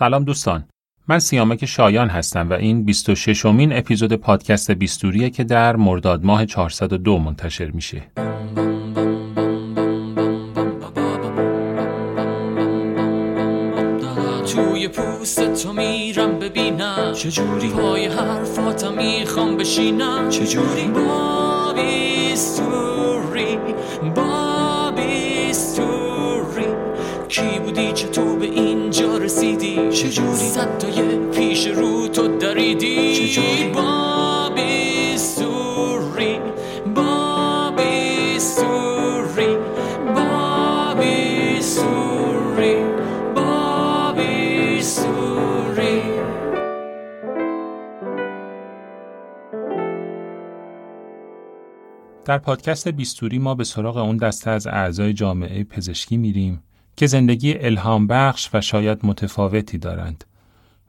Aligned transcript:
سلام 0.00 0.24
دوستان. 0.24 0.64
من 1.08 1.18
سیامک 1.18 1.66
شایان 1.66 2.08
هستم 2.08 2.50
و 2.50 2.52
این 2.52 2.84
26 2.84 3.46
امین 3.46 3.72
اپیزود 3.72 4.12
پادکست 4.12 4.70
بیستوریه 4.70 5.30
که 5.30 5.44
در 5.44 5.76
مرداد 5.76 6.24
ماه 6.24 6.46
402 6.46 7.18
منتشر 7.18 7.70
میشه. 7.70 8.02
توی 14.54 14.88
پوست 14.88 15.62
تو 15.62 15.72
میرم 15.72 16.38
ببینم. 16.38 17.12
چجوری 17.12 17.68
پای 17.68 18.06
حرفاتم 18.06 18.92
می‌خوام 18.94 19.56
بشینم. 19.56 20.28
چجوری 20.28 20.86
با 20.86 21.72
بیستوری 21.76 23.58
با 24.16 24.90
بیستوری 24.96 26.66
کی 27.28 27.58
بودی؟ 27.64 27.92
چطور 27.92 28.29
چجوری؟ 30.10 30.36
صدای 30.36 31.30
پیش 31.30 31.66
رو 31.66 32.08
تو 32.08 32.38
دریدی؟ 32.38 33.14
چجوری؟ 33.14 33.68
با 33.68 34.50
بیستوری 34.56 36.38
با 36.94 37.70
بیستوری 37.76 39.56
با 40.14 40.94
بیستوری 40.94 42.74
با 43.34 44.12
بیستوری 44.12 46.02
در 52.24 52.38
پادکست 52.38 52.88
بیستوری 52.88 53.38
ما 53.38 53.54
به 53.54 53.64
سراغ 53.64 53.96
اون 53.96 54.16
دسته 54.16 54.50
از 54.50 54.66
اعضای 54.66 55.12
جامعه 55.12 55.64
پزشکی 55.64 56.16
میریم. 56.16 56.62
که 57.00 57.06
زندگی 57.06 57.54
الهام 57.58 58.06
بخش 58.06 58.50
و 58.54 58.60
شاید 58.60 58.98
متفاوتی 59.02 59.78
دارند 59.78 60.24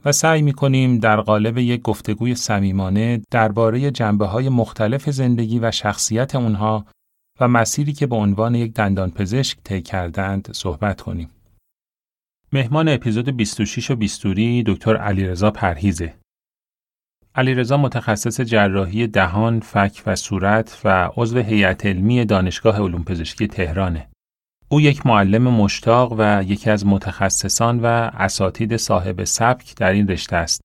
و 0.06 0.12
سعی 0.12 0.42
می 0.42 0.54
کنیم 0.54 1.00
در 1.00 1.22
قالب 1.22 1.58
یک 1.58 1.82
گفتگوی 1.82 2.36
صمیمانه 2.36 3.22
درباره 3.31 3.92
جنبه 3.92 4.26
های 4.26 4.50
مختلف 4.50 5.09
زندگی 5.09 5.59
و 5.59 5.72
شخصیت 5.72 6.36
اونها 6.36 6.86
و 7.40 7.48
مسیری 7.48 7.94
که 7.94 8.08
به 8.08 8.16
عنوان 8.16 8.56
یک 8.56 8.73
دندان 8.73 9.12
پزشک 9.12 9.58
طی 9.64 9.81
کردند 9.81 10.50
صحبت 10.53 11.02
کنیم. 11.02 11.30
مهمان 12.53 12.90
اپیزود 12.90 13.30
26 13.30 13.92
و 13.92 13.96
بیستوری 13.96 14.64
دکتر 14.68 14.98
علیرضا 14.98 15.52
پرهیزه. 15.52 16.14
علیرضا 17.36 17.78
متخصص 17.78 18.42
جراحی 18.42 19.08
دهان، 19.08 19.59
فک 19.59 20.03
و 20.06 20.16
صورت 20.16 20.81
و 20.84 21.09
عضو 21.18 21.40
هیئت 21.40 21.86
علمی 21.86 22.25
دانشگاه 22.25 22.81
علوم 22.81 23.03
پزشکی 23.03 23.48
تهرانه. 23.48 24.11
او 24.72 24.81
یک 24.81 25.05
معلم 25.05 25.44
مشتاق 25.44 26.16
و 26.17 26.44
یکی 26.47 26.69
از 26.69 26.86
متخصصان 26.86 27.80
و 27.80 27.86
اساتید 28.14 28.78
صاحب 28.78 29.23
سبک 29.23 29.75
در 29.75 29.91
این 29.91 30.08
رشته 30.08 30.36
است 30.36 30.61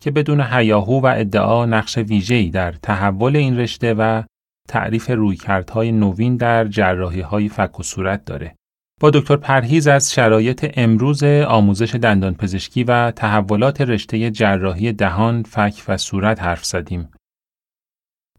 که 0.00 0.10
بدون 0.10 0.40
هیاهو 0.40 1.00
و 1.00 1.14
ادعا 1.16 1.66
نقش 1.66 1.98
ویژه‌ای 1.98 2.50
در 2.50 2.72
تحول 2.72 3.36
این 3.36 3.58
رشته 3.58 3.94
و 3.94 4.22
تعریف 4.68 5.10
رویکردهای 5.10 5.92
نوین 5.92 6.36
در 6.36 6.64
جراحی‌های 6.64 7.48
فک 7.48 7.80
و 7.80 7.82
صورت 7.82 8.24
داره. 8.24 8.54
با 9.00 9.10
دکتر 9.10 9.36
پرهیز 9.36 9.88
از 9.88 10.12
شرایط 10.12 10.72
امروز 10.74 11.22
آموزش 11.24 11.94
دندانپزشکی 11.94 12.84
و 12.84 13.10
تحولات 13.10 13.80
رشته 13.80 14.30
جراحی 14.30 14.92
دهان، 14.92 15.42
فک 15.42 15.82
و 15.88 15.96
صورت 15.96 16.42
حرف 16.42 16.64
زدیم 16.64 17.08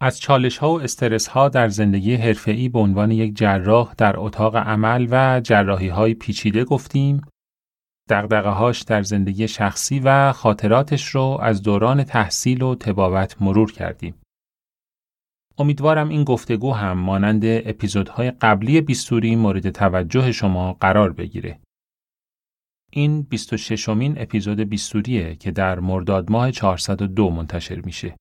از 0.02 0.20
چالش 0.20 0.58
ها 0.58 0.73
و 0.73 0.81
استرس 0.81 1.28
ها 1.28 1.50
در 1.50 1.67
زندگی 1.67 2.16
حرفه‌ای 2.16 2.70
به 2.70 2.80
عنوان 2.80 3.12
یک 3.12 3.38
جراح 3.38 3.94
در 3.98 4.20
اتاق 4.20 4.56
عمل 4.56 5.08
و 5.12 5.42
جراحی 5.44 5.88
های 5.88 6.14
پیچیده 6.14 6.64
گفتیم 6.64 7.22
دقدقه 8.09 8.50
هاش 8.50 8.81
در 8.81 9.04
زندگی 9.04 9.48
شخصی 9.48 10.00
و 10.00 10.31
خاطراتش 10.31 11.06
رو 11.08 11.38
از 11.42 11.62
دوران 11.62 12.04
تحصیل 12.04 12.62
و 12.62 12.76
تبابت 12.76 13.42
مرور 13.42 13.72
کردیم. 13.72 14.16
امیدوارم 15.58 16.09
این 16.09 16.23
گفتگو 16.23 16.73
هم 16.73 16.98
مانند 16.98 17.42
اپیزودهای 17.45 18.32
قبلی 18.32 18.82
بیستوری 18.82 19.36
مورد 19.36 19.70
توجه 19.70 20.32
شما 20.32 20.73
قرار 20.73 21.14
بگیره. 21.14 21.60
این 22.92 23.22
26 23.22 23.89
امین 23.89 24.22
اپیزود 24.22 24.60
بیستوریه 24.60 25.36
که 25.36 25.52
در 25.52 25.80
مرداد 25.80 26.32
ماه 26.32 26.52
402 26.52 27.30
منتشر 27.30 27.82
میشه. 27.82 28.16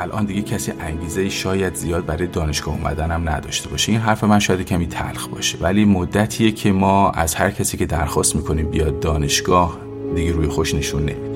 الان 0.00 0.24
دیگه 0.24 0.42
کسی 0.42 0.72
انگیزه 0.80 1.28
شاید 1.28 1.74
زیاد 1.74 2.06
برای 2.06 2.26
دانشگاه 2.26 2.74
اومدن 2.74 3.10
هم 3.10 3.28
نداشته 3.28 3.68
باشه. 3.68 3.92
این 3.92 4.00
حرف 4.00 4.24
من 4.24 4.38
شاید 4.38 4.62
کمی 4.62 4.86
تلخ 4.86 5.28
باشه. 5.28 5.58
ولی 5.58 5.84
مدتیه 5.84 6.52
که 6.52 6.72
ما 6.72 7.10
از 7.10 7.34
هر 7.34 7.50
کسی 7.50 7.76
که 7.76 7.86
درخواست 7.86 8.36
می‌کنیم 8.36 8.70
بیاد 8.70 9.00
دانشگاه 9.00 9.78
دیگه 10.14 10.32
روی 10.32 10.48
خوش 10.48 10.74
نشون 10.74 11.02
نمیدیم 11.02 11.30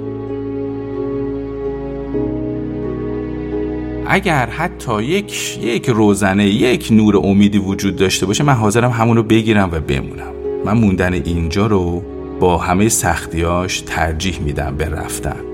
اگر 4.07 4.47
حتی 4.47 5.03
یک 5.03 5.59
یک 5.63 5.89
روزنه 5.89 6.47
یک 6.47 6.89
نور 6.91 7.17
امیدی 7.17 7.59
وجود 7.59 7.97
داشته 7.97 8.27
باشه 8.27 8.45
من 8.45 8.53
حاضرم 8.53 8.91
همون 8.91 9.17
رو 9.17 9.23
بگیرم 9.23 9.69
و 9.73 9.81
بمونم. 9.81 10.33
من 10.65 10.73
موندن 10.73 11.13
اینجا 11.13 11.67
رو 11.67 12.03
با 12.41 12.59
همه 12.59 12.89
سختیاش 12.89 13.81
ترجیح 13.81 14.41
میدم 14.41 14.77
به 14.77 14.89
رفتن. 14.89 15.54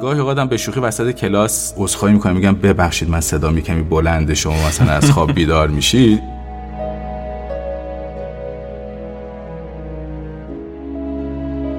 گاهی 0.00 0.20
اوقاتم 0.20 0.48
به 0.48 0.56
شوخی 0.56 0.80
وسط 0.80 1.10
کلاس 1.10 1.74
عذرخواهی 1.76 2.14
می‌کنم 2.14 2.34
میگم 2.34 2.54
ببخشید 2.54 3.10
من 3.10 3.20
صدا 3.20 3.52
کمی 3.52 3.82
بلنده 3.82 4.34
شما 4.34 4.66
مثلا 4.68 4.92
از 4.92 5.10
خواب 5.10 5.32
بیدار 5.32 5.68
میشید 5.68 6.20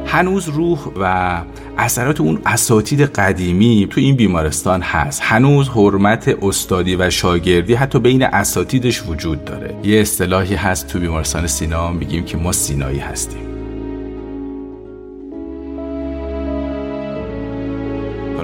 هنوز 0.06 0.50
روح 0.50 0.80
و 1.00 1.42
اثرات 1.78 2.22
اون 2.22 2.42
اساتید 2.46 3.02
قدیمی 3.02 3.88
تو 3.90 4.02
این 4.02 4.16
بیمارستان 4.16 4.82
هست. 4.82 5.22
هنوز 5.24 5.70
حرمت 5.70 6.36
استادی 6.42 6.96
و 6.96 7.10
شاگردی 7.10 7.74
حتی 7.74 8.00
بین 8.00 8.24
اساتیدش 8.24 9.04
وجود 9.08 9.46
داره. 9.46 9.76
یه 9.84 10.02
اصطلاحی 10.02 10.56
هست 10.56 10.88
تو 10.88 11.00
بیمارستان 11.00 11.48
سینا 11.48 11.92
میگیم 11.92 12.26
که 12.26 12.38
ما 12.38 12.52
سینایی 12.52 13.00
هستیم. 13.00 13.51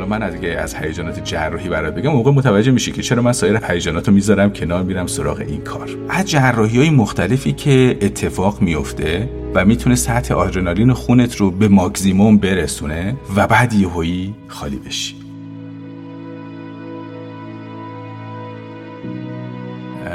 من 0.07 0.21
از 0.21 0.33
اگه 0.33 0.49
از 0.49 0.75
هیجانات 0.75 1.23
جراحی 1.23 1.69
برات 1.69 1.95
بگم 1.95 2.11
موقع 2.11 2.31
متوجه 2.31 2.71
میشی 2.71 2.91
که 2.91 3.01
چرا 3.01 3.21
من 3.21 3.33
سایر 3.33 3.59
هیجانات 3.63 4.07
رو 4.07 4.13
می‌ذارم 4.13 4.53
کنار 4.53 4.83
میرم 4.83 5.07
سراغ 5.07 5.39
این 5.39 5.61
کار. 5.61 5.89
از 6.09 6.29
جراحی 6.29 6.77
های 6.77 6.89
مختلفی 6.89 7.53
که 7.53 7.97
اتفاق 8.01 8.61
میفته 8.61 9.29
و 9.55 9.65
می‌تونه 9.65 9.95
سطح 9.95 10.33
آدرنالین 10.33 10.93
خونت 10.93 11.35
رو 11.35 11.51
به 11.51 11.67
ماکزیموم 11.67 12.37
برسونه 12.37 13.15
و 13.35 13.47
بعد 13.47 13.73
یهویی 13.73 14.35
خالی 14.47 14.75
بشی. 14.75 15.16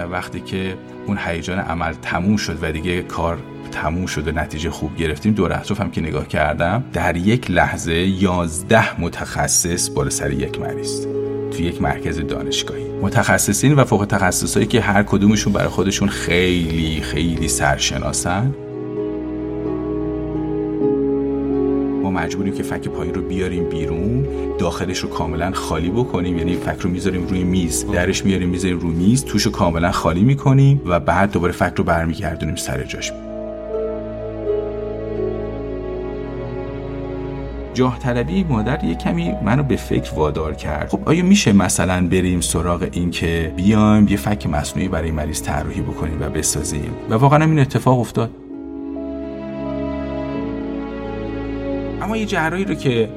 وقتی 0.07 0.41
که 0.41 0.77
اون 1.07 1.19
هیجان 1.27 1.59
عمل 1.59 1.93
تموم 1.93 2.37
شد 2.37 2.59
و 2.63 2.73
دیگه 2.73 3.03
کار 3.03 3.39
تموم 3.73 4.07
شد 4.07 4.29
و 4.29 4.33
نتیجه 4.33 4.71
خوب 4.71 4.97
گرفتیم 4.97 5.33
دور 5.33 5.53
اطرافم 5.53 5.91
که 5.91 6.01
نگاه 6.01 6.29
کردم 6.29 6.85
در 6.93 7.17
یک 7.17 7.51
لحظه 7.51 7.95
یازده 7.95 9.01
متخصص 9.01 9.91
بالا 9.91 10.11
سر 10.11 10.31
یک 10.31 10.61
مریض 10.61 11.07
تو 11.53 11.63
یک 11.63 11.83
مرکز 11.83 12.21
دانشگاهی. 12.21 12.85
متخصصین 13.03 13.75
و 13.75 13.85
فوق 13.85 14.07
تخصصایی 14.07 14.67
که 14.67 14.81
هر 14.81 15.03
کدومشون 15.03 15.53
برای 15.53 15.69
خودشون 15.69 16.09
خیلی 16.09 17.01
خیلی 17.01 17.49
سرشناسن. 17.49 18.55
مجبوریم 22.13 22.55
که 22.55 22.63
فک 22.63 22.89
پایین 22.89 23.15
رو 23.15 23.23
بیاریم 23.23 23.69
بیرون 23.69 24.27
داخلش 24.59 24.99
رو 24.99 25.09
کاملا 25.09 25.53
خالی 25.53 25.91
بکنیم. 25.91 26.39
یعنی 26.39 26.57
فک 26.57 26.81
رو 26.81 26.91
می‌ذاریم 26.91 27.27
روی 27.27 27.45
میز 27.45 27.87
درش 27.93 28.25
میاریم 28.25 28.49
می‌ذاریم 28.49 28.79
روی 28.79 28.95
میز 28.95 29.25
توش 29.25 29.43
رو 29.43 29.53
کاملا 29.53 29.93
خالی 29.93 30.23
می‌کنیم 30.23 30.83
و 30.87 31.01
بعد 31.01 31.33
دوباره 31.33 31.53
فک 31.53 31.73
رو 31.77 31.85
برمیگردونیم 31.85 32.57
سر 32.57 32.83
جاش. 32.85 33.13
جاه 37.75 37.99
طلبی 37.99 38.45
مادر 38.49 38.85
یه 38.85 38.95
کمی 38.95 39.33
منو 39.45 39.63
به 39.63 39.77
فکر 39.77 40.15
وادار 40.15 40.55
کرد. 40.55 40.89
خب 40.89 41.01
آیا 41.05 41.25
میشه 41.25 41.53
مثلا 41.53 42.09
بریم 42.09 42.41
سراغ 42.41 42.89
این 42.93 43.11
که 43.11 43.53
بیایم 43.57 44.09
یه 44.09 44.17
فک 44.17 44.47
مصنوعی 44.47 44.89
برای 44.89 45.11
مریض 45.11 45.43
طراحی 45.43 45.81
بکنیم 45.81 46.21
و 46.21 46.31
بسازیم؟ 46.31 46.91
و 47.11 47.15
واقعا 47.15 47.45
این 47.45 47.59
اتفاق 47.59 48.01
افتاد. 48.01 48.31
اما 52.03 52.17
یه 52.17 52.27
جراحی 52.27 52.65
رو 52.65 52.75
که 52.75 53.09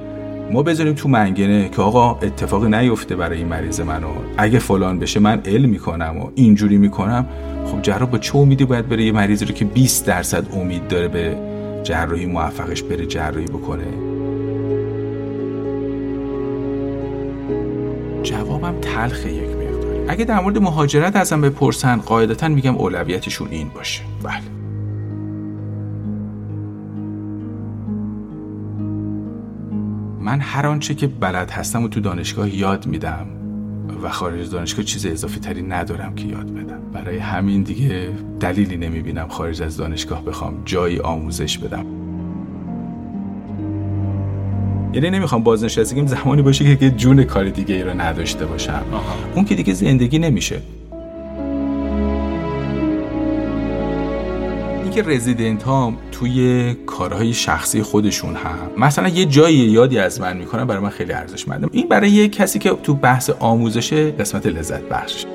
ما 0.52 0.64
بذاریم 0.64 0.94
تو 0.94 1.10
منگنه 1.10 1.70
که 1.70 1.82
آقا 1.82 2.12
اتفاقی 2.12 2.70
نیفته 2.70 3.16
برای 3.16 3.38
این 3.38 3.48
مریض 3.48 3.82
منو. 3.82 4.08
اگه 4.38 4.60
فلان 4.60 5.00
بشه 5.00 5.20
من 5.20 5.42
علم 5.46 5.70
می‌کنم 5.70 6.18
و 6.18 6.30
اینجوری 6.36 6.78
می‌کنم 6.78 7.26
خب 7.66 7.82
جراح 7.82 8.10
با 8.10 8.18
چه 8.18 8.36
امیدی 8.36 8.66
باید 8.66 8.90
بره 8.90 9.04
یه 9.04 9.12
مریضی 9.12 9.46
رو 9.46 9.54
که 9.54 9.66
20 9.66 10.06
درصد 10.06 10.54
امید 10.54 10.88
داره 10.88 11.08
به 11.08 11.38
جراحی 11.84 12.26
موفقش 12.26 12.84
بره 12.84 13.06
جراحی 13.06 13.46
بکنه؟ 13.46 13.84
جوابم 18.24 18.76
تلخه 18.82 19.32
یک 19.32 19.50
مقدار. 19.50 20.06
اگه 20.08 20.26
در 20.26 20.40
مورد 20.40 20.58
مهاجرت 20.58 21.16
ازم 21.16 21.42
بپرسن 21.42 21.98
قاعدتا 21.98 22.48
میگم 22.48 22.76
اولویتشون 22.76 23.48
این 23.52 23.70
باشه. 23.70 24.02
بله. 24.24 24.65
من 30.26 30.40
هر 30.40 30.68
آنچه 30.68 30.96
که 30.96 31.08
بلد 31.08 31.52
هستم 31.52 31.84
و 31.84 31.88
تو 31.88 32.00
دانشگاه 32.00 32.56
یاد 32.56 32.88
میدم. 32.88 33.28
و 34.04 34.10
خارج 34.10 34.42
از 34.42 34.52
دانشگاه 34.52 34.86
چیز 34.86 35.06
اضافی 35.06 35.40
تری 35.40 35.62
ندارم 35.62 36.16
که 36.16 36.28
یاد 36.28 36.54
بدم. 36.54 36.80
برای 36.94 37.18
همین 37.18 37.64
دیگه 37.64 38.10
دلیلی 38.40 38.78
نمی‌بینم 38.78 39.28
خارج 39.28 39.62
از 39.62 39.78
دانشگاه 39.78 40.26
بخوام 40.26 40.62
جایی 40.66 41.00
آموزش 41.00 41.58
بدم. 41.58 41.86
یعنی 44.94 45.10
نمی‌خوام 45.10 45.44
بازنشستگیم 45.44 46.08
زمانی 46.08 46.42
باشه 46.42 46.76
که 46.76 46.92
جون 46.92 47.24
کار 47.24 47.50
دیگه 47.50 47.76
ای 47.76 47.84
رو 47.84 48.02
نداشته 48.02 48.46
باشم. 48.46 48.84
اون 49.36 49.46
که 49.46 49.56
دیگه 49.56 49.74
زندگی 49.74 50.20
نمیشه. 50.20 50.62
که 54.96 55.04
رزیدنت 55.04 55.64
ها 55.64 55.94
توی 56.12 56.74
کارهای 56.74 57.34
شخصی 57.34 57.82
خودشون 57.82 58.36
هم 58.36 58.72
مثلا 58.78 59.08
یه 59.08 59.26
جایی 59.26 59.58
یادی 59.58 60.00
از 60.00 60.22
من 60.22 60.38
می‌کنن 60.38 60.66
برای 60.66 60.84
من 60.84 60.90
خیلی 60.90 61.14
ارزشمنده. 61.14 61.68
این 61.72 61.88
برای 61.90 62.12
یه 62.12 62.28
کسی 62.28 62.60
که 62.60 62.70
تو 62.70 62.94
بحث 62.94 63.30
آموزش 63.30 63.94
قسمت 63.94 64.46
لذت 64.46 64.82
بخش. 64.82 65.26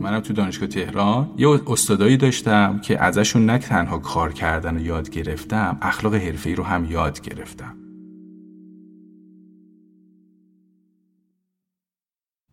منم 0.00 0.20
تو 0.20 0.32
دانشگاه 0.32 0.68
تهران 0.68 1.30
یه 1.38 1.60
استادایی 1.66 2.16
داشتم 2.16 2.78
که 2.78 3.02
ازشون 3.02 3.46
نه 3.46 3.58
تنها 3.58 3.98
کار 3.98 4.32
کردن 4.32 4.76
و 4.76 4.80
یاد 4.80 5.10
گرفتم 5.10 5.78
اخلاق 5.82 6.14
حرفه‌ای 6.14 6.54
رو 6.54 6.64
هم 6.64 6.84
یاد 6.90 7.20
گرفتم. 7.20 7.76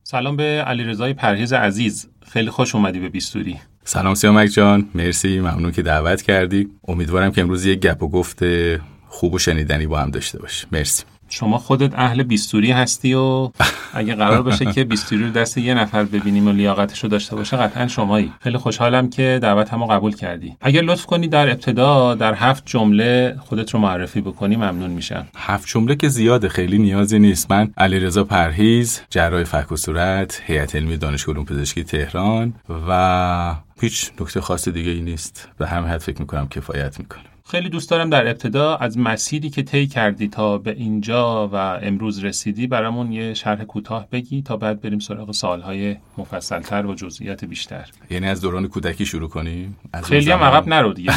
سلام 0.03 0.35
به 0.35 0.43
علیرضای 0.43 1.13
پرهیز 1.13 1.53
عزیز. 1.53 2.09
خیلی 2.31 2.49
خوش 2.49 2.75
اومدی 2.75 2.99
به 2.99 3.09
بیستوری. 3.09 3.59
سلام 3.83 4.15
سیامک 4.15 4.49
جان. 4.49 4.89
مرسی. 4.95 5.39
ممنون 5.39 5.71
که 5.71 5.81
دعوت 5.81 6.21
کردی. 6.21 6.69
امیدوارم 6.87 7.31
که 7.31 7.41
امروز 7.41 7.65
یه 7.65 7.75
گپ 7.75 8.03
و 8.03 8.09
گفت 8.09 8.39
خوب 9.07 9.33
و 9.33 9.39
شنیدنی 9.39 9.87
با 9.87 9.99
هم 9.99 10.11
داشته 10.11 10.39
باش. 10.39 10.65
مرسی. 10.71 11.03
شما 11.29 11.57
خودت 11.57 11.95
اهل 11.95 12.23
بیستوری 12.23 12.71
هستی 12.71 13.13
و 13.13 13.49
اگه 13.93 14.15
قرار 14.15 14.41
باشه 14.41 14.65
که 14.65 14.83
بیستوری 14.83 15.23
رو 15.23 15.29
دست 15.29 15.57
یه 15.57 15.73
نفر 15.73 16.03
ببینیم 16.03 16.47
و 16.47 16.51
لیاقتش 16.51 17.03
رو 17.03 17.09
داشته 17.09 17.35
باشه 17.35 17.57
قطعا 17.57 17.87
شمایی. 17.87 18.33
خیلی 18.39 18.57
خوشحالم 18.57 19.09
که 19.09 19.39
دعوت 19.41 19.73
همو 19.73 19.85
قبول 19.85 20.15
کردی. 20.15 20.57
اگر 20.61 20.81
لطف 20.81 21.05
کنی 21.05 21.27
در 21.27 21.49
ابتدا 21.49 22.15
در 22.15 22.33
هفت 22.33 22.63
جمله 22.65 23.35
خودت 23.39 23.73
رو 23.73 23.79
معرفی 23.79 24.21
بکنی 24.21 24.55
ممنون 24.55 24.89
میشم. 24.89 25.27
هفت 25.35 25.67
جمله 25.67 25.95
که 25.95 26.07
زیاده 26.07 26.49
خیلی 26.49 26.77
نیازی 26.77 27.19
نیست. 27.19 27.51
من 27.51 27.71
علیرضا 27.77 28.23
پرهیز 28.23 29.01
جراح 29.09 29.43
فک 29.43 29.71
و 29.71 29.75
صورت 29.75 30.41
هیئت 30.45 30.75
علمی 30.75 30.97
دانشگاه 30.97 31.35
علوم 31.35 31.45
پزشکی 31.45 31.83
تهران 31.83 32.53
و 32.89 33.55
هیچ 33.81 34.11
نکته 34.21 34.41
خاص 34.41 34.67
دیگه 34.67 34.91
ای 34.91 35.01
نیست. 35.01 35.49
به 35.57 35.67
همه 35.67 35.87
حد 35.87 36.01
فکر 36.01 36.19
می‌کنم 36.19 36.47
کفایت 36.47 36.99
می‌کنه 36.99 37.23
خیلی 37.49 37.69
دوست 37.69 37.89
دارم 37.89 38.09
در 38.09 38.27
ابتدا 38.27 38.75
از 38.75 38.97
مسیری 38.97 39.49
که 39.49 39.63
طی 39.63 39.87
کردی 39.87 40.27
تا 40.27 40.57
به 40.57 40.71
اینجا 40.71 41.47
و 41.47 41.55
امروز 41.55 42.23
رسیدی 42.23 42.67
برامون 42.67 43.11
یه 43.11 43.33
شرح 43.33 43.63
کوتاه 43.63 44.07
بگی 44.11 44.41
تا 44.41 44.57
بعد 44.57 44.81
بریم 44.81 44.99
سراغ 44.99 45.31
سالهای 45.31 45.95
مفصلتر 46.17 46.85
و 46.85 46.95
جزئیات 46.95 47.45
بیشتر. 47.45 47.89
یعنی 48.09 48.27
از 48.27 48.41
دوران 48.41 48.67
کودکی 48.67 49.05
شروع 49.05 49.29
کنیم؟ 49.29 49.77
خیلی 50.03 50.31
هم 50.31 50.39
عقب 50.39 50.67
نرو 50.67 50.93
دیگه. 50.93 51.13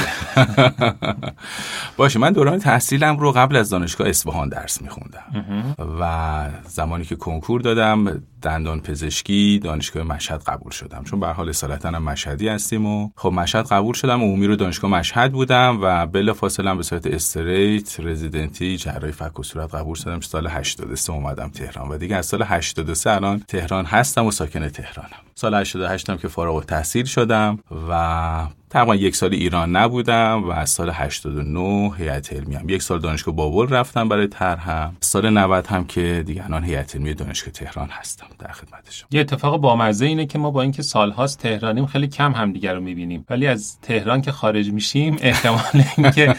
باشه 1.97 2.19
من 2.19 2.33
دوران 2.33 2.59
تحصیلم 2.59 3.17
رو 3.17 3.33
قبل 3.33 3.57
از 3.57 3.71
دانشگاه 3.71 4.09
اصفهان 4.09 4.49
درس 4.49 4.83
میخوندم. 4.83 5.75
و 6.01 6.49
زمانی 6.67 7.05
که 7.05 7.17
کنکور 7.17 7.61
دادم 7.61 8.23
دندان 8.43 8.81
پزشکی 8.81 9.61
دانشگاه 9.65 10.03
مشهد 10.03 10.43
قبول 10.43 10.73
شدم. 10.73 11.05
چون 11.05 11.21
به 11.21 11.27
حال 11.27 11.49
اصالتا 11.49 11.91
مشهدی 11.91 12.49
هستیم 12.49 12.87
و 12.87 13.11
خب 13.17 13.33
مشهد 13.33 13.67
قبول 13.67 13.95
شدم 13.95 14.23
و 14.23 14.25
عمومی 14.25 14.47
رو 14.47 14.57
دانشگاه 14.57 14.91
مشهد 14.91 15.33
بودم 15.33 15.79
و 15.83 16.07
بلا 16.21 16.35
فاصله 16.35 16.75
به 16.75 16.83
صورت 16.83 17.07
استریت 17.07 18.01
رزیدنتی 18.01 18.77
جراحی 18.77 19.13
فک 19.13 19.39
و 19.39 19.43
صورت 19.43 19.75
قبول 19.75 19.95
شدم. 19.95 20.21
سال 20.21 20.47
83 20.47 21.13
اومدم 21.13 21.49
تهران. 21.49 21.89
و 21.89 21.99
دیگه 21.99 22.17
از 22.17 22.27
سال 22.27 22.43
83 22.43 23.11
الان 23.11 23.41
تهران 23.49 23.85
هستم 23.85 24.27
و 24.27 24.31
ساکن 24.31 24.69
تهرانم. 24.69 25.11
سال 25.35 25.55
88 25.55 26.11
هم 26.11 26.19
که 26.19 26.29
فارغ 26.29 26.55
التحصیل 26.55 27.05
شدم 27.05 27.59
و 27.89 28.47
تقریبا 28.71 28.95
یک 28.95 29.17
سال 29.17 29.35
ایران 29.35 29.77
نبودم 29.77 30.45
و 30.45 30.51
از 30.51 30.71
سال 30.71 30.91
89 30.91 31.93
هیئت 31.99 32.33
علمی 32.33 32.55
هم. 32.55 32.69
یک 32.69 32.83
سال 32.83 32.99
دانشگاه 32.99 33.35
بابل 33.35 33.75
رفتم 33.75 34.09
برای 34.09 34.27
طرحم 34.27 34.97
سال 35.01 35.31
90 35.31 35.67
هم 35.67 35.85
که 35.85 36.23
دیگه 36.27 36.45
الان 36.45 36.65
هیئت 36.65 36.97
علمی 36.97 37.15
دانشگاه 37.15 37.53
تهران 37.53 37.89
هستم 37.89 38.27
در 38.39 38.53
خدمتشم 38.53 39.07
یه 39.11 39.21
اتفاق 39.21 39.57
بامزه 39.57 40.07
اینه 40.07 40.27
که 40.27 40.39
ما 40.39 40.51
با 40.51 40.63
اینکه 40.63 40.83
سالهاست 40.83 41.39
تهرانیم 41.39 41.87
خیلی 41.87 42.09
کم 42.09 42.33
همدیگه 42.33 42.73
رو 42.73 42.81
می‌بینیم. 42.81 43.25
ولی 43.31 43.47
از 43.47 43.79
تهران 43.83 44.23
که 44.23 44.33
خارج 44.33 44.71
میشیم 44.71 45.17
احتمال 45.21 45.85
اینکه 45.97 46.35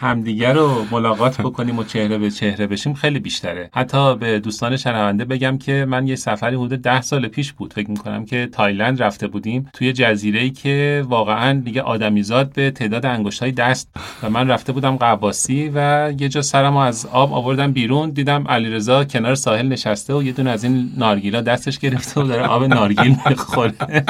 همدیگه 0.00 0.52
رو 0.52 0.84
ملاقات 0.90 1.40
بکنیم 1.40 1.78
و 1.78 1.84
چهره 1.84 2.18
به 2.18 2.30
چهره 2.30 2.66
بشیم 2.66 2.94
خیلی 2.94 3.18
بیشتره. 3.18 3.70
حتی 3.74 4.16
به 4.16 4.40
دوستان 4.40 4.76
شنونده 4.76 5.24
بگم 5.24 5.58
که 5.58 5.86
من 5.88 6.06
یه 6.06 6.16
سفری 6.16 6.56
حدود 6.56 6.82
10 6.82 7.00
سال 7.00 7.28
پیش 7.28 7.52
بود. 7.52 7.72
فکر 7.72 7.90
می‌کنم 7.90 8.24
که 8.24 8.48
تایلند 8.52 9.02
رفته 9.02 9.26
بودیم 9.26 9.68
توی 9.72 9.92
جزیره 9.92 10.50
که 10.50 11.04
واقعا 11.08 11.60
دیگه 11.68 11.82
آدمیزاد 11.82 12.52
به 12.52 12.70
تعداد 12.70 13.06
انگشتای 13.06 13.52
دست. 13.52 13.88
و 14.22 14.30
من 14.30 14.48
رفته 14.48 14.72
بودم 14.72 14.96
قواسی 14.96 15.70
و 15.74 16.12
یه 16.18 16.28
جا 16.28 16.42
سرمو 16.42 16.78
از 16.78 17.06
آب 17.12 17.32
آوردم 17.32 17.72
بیرون. 17.72 18.10
دیدم 18.10 18.48
علیرضا 18.48 19.04
کنار 19.04 19.34
ساحل 19.34 19.68
نشسته 19.68 20.14
و 20.14 20.22
یه 20.22 20.32
دونه 20.32 20.50
از 20.50 20.64
این 20.64 20.90
نارگیلا 20.96 21.40
دستش 21.40 21.78
گرفته 21.78 22.20
و 22.20 22.24
داره 22.24 22.46
آب 22.46 22.64
نارگیل 22.64 23.16
می‌خوره. 23.28 24.04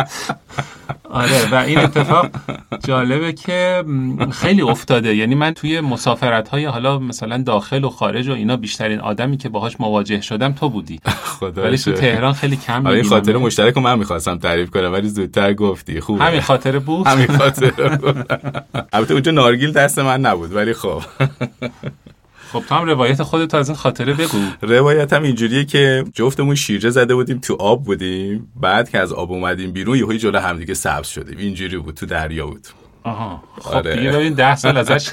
آره 1.10 1.50
و 1.52 1.54
این 1.54 1.78
اتفاق 1.78 2.30
جالبه 2.84 3.32
که 3.32 3.84
خیلی 4.30 4.62
افتاده. 4.62 5.16
یعنی 5.16 5.34
من 5.34 5.54
توی 5.54 5.80
مسافرت 5.80 6.48
های 6.48 6.64
حالا 6.64 6.98
مثلا 6.98 7.42
داخل 7.42 7.84
و 7.84 7.88
خارج 7.88 8.28
و 8.28 8.32
اینا 8.32 8.56
بیشترین 8.56 9.00
آدمی 9.00 9.36
که 9.36 9.48
باهاش 9.48 9.80
مواجه 9.80 10.20
شدم 10.20 10.52
تو 10.52 10.68
بودی. 10.68 11.00
ولی 11.56 11.78
تو 11.78 11.92
تهران 11.92 12.32
خیلی 12.32 12.56
کم 12.56 12.86
آره 12.86 13.02
خاطر 13.02 13.36
مشترک 13.36 13.78
من 13.78 13.98
می‌خواستم 13.98 14.38
تعریف 14.38 14.70
کنم 14.70 14.92
ولی 14.92 15.08
زودتر 15.08 15.54
گفتی. 15.54 16.00
خوب 16.00 16.20
همین 16.20 16.40
خاطر 16.40 16.78
بود 16.78 17.06
همین 17.06 17.26
خاطر 17.50 17.72
البته 18.92 19.14
اونجا 19.14 19.32
نارگیل 19.32 19.72
دست 19.72 19.98
من 19.98 20.20
نبود 20.20 20.54
ولی 20.54 20.72
خب. 20.72 21.02
خب 22.52 22.62
تو 22.68 22.74
هم 22.74 22.84
روایت 22.84 23.22
خودت 23.22 23.54
از 23.54 23.68
این 23.68 23.76
خاطره 23.76 24.14
بگو. 24.14 24.38
روایت 24.62 25.12
هم 25.12 25.22
اینجوریه 25.22 25.64
که 25.64 26.04
جفتمون 26.14 26.54
شیرجه 26.54 26.90
زده 26.90 27.14
بودیم 27.14 27.38
تو 27.38 27.56
آب 27.60 27.84
بودیم 27.84 28.52
بعد 28.56 28.90
که 28.90 28.98
از 28.98 29.12
آب 29.12 29.32
اومدیم 29.32 29.72
بیرون 29.72 29.98
یهوی 29.98 30.18
جلو 30.18 30.38
همدیگه 30.38 30.74
سبز 30.74 31.08
شدیم. 31.08 31.38
اینجوری 31.38 31.76
بود 31.76 31.94
تو 31.94 32.06
دریا 32.06 32.46
بود. 32.46 32.66
آها. 33.02 33.42
خب 33.60 33.76
آره. 33.76 33.96
دیگه 33.96 34.12
ببین 34.12 34.34
ده 34.34 34.56
سال 34.56 34.76
ازش 34.76 35.10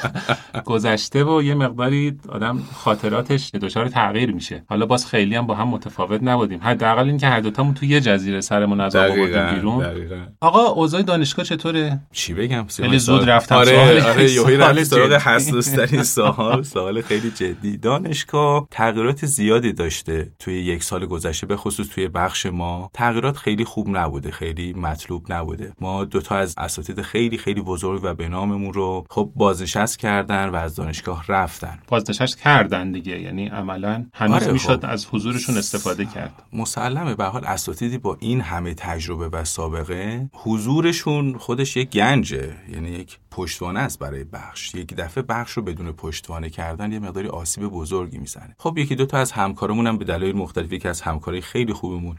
گذشته 0.65 1.23
و 1.23 1.41
یه 1.41 1.55
مقداری 1.55 2.17
آدم 2.29 2.59
خاطراتش 2.73 3.51
دچار 3.55 3.89
تغییر 3.89 4.31
میشه. 4.31 4.63
حالا 4.69 4.85
باز 4.85 5.07
خیلی 5.07 5.35
هم 5.35 5.47
با 5.47 5.55
هم 5.55 5.67
متفاوت 5.67 6.23
نبودیم. 6.23 6.59
حداقل 6.63 7.07
اینکه 7.07 7.27
هر 7.27 7.39
دوتامون 7.39 7.73
تو 7.73 7.85
یه 7.85 8.01
جزیره 8.01 8.41
سرمون 8.41 8.81
از 8.81 8.95
آب 8.95 9.11
بیرون. 9.15 9.83
دقیقا. 9.83 10.25
آقا 10.41 10.63
اوضاع 10.63 11.01
دانشگاه 11.01 11.45
چطوره؟ 11.45 11.99
چی 12.11 12.33
بگم؟ 12.33 12.65
خیلی 12.75 12.99
زود 12.99 13.29
رفتم 13.29 13.55
آره 13.55 14.03
آره 14.09 14.31
یهویی 14.31 14.57
رفت 14.57 14.83
سراغ 14.83 15.13
حساس 15.13 15.71
ترین 15.71 16.03
سوال. 16.03 16.63
سوال 16.63 17.01
خیلی 17.01 17.31
جدی. 17.31 17.77
دانشگاه 17.77 18.67
تغییرات 18.71 19.25
زیادی 19.25 19.73
داشته 19.73 20.31
توی 20.39 20.53
یک 20.53 20.83
سال 20.83 21.05
گذشته 21.05 21.47
به 21.47 21.57
خصوص 21.57 21.89
توی 21.89 22.07
بخش 22.07 22.45
ما. 22.45 22.89
تغییرات 22.93 23.37
خیلی 23.37 23.63
خوب 23.63 23.97
نبوده 23.97 24.31
خیلی 24.31 24.73
مطلوب 24.73 25.33
نبوده. 25.33 25.73
ما 25.81 26.05
دوتا 26.05 26.35
از 26.35 26.55
اساتید 26.57 27.01
خیلی 27.01 27.37
خیلی 27.37 27.61
بزرگ 27.75 28.01
و 28.03 28.13
به 28.13 28.29
ناممون 28.29 28.73
رو 28.73 29.05
خب 29.09 29.31
بازنشست 29.35 29.99
کردن 29.99 30.49
و 30.49 30.55
از 30.55 30.75
دانشگاه 30.75 31.25
رفتن. 31.27 31.79
بازنشست 31.87 32.37
کردن 32.37 32.91
دیگه 32.91 33.21
یعنی 33.21 33.47
عملا 33.47 34.05
هنوز 34.13 34.43
آره 34.43 34.51
می‌شد 34.51 34.85
خب. 34.85 34.91
از 34.91 35.07
حضورشون 35.11 35.57
استفاده 35.57 36.05
کرد. 36.05 36.43
مسلمه. 36.53 37.15
به 37.15 37.25
حال 37.25 37.45
اساتیدی 37.45 37.97
با 37.97 38.17
این 38.19 38.41
همه 38.41 38.73
تجربه 38.73 39.29
و 39.29 39.43
سابقه 39.43 40.29
حضورشون 40.33 41.37
خودش 41.37 41.77
یک 41.77 41.89
گنجه 41.89 42.53
یعنی 42.73 42.89
یک 42.89 43.17
پشتوانه 43.31 43.79
است 43.79 43.99
برای 43.99 44.23
بخش. 44.23 44.75
یک 44.75 44.95
دفعه 44.95 45.23
بخش 45.23 45.51
رو 45.51 45.63
بدون 45.63 45.91
پشتوانه 45.91 46.49
کردن 46.49 46.91
یه 46.91 46.99
مقداری 46.99 47.27
آسیب 47.27 47.67
بزرگی 47.67 48.17
می‌زنه. 48.17 48.55
خب 48.57 48.77
یکی 48.77 48.95
دو 48.95 49.05
تا 49.05 49.17
از 49.17 49.31
همکارمون 49.31 49.87
هم 49.87 49.97
به 49.97 50.05
دلایل 50.05 50.35
مختلفی 50.35 50.79
که 50.79 50.89
از 50.89 51.01
همکارای 51.01 51.41
خیلی 51.41 51.73
خوبمون 51.73 52.15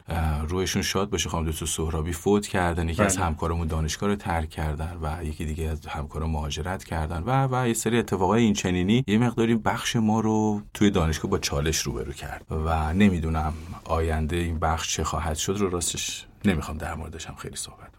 رویشون 0.49 0.83
شاد 0.83 1.11
باشه 1.11 1.29
خانم 1.29 1.51
دکتر 1.51 1.67
سهرابی 1.67 2.13
فوت 2.13 2.47
کردن 2.47 2.89
یکی 2.89 2.99
بله. 2.99 3.07
از 3.07 3.17
همکارمون 3.17 3.67
دانشگاه 3.67 4.09
رو 4.09 4.17
ترک 4.17 4.51
کردن 4.51 4.99
و 5.03 5.25
یکی 5.25 5.45
دیگه 5.45 5.65
از 5.65 5.87
همکارا 5.87 6.27
مهاجرت 6.27 6.85
کردن 6.85 7.23
و 7.23 7.49
و 7.51 7.69
یه 7.69 7.75
سری 7.75 7.99
اتفاقای 7.99 8.43
این 8.43 8.53
چنینی 8.53 9.05
یه 9.07 9.19
مقداری 9.19 9.55
بخش 9.55 9.97
ما 9.97 10.21
رو 10.21 10.63
توی 10.75 10.91
دانشگاه 10.91 11.31
با 11.31 11.39
چالش 11.39 11.79
روبرو 11.79 12.13
کرد 12.13 12.47
و 12.51 12.93
نمی‌دونم 12.93 13.53
آینده 13.85 14.37
این 14.37 14.59
بخش 14.59 14.97
چه 14.97 15.05
خواهد 15.05 15.37
شد 15.37 15.57
رو 15.59 15.71
راستش 15.71 16.27
نمی‌خوام 16.45 16.79
در 16.79 16.95
موردش 16.95 17.27
هم 17.27 17.35
خیلی 17.35 17.57
صحبت 17.57 17.96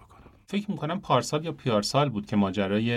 فکر 0.50 0.72
می‌کنم 0.72 1.00
پارسال 1.00 1.46
یا 1.46 1.52
پیارسال 1.52 2.10
بود 2.10 2.26
که 2.26 2.36
ماجرای 2.36 2.94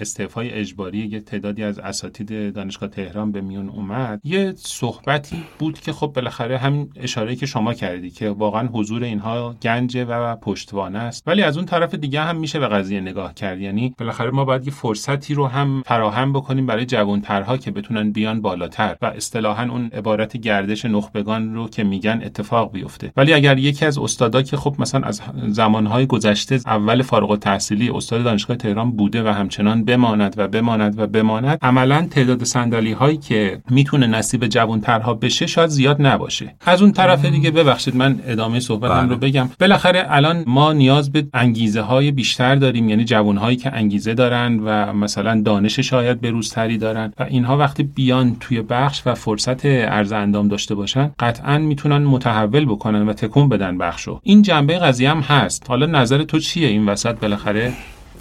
استعفای 0.00 0.50
اجباری 0.50 0.98
یه 0.98 1.20
تعدادی 1.20 1.62
از 1.62 1.78
اساتید 1.78 2.54
دانشگاه 2.54 2.88
تهران 2.88 3.32
به 3.32 3.40
میون 3.40 3.68
اومد. 3.68 4.20
یه 4.24 4.52
صحبتی 4.56 5.44
بود 5.58 5.80
که 5.80 5.92
خب 5.92 6.12
بالاخره 6.14 6.58
همین 6.58 6.90
اشاره 6.96 7.36
که 7.36 7.46
شما 7.46 7.74
کردی 7.74 8.10
که 8.10 8.30
واقعا 8.30 8.68
حضور 8.72 9.04
اینها 9.04 9.54
گنجه 9.62 10.04
و 10.04 10.36
پشتوانه 10.36 10.98
است. 10.98 11.22
ولی 11.26 11.42
از 11.42 11.56
اون 11.56 11.66
طرف 11.66 11.94
دیگه 11.94 12.20
هم 12.20 12.36
میشه 12.36 12.58
به 12.58 12.68
قضیه 12.68 13.00
نگاه 13.00 13.34
کرد. 13.34 13.60
یعنی 13.60 13.94
بالاخره 13.98 14.30
ما 14.30 14.44
باید 14.44 14.66
یه 14.66 14.72
فرصتی 14.72 15.34
رو 15.34 15.46
هم 15.46 15.82
فراهم 15.86 16.32
بکنیم 16.32 16.66
برای 16.66 16.86
جوانترها 16.86 17.56
که 17.56 17.70
بتونن 17.70 18.12
بیان 18.12 18.40
بالاتر 18.40 18.96
و 19.02 19.06
اصطلاحا 19.06 19.68
اون 19.70 19.90
عبارت 19.92 20.36
گردش 20.36 20.84
نخبگان 20.84 21.54
رو 21.54 21.68
که 21.68 21.84
میگن 21.84 22.20
اتفاق 22.24 22.72
بیفته. 22.72 23.12
ولی 23.16 23.32
اگر 23.32 23.58
یکی 23.58 23.86
از 23.86 23.98
استادا 23.98 24.42
که 24.42 24.56
خب 24.56 24.76
مثلا 24.78 25.06
از 25.06 25.22
زمانهای 25.48 26.06
گذشته 26.06 26.60
اول 26.86 27.02
فارغ 27.02 27.30
التحصیلی 27.30 27.90
استاد 27.90 28.24
دانشگاه 28.24 28.56
تهران 28.56 28.90
بوده 28.90 29.22
و 29.22 29.28
همچنان 29.28 29.84
بماند 29.84 30.34
و 30.38 30.48
بماند 30.48 30.98
و 30.98 31.06
بماند. 31.06 31.58
عملا 31.62 32.06
تعداد 32.10 32.44
صندلی 32.44 32.92
هایی 32.92 33.16
که 33.16 33.60
می‌تونه 33.70 34.06
نصیب 34.06 34.46
جوانترها 34.46 35.14
بشه 35.14 35.46
شاید 35.46 35.70
زیاد 35.70 36.06
نباشه. 36.06 36.54
از 36.66 36.82
اون 36.82 36.92
طرف 36.92 37.24
دیگه 37.24 37.50
ببخشید 37.50 37.96
من 37.96 38.20
ادامه 38.26 38.60
صحبتم 38.60 39.08
رو 39.08 39.16
بله. 39.16 39.28
بگم. 39.28 39.48
بالاخره 39.60 40.06
الان 40.08 40.44
ما 40.46 40.72
نیاز 40.72 41.12
به 41.12 41.26
انگیزه 41.34 41.80
های 41.80 42.10
بیشتر 42.10 42.54
داریم 42.54 42.88
یعنی 42.88 43.04
جوان 43.04 43.36
هایی 43.36 43.56
که 43.56 43.72
انگیزه 43.74 44.14
دارن 44.14 44.60
و 44.64 44.92
مثلا 44.92 45.42
دانش 45.44 45.80
شاید 45.80 46.20
بروزتری 46.20 46.78
دارن 46.78 47.12
و 47.18 47.22
اینها 47.22 47.56
وقتی 47.56 47.82
بیان 47.82 48.36
توی 48.40 48.62
بخش 48.62 49.02
و 49.06 49.14
فرصت 49.14 49.66
ارز 49.66 50.12
اندام 50.12 50.48
داشته 50.48 50.74
باشن 50.74 51.10
قطعا 51.18 51.58
می‌تونن 51.58 51.98
متحول 51.98 52.64
بکنن 52.64 53.08
و 53.08 53.12
تکون 53.12 53.48
بدن 53.48 53.78
بخشو 53.78 54.20
این 54.22 54.42
جنبه 54.42 54.78
قضیه 54.78 55.10
هم 55.10 55.20
هست. 55.20 55.64
حالا 55.68 55.86
نظر 55.86 56.22
تو 56.22 56.38
چیه؟ 56.38 56.68
این 56.76 56.86
وسط 56.86 57.14
بالاخره 57.14 57.72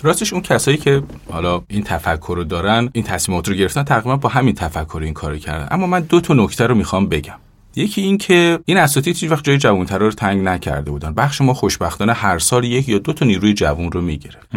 راستش 0.03 0.33
اون 0.33 0.41
کسایی 0.41 0.77
که 0.77 1.03
حالا 1.31 1.61
این 1.67 1.83
تفکر 1.83 2.33
رو 2.37 2.43
دارن 2.43 2.89
این 2.93 3.03
تصمیمات 3.03 3.49
رو 3.49 3.55
گرفتن 3.55 3.83
تقریبا 3.83 4.15
با 4.17 4.29
همین 4.29 4.55
تفکر 4.55 4.99
این 5.03 5.13
کارو 5.13 5.37
کردن. 5.37 5.67
اما 5.71 5.87
من 5.87 5.99
دو 5.99 6.21
تا 6.21 6.33
نکته 6.33 6.67
رو 6.67 6.75
می‌خوام 6.75 7.07
بگم. 7.09 7.35
یکی 7.75 8.01
این 8.01 8.17
که 8.17 8.59
این 8.65 8.77
اساتید 8.77 9.17
هیچ 9.17 9.31
وقت 9.31 9.43
جای 9.43 9.57
جوانتر 9.57 9.97
رو 9.97 10.11
تنگ 10.11 10.43
نکرده 10.43 10.91
بودن. 10.91 11.13
بخش 11.13 11.41
ما 11.41 11.53
خوشبختانه 11.53 12.13
هر 12.13 12.39
سال 12.39 12.63
یک 12.63 12.89
یا 12.89 12.97
دو 12.97 13.13
تا 13.13 13.25
نیروی 13.25 13.53
جوان 13.53 13.91
رو 13.91 14.01
می‌گرفت. 14.01 14.47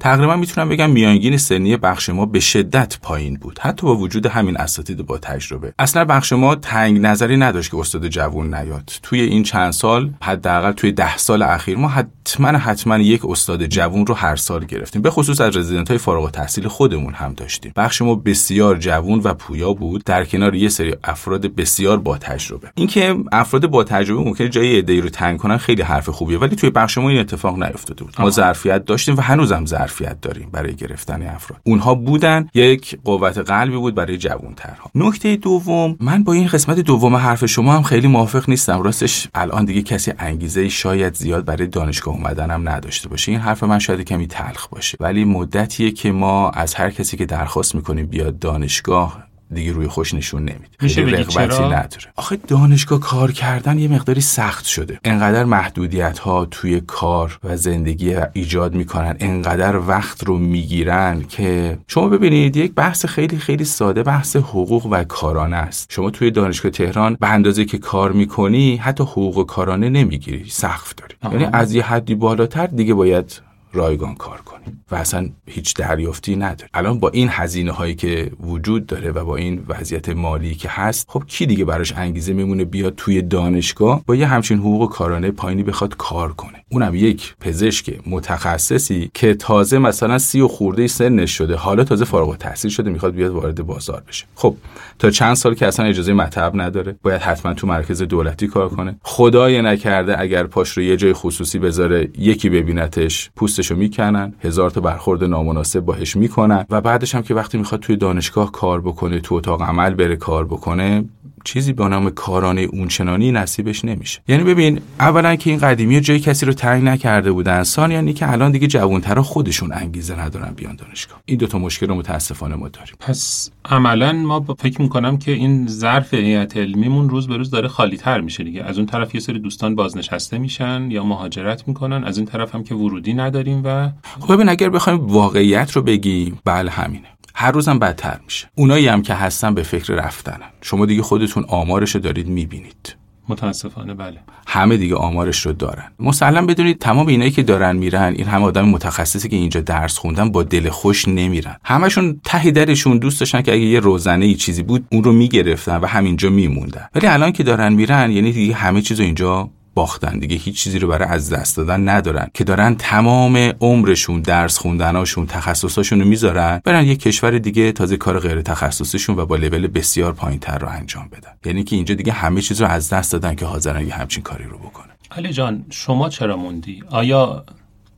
تقریبا 0.00 0.36
می‌تونم 0.36 0.68
بگم 0.68 0.90
میانگین 0.90 1.36
سنی 1.36 1.76
بخش 1.76 2.08
ما 2.08 2.26
به 2.26 2.40
شدت 2.40 2.98
پایین 3.02 3.34
بود. 3.34 3.58
حتی 3.58 3.86
با 3.86 3.96
وجود 3.96 4.26
همین 4.26 4.56
اساتید 4.56 5.06
با 5.06 5.18
تجربه. 5.18 5.72
اصلا 5.78 6.04
بخش 6.04 6.32
ما 6.32 6.54
تنگ 6.54 7.00
نظری 7.00 7.36
نداشت 7.36 7.70
که 7.70 7.76
استاد 7.76 8.08
جوان 8.08 8.54
نیاد. 8.54 8.90
توی 9.02 9.20
این 9.20 9.42
چند 9.42 9.70
سال 9.70 10.10
حداقل 10.22 10.72
توی 10.72 10.92
ده 10.92 11.16
سال 11.16 11.42
اخیر 11.42 11.76
ما 11.76 11.88
حتما 11.88 12.48
حتما 12.48 12.98
یک 12.98 13.24
استاد 13.24 13.66
جوان 13.66 14.06
رو 14.06 14.14
هر 14.14 14.36
سال 14.36 14.64
گرفتیم. 14.64 15.02
به 15.02 15.10
خصوص 15.10 15.40
از 15.40 15.56
رزیدنت 15.56 15.88
های 15.88 15.98
فارغ 15.98 16.24
التحصیل 16.24 16.68
خودمون 16.68 17.14
هم 17.14 17.34
داشتیم. 17.34 17.72
بخش 17.76 18.02
ما 18.02 18.14
بسیار 18.14 18.76
جوان 18.76 19.20
و 19.24 19.34
پویا 19.34 19.72
بود. 19.72 20.04
در 20.04 20.24
کنار 20.24 20.54
یه 20.54 20.68
سری 20.68 20.94
افراد 21.04 21.54
بسیار 21.54 21.98
با 21.98 22.18
تجربه. 22.18 22.59
تجربه. 22.60 22.72
اینکه 22.74 23.16
افراد 23.32 23.66
با 23.66 23.84
تجربه 23.84 24.24
ممکنه 24.24 24.48
جای 24.48 24.66
ایده 24.66 25.00
رو 25.00 25.08
تنگ 25.08 25.38
کنن 25.38 25.56
خیلی 25.56 25.82
حرف 25.82 26.08
خوبیه 26.08 26.38
ولی 26.38 26.56
توی 26.56 26.70
بخش 26.70 26.98
ما 26.98 27.08
این 27.08 27.18
اتفاق 27.18 27.62
نیفتاده 27.62 28.04
بود. 28.04 28.14
ما 28.18 28.30
ظرفیت 28.30 28.84
داشتیم 28.84 29.16
و 29.16 29.20
هنوزم 29.20 29.66
ظرفیت 29.66 30.20
داریم 30.20 30.48
برای 30.52 30.74
گرفتن 30.74 31.22
افراد. 31.22 31.60
اونها 31.64 31.94
بودن 31.94 32.48
یک 32.54 32.98
قوت 33.04 33.38
قلبی 33.38 33.76
بود 33.76 33.94
برای 33.94 34.18
جوانترها. 34.18 34.90
نکته 34.94 35.36
دوم 35.36 35.96
من 36.00 36.22
با 36.22 36.32
این 36.32 36.46
قسمت 36.46 36.80
دوم 36.80 37.16
حرف 37.16 37.46
شما 37.46 37.72
هم 37.72 37.82
خیلی 37.82 38.08
موافق 38.08 38.48
نیستم. 38.48 38.82
راستش 38.82 39.28
الان 39.34 39.64
دیگه 39.64 39.82
کسی 39.82 40.12
انگیزه 40.18 40.68
شاید 40.68 41.14
زیاد 41.14 41.44
برای 41.44 41.66
دانشگاه 41.66 42.14
اومدنم 42.14 42.68
نداشته 42.68 43.08
باشه. 43.08 43.32
این 43.32 43.40
حرف 43.40 43.62
من 43.62 43.78
شاید 43.78 44.00
کمی 44.00 44.26
تلخ 44.26 44.68
باشه. 44.68 44.96
ولی 45.00 45.24
مدتیه 45.24 45.90
که 45.90 46.12
ما 46.12 46.50
از 46.50 46.74
هر 46.74 46.90
کسی 46.90 47.16
که 47.16 47.26
درخواست 47.26 47.74
می‌کنیم 47.74 48.06
بیاد 48.06 48.38
دانشگاه 48.38 49.29
دیگه 49.54 49.72
روی 49.72 49.88
خوش 49.88 50.14
نشون 50.14 50.42
نمیده. 50.42 50.68
میشه 50.82 51.00
رغبتی 51.00 51.62
نداره. 51.62 52.06
آخه 52.16 52.38
دانشگاه 52.48 53.00
کار 53.00 53.32
کردن 53.32 53.78
یه 53.78 53.88
مقداری 53.88 54.20
سخت 54.20 54.64
شده. 54.64 55.00
انقدر 55.04 55.44
محدودیت 55.44 56.18
ها 56.18 56.44
توی 56.44 56.80
کار 56.80 57.38
و 57.44 57.56
زندگی 57.56 58.16
ایجاد 58.32 58.74
می‌کنن 58.74 59.16
انقدر 59.20 59.76
وقت 59.76 60.24
رو 60.24 60.38
می‌گیرن 60.38 61.22
که 61.28 61.78
شما 61.86 62.08
ببینید 62.08 62.56
یک 62.56 62.74
بحث 62.74 63.06
خیلی 63.06 63.38
خیلی 63.38 63.64
ساده 63.64 64.02
بحث 64.02 64.36
حقوق 64.36 64.86
و 64.86 65.04
کارانه 65.04 65.56
است. 65.56 65.92
شما 65.92 66.10
توی 66.10 66.30
دانشگاه 66.30 66.72
تهران 66.72 67.16
به 67.20 67.28
اندازه 67.28 67.64
که 67.64 67.78
کار 67.78 68.12
می‌کنی 68.12 68.76
حتی 68.76 69.02
حقوق 69.02 69.46
کارانه 69.46 69.88
نمی‌گیری 69.88 70.44
سقف 70.48 70.94
داری. 70.94 71.14
یعنی 71.32 71.48
از 71.52 71.74
یه 71.74 71.82
حدی 71.82 72.14
بالاتر 72.14 72.66
دیگه 72.66 72.94
باید 72.94 73.40
رایگان 73.72 74.14
کار 74.14 74.40
کنیم 74.40 74.84
و 74.90 74.94
اصلا 74.94 75.28
هیچ 75.46 75.74
دریافتی 75.74 76.36
نداره 76.36 76.70
الان 76.74 77.00
با 77.00 77.08
این 77.08 77.28
هزینه 77.30 77.72
هایی 77.72 77.94
که 77.94 78.30
وجود 78.40 78.86
داره 78.86 79.10
و 79.10 79.24
با 79.24 79.36
این 79.36 79.64
وضعیت 79.68 80.08
مالی 80.08 80.54
که 80.54 80.68
هست 80.68 81.06
خب 81.10 81.22
کی 81.26 81.46
دیگه 81.46 81.64
براش 81.64 81.92
انگیزه 81.92 82.32
میمونه 82.32 82.64
بیاد 82.64 82.94
توی 82.96 83.22
دانشگاه 83.22 84.02
با 84.06 84.16
یه 84.16 84.26
همچین 84.26 84.58
حقوق 84.58 84.92
کارانه 84.92 85.30
پایینی 85.30 85.62
بخواد 85.62 85.96
کار 85.96 86.32
کنه؟ 86.32 86.64
اونم 86.72 86.94
یک 86.94 87.34
پزشک 87.40 88.00
متخصصی 88.06 89.10
که 89.14 89.34
تازه 89.34 89.78
مثلا 89.78 90.18
سی 90.18 90.40
و 90.40 90.48
خورده 90.48 90.86
سنش 90.86 91.30
شده 91.30 91.56
حالا 91.56 91.84
تازه 91.84 92.04
فارغ 92.04 92.28
التحصیل 92.28 92.70
شده 92.70 92.90
می‌خواد 92.90 93.14
بیاد 93.14 93.32
وارد 93.32 93.66
بازار 93.66 94.02
بشه. 94.08 94.26
خب 94.34 94.56
تا 94.98 95.10
چند 95.10 95.34
سال 95.34 95.54
که 95.54 95.66
اصلا 95.66 95.86
اجازه 95.86 96.12
مطب 96.12 96.52
نداره 96.54 96.96
باید 97.02 97.20
حتما 97.20 97.54
تو 97.54 97.66
مرکز 97.66 98.02
دولتی 98.02 98.46
کار 98.46 98.68
کنه. 98.68 98.96
خدای 99.02 99.62
نکرده 99.62 100.20
اگر 100.20 100.44
پاش 100.44 100.70
رو 100.70 100.82
یه 100.82 100.96
جای 100.96 101.12
خصوصی 101.12 101.58
بذاره 101.58 102.08
یکی 102.18 102.48
ببینتش 102.48 103.30
پوستشو 103.60 103.76
می‌کنن 103.76 104.32
هزار 104.40 104.70
تا 104.70 104.80
برخورد 104.80 105.24
نامناسب 105.24 105.80
باهش 105.80 106.16
می‌کنن 106.16 106.66
و 106.70 106.80
بعدش 106.80 107.14
هم 107.14 107.22
که 107.22 107.34
وقتی 107.34 107.58
می‌خواد 107.58 107.80
توی 107.80 107.96
دانشگاه 107.96 108.52
کار 108.52 108.80
بکنه 108.80 109.20
تو 109.20 109.34
اتاق 109.34 109.62
عمل 109.62 109.94
بره 109.94 110.16
کار 110.16 110.44
بکنه 110.44 111.04
چیزی 111.44 111.72
به 111.72 111.88
نام 111.88 112.10
کارانه 112.10 112.60
اونچنانی 112.60 113.32
نصیبش 113.32 113.84
نمیشه. 113.84 114.20
یعنی 114.28 114.44
ببین 114.44 114.80
اولا 115.00 115.36
که 115.36 115.50
این 115.50 115.58
قدیمی 115.58 116.00
جای 116.00 116.20
کسی 116.20 116.46
رو 116.46 116.52
تنگ 116.52 116.84
نکرده 116.84 117.32
بودن 117.32 117.62
ثانیا 117.62 118.12
که 118.12 118.32
الان 118.32 118.52
دیگه 118.52 118.66
جوانترا 118.66 119.22
خودشون 119.22 119.72
انگیزه 119.72 120.20
ندارن 120.20 120.52
بیان 120.56 120.76
دانشگاه. 120.76 121.22
این 121.24 121.38
دوتا 121.38 121.58
مشکل 121.58 121.86
رو 121.86 121.94
متاسفانه 121.94 122.56
ما 122.56 122.68
داریم. 122.68 122.94
پس 123.00 123.50
عملا 123.64 124.12
ما 124.12 124.40
فکر 124.58 124.82
می‌کنم 124.82 125.18
که 125.18 125.32
این 125.32 125.66
ظرف 125.66 126.14
هیئت 126.14 126.56
علمیمون 126.56 127.10
روز 127.10 127.28
به 127.28 127.36
روز 127.36 127.50
داره 127.50 127.68
خالی 127.68 127.96
تر 127.96 128.20
میشه 128.20 128.44
دیگه. 128.44 128.62
از 128.62 128.78
اون 128.78 128.86
طرف 128.86 129.14
یه 129.14 129.20
سری 129.20 129.38
دوستان 129.38 129.74
بازنشسته 129.74 130.38
میشن 130.38 130.90
یا 130.90 131.04
مهاجرت 131.04 131.68
می‌کنن 131.68 132.04
از 132.04 132.18
این 132.18 132.26
طرف 132.26 132.54
هم 132.54 132.64
که 132.64 132.74
ورودی 132.74 133.14
نداریم 133.14 133.62
و 133.64 133.90
خب 134.20 134.34
ببین 134.34 134.48
اگر 134.48 134.68
بخوایم 134.68 135.06
واقعیت 135.06 135.72
رو 135.72 135.82
بگی 135.82 136.34
بله 136.44 136.70
همینه. 136.70 137.06
هر 137.34 137.50
روزم 137.50 137.78
بدتر 137.78 138.20
میشه. 138.24 138.50
اونایی 138.54 138.88
هم 138.88 139.02
که 139.02 139.14
هستن 139.14 139.54
به 139.54 139.62
فکر 139.62 139.94
رفتنن. 139.94 140.50
شما 140.60 140.86
دیگه 140.86 141.02
خودتون 141.02 141.44
آمارش 141.48 141.94
رو 141.94 142.00
دارید 142.00 142.28
می‌بینید. 142.28 142.96
متاسفانه 143.28 143.94
بله. 143.94 144.18
همه 144.46 144.76
دیگه 144.76 144.94
آمارش 144.94 145.46
رو 145.46 145.52
دارن. 145.52 145.92
مسلم 145.98 146.46
بدونید 146.46 146.78
تمام 146.78 147.06
اینایی 147.06 147.30
که 147.30 147.42
دارن 147.42 147.76
میرن 147.76 148.14
این 148.16 148.26
همه 148.26 148.44
آدم 148.44 148.68
متخصصی 148.68 149.28
که 149.28 149.36
اینجا 149.36 149.60
درس 149.60 149.98
خوندن 149.98 150.32
با 150.32 150.42
دل 150.42 150.68
خوش 150.68 151.08
نمیرن. 151.08 151.56
همشون 151.64 152.20
ته 152.24 152.50
درشون 152.50 152.98
دوست 152.98 153.20
داشتن 153.20 153.42
که 153.42 153.52
اگه 153.52 153.62
یه 153.62 153.80
روزنه 153.80 154.24
ای 154.24 154.34
چیزی 154.34 154.62
بود 154.62 154.86
اون 154.92 155.04
رو 155.04 155.12
می‌گرفتن 155.12 155.76
و 155.76 155.86
همینجا 155.86 156.30
میموندن. 156.30 156.88
ولی 156.94 157.06
الان 157.06 157.32
که 157.32 157.42
دارن 157.42 157.72
میرن 157.72 158.10
یعنی 158.10 158.32
دیگه 158.32 158.54
همه 158.54 158.82
چیز 158.82 159.00
اینجا 159.00 159.50
باختن. 159.74 160.18
دیگه 160.18 160.36
هیچ 160.36 160.62
چیزی 160.62 160.78
رو 160.78 160.88
برای 160.88 161.08
از 161.08 161.32
دست 161.32 161.56
دادن 161.56 161.88
ندارن. 161.88 162.30
که 162.34 162.44
دارن 162.44 162.74
تمام 162.74 163.36
عمرشون 163.60 164.20
درس 164.20 164.58
خوندناشون 164.58 165.26
تخصصاشون 165.26 166.00
رو 166.00 166.06
می‌ذارن 166.06 166.60
برن 166.64 166.84
یه 166.84 166.96
کشور 166.96 167.38
دیگه 167.38 167.72
تازه 167.72 167.96
کار 167.96 168.20
غیر 168.20 168.42
تخصصیشون 168.42 169.16
و 169.16 169.26
با 169.26 169.36
لول 169.36 169.66
بسیار 169.66 170.12
پایینتر 170.12 170.58
رو 170.58 170.68
انجام 170.68 171.08
بدن. 171.08 171.32
یعنی 171.44 171.64
که 171.64 171.76
اینجا 171.76 171.94
دیگه 171.94 172.12
همه 172.12 172.40
چیز 172.40 172.60
رو 172.60 172.68
از 172.68 172.90
دست 172.90 173.12
دادن 173.12 173.34
که 173.34 173.46
حاضرن 173.46 173.86
یه 173.86 173.94
همچین 173.94 174.22
کاری 174.22 174.44
رو 174.44 174.58
بکنن. 174.58 174.90
علی 175.10 175.32
جان 175.32 175.64
شما 175.70 176.08
چرا 176.08 176.36
موندی؟ 176.36 176.82
آیا 176.90 177.44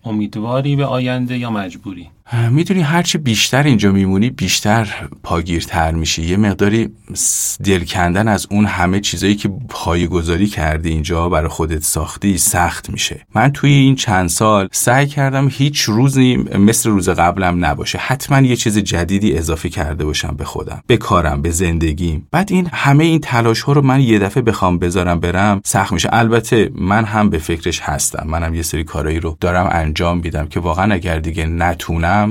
امیدواری 0.04 0.76
به 0.76 0.86
آینده 0.86 1.38
یا 1.38 1.50
مجبوری؟ 1.50 2.10
می‌دونی 2.50 2.82
هرچی 2.82 3.18
بیشتر 3.18 3.62
اینجا 3.62 3.92
میمونی 3.92 4.30
بیشتر 4.30 4.88
پاگیرتر 5.22 5.90
میشی. 5.90 6.22
یه 6.22 6.36
مقداری 6.36 6.88
دل 7.64 7.84
کندن 7.84 8.28
از 8.28 8.46
اون 8.50 8.64
همه 8.64 9.00
چیزایی 9.00 9.34
که 9.34 9.50
گذاری 10.10 10.46
کردی 10.46 10.88
اینجا 10.88 11.28
برای 11.28 11.48
خودت 11.48 11.82
ساختی 11.82 12.38
سخت 12.38 12.90
میشه. 12.90 13.26
من 13.34 13.52
توی 13.52 13.70
این 13.70 13.94
چند 13.94 14.28
سال 14.28 14.68
سعی 14.72 15.06
کردم 15.06 15.48
هیچ 15.50 15.80
روزی 15.80 16.36
مثل 16.36 16.90
روز 16.90 17.08
قبلم 17.08 17.64
نباشه. 17.64 17.98
حتما 17.98 18.40
یه 18.40 18.56
چیز 18.56 18.78
جدیدی 18.78 19.38
اضافه 19.38 19.68
کرده 19.68 20.04
باشم 20.04 20.34
به 20.38 20.44
خودم 20.44 20.82
به 20.86 20.96
کارم 20.96 21.42
به 21.42 21.50
زندگیم. 21.50 22.28
بعد 22.30 22.52
این 22.52 22.68
همه 22.72 23.04
این 23.04 23.20
تلاش 23.20 23.62
ها 23.62 23.72
رو 23.72 23.82
من 23.82 24.00
یه 24.00 24.18
دفعه 24.18 24.42
بخوام 24.42 24.78
بذارم 24.78 25.20
برم 25.20 25.60
سخت 25.64 25.92
میشه. 25.92 26.08
البته 26.12 26.70
من 26.74 27.04
هم 27.04 27.30
به 27.30 27.38
فکرش 27.38 27.80
هستم. 27.80 28.24
منم 28.26 28.54
یه 28.54 28.62
سری 28.62 28.84
کارایی 28.84 29.20
رو 29.20 29.36
دارم 29.40 29.68
انجام 29.72 30.18
میدم 30.18 30.46
که 30.46 30.60
واقعا 30.60 30.94
اگر 30.94 31.18
دیگه 31.18 31.46
نتونم 31.46 32.21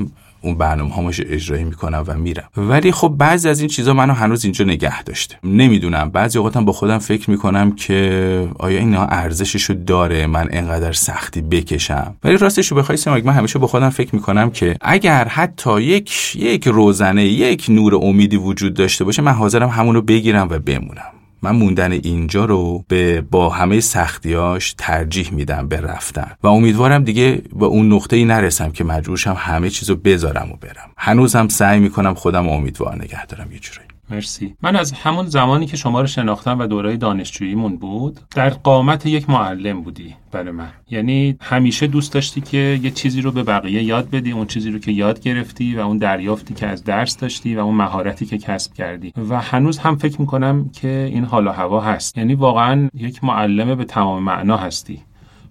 اون 0.44 0.54
برنامه 0.54 0.94
هامش 0.94 1.20
اجرایی 1.26 1.64
می‌کنم 1.64 2.04
و 2.06 2.14
میرم. 2.14 2.44
ولی 2.56 2.92
خب 2.92 3.14
بعضی 3.18 3.48
از 3.48 3.60
این 3.60 3.68
چیزا 3.68 3.94
منو 3.94 4.12
هنوز 4.12 4.44
اینجا 4.44 4.64
نگه 4.64 5.02
داشته. 5.02 5.36
نمی‌دونم. 5.44 6.10
بعضی 6.10 6.38
اوقاتم 6.38 6.64
با 6.64 6.72
خودم 6.72 6.98
فکر 6.98 7.30
می‌کنم 7.30 7.72
که 7.72 8.48
آیا 8.58 8.78
اینا 8.78 9.04
ارزششو 9.04 9.74
داره 9.74 10.26
من 10.26 10.48
انقدر 10.50 10.92
سختی 10.92 11.42
بکشم؟ 11.42 12.14
ولی 12.24 12.36
راستش 12.36 12.66
رو 12.66 12.76
بخوای 12.76 12.98
سماک 12.98 13.26
من 13.26 13.32
همیشه 13.32 13.58
با 13.58 13.66
خودم 13.66 13.90
فکر 13.90 14.14
می‌کنم 14.14 14.50
که 14.50 14.76
اگر 14.80 15.28
حتی 15.28 15.82
یک 15.82 16.36
یک 16.36 16.68
روزنه 16.68 17.24
یک 17.24 17.66
نور 17.68 17.94
امیدی 17.94 18.36
وجود 18.36 18.74
داشته 18.74 19.04
باشه 19.04 19.22
من 19.22 19.32
حاضرم 19.32 19.68
همونو 19.68 20.00
بگیرم 20.02 20.48
و 20.50 20.58
بمونم. 20.58 21.21
من 21.42 21.50
موندن 21.50 21.92
اینجا 21.92 22.44
رو 22.44 22.84
به 22.88 23.20
با 23.20 23.48
همه 23.48 23.80
سختیاش 23.80 24.74
ترجیح 24.78 25.32
میدم 25.32 25.68
به 25.68 25.80
رفتن. 25.80 26.30
و 26.42 26.46
امیدوارم 26.46 27.04
دیگه 27.04 27.42
با 27.52 27.66
اون 27.66 27.92
نقطه 27.92 28.16
ای 28.16 28.24
نرسم 28.24 28.70
که 28.70 28.84
مجبورشم 28.84 29.36
همه 29.38 29.70
چیزو 29.70 29.96
بذارم 29.96 30.52
و 30.52 30.56
برم. 30.56 30.90
هنوزم 30.96 31.48
سعی 31.48 31.80
می‌کنم 31.80 32.14
خودم 32.14 32.48
امیدوار 32.48 32.94
نگه 32.96 33.26
دارم 33.26 33.52
یه 33.52 33.58
جورایی. 33.58 33.91
مرسی. 34.12 34.54
من 34.62 34.76
از 34.76 34.92
همون 34.92 35.26
زمانی 35.26 35.66
که 35.66 35.76
شما 35.76 36.00
رو 36.00 36.06
شناختم 36.06 36.58
و 36.58 36.66
دورای 36.66 36.96
دانشجوییمون 36.96 37.76
بود 37.76 38.20
در 38.34 38.50
قامت 38.50 39.06
یک 39.06 39.30
معلم 39.30 39.82
بودی 39.82 40.14
برای 40.32 40.50
من. 40.50 40.68
یعنی 40.90 41.36
همیشه 41.40 41.86
دوست 41.86 42.12
داشتی 42.12 42.40
که 42.40 42.80
یه 42.82 42.90
چیزی 42.90 43.20
رو 43.20 43.32
به 43.32 43.42
بقیه 43.42 43.82
یاد 43.82 44.10
بدی 44.10 44.32
اون 44.32 44.46
چیزی 44.46 44.70
رو 44.70 44.78
که 44.78 44.92
یاد 44.92 45.20
گرفتی 45.20 45.76
و 45.76 45.80
اون 45.80 45.98
دریافتی 45.98 46.54
که 46.54 46.66
از 46.66 46.84
درس 46.84 47.16
داشتی 47.16 47.56
و 47.56 47.60
اون 47.60 47.74
مهارتی 47.74 48.26
که 48.26 48.38
کسب 48.38 48.74
کردی. 48.74 49.12
و 49.28 49.40
هنوز 49.40 49.78
هم 49.78 49.96
فکر 49.96 50.20
می‌کنم 50.20 50.68
که 50.68 51.10
این 51.12 51.24
حال 51.24 51.46
و 51.46 51.50
هوا 51.50 51.80
هست. 51.80 52.18
یعنی 52.18 52.34
واقعا 52.34 52.88
یک 52.94 53.24
معلم 53.24 53.74
به 53.74 53.84
تمام 53.84 54.22
معنا 54.22 54.56
هستی. 54.56 55.02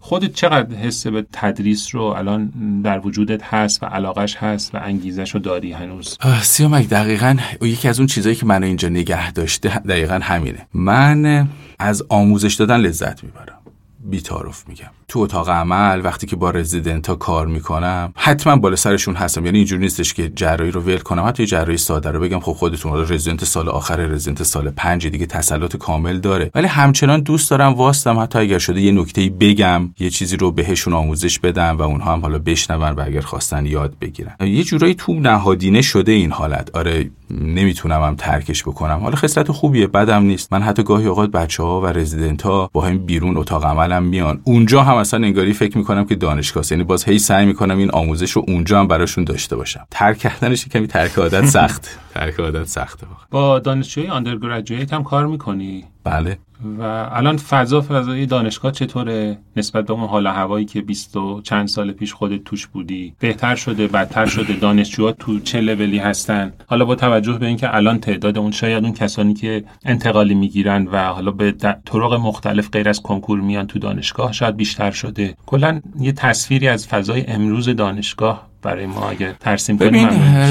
خودت 0.03 0.33
چقدر 0.33 0.75
حس 0.75 1.07
به 1.07 1.25
تدریس 1.33 1.95
رو 1.95 2.01
الان 2.01 2.51
در 2.83 2.99
وجودت 2.99 3.43
هست 3.43 3.83
و 3.83 3.85
علاقش 3.85 4.35
هست 4.35 4.75
و 4.75 4.79
انگیزش 4.83 5.31
رو 5.31 5.39
داری 5.39 5.71
هنوز؟ 5.71 6.17
سیامک 6.41 6.89
دقیقا 6.89 7.37
یکی 7.61 7.87
از 7.87 7.99
اون 7.99 8.07
چیزهایی 8.07 8.35
که 8.35 8.45
منو 8.45 8.65
اینجا 8.65 8.89
نگه 8.89 9.31
داشته 9.31 9.79
دقیقا 9.79 10.19
همینه. 10.23 10.67
من 10.73 11.47
از 11.79 12.03
آموزش 12.09 12.53
دادن 12.53 12.77
لذت 12.77 13.23
می‌برم. 13.23 13.60
بیتارف 14.09 14.67
میگم. 14.67 14.89
تو 15.07 15.19
اتاق 15.19 15.49
عمل 15.49 16.01
وقتی 16.05 16.27
که 16.27 16.35
با 16.35 16.49
رزیدنت 16.49 17.07
ها 17.07 17.15
کار 17.15 17.47
می‌کنم 17.47 18.13
حتما 18.15 18.55
بالا 18.55 18.75
سرشون 18.75 19.15
هستم. 19.15 19.45
یعنی 19.45 19.57
اینجوری 19.57 19.81
نیستش 19.81 20.13
که 20.13 20.29
جراحی 20.29 20.71
رو 20.71 20.81
ول 20.81 20.97
کنم. 20.97 21.27
حتی 21.27 21.45
جراحی 21.45 21.77
ساده 21.77 22.11
رو 22.11 22.19
بگم 22.19 22.39
خب 22.39 22.51
خودتون 22.51 22.91
حالا 22.91 23.03
رزیدنت 23.03 23.45
سال 23.45 23.69
آخر 23.69 23.95
رزیدنت 23.95 24.43
سال 24.43 24.69
پنج 24.69 25.07
دیگه 25.07 25.25
تسلط 25.25 25.75
کامل 25.75 26.19
داره. 26.19 26.51
ولی 26.55 26.67
همچنان 26.67 27.21
دوست 27.21 27.49
دارم 27.49 27.73
واسطم 27.73 28.19
حتی 28.19 28.39
اگر 28.39 28.57
شده 28.57 28.81
یه 28.81 28.91
نکته 28.91 29.29
بگم 29.29 29.93
یه 29.99 30.09
چیزی 30.09 30.37
رو 30.37 30.51
بهشون 30.51 30.93
آموزش 30.93 31.39
بدم 31.39 31.77
و 31.77 31.81
اونها 31.81 32.13
هم 32.13 32.21
حالا 32.21 32.39
بشنون 32.39 32.91
و 32.91 33.03
اگر 33.05 33.21
خواستن 33.21 33.65
یاد 33.65 33.95
بگیرن. 34.01 34.35
یه 34.39 34.63
جورایی 34.63 34.93
تو 34.93 35.13
نهادینه 35.13 35.81
شده 35.81 36.11
این 36.11 36.31
حالت. 36.31 36.75
آره 36.75 37.09
نمی‌تونم 37.39 38.01
هم 38.03 38.15
ترکش 38.15 38.63
بکنم. 38.63 38.99
حالا 38.99 39.15
خصلت 39.15 39.51
خوبیه 39.51 39.87
بدم 39.87 40.23
نیست. 40.23 40.53
من 40.53 40.61
حتی 40.61 40.83
گاهی 40.83 41.07
اوقات 41.07 41.31
بچه 41.31 41.63
ها 41.63 41.81
و 41.81 41.85
رزیدنت 41.85 42.41
ها 42.41 42.69
با 42.73 42.81
هم 42.81 42.97
بیرون 42.97 43.37
اتاق 43.37 43.65
عملم 43.65 44.03
میان. 44.03 44.41
اونجا 44.43 44.83
هم 44.83 44.95
اصلا 44.95 45.25
انگاری 45.25 45.53
فکر 45.53 45.77
می‌کنم 45.77 46.05
که 46.05 46.15
دانشگاه 46.15 46.63
یعنی 46.71 46.83
باز 46.83 47.03
هی 47.03 47.19
سعی 47.19 47.45
می‌کنم 47.45 47.77
این 47.77 47.91
آموزش 47.91 48.31
رو 48.31 48.45
اونجا 48.47 48.79
هم 48.79 48.87
براشون 48.87 49.23
داشته 49.23 49.55
باشم. 49.55 49.87
ترک 49.91 50.17
کردنش 50.17 50.67
کمی 50.67 50.87
ترک 50.87 51.17
عادت 51.17 51.45
سخت. 51.45 51.99
ترک 52.13 52.39
عادت 52.39 52.67
سخته 52.67 53.07
با 53.31 53.59
دانشجوی 53.59 54.07
آندرگراجویت 54.07 54.93
هم 54.93 55.03
کار 55.03 55.27
می‌کنی؟ 55.27 55.85
بله. 56.03 56.37
و 56.79 56.81
الان 57.11 57.37
فضا 57.37 57.81
فضای 57.81 58.25
دانشگاه 58.25 58.71
چطوره؟ 58.71 59.37
نسبت 59.55 59.85
به 59.85 59.93
اون 59.93 60.07
حال 60.07 60.27
هوایی 60.27 60.65
که 60.65 60.81
20 60.81 61.17
و 61.17 61.41
چند 61.41 61.67
سال 61.67 61.91
پیش 61.91 62.13
خودت 62.13 62.43
توش 62.43 62.67
بودی. 62.67 63.13
بهتر 63.19 63.55
شده 63.55 63.87
بدتر 63.87 64.25
شده؟ 64.25 64.53
دانشجوها 64.53 65.11
تو 65.11 65.39
چه 65.39 65.61
لولی 65.61 65.97
هستن؟ 65.97 66.53
حالا 66.67 66.85
با 66.85 66.95
توجه 66.95 67.33
به 67.33 67.47
اینکه 67.47 67.75
الان 67.75 67.99
تعداد 67.99 68.37
اون 68.37 68.51
شاید 68.51 68.83
اون 68.83 68.93
کسانی 68.93 69.33
که 69.33 69.63
انتقالی 69.85 70.35
می‌گیرن 70.35 70.87
و 70.87 70.97
حالا 70.97 71.31
به 71.31 71.51
طرق 71.85 72.13
مختلف 72.13 72.69
غیر 72.69 72.89
از 72.89 73.01
کنکور 73.01 73.41
میان 73.41 73.67
تو 73.67 73.79
دانشگاه 73.79 74.31
شاید 74.31 74.55
بیشتر 74.55 74.91
شده. 74.91 75.35
کلا 75.45 75.81
یه 75.99 76.11
تصویری 76.11 76.67
از 76.67 76.87
فضای 76.87 77.25
امروز 77.27 77.69
دانشگاه 77.69 78.50
برای 78.61 78.85
ما 78.85 79.09
اگه 79.09 79.35
ترسیم 79.39 79.77
کنیم 79.77 80.07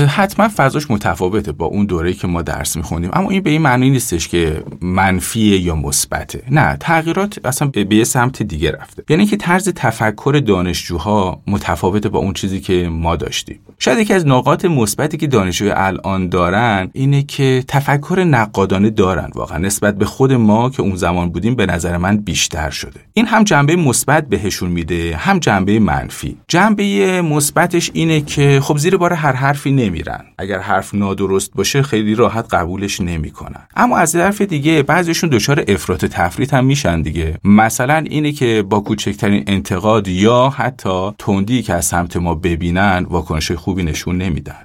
حتما 0.09 0.49
فضاش 0.57 0.91
متفاوته 0.91 1.53
با 1.53 1.67
اون 1.67 1.87
دوره‌ای 1.87 2.15
که 2.15 2.27
ما 2.27 2.43
درس 2.43 2.77
می‌خونیم. 2.77 3.11
اما 3.13 3.31
این 3.31 3.43
به 3.43 3.51
این 3.51 3.63
معنی 3.63 3.91
نیستش 3.91 4.29
که 4.29 4.65
منفی 4.81 5.41
یا 5.41 5.77
مثبته. 5.77 6.43
نه 6.51 6.77
تغییرات 6.81 7.41
اصلا 7.45 7.69
به 7.69 7.97
یه 7.97 8.05
سمت 8.05 8.43
دیگه 8.43 8.73
رفته. 8.73 9.03
یعنی 9.09 9.27
که 9.27 9.37
طرز 9.37 9.69
تفکر 9.69 10.43
دانشجوها 10.47 11.43
متفاوته 11.47 12.09
با 12.09 12.19
اون 12.19 12.33
چیزی 12.33 12.61
که 12.61 12.89
ما 12.93 13.17
داشتیم. 13.17 13.61
شاید 13.79 13.99
یکی 13.99 14.15
از 14.15 14.27
نقاط 14.27 14.65
مثبتی 14.65 15.17
که 15.17 15.27
دانشجوی 15.27 15.71
الان 15.71 16.29
دارن 16.29 16.91
اینه 16.93 17.23
که 17.23 17.65
تفکر 17.69 18.25
نقادانه 18.25 18.91
دارن 18.91 19.31
واقعا. 19.35 19.59
نسبت 19.59 19.99
به 19.99 20.05
خود 20.05 20.33
ما 20.33 20.71
که 20.71 20.83
اون 20.83 20.97
زمان 20.97 21.31
بودیم 21.31 21.55
به 21.55 21.67
نظر 21.67 21.97
من 21.97 22.17
بیشتر 22.17 22.71
شده. 22.71 23.01
این 23.15 23.27
هم 23.27 23.45
جنبه 23.45 23.77
مثبت 23.77 24.29
بهشون 24.29 24.71
میده 24.71 25.17
هم 25.17 25.39
جنبه 25.39 25.79
منفی. 25.79 26.37
جنبه 26.49 27.23
مثبتش 27.23 27.91
اینه 28.01 28.21
که 28.21 28.61
خب 28.63 28.79
زیر 28.79 28.97
بار 28.97 29.13
هر 29.13 29.33
حرفی 29.33 29.73
نمیرن. 29.73 30.25
اگر 30.39 30.59
حرف 30.59 30.95
نادرست 30.95 31.53
باشه 31.55 31.83
خیلی 31.83 32.15
راحت 32.15 32.55
قبولش 32.55 33.01
نمی‌کنن. 33.01 33.67
اما 33.77 33.97
از 33.97 34.13
طرف 34.13 34.41
دیگه 34.41 34.83
بعضیشون 34.83 35.31
دچار 35.31 35.65
افراط 35.69 36.05
تفریط 36.05 36.55
هم 36.55 36.65
میشن 36.65 37.03
دیگه. 37.03 37.39
مثلا 37.45 37.97
اینه 37.97 38.33
که 38.33 38.65
با 38.71 38.81
کوچکترین 38.81 39.45
انتقاد 39.47 40.09
یا 40.09 40.49
حتی 40.49 41.11
تندی 41.19 41.63
که 41.63 41.75
از 41.75 41.85
سمت 41.85 42.17
ما 42.17 42.35
ببینن 42.35 43.07
واکنش 43.11 43.53
خوبی 43.53 43.83
نشون 43.83 44.19
نمیدن. 44.19 44.65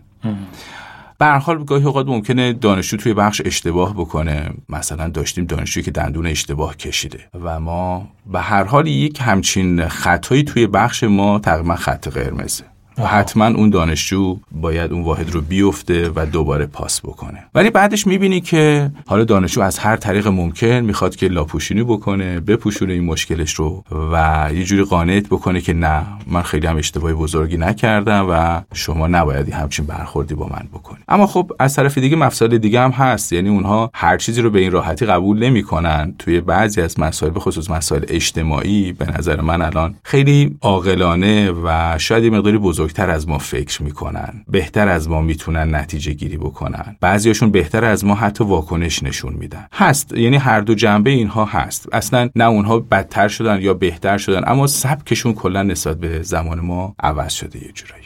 به 1.19 1.25
هر 1.25 1.37
حال 1.37 1.63
گاهی 1.63 1.85
اوقات 1.85 2.07
ممکنه 2.07 2.53
دانشجو 2.53 2.97
توی 2.97 3.13
بخش 3.13 3.41
اشتباه 3.45 3.93
بکنه. 3.93 4.49
مثلا 4.69 5.09
داشتیم 5.09 5.45
دانشجویی 5.45 5.83
که 5.83 5.91
دندون 5.91 6.27
اشتباه 6.27 6.77
کشیده. 6.77 7.19
و 7.43 7.59
ما 7.59 8.07
به 8.31 8.41
هر 8.41 8.63
حال 8.63 8.87
یک 8.87 9.19
همچین 9.21 9.87
خطایی 9.87 10.43
توی 10.43 10.67
بخش 10.67 11.03
ما 11.03 11.39
تقریبا 11.39 11.75
خط 11.75 12.07
قرمزه. 12.07 12.63
و 12.97 13.07
حتما 13.07 13.45
اون 13.45 13.69
دانشجو 13.69 14.37
باید 14.51 14.91
اون 14.91 15.03
واحد 15.03 15.31
رو 15.31 15.41
بیفته 15.41 16.11
و 16.15 16.25
دوباره 16.25 16.65
پاس 16.65 17.01
بکنه. 17.01 17.43
ولی 17.55 17.69
بعدش 17.69 18.07
می‌بینی 18.07 18.41
که 18.41 18.91
حالا 19.07 19.23
دانشجو 19.23 19.61
از 19.61 19.79
هر 19.79 19.95
طریق 19.95 20.27
ممکن 20.27 20.67
می‌خواد 20.67 21.15
که 21.15 21.27
لاپوشینی 21.27 21.83
بکنه 21.83 22.39
بپوشونه 22.39 22.93
این 22.93 23.05
مشکلش 23.05 23.53
رو 23.53 23.83
و 24.11 24.49
یه 24.53 24.63
جوری 24.63 24.83
قانعت 24.83 25.27
بکنه 25.27 25.61
که 25.61 25.73
نه 25.73 26.03
من 26.27 26.41
خیلی 26.41 26.67
هم 26.67 26.77
اشتباهی 26.77 27.13
بزرگی 27.13 27.57
نکردم 27.57 28.27
و 28.29 28.61
شما 28.73 29.07
نباید 29.07 29.49
همچین 29.49 29.85
برخوردی 29.85 30.35
با 30.35 30.45
من 30.45 30.67
بکنی. 30.73 30.99
اما 31.07 31.27
خب 31.27 31.51
از 31.59 31.75
طرف 31.75 31.97
دیگه 31.97 32.15
مفصل 32.15 32.57
دیگه 32.57 32.81
هم 32.81 32.91
هست. 32.91 33.33
یعنی 33.33 33.49
اونها 33.49 33.91
هر 33.93 34.17
چیزی 34.17 34.41
رو 34.41 34.49
به 34.49 34.59
این 34.59 34.71
راحتی 34.71 35.05
قبول 35.05 35.43
نمی‌کنن. 35.43 36.15
توی 36.19 36.41
بعضی 36.41 36.81
از 36.81 36.99
مسائل 36.99 37.31
به 37.31 37.39
خصوص 37.39 37.69
مسائل 37.69 38.01
اجتماعی 38.07 38.91
به 38.91 39.17
نظر 39.17 39.41
من 39.41 39.61
الان 39.61 39.95
خیلی 40.03 40.57
عاقلانه 40.61 41.51
و 41.51 41.95
شاید 41.97 42.33
مقداری 42.33 42.57
بزرگ 42.57 42.84
بزرگتر 42.85 43.09
از 43.09 43.27
ما 43.27 43.37
فکر 43.37 43.83
می‌کنن 43.83 44.45
بهتر 44.47 44.87
از 44.87 45.09
ما 45.09 45.21
می‌تونن 45.21 45.75
نتیجه 45.75 46.13
گیری 46.13 46.37
بکنن. 46.37 46.95
بعضیاشون 47.01 47.51
بهتر 47.51 47.85
از 47.85 48.05
ما 48.05 48.15
حتی 48.15 48.43
واکنش 48.43 49.03
نشون 49.03 49.33
میدن. 49.33 49.67
هست 49.73 50.17
یعنی 50.17 50.37
هر 50.37 50.61
دو 50.61 50.73
جنبه 50.75 51.09
اینها 51.09 51.45
هست. 51.45 51.89
اصلا 51.93 52.29
نه 52.35 52.43
اونها 52.43 52.79
بدتر 52.79 53.27
شدن 53.27 53.61
یا 53.61 53.73
بهتر 53.73 54.17
شدن 54.17 54.41
اما 54.47 54.67
سبکشون 54.67 55.33
کلا 55.33 55.63
نسبت 55.63 55.97
به 55.97 56.21
زمان 56.21 56.59
ما 56.59 56.95
عوض 56.99 57.33
شده 57.33 57.63
یه 57.63 57.71
جورایی. 57.71 58.05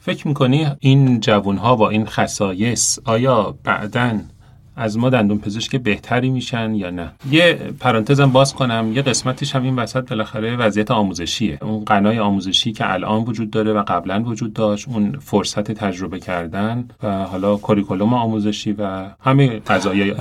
فکر 0.00 0.28
می‌کنی 0.28 0.66
این 0.80 1.20
جوون 1.20 1.56
ها 1.56 1.76
با 1.76 1.90
این 1.90 2.06
خصایص 2.06 2.98
آیا 3.04 3.58
بعدن 3.64 4.28
از 4.76 4.98
ما 4.98 5.10
دندون 5.10 5.38
پزشک 5.38 5.76
بهتری 5.76 6.30
میشن 6.30 6.74
یا 6.74 6.90
نه؟ 6.90 7.12
یه 7.30 7.58
پرانتزم 7.80 8.32
باز 8.32 8.54
کنم 8.54 8.92
یه 8.94 9.02
قسمتش 9.02 9.56
هم 9.56 9.62
این 9.62 9.76
وسط 9.76 10.08
بالاخره 10.08 10.56
وضعیت 10.56 10.90
آموزشیه. 10.90 11.58
اون 11.62 11.84
قنای 11.84 12.18
آموزشی 12.18 12.72
که 12.72 12.92
الان 12.92 13.24
وجود 13.24 13.50
داره 13.50 13.72
و 13.72 13.82
قبلا 13.82 14.22
وجود 14.22 14.52
داشت 14.52 14.88
اون 14.88 15.18
فرصت 15.18 15.72
تجربه 15.72 16.20
کردن 16.20 16.88
و 17.02 17.24
حالا 17.24 17.56
کوریکولوم 17.56 18.14
آموزشی 18.14 18.72
و 18.72 19.04
همه 19.20 19.48
قضایای 19.58 20.14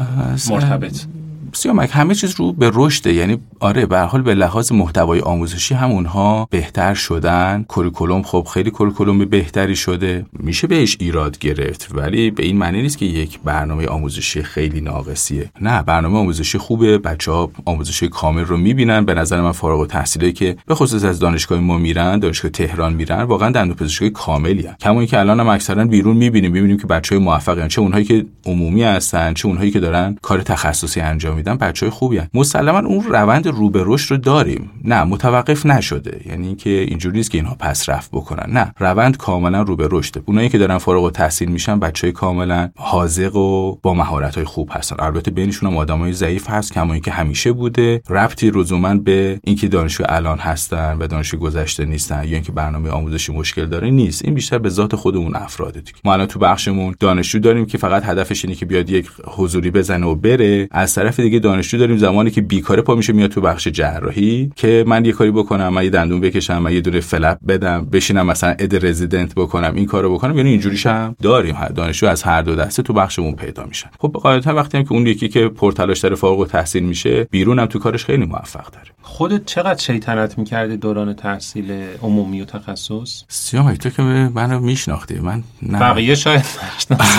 مرتبط. 0.49 1.05
سیامک 1.53 1.89
همه 1.93 2.15
چیز 2.15 2.35
رو 2.37 2.53
به 2.53 2.71
رشده 2.73 3.13
یعنی 3.13 3.37
آره 3.59 3.85
به 3.85 3.99
حال 3.99 4.21
به 4.21 4.33
لحاظ 4.33 4.71
محتوای 4.71 5.19
آموزشی 5.19 5.75
هم 5.75 5.91
اونها 5.91 6.47
بهتر 6.49 6.93
شدن. 6.93 7.65
curriculum 7.67 8.23
خب 8.23 8.47
خیلی 8.53 8.71
curriculum 8.71 9.25
بهتری 9.25 9.75
شده. 9.75 10.25
میشه 10.33 10.67
بهش 10.67 10.97
ایراد 10.99 11.39
گرفت 11.39 11.87
ولی 11.93 12.31
به 12.31 12.43
این 12.43 12.57
معنی 12.57 12.81
نیست 12.81 12.97
که 12.97 13.05
یک 13.05 13.39
برنامه 13.39 13.87
آموزشی 13.87 14.43
خیلی 14.43 14.81
ناقصیه. 14.81 15.51
نه 15.61 15.83
برنامه 15.83 16.17
آموزشی 16.17 16.57
خوبه. 16.57 16.97
بچه 16.97 17.31
ها 17.31 17.51
آموزشی 17.65 18.07
کامل 18.07 18.45
رو 18.45 18.57
می‌بینن. 18.57 19.05
به 19.05 19.13
نظر 19.13 19.41
من 19.41 19.51
فارغ 19.51 19.79
التحصیلی 19.79 20.33
که 20.33 20.57
به 20.65 20.75
خصوص 20.75 21.03
از 21.03 21.19
دانشگاه 21.19 21.59
ما 21.59 21.77
میرن 21.77 22.19
دانشگاه 22.19 22.51
تهران 22.51 22.93
میرن 22.93 23.23
واقعا 23.23 23.51
دندون 23.51 24.09
کاملی 24.13 24.67
هن. 24.67 24.75
کما 24.79 25.05
که 25.05 25.19
الان 25.19 25.39
هم 25.39 25.47
اکثرا 25.47 25.85
بیرون 25.85 26.17
می‌بینیم 26.17 26.51
می‌بینیم 26.51 26.77
که 26.77 26.87
بچه 26.87 27.15
های 27.15 27.23
موفقن. 27.23 27.67
چه 27.67 27.81
اونهایی 27.81 28.05
که 28.05 28.25
عمومی 28.45 28.83
هستن 28.83 29.33
چه 29.33 29.47
اونهایی 29.47 29.71
که 29.71 29.79
دارن 29.79 30.17
کار 30.21 30.41
تخصصی 30.41 31.01
انجام 31.01 31.40
فهمیدم 31.41 31.67
بچه 31.67 31.85
های 31.85 31.91
خوبی. 31.91 32.21
مسلما 32.33 32.79
اون 32.79 33.03
روند 33.03 33.47
رو 33.47 33.69
به 33.69 33.83
رشد 33.85 34.11
رو 34.11 34.17
داریم. 34.17 34.69
نه 34.83 35.03
متوقف 35.03 35.65
نشده. 35.65 36.21
یعنی 36.25 36.47
اینکه 36.47 36.69
اینجوری 36.69 37.17
نیست 37.17 37.31
که 37.31 37.37
اینها 37.37 37.55
پس 37.59 37.89
رفت 37.89 38.11
بکنن. 38.11 38.53
نه 38.53 38.73
روند 38.79 39.17
کاملا 39.17 39.61
رو 39.61 39.75
به 39.75 39.87
رشده 39.91 40.21
اونایی 40.25 40.49
که 40.49 40.57
دارن 40.57 40.77
فارغ 40.77 41.03
التحصیل 41.03 41.49
میشن 41.49 41.79
بچه 41.79 42.07
های 42.07 42.11
کاملا 42.11 42.69
حاضق 42.75 43.35
و 43.35 43.75
با 43.81 43.93
مهارت 43.93 44.35
های 44.35 44.45
خوب 44.45 44.69
هستن. 44.71 44.95
البته 44.99 45.31
بینشون 45.31 45.69
هم 45.69 45.77
آدمای 45.77 46.13
ضعیف 46.13 46.49
هست 46.49 46.73
کما 46.73 46.99
که 46.99 47.11
همیشه 47.11 47.51
بوده. 47.51 48.01
ربطی 48.09 48.49
لزوما 48.49 48.95
به 48.95 49.39
اینکه 49.43 49.67
دانشجو 49.67 50.03
الان 50.09 50.37
هستن 50.37 50.97
و 50.99 51.07
دانشجو 51.07 51.37
گذشته 51.37 51.85
نیستن 51.85 52.23
یا 52.23 52.33
اینکه 52.33 52.51
برنامه 52.51 52.89
آموزشی 52.89 53.33
مشکل 53.33 53.65
داره 53.65 53.89
نیست. 53.89 54.25
این 54.25 54.33
بیشتر 54.33 54.57
به 54.57 54.69
ذات 54.69 54.95
خود 54.95 55.15
اون 55.15 55.35
افراده 55.35 55.79
دیگه. 55.79 55.97
ما 56.05 56.13
الان 56.13 56.27
تو 56.27 56.39
بخشمون 56.39 56.95
دانشجو 56.99 57.39
داریم 57.39 57.65
که 57.65 57.77
فقط 57.77 58.03
هدفش 58.05 58.45
اینه 58.45 58.55
که 58.55 58.65
بیاد 58.65 58.89
یک 58.89 59.09
حضوری 59.27 59.71
بزنه 59.71 60.05
و 60.05 60.15
بره. 60.15 60.67
از 60.71 60.95
طرف 60.95 61.19
دانشجو 61.39 61.77
داریم 61.77 61.97
زمانی 61.97 62.31
که 62.31 62.41
بیکاره 62.41 62.81
پا 62.81 62.95
میشه 62.95 63.13
میاد 63.13 63.29
تو 63.29 63.41
بخش 63.41 63.67
جراحی 63.67 64.51
که 64.55 64.83
من 64.87 65.05
یه 65.05 65.11
کاری 65.11 65.31
بکنم 65.31 65.69
من 65.69 65.83
یه 65.83 65.89
دندون 65.89 66.21
بکشم 66.21 66.57
من 66.57 66.73
یه 66.73 66.81
دونه 66.81 66.99
فلپ 66.99 67.37
بدم 67.47 67.85
بشینم 67.91 68.25
مثلا 68.25 68.55
اد 68.59 68.85
رزیدنت 68.85 69.35
بکنم 69.35 69.75
این 69.75 69.85
کارو 69.85 70.13
بکنم. 70.13 70.37
یعنی 70.37 70.49
اینجوریش 70.49 70.85
هم 70.85 71.15
داریم. 71.21 71.55
دانشجو 71.75 72.07
از 72.07 72.23
هر 72.23 72.41
دو 72.41 72.55
دسته 72.55 72.83
تو 72.83 72.93
بخشمون 72.93 73.35
پیدا 73.35 73.65
میشن. 73.65 73.89
خب 73.99 74.11
قاعدتا 74.23 74.55
وقتی 74.55 74.77
هم 74.77 74.83
که 74.83 74.91
اون 74.93 75.07
یکی 75.07 75.29
که 75.29 75.47
پرتلاش 75.47 75.99
داره 75.99 76.15
فارغ 76.15 76.39
التحصیل 76.39 76.83
میشه 76.83 77.23
بیرون 77.23 77.59
هم 77.59 77.65
تو 77.65 77.79
کارش 77.79 78.05
خیلی 78.05 78.25
موفق 78.25 78.71
داره. 78.71 78.91
خودت 79.01 79.45
چقدر 79.45 79.79
شیطنت 79.79 80.37
می‌کردی 80.37 80.77
دوران 80.77 81.13
تحصیل 81.13 81.71
عمومی 82.01 82.41
و 82.41 82.45
تخصص؟ 82.45 83.23
سیاه 83.27 83.75
تو 83.75 83.89
که 83.89 84.01
منو 84.01 84.59
میشناختی. 84.59 85.19
من 85.19 85.43
نه. 85.61 85.79
بقیه 85.79 86.15
شاید 86.15 86.45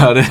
آره. 0.02 0.26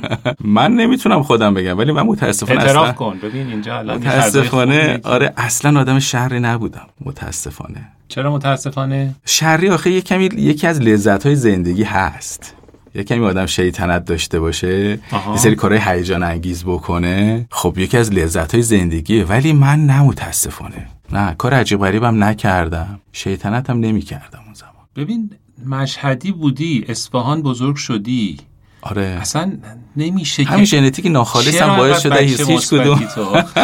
من 0.56 0.72
نمی‌تونم 0.72 1.22
خودم 1.22 1.54
بگم 1.54 1.78
ولی 1.78 1.92
من 1.92 2.02
متاسفانه 2.02 2.60
اعتراف 2.60 2.94
کن 3.12 3.28
ببین 3.28 3.46
اینجا 3.46 3.78
الان 3.78 3.98
متاسفانه 3.98 5.00
آره 5.04 5.32
اصلا 5.36 5.80
آدم 5.80 5.98
شهری 5.98 6.40
نبودم. 6.40 6.86
متاسفانه 7.00 7.88
چرا 8.08 8.32
متاسفانه 8.32 9.14
شهری 9.24 9.68
آخه 9.68 9.90
یک 9.90 10.04
کمی 10.04 10.24
یکی 10.24 10.66
از 10.66 10.80
لذت 10.80 11.26
های 11.26 11.36
زندگی 11.36 11.82
هست. 11.82 12.54
یه 12.94 13.04
کمی 13.04 13.24
آدم 13.24 13.46
شیطنت 13.46 14.04
داشته 14.04 14.40
باشه 14.40 14.98
یه 15.12 15.36
سری 15.36 15.54
کارهای 15.54 15.80
هیجان 15.84 16.22
انگیز 16.22 16.64
بکنه. 16.64 17.46
خب 17.50 17.78
یکی 17.78 17.96
از 17.98 18.12
لذت 18.12 18.54
های 18.54 18.62
زندگیه 18.62 19.24
ولی 19.24 19.52
من 19.52 19.86
نه 19.86 20.02
متاسفانه 20.02 20.86
نه 21.12 21.34
کار 21.38 21.54
عجیب 21.54 21.80
غریبم 21.80 22.24
نکردم. 22.24 23.00
شیطنت 23.12 23.70
هم 23.70 23.80
نمی 23.80 24.00
کردم 24.00 24.40
اون 24.44 24.54
زمان. 24.54 24.72
ببین 24.96 25.30
مشهدی 25.66 26.32
بودی 26.32 26.84
اصفهان 26.88 27.42
بزرگ 27.42 27.76
شدی. 27.76 28.36
آره. 28.82 29.02
اصلا 29.02 29.52
نمیشه 29.96 30.42
همین 30.42 30.64
ژنتیک 30.64 31.06
ناخالص 31.06 31.62
هم 31.62 31.76
باعث 31.76 32.02
شده 32.02 32.16
هیچ 32.18 32.68
کدوم 32.68 33.00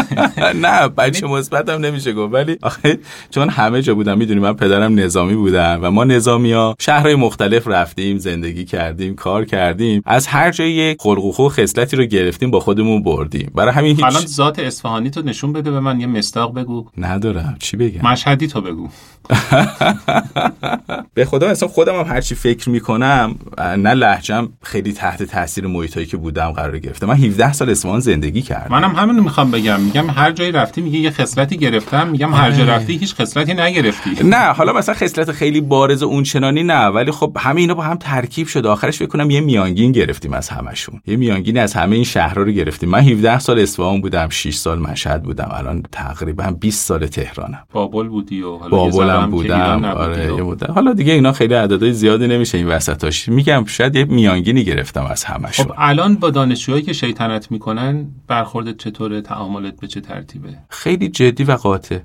نه 0.64 0.88
بچه 0.88 1.26
مثبت 1.26 1.68
هم 1.68 1.80
نمیشه 1.80 2.12
گفت. 2.12 2.34
ولی 2.34 2.56
آخه 2.62 2.98
چون 3.30 3.48
همه 3.48 3.82
جا 3.82 3.94
بودم 3.94 4.18
می‌دونی 4.18 4.40
من 4.40 4.54
پدرم 4.54 4.98
نظامی 4.98 5.34
بودم 5.34 5.78
و 5.82 5.90
ما 5.90 6.04
نظامی 6.04 6.52
ها 6.52 6.74
شهرهای 6.80 7.14
مختلف 7.14 7.68
رفتیم 7.68 8.18
زندگی 8.18 8.64
کردیم 8.64 9.14
کار 9.14 9.44
کردیم. 9.44 10.02
از 10.06 10.26
هر 10.26 10.50
جای 10.50 10.70
یک 10.70 10.98
خلق 11.00 11.24
و 11.24 11.48
خصلتی 11.48 11.96
رو 11.96 12.04
گرفتیم 12.04 12.50
با 12.50 12.60
خودمون 12.60 13.02
بردیم. 13.02 13.52
برای 13.54 13.74
همین 13.74 13.96
هیچ 13.96 14.04
الان 14.04 14.26
ذات 14.26 14.58
اصفهانی 14.58 15.10
تو 15.10 15.22
نشون 15.22 15.52
بده 15.52 15.70
به 15.70 15.80
من 15.80 16.00
یه 16.00 16.06
مستاق 16.06 16.54
بگو. 16.54 16.86
ندارم. 16.98 17.56
چی 17.60 17.76
بگم؟ 17.76 18.10
مشهدی 18.10 18.46
تو 18.46 18.60
بگو. 18.60 18.88
به 21.14 21.24
خدا 21.24 21.48
اصلا 21.48 21.68
خودم 21.68 21.94
هم 21.94 22.06
هرچی 22.14 22.34
فکر 22.34 22.70
می‌کنم 22.70 23.36
نه 23.58 23.94
لهجم 23.94 24.48
خیلی 24.62 24.92
تحت 25.08 25.22
تاثیر 25.22 25.66
محیطایی 25.66 26.06
که 26.06 26.16
بودم 26.16 26.50
قرار 26.50 26.78
گرفته. 26.78 27.06
من 27.06 27.14
17 27.14 27.52
سال 27.52 27.70
اصفهان 27.70 28.00
زندگی 28.00 28.42
کردم. 28.42 28.74
منم 28.74 28.96
همین 28.96 29.20
می‌خوام 29.20 29.50
بگم. 29.50 29.80
میگم 29.80 30.10
هر 30.10 30.32
جایی 30.32 30.52
رفتی 30.52 30.80
میگه 30.80 30.98
یه 30.98 31.10
خصلتی 31.10 31.56
گرفتم. 31.56 32.08
میگم 32.08 32.34
هر 32.34 32.50
جا. 32.50 32.64
رفتی 32.64 32.96
هیچ 32.96 33.14
خصلتی 33.14 33.54
نگرفتی. 33.54 34.10
نه 34.24 34.36
حالا 34.36 34.72
مثلا 34.72 34.94
خصلت 34.94 35.32
خیلی 35.32 35.60
بارز 35.60 36.02
اون 36.02 36.22
چنانی 36.22 36.62
نه 36.62 36.86
ولی 36.86 37.10
خب 37.10 37.36
همه 37.40 37.60
اینا 37.60 37.74
با 37.74 37.82
هم 37.82 37.96
ترکیب 37.96 38.46
شد. 38.46 38.66
آخرش 38.66 38.98
فکر 38.98 39.08
کنم 39.08 39.30
یه 39.30 39.40
میانگین 39.40 39.92
گرفتیم 39.92 40.32
از 40.32 40.48
همشون. 40.48 41.00
یه 41.06 41.16
میانگین 41.16 41.58
از 41.58 41.74
همه 41.74 41.94
این 41.94 42.04
شهرها 42.04 42.42
رو 42.42 42.52
گرفتیم. 42.52 42.88
من 42.88 43.00
17 43.00 43.38
سال 43.38 43.58
اصفهان 43.58 44.00
بودم 44.00 44.28
6 44.28 44.54
سال 44.54 44.78
مشهد 44.78 45.22
بودم. 45.22 45.48
الان 45.52 45.82
تقریبا 45.92 46.56
20 46.60 46.86
سال 46.86 47.06
تهرانم. 47.06 47.62
بابل 47.72 48.08
بودی 48.08 48.42
و 48.42 48.56
حالا 48.56 48.76
بابلم 48.76 49.30
بودم. 49.30 49.84
آره 49.84 50.24
یه 50.24 50.72
حالا 50.74 50.92
دیگه 50.92 51.12
اینا 51.12 51.32
خیلی 51.32 51.54
عددهای 51.54 51.92
زیادی 51.92 52.26
نمیشه 52.26 52.58
این 52.58 52.66
وسطاش. 52.66 53.28
میگم 53.28 53.64
شاید 53.66 53.96
یه 53.96 54.04
میانگینی 54.04 54.64
گرفتم. 54.64 54.97
از 55.06 55.24
همشون 55.24 55.66
خب 55.66 55.72
الان 55.78 56.14
با 56.14 56.30
دانشجوهایی 56.30 56.84
که 56.84 56.92
شیطنت 56.92 57.50
می‌کنن 57.50 58.06
برخورد 58.26 58.76
چطوره؟ 58.76 59.20
تعاملت 59.20 59.80
به 59.80 59.86
چه 59.86 60.00
ترتیبه؟ 60.00 60.58
خیلی 60.68 61.08
جدی 61.08 61.44
و 61.44 61.52
قاطع. 61.52 61.98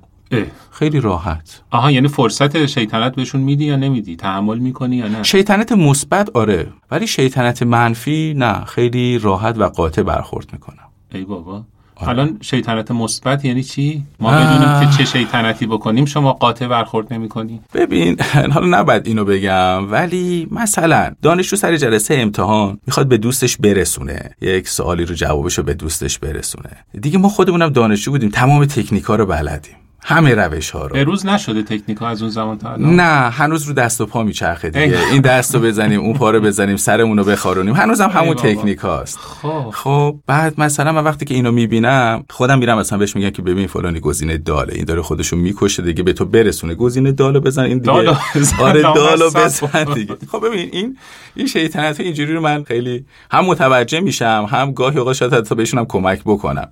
خیلی 0.72 1.00
راحت. 1.00 1.62
آها 1.72 1.92
یعنی 1.92 2.08
فرصت 2.08 2.66
شیطنت 2.66 3.16
بهشون 3.16 3.42
میدی 3.42 3.66
یا 3.66 3.76
نمیدی؟ 3.76 4.16
تحمل 4.16 4.60
می‌کنی 4.60 4.96
یا 4.96 5.08
نه؟ 5.08 5.24
شیطنت 5.24 5.72
مثبت 5.72 6.30
آره. 6.34 6.68
ولی 6.92 7.08
شیطنت 7.08 7.64
منفی 7.64 8.34
نه. 8.38 8.66
خیلی 8.66 9.20
راحت 9.20 9.58
و 9.58 9.64
قاطع 9.64 10.04
برخورد 10.04 10.50
می‌کنم. 10.54 10.90
ای 11.12 11.24
بابا. 11.24 11.66
الان 12.08 12.38
شیطنت 12.42 12.92
مثبت 12.92 13.46
یعنی 13.46 13.64
چی؟ 13.64 14.04
ما 14.20 14.32
بدونیم 14.32 14.80
که 14.80 14.98
چه 14.98 15.06
شیطنتی 15.06 15.66
بکنیم 15.66 16.06
شما 16.06 16.34
قاطع 16.34 16.68
برخورد 16.68 17.14
نمی‌کنی. 17.14 17.60
ببین 17.74 18.18
حالا 18.54 18.80
نباید 18.80 19.08
اینو 19.08 19.26
بگم 19.26 19.92
ولی 19.92 20.48
مثلا 20.52 21.12
دانشجو 21.22 21.56
سر 21.56 21.78
جلسه 21.78 22.16
امتحان 22.16 22.80
می‌خواد 22.88 23.08
به 23.08 23.18
دوستش 23.18 23.58
برسونه. 23.58 24.36
یک 24.42 24.68
سوالی 24.68 25.06
رو 25.06 25.16
جوابشو 25.16 25.64
به 25.64 25.74
دوستش 25.74 26.20
برسونه. 26.20 26.70
دیگه 27.02 27.18
ما 27.18 27.30
خودمونم 27.30 27.70
دانشجو 27.70 28.12
بودیم 28.12 28.30
تمام 28.30 28.66
تکنیکا 28.66 29.16
رو 29.16 29.26
بلدیم. 29.26 29.76
همه 30.06 30.36
روش 30.36 30.72
ها 30.72 30.88
رو. 30.88 30.96
روز 30.98 31.26
نشده 31.26 31.64
تکنیک 31.64 31.98
ها 31.98 32.08
از 32.08 32.22
اون 32.22 32.32
زمان 32.32 32.58
تا 32.58 32.70
الان؟ 32.72 32.96
نه 32.96 33.30
هنوز 33.30 33.68
رو 33.68 33.74
دست 33.74 34.02
و 34.02 34.06
پا 34.06 34.24
میچرخه 34.24 34.70
دیگه. 34.70 35.00
این 35.12 35.22
دست 35.22 35.56
رو 35.56 35.62
بزنیم 35.62 36.00
اون 36.00 36.14
پا 36.14 36.32
رو 36.32 36.40
بزنیم 36.42 36.78
سرمون 36.78 37.18
رو 37.18 37.24
بخارونیم. 37.24 37.74
هنوز 37.74 38.02
هم 38.02 38.10
همون 38.10 38.36
تکنیک 38.36 38.78
هاست 38.80 39.18
خب. 39.18 39.70
خب 39.74 40.16
بعد 40.28 40.60
مثلا 40.60 40.92
من 40.92 41.04
وقتی 41.04 41.26
که 41.26 41.34
اینو 41.34 41.52
می‌بینم 41.52 42.24
خودم 42.30 42.60
میرم 42.60 42.78
مثلا 42.78 42.98
بهش 42.98 43.16
میگم 43.16 43.30
که 43.30 43.42
ببین 43.42 43.68
فلانی 43.68 44.00
گزینه 44.00 44.38
داله. 44.38 44.74
این 44.74 44.86
داره 44.86 45.02
خودشو 45.02 45.36
می‌کشه 45.36 45.84
دیگه 45.84 46.04
به 46.04 46.14
تو 46.14 46.26
برسونه. 46.26 46.76
گزینه 46.76 47.12
دالو 47.12 47.40
بزن 47.40 47.64
این 47.64 47.78
دیگه. 47.78 47.94
دالو 47.94 48.14
آره 48.60 48.82
دالو 48.82 49.30
بزن. 49.30 49.94
دیگه. 49.94 50.16
خب 50.32 50.48
ببین 50.48 50.70
این 50.72 50.98
این 51.36 51.48
شیطنت 51.48 52.00
اینجوری 52.00 52.34
رو 52.34 52.42
من 52.42 52.64
خیلی 52.64 53.06
هم 53.32 53.46
متوجه 53.46 54.00
میشم 54.00 54.48
هم 54.50 54.72
گاهی 54.72 55.00
اوقات 55.00 55.16
شاید 55.16 55.34
حتی 55.34 55.56
بهشونم 55.56 55.86
کمک 55.86 56.22
بکنم. 56.26 56.68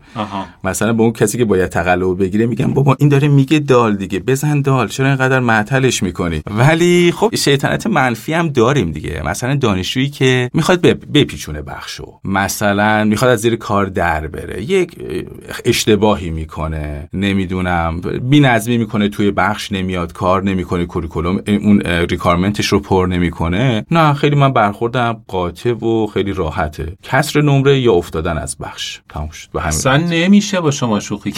مثلا 0.64 0.94
به 0.94 1.04
اون 1.04 1.12
کسی 1.12 1.38
که 1.38 1.46
باید 1.46 1.70
تقلب 1.70 2.20
بگیره 2.20 2.46
میگم 2.46 2.74
بابا 2.74 2.96
این 3.00 3.10
داره 3.22 3.34
میگه 3.34 3.60
دال 3.60 3.96
دیگه. 3.96 4.20
بزن 4.20 4.62
دال. 4.62 4.88
چرا 4.88 5.08
اینقدر 5.08 5.40
معطلش 5.40 6.04
می‌کنی؟ 6.04 6.42
ولی 6.52 7.14
خب 7.16 7.36
شیطنت 7.36 7.88
منفی 7.88 8.34
هم 8.34 8.50
داریم 8.50 8.92
دیگه. 8.92 9.22
مثلا 9.26 9.56
دانشجویی 9.56 10.10
که 10.10 10.50
می‌خواد 10.54 10.82
بپیچونه 10.82 11.62
بخشو. 11.62 12.20
مثلا 12.24 13.04
می‌خواد 13.04 13.32
از 13.32 13.40
زیر 13.40 13.56
کار 13.56 13.86
در 13.86 14.28
بره. 14.28 14.64
یک 14.64 14.96
اشتباهی 15.66 16.30
می‌کنه. 16.30 17.10
نمی‌دونم. 17.14 18.02
نظمی 18.32 18.78
می‌کنه 18.78 19.10
توی 19.10 19.32
بخش 19.32 19.72
نمیاد 19.72 20.14
کار 20.14 20.44
نمی‌کنه 20.44 20.86
کوریکولوم 20.86 21.42
اون 21.48 21.82
ریکارمنتش 21.82 22.68
رو 22.68 22.80
پر 22.80 23.08
نمی‌کنه. 23.10 23.86
نه 23.92 24.14
خیلی 24.14 24.36
من 24.36 24.54
برخوردم. 24.54 25.22
قاطع 25.28 25.72
و 25.72 26.08
خیلی 26.08 26.34
راحته. 26.34 26.98
کسر 27.04 27.42
نمره 27.42 27.80
یا 27.80 27.94
افتادن 27.94 28.38
از 28.38 28.58
بخش. 28.58 29.00
تموم 29.10 29.30
شد. 29.30 29.50
اصلا 29.56 29.98
نمیشه 29.98 30.62
با 30.62 30.72
شما 30.72 31.00
شوخی 31.00 31.34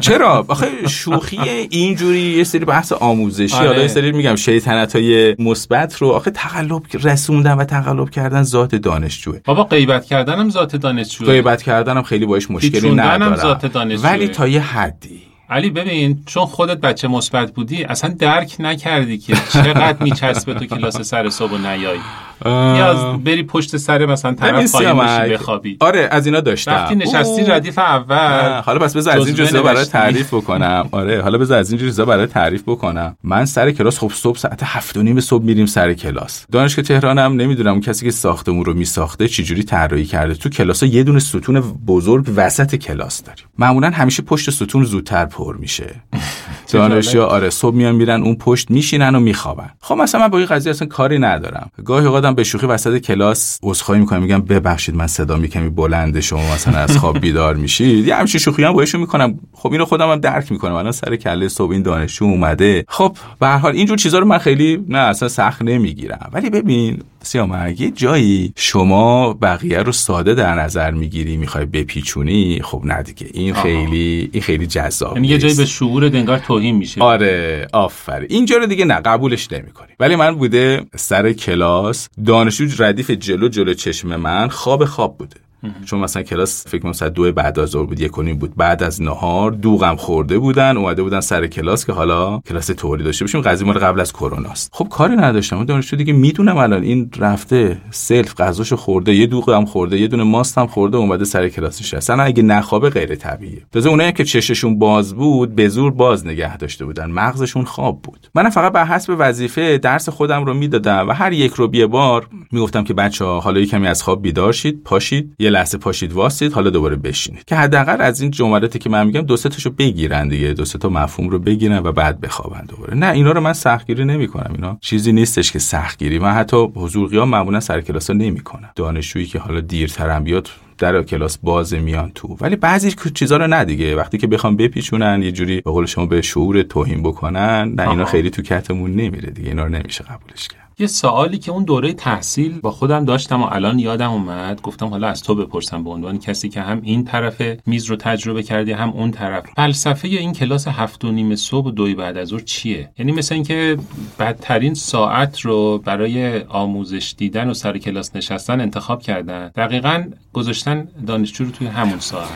چرا؟ 0.00 0.44
آخه 0.48 0.66
شوخی 0.88 1.25
اینجوری 1.70 2.20
یه 2.20 2.44
سری 2.44 2.64
بحث 2.64 2.92
آموزشی 2.92 3.56
آره. 3.56 3.68
حالا 3.68 3.82
یه 3.82 3.88
سری 3.88 4.12
میگم 4.12 4.36
شیطنت 4.36 4.96
های 4.96 5.36
مثبت 5.38 5.96
رو 5.96 6.08
آخه 6.08 6.30
تقلب 6.30 6.82
رسوندن 7.04 7.52
و 7.52 7.64
تقلب 7.64 8.10
کردن 8.10 8.42
ذات 8.42 8.74
دانشجوه. 8.74 9.40
بابا 9.44 9.64
غیبت 9.64 10.04
کردن 10.04 10.38
هم 10.38 10.50
ذات 10.50 10.76
دانشجوه. 10.76 11.26
غیبت 11.26 11.62
کردن 11.62 11.96
هم 11.96 12.02
خیلی 12.02 12.26
باش 12.26 12.50
مشکلی 12.50 12.90
ندارم. 12.90 13.36
ذات 13.36 13.66
دانشجوه. 13.66 14.10
ولی 14.10 14.28
تا 14.28 14.48
یه 14.48 14.60
حدی 14.60 15.22
علی 15.50 15.70
ببین 15.70 16.22
چون 16.26 16.46
خودت 16.46 16.80
بچه 16.80 17.08
مثبت 17.08 17.52
بودی 17.52 17.84
اصلا 17.84 18.14
درک 18.18 18.56
نکردی 18.58 19.18
که 19.18 19.34
چقدر 19.52 19.96
میچسبه 20.00 20.54
تو 20.54 20.66
کلاس 20.66 21.00
سر 21.00 21.30
صبح 21.30 21.52
و 21.52 21.58
نیایی 21.58 22.00
یا 22.44 23.16
بری 23.24 23.42
پشت 23.42 23.76
سر 23.76 24.06
مثلا 24.06 24.34
طرف 24.34 24.72
قایم 24.72 24.98
بشی 24.98 25.32
بخوابی. 25.32 25.76
آره 25.80 26.08
از 26.10 26.26
اینا 26.26 26.40
داشتم. 26.40 26.72
وقتی 26.72 26.94
نشستی 26.94 27.44
ردیف 27.44 27.78
اول 27.78 28.60
حالا 28.60 28.78
بس 28.78 28.96
بذار 28.96 29.20
از 29.20 29.26
این 29.26 29.34
جزا 29.36 29.62
برای 29.62 29.84
تعریف 29.84 30.34
بکنم. 30.34 30.88
آره 30.92 31.22
حالا 31.22 31.38
بذار 31.38 31.58
از 31.58 31.70
این 31.70 31.80
جزا 31.80 32.04
برای 32.04 32.26
تعریف 32.26 32.62
بکنم. 32.66 33.16
من 33.22 33.44
سر 33.44 33.70
کلاس 33.70 33.98
خب 33.98 34.10
صبح 34.14 34.38
ساعت 34.38 34.60
هفت 34.62 34.96
و 34.96 35.02
نیم 35.02 35.20
صبح 35.20 35.44
میریم 35.44 35.66
سر 35.66 35.94
کلاس. 35.94 36.46
دانشگاه 36.52 36.84
تهرانم 36.84 37.32
نمی‌دونم 37.32 37.80
کسی 37.80 38.04
که 38.04 38.10
ساختمون 38.10 38.64
رو 38.64 38.74
میساخته 38.74 39.28
چجوری 39.28 39.62
طراحی 39.62 40.04
کرده. 40.04 40.34
تو 40.34 40.48
کلاس 40.48 40.82
یه 40.82 41.02
دونه 41.02 41.18
ستون 41.18 41.60
بزرگ 41.86 42.32
وسط 42.36 42.74
کلاس 42.74 43.22
داریم. 43.22 43.44
معمولا 43.58 43.90
همیشه 43.90 44.22
پشت 44.22 44.50
ستون 44.50 44.84
زودتر 44.84 45.26
پر 45.36 45.56
میشه. 45.56 45.94
دانشجو 46.72 47.22
آره 47.22 47.50
صبح 47.50 47.74
میان 47.74 47.94
میرن 47.94 48.22
اون 48.22 48.34
پشت 48.34 48.70
میشینن 48.70 49.14
و 49.14 49.20
میخوابن. 49.20 49.70
خب 49.80 49.94
مثلا 49.94 50.20
من 50.20 50.28
با 50.28 50.38
این 50.38 50.46
قضیه 50.46 50.70
اصلا 50.70 50.88
کاری 50.88 51.18
ندارم. 51.18 51.70
گاهی 51.84 52.06
اوقاتم 52.06 52.34
به 52.34 52.44
شوخی 52.44 52.66
وسط 52.66 52.98
کلاس 52.98 53.58
عذرخواهی 53.62 54.00
می‌کنم 54.00 54.22
میگم 54.22 54.40
ببخشید 54.40 54.94
من 54.94 55.06
صدا 55.06 55.38
کمی 55.46 55.68
بلنده 55.68 56.20
شما 56.20 56.54
مثلا 56.54 56.78
از 56.78 56.98
خواب 56.98 57.18
بیدار 57.18 57.54
میشید. 57.54 58.06
یه 58.06 58.14
همچین 58.14 58.40
شوخی 58.40 58.64
هم 58.64 58.72
باهاشون 58.72 59.00
می‌کنم. 59.00 59.38
خب 59.52 59.72
اینو 59.72 59.84
خودم 59.84 60.10
هم 60.10 60.20
درک 60.20 60.52
می‌کنم. 60.52 60.74
الان 60.74 60.92
سر 60.92 61.16
کله 61.16 61.48
صبح 61.48 61.72
این 61.72 61.82
دانشجو 61.82 62.24
اومده. 62.24 62.84
خب 62.88 63.16
به 63.40 63.46
هر 63.46 63.58
حال 63.58 63.72
اینجور 63.72 63.98
چیزا 63.98 64.18
رو 64.18 64.26
من 64.26 64.38
خیلی 64.38 64.84
نه 64.88 64.98
اصلا 64.98 65.28
سخت 65.28 65.62
نمی‌گیرم. 65.62 66.30
ولی 66.32 66.50
ببین 66.50 67.02
سیامرگ 67.26 67.80
یه 67.80 67.90
جایی 67.90 68.52
شما 68.56 69.32
بقیه 69.32 69.78
رو 69.78 69.92
ساده 69.92 70.34
در 70.34 70.54
نظر 70.54 70.90
می‌گیری 70.90 71.36
می‌خوای 71.36 71.64
بپیچونی 71.64 72.60
خب 72.62 72.82
نه 72.84 73.02
دیگه 73.02 73.26
این 73.32 73.54
خیلی 73.54 74.30
این 74.32 74.42
خیلی 74.42 74.66
جذاب 74.66 75.16
یعنی 75.16 75.28
یه 75.28 75.38
جایی 75.38 75.54
به 75.54 75.64
شعور 75.64 76.08
دنگار 76.08 76.38
توهین 76.38 76.76
میشه. 76.76 77.00
آره 77.02 77.66
آفرین. 77.72 78.26
اینجا 78.30 78.56
رو 78.56 78.66
دیگه 78.66 78.84
نه 78.84 78.94
قبولش 78.94 79.52
نمی‌کنی. 79.52 79.92
ولی 80.00 80.16
من 80.16 80.34
بوده 80.34 80.80
سر 80.96 81.32
کلاس 81.32 82.08
دانشجو 82.26 82.84
ردیف 82.84 83.10
جلو 83.10 83.48
جلو 83.48 83.74
چشم 83.74 84.16
من 84.16 84.48
خواب 84.48 84.84
خواب 84.84 85.18
بوده. 85.18 85.45
چون 85.84 86.00
مثلا 86.00 86.22
کلاس 86.22 86.68
فکر 86.68 86.82
کنم 86.82 86.92
ساعت 86.92 87.12
دو 87.12 87.32
بعد 87.32 87.58
از 87.58 87.68
ظهر 87.68 87.86
بود 87.86 88.00
یک 88.00 88.12
بود. 88.12 88.56
بعد 88.56 88.82
از 88.82 89.02
نهار 89.02 89.50
دوغم 89.50 89.96
خورده 89.96 90.38
بودن 90.38 90.76
اومده 90.76 91.02
بودن 91.02 91.20
سر 91.20 91.46
کلاس 91.46 91.86
که 91.86 91.92
حالا 91.92 92.38
کلاس 92.38 92.66
تئوری 92.66 93.04
داشته 93.04 93.24
باشیم. 93.24 93.40
قضیه 93.40 93.66
مال 93.66 93.78
قبل 93.78 94.00
از 94.00 94.12
کرونا 94.12 94.48
است. 94.48 94.70
خب 94.72 94.88
کاری 94.88 95.16
نداشتم. 95.16 95.64
دانشجو 95.64 95.96
دیگه 95.96 96.12
می‌دونم 96.12 96.56
الان 96.56 96.82
این 96.82 97.10
رفته 97.18 97.78
سلف 97.90 98.40
غذاشو 98.40 98.76
خورده 98.76 99.14
یه 99.14 99.26
دوغم 99.26 99.64
خورده 99.64 100.00
یه 100.00 100.06
دونه 100.06 100.22
ماست 100.22 100.58
هم 100.58 100.66
خورده 100.66 100.96
اومده 100.96 101.24
سر 101.24 101.48
کلاسش 101.48 101.94
اصلا 101.94 102.22
اگه 102.22 102.42
نخوابه 102.42 102.90
غیر 102.90 103.14
طبیعیه. 103.14 103.62
تازه 103.72 103.88
اونایی 103.88 104.12
که 104.12 104.24
چششون 104.24 104.78
باز 104.78 105.14
بود 105.14 105.54
به 105.54 105.68
زور 105.68 105.90
باز 105.90 106.26
نگه 106.26 106.56
داشته 106.56 106.84
بودن. 106.84 107.10
مغزشون 107.10 107.64
خواب 107.64 108.02
بود. 108.02 108.30
من 108.34 108.50
فقط 108.50 108.72
به 108.72 108.86
حسب 108.86 109.16
وظیفه 109.18 109.78
درس 109.78 110.08
خودم 110.08 110.44
رو 110.44 110.54
می‌دادم 110.54 111.08
و 111.08 111.12
هر 111.12 111.32
یک 111.32 111.52
رو 111.52 111.74
یه 111.74 111.86
بار 111.86 112.28
می‌گفتم 112.52 112.84
که 112.84 112.94
بچه 112.94 113.24
ها 113.24 113.40
حالا 113.40 113.64
کمی 113.64 113.86
از 113.86 114.02
خواب 114.02 114.22
بیدار 114.22 114.52
شید 114.52 114.82
پاشید. 114.84 115.34
یه 115.46 115.52
لحظه 115.52 115.78
پاشید 115.78 116.12
واسید 116.12 116.52
حالا 116.52 116.70
دوباره 116.70 116.96
بشینید. 116.96 117.44
که 117.44 117.56
حداقل 117.56 118.00
از 118.00 118.20
این 118.20 118.30
جملاتی 118.30 118.78
که 118.78 118.90
من 118.90 119.06
میگم 119.06 119.20
دو 119.20 119.36
سه 119.36 119.48
تاشو 119.48 119.70
بگیرن 119.70 120.28
دیگه 120.28 120.52
دو 120.52 120.64
سه 120.64 120.78
تا 120.78 120.88
مفهوم 120.88 121.28
رو 121.28 121.38
بگیرن 121.38 121.78
و 121.78 121.92
بعد 121.92 122.20
بخوابن 122.20 122.64
دوباره. 122.68 122.94
نه 122.94 123.10
اینا 123.10 123.32
رو 123.32 123.40
من 123.40 123.52
سختگیری 123.52 124.04
نمی‌کنم. 124.04 124.52
اینا 124.54 124.78
چیزی 124.80 125.12
نیستش 125.12 125.52
که 125.52 125.58
سختگیری. 125.58 126.18
من 126.18 126.32
حتی 126.32 126.56
حضور 126.74 127.08
قیام 127.08 127.28
معمولا 127.28 127.60
سر 127.60 127.80
کلاس 127.80 128.10
نمی‌کنم. 128.10 128.70
دانشجویی 128.76 129.26
که 129.26 129.38
حالا 129.38 129.60
دیرترم 129.60 130.24
بیاد 130.24 130.48
در 130.78 131.02
کلاس 131.02 131.38
باز 131.38 131.74
میان 131.74 132.12
تو. 132.14 132.36
ولی 132.40 132.56
بعضی 132.56 132.94
چیزا 133.14 133.36
رو 133.36 133.46
نه 133.46 133.64
دیگه. 133.64 133.96
وقتی 133.96 134.18
که 134.18 134.26
بخوام 134.26 134.56
بپیچونن 134.56 135.22
یه 135.22 135.32
جوری 135.32 135.60
به 135.60 135.70
قول 135.70 135.86
شما 135.86 136.06
به 136.06 136.22
شعور 136.22 136.62
توهین 136.62 137.02
بکنن 137.02 137.72
نه 137.76 137.88
اینا 137.90 138.04
خیلی 138.04 138.30
تو 138.30 138.42
کتمون 138.42 138.90
نمیره 138.90 139.30
دیگه. 139.30 139.48
اینا 139.48 139.64
رو 139.64 139.68
نمیشه 139.68 140.04
قبولش 140.04 140.48
کرد. 140.48 140.65
یه 140.78 140.86
سوالی 140.86 141.38
که 141.38 141.52
اون 141.52 141.64
دوره 141.64 141.92
تحصیل 141.92 142.60
با 142.60 142.70
خودم 142.70 143.04
داشتم 143.04 143.42
و 143.42 143.46
الان 143.50 143.78
یادم 143.78 144.10
اومد. 144.10 144.60
گفتم 144.60 144.86
حالا 144.86 145.08
از 145.08 145.22
تو 145.22 145.34
بپرسم 145.34 145.84
به 145.84 145.90
عنوان 145.90 146.18
کسی 146.18 146.48
که 146.48 146.60
هم 146.60 146.80
این 146.82 147.04
طرف 147.04 147.42
میز 147.66 147.84
رو 147.84 147.96
تجربه 147.96 148.42
کردی 148.42 148.72
هم 148.72 148.90
اون 148.90 149.10
طرف. 149.10 149.44
فلسفه 149.56 150.08
این 150.08 150.32
کلاس 150.32 150.68
هفت 150.68 151.04
و 151.04 151.12
نیم 151.12 151.36
صبح 151.36 151.66
و 151.66 151.70
دوی 151.70 151.94
بعد 151.94 152.16
از 152.16 152.28
ظهر 152.28 152.40
چیه؟ 152.40 152.90
یعنی 152.98 153.12
مثل 153.12 153.34
اینکه 153.34 153.78
بدترین 154.18 154.74
ساعت 154.74 155.40
رو 155.40 155.78
برای 155.78 156.40
آموزش 156.40 157.14
دیدن 157.18 157.50
و 157.50 157.54
سر 157.54 157.78
کلاس 157.78 158.16
نشستن 158.16 158.60
انتخاب 158.60 159.02
کردن. 159.02 159.48
دقیقا 159.48 160.04
گذاشتن 160.32 160.88
دانشجو 161.06 161.44
رو 161.44 161.50
توی 161.50 161.66
همون 161.66 161.98
ساعت. 161.98 162.28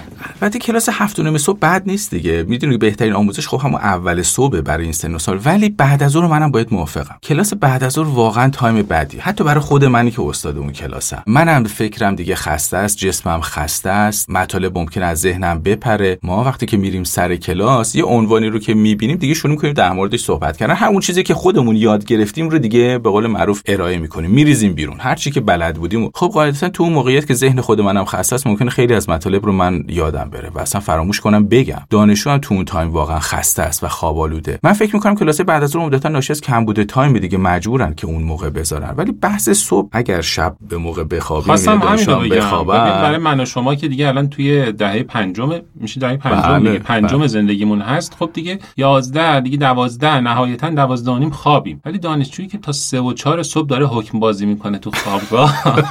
البته 0.43 0.59
کلاس 0.59 0.89
هفت 0.93 1.19
و 1.19 1.23
نیم 1.23 1.39
صبح 1.39 1.59
بد 1.59 1.83
نیست 1.87 2.15
دیگه. 2.15 2.43
می‌دونی 2.49 2.77
بهترین 2.77 3.13
آموزش 3.13 3.49
خب 3.49 3.61
همون 3.61 3.81
اول 3.81 4.23
صبح 4.23 4.61
برای 4.61 4.85
این 4.85 4.93
سن 4.93 5.15
و 5.15 5.19
سال. 5.19 5.41
ولی 5.45 5.69
بعد 5.69 6.03
از 6.03 6.11
ظهر 6.11 6.27
منم 6.27 6.51
باید 6.51 6.75
موافقم. 6.75 7.19
کلاس 7.23 7.55
بعد 7.55 7.85
از 7.85 7.93
ظهر 7.93 8.30
واقعا 8.31 8.51
time 8.51 8.83
بدی. 8.83 9.19
حتی 9.19 9.45
برای 9.45 9.61
خود 9.61 9.85
منی 9.85 10.11
که 10.11 10.23
استاد 10.23 10.59
اون 10.59 10.73
کلاسم. 10.73 11.23
منم 11.27 11.65
فکرم 11.65 12.15
دیگه 12.15 12.35
خسته 12.35 12.77
است 12.77 12.97
جسمم 12.97 13.41
خسته 13.41 13.91
است. 13.91 14.31
مطالب 14.31 14.79
ممکن 14.79 15.03
از 15.03 15.21
ذهنم 15.21 15.63
بپره. 15.63 16.19
ما 16.23 16.45
وقتی 16.45 16.67
که 16.67 16.77
میریم 16.77 17.05
سر 17.05 17.37
کلاس 17.37 17.95
یه 17.95 18.05
عنوانی 18.05 18.47
رو 18.47 18.59
که 18.59 18.75
می‌بینیم 18.75 19.17
دیگه 19.17 19.35
شروع 19.35 19.51
می‌کنیم 19.51 19.73
در 19.73 19.93
موردش 19.93 20.21
صحبت 20.21 20.57
کردن. 20.57 20.75
همون 20.75 21.01
چیزی 21.01 21.23
که 21.23 21.35
خودمون 21.35 21.77
یاد 21.77 22.05
گرفتیم 22.05 22.49
رو 22.49 22.59
دیگه 22.59 22.99
به 22.99 23.11
قول 23.11 23.27
معروف 23.27 23.63
ارائه 23.67 23.99
می‌کنیم. 23.99 24.31
میریزیم 24.31 24.73
بیرون. 24.73 24.97
هر 25.01 25.15
چی 25.15 25.31
که 25.31 25.41
بلد 25.41 25.77
بودیم. 25.77 26.11
خب 26.15 26.31
قاعدتا 26.35 26.69
تو 26.69 26.83
اون 26.83 26.93
موقعیت 26.93 27.27
که 27.27 27.35
ذهن 27.35 27.61
خود 27.61 27.81
منم 27.81 28.05
خسته 28.05 28.35
است 28.35 28.47
ممکنه 28.47 28.71
خیلی 28.71 28.95
از 28.95 29.09
مطالب 29.09 29.47
رو 29.47 29.53
من 29.53 29.85
یادم 29.89 30.31
بره 30.31 30.51
و 30.55 30.59
اصلا 30.59 30.81
فراموش 30.81 31.21
کنم 31.21 31.47
بگم. 31.47 31.83
دانشجو 31.91 32.31
هم 32.31 32.39
تو 32.39 32.55
اون 32.55 32.65
time 32.65 32.91
واقعا 32.91 33.21
خسته 33.21 33.63
است 33.63 33.85
و 33.85 33.89
خواب 33.89 34.21
آلوده 34.21 34.59
من 34.63 34.73
فکر 34.73 34.95
می‌کنم 34.97 35.15
کلاس 35.15 35.41
بعد 35.41 35.63
از 35.63 35.71
ظهر 35.71 35.83
عمدتا 35.83 36.09
ناشی 36.09 36.33
از 36.33 36.41
کمبود 36.41 36.83
time 36.83 37.19
دیگه 37.19 37.39
مجبورن 37.39 37.95
که 37.95 38.07
اون 38.07 38.20
موقع 38.23 38.51
بذارن. 38.51 38.95
ولی 38.97 39.13
بحث 39.13 39.51
صبح 39.51 39.89
اگر 39.93 40.21
شب 40.21 40.57
به 40.69 40.77
موقع 40.77 41.05
بخوابیم 41.05 41.47
خواستم 41.47 41.79
همین 41.79 42.29
بگم. 42.29 42.65
برای 42.65 43.19
من 43.19 43.41
و 43.41 43.45
شما 43.45 43.75
که 43.75 43.89
دیگه 43.89 44.09
الان 44.09 44.29
توی 44.29 44.73
دهه 44.73 45.03
پنجم 45.03 45.61
میشه 45.75 46.01
دهه 46.01 46.17
پنجم 46.17 46.49
بله، 46.49 46.71
دیگه 46.71 46.79
پنجم 46.85 47.19
بله. 47.19 47.27
زندگیمون 47.27 47.81
هست. 47.81 48.17
خب 48.19 48.31
دیگه 48.33 48.59
11 48.77 49.41
دیگه 49.41 49.57
12 49.57 50.21
نهایتا 50.21 50.71
12 50.71 51.19
نیم 51.19 51.31
خوابیم. 51.31 51.81
ولی 51.85 51.99
دانشجویی 51.99 52.49
که 52.49 52.59
تا 52.59 52.73
3 52.73 53.01
و 53.01 53.13
4 53.13 53.43
صبح 53.43 53.69
داره 53.69 53.87
حکم 53.87 54.21
بازی 54.21 54.47
می‌کنه 54.47 54.79
تو 54.79 54.91
خوابگاه. 54.91 55.63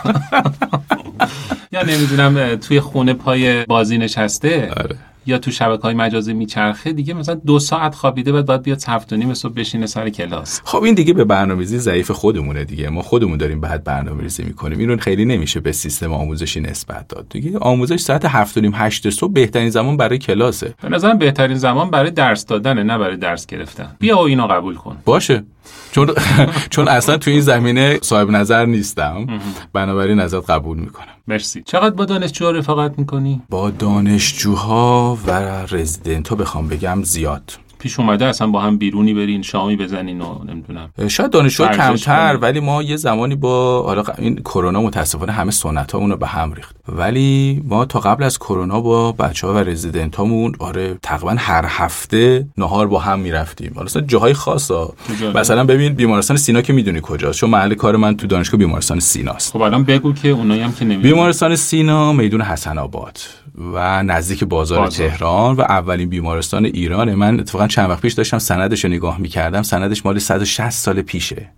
یا 1.72 1.84
نمی‌دونم 1.84 2.56
توی 2.56 2.80
خونه 2.80 3.14
پای 3.14 3.66
بازی 3.66 3.98
نشسته. 3.98 4.74
آره. 4.78 4.96
یا 5.30 5.38
تو 5.38 5.52
شبکه 5.52 5.82
های 5.82 5.94
مجازی 5.94 6.34
میچرخه 6.34 6.94
دیگه 6.94 7.14
مثلا 7.14 7.36
دو 7.36 7.60
ساعت 7.60 7.96
خوابیده 7.96 8.32
بعد 8.32 8.46
باید 8.46 8.62
بیاد 8.62 8.84
هفت 8.88 9.14
و 9.14 9.16
نیم 9.16 9.34
صبح 9.34 9.54
بشینه 9.54 9.86
سر 9.86 10.10
کلاس. 10.10 10.62
خب 10.64 10.84
این 10.84 10.96
دیگه 10.96 11.14
به 11.14 11.24
برنامه‌ریزی 11.24 11.78
ضعیف 11.78 12.12
خودمونه 12.12 12.66
دیگه. 12.66 12.90
ما 12.90 13.02
خودمون 13.02 13.38
داریم 13.38 13.62
بعد 13.62 13.84
برنامه‌ریزی 13.84 14.44
می‌کنیم. 14.44 14.80
اینو 14.80 14.98
خیلی 14.98 15.26
نمیشه 15.26 15.60
به 15.60 15.72
سیستم 15.72 16.14
آموزشی 16.14 16.62
نسبت 16.62 17.08
داد. 17.08 17.26
دیگه 17.30 17.58
آموزش 17.58 18.00
ساعت 18.00 18.26
هفت 18.26 18.58
و 18.58 18.62
نیم 18.62 18.72
هشت 18.76 19.10
صبح 19.10 19.34
بهترین 19.34 19.70
زمان 19.70 19.98
برای 19.98 20.18
کلاسه. 20.18 20.74
به 20.82 20.90
نظرم 20.90 21.18
بهترین 21.18 21.58
زمان 21.58 21.90
برای 21.90 22.12
درس 22.12 22.46
دادنه 22.46 22.84
نه 22.84 22.98
برای 22.98 23.18
درس 23.18 23.46
گرفتن. 23.46 23.96
بیا 24.00 24.18
و 24.18 24.22
اینو 24.22 24.48
قبول 24.48 24.76
کن. 24.76 24.98
باشه. 25.06 25.44
چون 25.92 26.14
چون 26.74 26.88
اصلا 26.88 27.18
تو 27.18 27.32
این 27.32 27.42
زمینه 27.42 28.00
صاحب 28.02 28.30
نظر 28.32 28.66
نیستم. 28.66 29.28
بنابراین 29.74 30.20
ازت 30.20 30.50
قبول 30.50 30.78
می‌کنم. 30.78 31.06
مرسی. 31.28 31.64
چقدر 31.66 31.96
با 31.96 32.06
دانشجوها 32.06 32.52
رفاقت 32.52 33.00
می‌کنی؟ 33.00 33.42
با 33.50 33.70
دانشجوها 33.70 35.18
و 35.28 35.32
رزیدنت 35.72 36.28
ها 36.28 36.36
بخوام 36.36 36.68
بگم 36.68 37.04
زیاد. 37.04 37.52
پیش 37.80 38.00
اومده 38.00 38.26
اصلا 38.26 38.48
با 38.48 38.62
هم 38.62 38.78
بیرونی 38.78 39.14
برین 39.14 39.42
شامی 39.42 39.76
بزنین 39.76 40.22
و 40.22 40.44
نمی‌دونم. 40.48 40.90
شاید 41.08 41.32
دانشجو 41.32 41.68
کمتر 41.68 42.38
ولی 42.42 42.60
ما 42.60 42.84
یه 42.84 42.96
زمانی 42.96 43.36
با 43.36 43.84
حالا 43.84 44.04
این 44.18 44.36
کرونا 44.36 44.82
متاسفانه 44.82 45.32
همه 45.32 45.52
سنت 45.52 45.94
رو 45.94 46.18
به 46.18 46.28
هم 46.28 46.54
ریخت. 46.54 46.76
ولی 46.88 47.62
ما 47.66 47.86
تا 47.86 48.00
قبل 48.00 48.24
از 48.24 48.40
کرونا 48.40 48.82
با 48.82 49.12
بچه 49.12 49.48
ها 49.48 49.54
و 49.54 49.58
رزیدنت 49.58 50.16
هامون 50.16 50.52
آره 50.60 50.98
تقریبا 51.04 51.36
هر 51.38 51.66
هفته 51.68 52.48
نهار 52.58 52.88
با 52.88 53.00
هم 53.00 53.20
می‌رفتیم. 53.20 53.72
حالا 53.76 53.86
مثلا 53.86 54.02
جاهای 54.02 54.34
خاصا. 54.34 54.94
مثلا 55.36 55.64
ببین 55.64 55.94
بیمارستان 55.94 56.38
سینا 56.38 56.62
که 56.62 56.74
می‌دونی 56.74 57.00
کجاست 57.04 57.40
چون 57.40 57.50
محل 57.50 57.74
کار 57.74 57.96
من 57.96 58.18
تو 58.18 58.28
دانشگاه 58.28 58.58
بیمارستان 58.58 59.00
سیناست. 59.00 59.54
خب 59.54 59.62
الان 59.62 59.84
بگو 59.84 60.14
که 60.14 60.30
اونایی 60.30 60.62
هم 60.62 60.72
که 60.72 60.86
نمی‌دونی 60.86 61.14
بیمارستان 61.14 61.56
سینا 61.56 62.14
میدون 62.14 62.42
حسن 62.42 62.78
آباد. 62.78 63.20
و 63.60 64.04
نزدیک 64.04 64.44
بازار, 64.44 64.80
بازار, 64.80 65.10
تهران 65.10 65.56
و 65.56 65.62
اولین 65.62 66.10
بیمارستان 66.10 66.66
ایرانه. 66.66 67.16
من 67.16 67.40
اتفاقا 67.40 67.68
چند 67.68 67.90
وقت 67.90 68.02
پیش 68.02 68.14
داشتم 68.14 68.40
سندش 68.40 68.84
رو 68.84 68.90
نگاه 68.92 69.18
می‌کردم. 69.18 69.64
سندش 69.64 70.06
مال 70.06 70.20
160 70.20 70.70
سال 70.70 71.02
پیشه. 71.02 71.52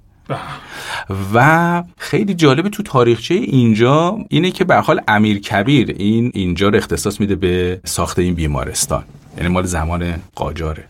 و 1.34 1.84
خیلی 1.98 2.34
جالب 2.34 2.68
تو 2.70 2.84
تاریخچه 2.84 3.34
اینجا 3.34 4.18
اینه 4.30 4.52
که 4.52 4.64
به 4.64 4.76
حال 4.76 5.02
امیر 5.08 5.40
کبیر 5.40 5.96
این 6.00 6.32
اینجا 6.34 6.70
رو 6.70 6.78
اختصاص 6.78 7.20
میده 7.20 7.36
به 7.36 7.82
ساخت 7.86 8.20
این 8.20 8.34
بیمارستان. 8.34 9.04
یعنی 9.38 9.50
مال 9.50 9.64
زمان 9.64 10.14
قاجاره. 10.36 10.84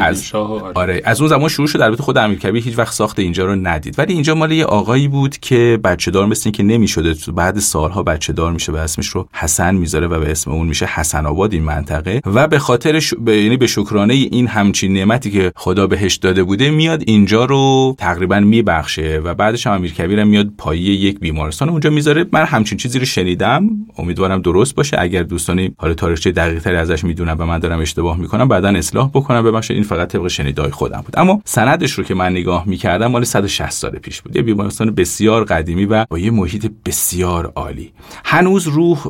از 0.00 0.34
آره. 0.34 0.72
آره 0.74 1.02
از 1.04 1.20
اون 1.20 1.28
زمان 1.28 1.48
شروع 1.48 1.68
شد. 1.68 1.80
البته 1.80 2.02
خود 2.02 2.18
امیرکبیر 2.18 2.62
هیچ 2.62 2.78
وقت 2.78 2.94
ساخت 2.94 3.18
اینجا 3.18 3.46
رو 3.46 3.54
ندید. 3.54 3.98
ولی 3.98 4.12
اینجا 4.12 4.34
مال 4.34 4.52
یه 4.52 4.64
آقایی 4.64 5.08
بود 5.08 5.38
که 5.38 5.80
بچه 5.84 6.10
دار 6.10 6.26
مثل 6.26 6.50
که 6.50 6.62
نمی‌شده. 6.62 7.14
بعد 7.32 7.58
سالها 7.58 8.02
بچه 8.02 8.32
دار 8.32 8.52
میشه 8.52 8.72
و 8.72 8.76
اسمش 8.76 9.08
رو 9.08 9.28
حسن 9.32 9.74
می‌ذاره 9.74 10.06
و 10.06 10.20
به 10.20 10.30
اسم 10.30 10.50
اون 10.50 10.66
میشه 10.66 10.86
حسن 10.86 11.26
آباد 11.26 11.52
این 11.52 11.62
منطقه. 11.62 12.20
و 12.26 12.48
به 12.48 12.58
خاطر 12.58 13.00
ش... 13.00 13.14
یعنی 13.26 13.56
به 13.56 13.66
شکرانه 13.66 14.14
این 14.14 14.46
همچین 14.46 14.92
نعمتی 14.92 15.30
که 15.30 15.52
خدا 15.56 15.86
بهش 15.86 16.16
داده 16.16 16.42
بوده 16.42 16.70
میاد 16.70 17.02
اینجا 17.06 17.44
رو 17.44 17.94
تقریبا 17.98 18.40
میبخشه. 18.40 19.20
و 19.24 19.34
بعدش 19.34 19.66
هم 19.66 19.72
امیرکبیر 19.72 20.24
میاد 20.24 20.48
پایه 20.58 20.90
یک 20.90 21.20
بیمارستان 21.20 21.68
اونجا 21.68 21.90
می‌ذاره. 21.90 22.26
من 22.32 22.44
همچین 22.44 22.78
چیزی 22.78 22.98
رو 22.98 23.04
شنیدم. 23.04 23.70
امیدوارم 23.98 24.42
درست 24.42 24.74
باشه. 24.74 24.96
اگر 25.00 25.22
دوستانی 25.22 25.74
حالا 25.78 25.94
تاریخچه 25.94 26.32
دقیق 26.32 26.62
تری 26.62 26.76
ازش 26.76 27.04
می‌دونن 27.04 27.32
و 27.32 27.46
من 27.46 27.58
دارم 27.58 27.81
اشتباه 27.82 28.16
می‌کنم 28.16 28.48
بعدا 28.48 28.68
اصلاح 28.68 29.10
بکنم 29.14 29.44
ببخشید 29.44 29.74
این 29.76 29.84
فقط 29.84 30.08
طبق 30.08 30.28
شنیدای 30.28 30.70
خودم 30.70 31.00
بود. 31.00 31.18
اما 31.18 31.42
سندش 31.44 31.92
رو 31.92 32.04
که 32.04 32.14
من 32.14 32.32
نگاه 32.32 32.64
می‌کردم 32.66 33.06
مال 33.06 33.24
160 33.24 33.70
سال 33.70 33.90
پیش 33.90 34.22
بود. 34.22 34.36
یه 34.36 34.42
بیمارستان 34.42 34.90
بسیار 34.90 35.44
قدیمی 35.44 35.84
و 35.84 36.04
با 36.10 36.18
یه 36.18 36.30
محیط 36.30 36.70
بسیار 36.86 37.52
عالی. 37.56 37.92
هنوز 38.24 38.66
روح 38.66 39.06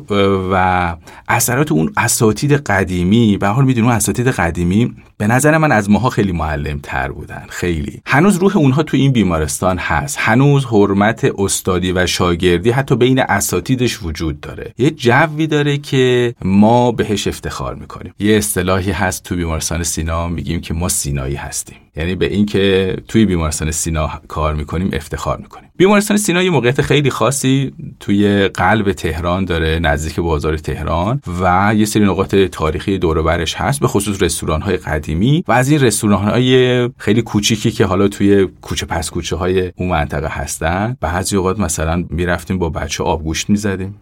و 0.51 0.95
اثرات 1.27 1.71
اون 1.71 1.93
اساتید 1.97 2.53
قدیمی 2.53 3.37
به 3.37 3.47
حال 3.47 3.65
می‌دونیم 3.65 3.89
اساتید 3.89 4.27
قدیمی 4.27 4.95
به 5.17 5.27
نظر 5.27 5.57
من 5.57 5.71
از 5.71 5.89
ماها 5.89 6.09
خیلی 6.09 6.31
معلم 6.31 6.79
تر 6.83 7.11
بودن. 7.11 7.45
خیلی. 7.49 8.01
هنوز 8.05 8.35
روح 8.35 8.57
اونها 8.57 8.83
تو 8.83 8.97
این 8.97 9.11
بیمارستان 9.11 9.77
هست. 9.77 10.17
هنوز 10.19 10.65
حرمت 10.65 11.31
استادی 11.37 11.91
و 11.91 12.05
شاگردی 12.05 12.71
حتی 12.71 12.95
بین 12.95 13.19
اساتیدش 13.19 14.03
وجود 14.03 14.41
داره. 14.41 14.73
یه 14.77 14.89
جوی 14.89 15.47
داره 15.47 15.77
که 15.77 16.35
ما 16.45 16.91
بهش 16.91 17.27
افتخار 17.27 17.75
می‌کنیم. 17.75 18.13
یه 18.19 18.37
اصطلاحی 18.63 18.91
هست 18.91 19.23
تو 19.23 19.35
بیمارستان 19.35 19.83
سینا 19.83 20.27
میگیم 20.27 20.61
که 20.61 20.73
ما 20.73 20.89
سینایی 20.89 21.35
هستیم. 21.35 21.77
یعنی 21.95 22.15
به 22.15 22.25
اینکه 22.25 22.95
توی 23.07 23.25
بیمارستان 23.25 23.71
سینا 23.71 24.21
کار 24.27 24.53
می‌کنیم 24.53 24.89
افتخار 24.93 25.37
می‌کنیم. 25.37 25.69
بیمارستان 25.77 26.17
سینا 26.17 26.43
یه 26.43 26.49
موقعیت 26.49 26.81
خیلی 26.81 27.09
خاصی 27.09 27.73
توی 27.99 28.47
قلب 28.47 28.91
تهران 28.91 29.45
داره 29.45 29.79
نزدیک 29.79 30.19
بازار 30.19 30.57
تهران 30.57 31.21
و 31.41 31.73
یه 31.75 31.85
سری 31.85 32.05
نقاط 32.05 32.35
تاریخی 32.35 32.97
دور 32.97 33.21
برش 33.21 33.55
هست 33.55 33.79
به 33.79 33.87
خصوص 33.87 34.21
رستوران 34.21 34.61
های 34.61 34.77
قدیمی 34.77 35.43
و 35.47 35.51
از 35.51 35.69
این 35.69 35.79
رستوران 35.79 36.23
های 36.23 36.89
خیلی 36.97 37.21
کوچیکی 37.21 37.71
که 37.71 37.85
حالا 37.85 38.07
توی 38.07 38.47
کوچه 38.61 38.85
پس 38.85 39.09
کوچه 39.09 39.35
های 39.35 39.71
اون 39.75 39.89
منطقه 39.89 40.27
هستن. 40.27 40.97
بعضی 41.01 41.35
اوقات 41.35 41.59
مثلا 41.59 42.05
می‌رفتیم 42.09 42.57
با 42.57 42.69
بچه 42.69 43.03
آبگوشت 43.03 43.49
می‌زدیم. 43.49 43.95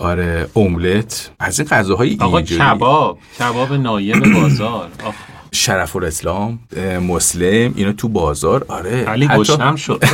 آره 0.00 0.48
املت. 0.56 1.30
از 1.38 1.60
این 1.60 1.68
غذاهای 1.68 2.16
آقا 2.20 2.42
کباب 2.42 3.18
کباب 3.38 3.72
نایب 3.72 4.32
بازار. 4.34 4.88
شرف 5.52 5.96
الاسلام 5.96 6.58
مسلم 7.08 7.72
اینو 7.76 7.92
تو 7.92 8.08
بازار 8.08 8.64
آره. 8.68 9.04
علی 9.04 9.26
حتی... 9.26 9.76
شد. 9.76 10.04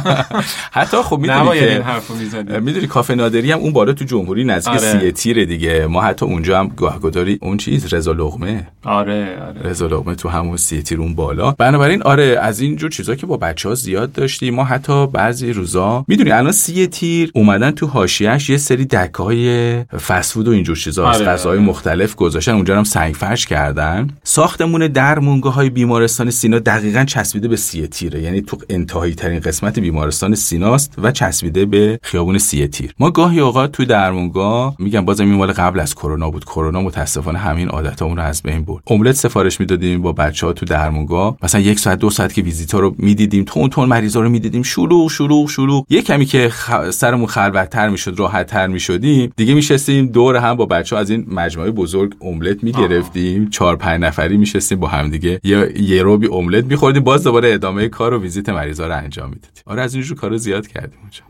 حتی 0.78 0.96
خب 0.96 1.18
می‌دونی 1.18 1.58
که 1.58 2.60
می‌دونی 2.60 2.86
کافه 2.86 3.14
نادری 3.14 3.52
هم 3.52 3.58
اون 3.58 3.72
بالا 3.72 3.92
تو 3.92 4.04
جمهوری 4.04 4.44
نزدیک 4.44 4.74
آره. 4.74 5.00
سیه 5.00 5.12
تیره 5.12 5.44
دیگه. 5.44 5.86
ما 5.86 6.02
حتی 6.02 6.26
اونجا 6.26 6.58
هم 6.58 6.68
گاهگداری 6.68 7.38
اون 7.42 7.56
چیز 7.56 7.94
رضا 7.94 8.12
لقمه. 8.12 8.68
آره 8.84 9.38
آره. 9.48 9.70
رضا 9.70 9.86
لقمه 9.86 10.14
تو 10.14 10.28
همون 10.28 10.56
سیه 10.56 10.82
تیر 10.82 11.00
اون 11.00 11.14
بالا. 11.14 11.50
بنابراین 11.50 12.02
آره 12.02 12.38
از 12.42 12.60
این 12.60 12.76
جور 12.76 12.90
چیزا 12.90 13.14
که 13.14 13.26
با 13.26 13.36
بچه 13.36 13.68
ها 13.68 13.74
زیاد 13.74 14.12
داشتیم 14.12 14.54
ما 14.54 14.64
حتی 14.64 15.06
بعضی 15.06 15.52
روزا 15.52 16.04
می‌دونی 16.08 16.30
الان 16.30 16.52
سیه 16.52 16.86
تیر 16.86 17.30
اومدن 17.34 17.70
تو 17.70 17.86
حاشیه‌اش 17.86 18.50
یه 18.50 18.56
سری 18.56 18.84
دکه 18.84 19.22
های 19.22 19.74
فسفود 19.84 20.48
و 20.48 20.50
اینجور 20.50 20.76
چیزا 20.76 21.06
آره. 21.06 21.24
غذاهای 21.24 21.58
آره. 21.58 21.68
مختلف 21.68 22.14
گذاشتن. 22.14 22.52
اونجا 22.52 22.76
هم 22.76 22.84
سنگ 22.84 23.14
فرش 23.14 23.46
کردن. 23.46 24.10
ساخت 24.24 24.61
ساختمون 24.62 24.86
در 24.86 25.18
مونگاه 25.18 25.54
های 25.54 25.70
بیمارستان 25.70 26.30
سینا 26.30 26.58
دقیقا 26.58 27.04
چسبیده 27.04 27.48
به 27.48 27.56
سیه 27.56 27.86
تیره. 27.86 28.22
یعنی 28.22 28.40
تو 28.40 28.56
انتهایی 28.70 29.14
ترین 29.14 29.40
قسمت 29.40 29.78
بیمارستان 29.78 30.34
سیناست 30.34 30.94
و 30.98 31.10
چسبیده 31.12 31.64
به 31.64 31.98
خیابون 32.02 32.38
سیه 32.38 32.68
تیر. 32.68 32.94
ما 32.98 33.10
گاهی 33.10 33.40
اوقات 33.40 33.72
تو 33.72 33.84
درمونگاه 33.84 34.76
میگم 34.78 35.04
بازم 35.04 35.24
این 35.24 35.34
مال 35.34 35.52
قبل 35.52 35.80
از 35.80 35.94
کرونا 35.94 36.30
بود. 36.30 36.44
کرونا 36.44 36.82
متاسفانه 36.82 37.38
همین 37.38 37.68
عادتامون 37.68 38.16
رو 38.16 38.22
از 38.22 38.42
بین 38.42 38.64
برد. 38.64 38.82
املت 38.86 39.14
سفارش 39.14 39.60
می‌دادیم 39.60 40.02
با 40.02 40.12
بچه 40.12 40.46
ها 40.46 40.52
تو 40.52 40.66
درمونگاه 40.66 41.36
مثلا 41.42 41.60
یک 41.60 41.78
ساعت 41.78 41.98
دو 41.98 42.10
ساعت 42.10 42.32
که 42.34 42.42
ویزیتا 42.42 42.78
رو 42.78 42.94
می‌دیدیم 42.98 43.44
تون 43.44 43.70
تون 43.70 43.88
مریضا 43.88 44.20
رو 44.20 44.28
می‌دیدیم. 44.28 44.62
شلوغ 44.62 45.10
شلوغ 45.10 45.48
شلوغ. 45.48 45.84
یه 45.90 46.02
کمی 46.02 46.26
که 46.26 46.48
خ... 46.48 46.90
سرمون 46.90 47.26
خلوتتر 47.26 47.88
می‌شد 47.88 48.14
راحت 48.18 48.46
تر 48.46 48.66
می‌شدیم. 48.66 49.32
دیگه 49.36 49.54
میشستیم 49.54 50.06
دور 50.06 50.36
هم 50.36 50.54
با 50.54 50.66
بچه 50.66 50.96
ها 50.96 51.02
از 51.02 51.10
این 51.10 51.26
مجموعه 51.30 51.70
بزرگ 51.70 52.14
املت 52.20 52.64
می‌گرفتیم. 52.64 53.50
چهار 53.50 53.76
پنج 53.76 54.00
نفری 54.00 54.36
میشستیم 54.54 54.80
با 54.80 54.88
هم 54.88 55.08
دیگه 55.08 55.40
یه 55.44 55.72
یه 55.76 56.02
روبی 56.02 56.28
املت 56.32 56.64
میخوردیم. 56.64 57.04
باز 57.04 57.24
دوباره 57.24 57.54
ادامه 57.54 57.88
کار 57.88 58.14
و 58.14 58.22
ویزیت 58.22 58.48
مریضا 58.48 58.86
رو 58.86 58.96
انجام 58.96 59.28
می‌دادیم. 59.28 59.62
آره 59.66 59.82
از 59.82 59.94
اینجور 59.94 60.16
کارو 60.16 60.36
زیاد 60.36 60.66
کردیم 60.66 60.98
اونجا. 61.00 61.20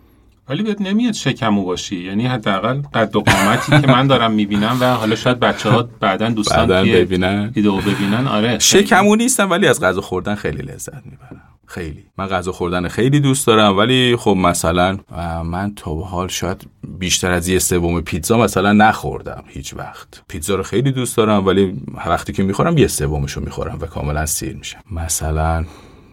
ولی 0.48 0.62
بهت 0.62 0.80
نمیاد 0.80 1.12
شکمو 1.14 1.64
باشی. 1.64 1.96
یعنی 1.96 2.26
حداقل 2.26 2.82
قد 2.94 3.16
و 3.16 3.20
قامتی 3.20 3.80
که 3.80 3.86
من 3.86 4.06
دارم 4.06 4.32
می‌بینم 4.32 4.76
و 4.80 4.84
حالا 4.84 5.16
شاید 5.16 5.40
بچه 5.40 5.70
ها 5.70 5.88
بعدا 6.00 6.28
دوستان 6.28 6.66
بعدن 6.66 6.92
ببینن. 6.92 7.52
ویدیو 7.56 7.76
ببینن. 7.76 8.26
آره. 8.26 8.58
شکمو 8.58 9.16
نیستم 9.16 9.50
ولی 9.50 9.66
از 9.66 9.80
غذا 9.80 10.00
خوردن 10.00 10.34
خیلی 10.34 10.62
لذت 10.62 11.02
می‌برم. 11.04 11.42
خیلی. 11.74 12.04
من 12.18 12.26
غذا 12.26 12.52
خوردن 12.52 12.88
خیلی 12.88 13.20
دوست 13.20 13.46
دارم 13.46 13.78
ولی 13.78 14.16
خب 14.16 14.30
مثلا 14.30 14.98
من 15.44 15.72
تا 15.76 15.94
به 15.94 16.04
حال 16.04 16.28
شاید 16.28 16.66
بیشتر 16.98 17.30
از 17.30 17.48
یه 17.48 17.58
سوم 17.58 18.00
پیتزا 18.00 18.38
مثلا 18.38 18.72
نخوردم 18.72 19.44
هیچ 19.46 19.74
وقت. 19.74 20.22
پیتزا 20.28 20.54
رو 20.54 20.62
خیلی 20.62 20.92
دوست 20.92 21.16
دارم 21.16 21.46
ولی 21.46 21.82
وقتی 22.06 22.32
که 22.32 22.42
می‌خورم 22.42 22.78
یه 22.78 22.86
سومش 22.86 23.32
رو 23.32 23.44
می‌خورم 23.44 23.78
و 23.80 23.86
کاملا 23.86 24.26
سیر 24.26 24.56
میشم. 24.56 24.78
مثلا 24.90 25.64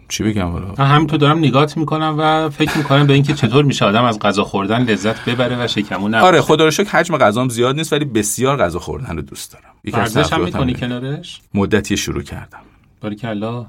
چی 0.08 0.24
بگم 0.24 0.50
حالا؟ 0.50 0.74
همینطور 0.84 1.18
دارم 1.18 1.38
نگات 1.38 1.76
می‌کنم 1.76 2.14
و 2.18 2.48
فکر 2.48 2.78
می‌کنم 2.78 3.06
به 3.06 3.12
اینکه 3.12 3.34
چطور 3.34 3.64
میشه 3.64 3.84
آدم 3.84 4.04
از 4.04 4.18
غذا 4.18 4.44
خوردن 4.44 4.82
لذت 4.82 5.24
ببره 5.24 5.64
و 5.64 5.68
شکمون 5.68 6.14
آره 6.14 6.40
خدا 6.40 6.64
رو 6.64 6.70
شکر 6.70 6.88
حجم 6.90 7.18
غذام 7.18 7.48
زیاد 7.48 7.76
نیست 7.76 7.92
ولی 7.92 8.04
بسیار 8.04 8.56
غذا 8.56 8.78
خوردن 8.78 9.16
رو 9.16 9.22
دوست 9.22 9.52
دارم. 9.52 9.98
ورزش 9.98 10.32
هم 10.32 10.44
می‌کنی 10.44 10.74
کنارش؟ 10.74 11.40
مدتی 11.54 11.96
شروع 11.96 12.22
کردم. 12.22 12.58
باریکلا 13.00 13.66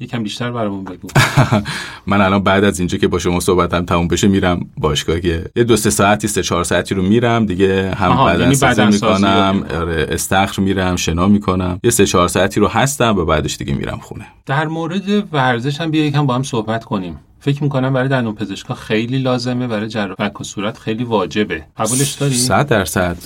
یکم 0.00 0.22
بیشتر 0.22 0.50
برامون 0.50 0.84
بگو. 0.84 1.08
من 2.06 2.20
الان 2.20 2.42
بعد 2.42 2.64
از 2.64 2.78
اینجا 2.78 2.98
که 2.98 3.08
با 3.08 3.18
شما 3.18 3.40
صحبتم 3.40 3.84
تموم 3.84 4.08
بشه 4.08 4.28
میرم 4.28 4.60
باشگاه. 4.76 5.26
یه 5.26 5.64
دو 5.68 5.76
سه 5.76 5.90
ساعتی 5.90 6.28
سه 6.28 6.42
چهار 6.42 6.64
ساعتی 6.64 6.94
رو 6.94 7.02
میرم. 7.02 7.46
دیگه 7.46 7.94
هم 7.94 8.26
بدن 8.26 8.40
یعنی 8.40 8.54
سازی 8.54 8.84
می‌کنم. 8.84 9.64
آره 9.80 10.06
استخر 10.10 10.62
میرم 10.62 10.96
شنا 10.96 11.28
می‌کنم. 11.28 11.80
یه 11.84 11.90
سه 11.90 12.06
چهار 12.06 12.28
ساعتی 12.28 12.60
رو 12.60 12.68
هستم 12.68 13.18
و 13.18 13.24
بعدش 13.24 13.56
دیگه 13.56 13.74
میرم 13.74 13.98
خونه. 13.98 14.26
در 14.46 14.66
مورد 14.66 15.34
ورزش 15.34 15.80
هم 15.80 15.90
بیا 15.90 16.04
یکم 16.04 16.26
با 16.26 16.34
هم 16.34 16.42
صحبت 16.42 16.84
کنیم. 16.84 17.18
فکر 17.40 17.62
می‌کنم 17.62 17.92
برای 17.92 18.08
دندون 18.08 18.34
پزشکا 18.34 18.74
خیلی 18.74 19.18
لازمه 19.18 19.66
برای 19.66 19.88
جراح 19.88 20.30
و 20.40 20.44
صورت 20.44 20.78
خیلی 20.78 21.04
واجبه. 21.04 21.64
قبولش 21.76 22.12
داری؟ 22.12 22.34
100 22.34 22.68
درصد. 22.68 23.16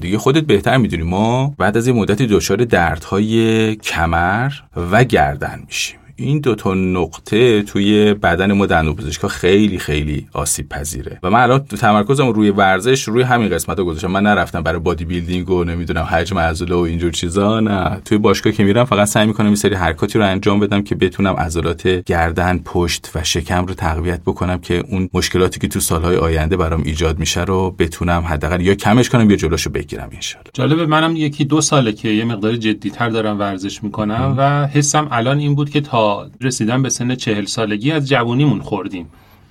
دیگه 0.00 0.18
خودت 0.18 0.44
بهتر 0.44 0.76
می‌دونی. 0.76 1.02
ما 1.02 1.54
بعد 1.58 1.76
از 1.76 1.86
یه 1.86 1.92
مدتی 1.92 2.26
دچار 2.26 2.56
دردهای 2.56 3.76
کمر 3.76 4.52
و 4.92 5.04
گردن 5.04 5.62
میشیم. 5.66 5.98
این 6.20 6.40
دو 6.40 6.54
تا 6.54 6.74
نقطه 6.74 7.62
توی 7.62 8.14
بدن 8.14 8.52
ما 8.52 8.66
دندون 8.66 8.94
پزشکا 8.94 9.28
خیلی 9.28 9.78
خیلی 9.78 10.26
آسیب 10.32 10.68
پذیره 10.68 11.18
و 11.22 11.30
من 11.30 11.40
الان 11.40 11.64
تمرکزم 11.64 12.28
روی 12.28 12.50
ورزش 12.50 13.08
روی 13.08 13.22
همین 13.22 13.48
قسمت 13.48 13.78
رو 13.78 13.84
گذاشتم. 13.84 14.10
من 14.10 14.22
نرفتم 14.22 14.62
برای 14.62 14.78
بادی 14.78 15.04
بیلدینگ 15.04 15.50
و 15.50 15.64
نمی‌دونم 15.64 16.02
حجم 16.02 16.38
عضله 16.38 16.74
و 16.74 16.78
اینجور 16.78 17.10
چیزا 17.10 17.60
نه. 17.60 18.00
توی 18.04 18.18
باشگاه 18.18 18.52
که 18.52 18.64
میرم 18.64 18.84
فقط 18.84 19.08
سعی 19.08 19.26
می‌کنم 19.26 19.46
این 19.46 19.56
سری 19.56 19.74
حرکاتی 19.74 20.18
رو 20.18 20.24
انجام 20.24 20.60
بدم 20.60 20.82
که 20.82 20.94
بتونم 20.94 21.34
عضلات 21.34 21.88
گردن 21.88 22.58
پشت 22.58 23.10
و 23.14 23.24
شکم 23.24 23.66
رو 23.66 23.74
تقویت 23.74 24.20
بکنم 24.20 24.58
که 24.58 24.84
اون 24.88 25.08
مشکلاتی 25.14 25.60
که 25.60 25.68
تو 25.68 25.80
سالهای 25.80 26.16
آینده 26.16 26.56
برام 26.56 26.82
ایجاد 26.84 27.18
میشه 27.18 27.44
رو 27.44 27.70
بتونم 27.78 28.22
حداقل 28.22 28.60
یا 28.60 28.74
کمش 28.74 29.08
کنم 29.08 29.30
یا 29.30 29.36
جلوشو 29.36 29.70
بگیرم 29.70 30.08
ان 30.12 30.18
جالبه 30.52 30.86
منم 30.86 31.16
یکی 31.16 31.44
دو 31.44 31.60
ساله 31.60 31.92
که 31.92 32.08
یه 32.08 32.24
مقدار 32.24 32.56
جدیتر 32.56 33.08
دارم 33.08 33.38
ورزش 33.38 33.82
می‌کنم 33.82 34.34
و 34.38 34.66
حسم 34.66 35.08
الان 35.10 35.38
این 35.38 35.54
بود 35.54 35.70
که 35.70 35.80
تا 35.80 36.07
رسیدن 36.40 36.82
به 36.82 36.90
سن 36.90 37.14
چهل 37.14 37.44
سالگی 37.44 37.92
از 37.92 38.08
جوونیمون 38.08 38.60
خوردیم. 38.60 39.06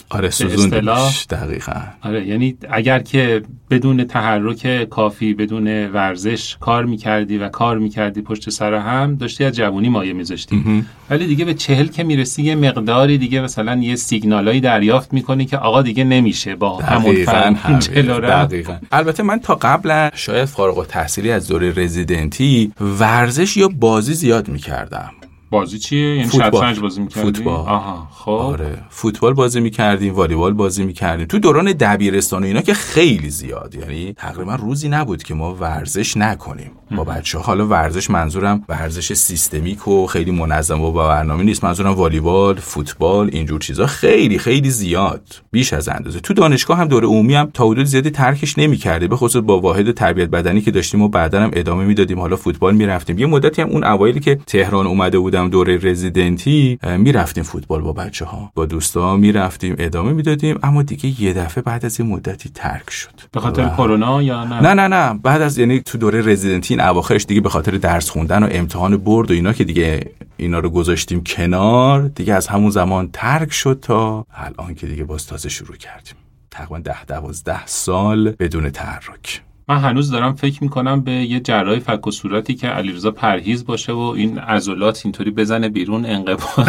آره 0.10 0.30
سوزوندیش 0.30 1.26
دقیقا. 1.30 1.82
آره 2.04 2.28
یعنی 2.28 2.58
اگر 2.70 3.00
که 3.00 3.44
بدون 3.70 4.04
تحرک 4.04 4.90
کافی 4.90 5.34
بدون 5.34 5.68
ورزش 5.88 6.58
کار 6.60 6.86
می‌کردی 6.86 7.38
و 7.38 7.50
کار 7.50 7.78
می‌کردی 7.78 8.22
پشت 8.22 8.50
سر 8.50 8.74
هم 8.74 9.16
داشتی 9.16 9.44
از 9.44 9.56
جوونی 9.56 9.90
مایه 9.90 10.14
میذاشتی. 10.14 10.86
ولی 11.10 11.28
دیگه 11.28 11.46
به 11.46 11.54
چهل 11.54 11.88
که 11.88 12.04
می‌رسی 12.04 12.44
یه 12.44 12.56
مقداری 12.56 13.18
دیگه 13.18 13.42
مثلا 13.42 13.76
یه 13.76 13.96
سیگنالایی 13.96 14.62
دریافت 14.62 15.14
می‌کنی 15.14 15.46
که 15.46 15.58
آقا 15.58 15.82
دیگه 15.82 16.04
نمیشه 16.04 16.56
با 16.56 16.78
همون 16.78 17.16
دقیقا 17.16 18.78
البته 18.92 19.24
من 19.24 19.40
تا 19.40 19.56
قبل 19.56 20.10
شاید 20.14 20.46
فارغ 20.46 20.78
التحصیلی 20.78 21.32
از 21.32 21.48
دوره 21.48 21.74
رزیدنتی 21.84 22.72
ورزش 22.82 23.58
یا 23.58 23.68
بازی 23.68 24.14
زیاد 24.14 24.48
می‌کردم. 24.48 25.12
بازی 25.50 25.80
چیه؟ 25.80 26.16
یعنی 26.16 26.30
شطرنج 26.30 26.80
بازی 26.80 27.02
می‌کردی؟ 27.02 27.26
فوتبال. 27.26 27.56
آها 27.56 28.08
خب. 28.12 28.32
آره. 28.32 28.78
فوتبال 28.90 29.34
بازی 29.34 29.60
می‌کردیم 29.60 30.14
والیبال 30.14 30.54
بازی 30.54 30.86
می‌کردیم. 30.86 31.26
تو 31.26 31.40
دوران 31.40 31.72
دبیرستان 31.72 32.44
و 32.44 32.46
اینا 32.46 32.62
که 32.62 32.74
خیلی 32.74 33.30
زیاد. 33.30 33.76
یعنی 33.76 34.14
تقریبا 34.14 34.56
روزی 34.56 34.90
نبود 34.90 35.24
که 35.24 35.34
ما 35.34 35.56
ورزش 35.56 36.18
نکنیم 36.18 36.72
با 36.96 37.04
بچه 37.04 37.40
حالا 37.40 37.68
ورزش 37.68 38.10
منظورم 38.10 38.64
ورزش 38.70 39.14
سیستمیک 39.14 39.88
و 39.88 40.06
خیلی 40.06 40.32
منظم 40.32 40.82
و 40.82 40.92
با 40.92 41.08
برنامه 41.08 41.44
نیست. 41.44 41.64
منظورم 41.64 41.94
والیبال 41.94 42.56
فوتبال 42.56 43.30
اینجور 43.34 43.60
چیزا. 43.60 43.86
خیلی 43.86 44.40
خیلی 44.40 44.70
زیاد. 44.70 45.22
بیش 45.52 45.74
از 45.74 45.90
اندازه. 45.90 46.20
تو 46.20 46.34
دانشگاه 46.34 46.78
هم 46.78 46.88
دوره 46.88 47.08
عمومی 47.08 47.36
هم 47.36 47.50
تا 47.54 47.68
حدود 47.68 47.86
زیادی 47.86 48.10
ترکش 48.10 48.58
نمی‌کرده 48.58 49.08
به 49.08 49.16
خصوص 49.16 49.44
با 49.46 49.60
واحد 49.60 49.92
تربیت 49.92 50.30
بدنی 50.30 50.62
که 50.62 50.72
داشتیم 50.72 51.02
و 51.02 51.08
بعدا 51.08 51.42
هم 51.42 51.52
ادامه 51.54 51.86
می‌دادیم. 51.86 52.20
حالا 52.20 52.36
فوتبال 52.36 52.76
می‌رفتیم. 52.76 53.20
یه 53.20 53.26
مدتی 53.26 53.62
هم 53.62 53.70
اون 53.70 53.84
اوایلی 53.84 54.20
که 54.20 54.36
تهران 54.36 54.88
اومده 54.88 55.20
بود 55.20 55.36
بودم 55.38 55.50
دوره 55.50 55.78
رزیدنتی 55.78 56.80
می‌رفتیم 56.98 57.44
فوتبال 57.44 57.82
با 57.82 57.94
بچه 57.94 58.26
ها 58.26 58.52
با 58.56 58.66
دوستا 58.66 59.18
می‌رفتیم 59.18 59.76
ادامه 59.80 60.14
می‌دادیم 60.14 60.60
اما 60.64 60.84
دیگه 60.84 61.22
یه 61.22 61.34
دفعه 61.34 61.64
بعد 61.64 61.86
از 61.86 62.00
یه 62.00 62.06
مدتی 62.06 62.50
ترک 62.50 62.90
شد. 62.90 63.22
به 63.32 63.40
خاطر 63.40 63.70
کرونا 63.70 64.22
یا 64.22 64.44
نه؟ 64.44 64.62
نه 64.62 64.74
نه 64.74 64.88
نه. 64.88 65.20
بعد 65.24 65.42
از 65.42 65.58
یعنی 65.58 65.80
تو 65.80 65.98
دوره 65.98 66.22
رزیدنتی 66.22 66.74
این 66.74 66.84
اواخرش 66.84 67.26
دیگه 67.26 67.42
به 67.42 67.50
خاطر 67.50 67.72
درس 67.72 68.10
خوندن 68.10 68.44
و 68.44 68.48
امتحان 68.52 68.98
برد 68.98 69.32
و 69.32 69.34
اینا 69.34 69.54
که 69.54 69.64
دیگه 69.64 70.12
اینا 70.38 70.60
رو 70.60 70.70
گذاشتیم 70.70 71.24
کنار 71.24 72.08
دیگه 72.08 72.34
از 72.34 72.48
همون 72.48 72.70
زمان 72.70 73.10
ترک 73.14 73.54
شد 73.54 73.80
تا 73.82 74.26
الان 74.34 74.76
که 74.76 74.88
دیگه 74.88 75.04
باز 75.04 75.28
تازه 75.28 75.50
شروع 75.50 75.78
کردیم. 75.78 76.16
تقریبا 76.52 76.80
ده 76.80 77.06
دوازده 77.06 77.66
سال 77.66 78.32
بدون 78.32 78.70
تحرک. 78.70 79.42
من 79.70 79.78
هنوز 79.78 80.12
دارم 80.12 80.34
فکر 80.36 80.64
می‌کنم 80.64 81.02
به 81.02 81.12
یه 81.12 81.40
جراح 81.40 81.80
فک 81.80 82.08
و 82.08 82.12
صورتی 82.12 82.56
که 82.56 82.68
علیرضا 82.68 83.12
پرهیز 83.12 83.66
باشه 83.66 83.94
و 83.94 84.00
این 84.00 84.40
عضلات 84.40 85.02
اینطوری 85.06 85.32
بزنه 85.32 85.70
بیرون 85.70 86.06
انقباض 86.06 86.68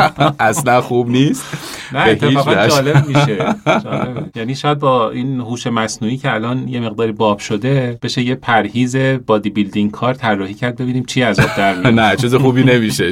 اصلا 0.40 0.80
خوب 0.80 1.10
نیست. 1.10 1.44
نه 1.92 1.98
اتفاقا 1.98 2.68
جالب 2.68 3.06
میشه. 3.08 3.54
یعنی 4.38 4.54
شاید 4.54 4.78
با 4.78 5.10
این 5.10 5.40
هوش 5.40 5.66
مصنوعی 5.66 6.16
که 6.16 6.34
الان 6.34 6.68
یه 6.68 6.80
مقداری 6.80 7.12
باب 7.12 7.38
شده 7.38 7.98
بشه 8.02 8.22
یه 8.22 8.34
پرهیز 8.34 8.96
بادی 8.96 9.50
بیلدینگ 9.50 9.90
کار 9.90 10.14
طراحی 10.14 10.54
کرد 10.54 10.76
ببینیم 10.76 11.04
چی 11.04 11.22
از 11.22 11.40
آب 11.40 11.56
در 11.56 11.74
میاد. 11.74 11.94
نه 12.00 12.16
چیز 12.16 12.34
خوبی 12.34 12.64
نمیشه. 12.64 13.10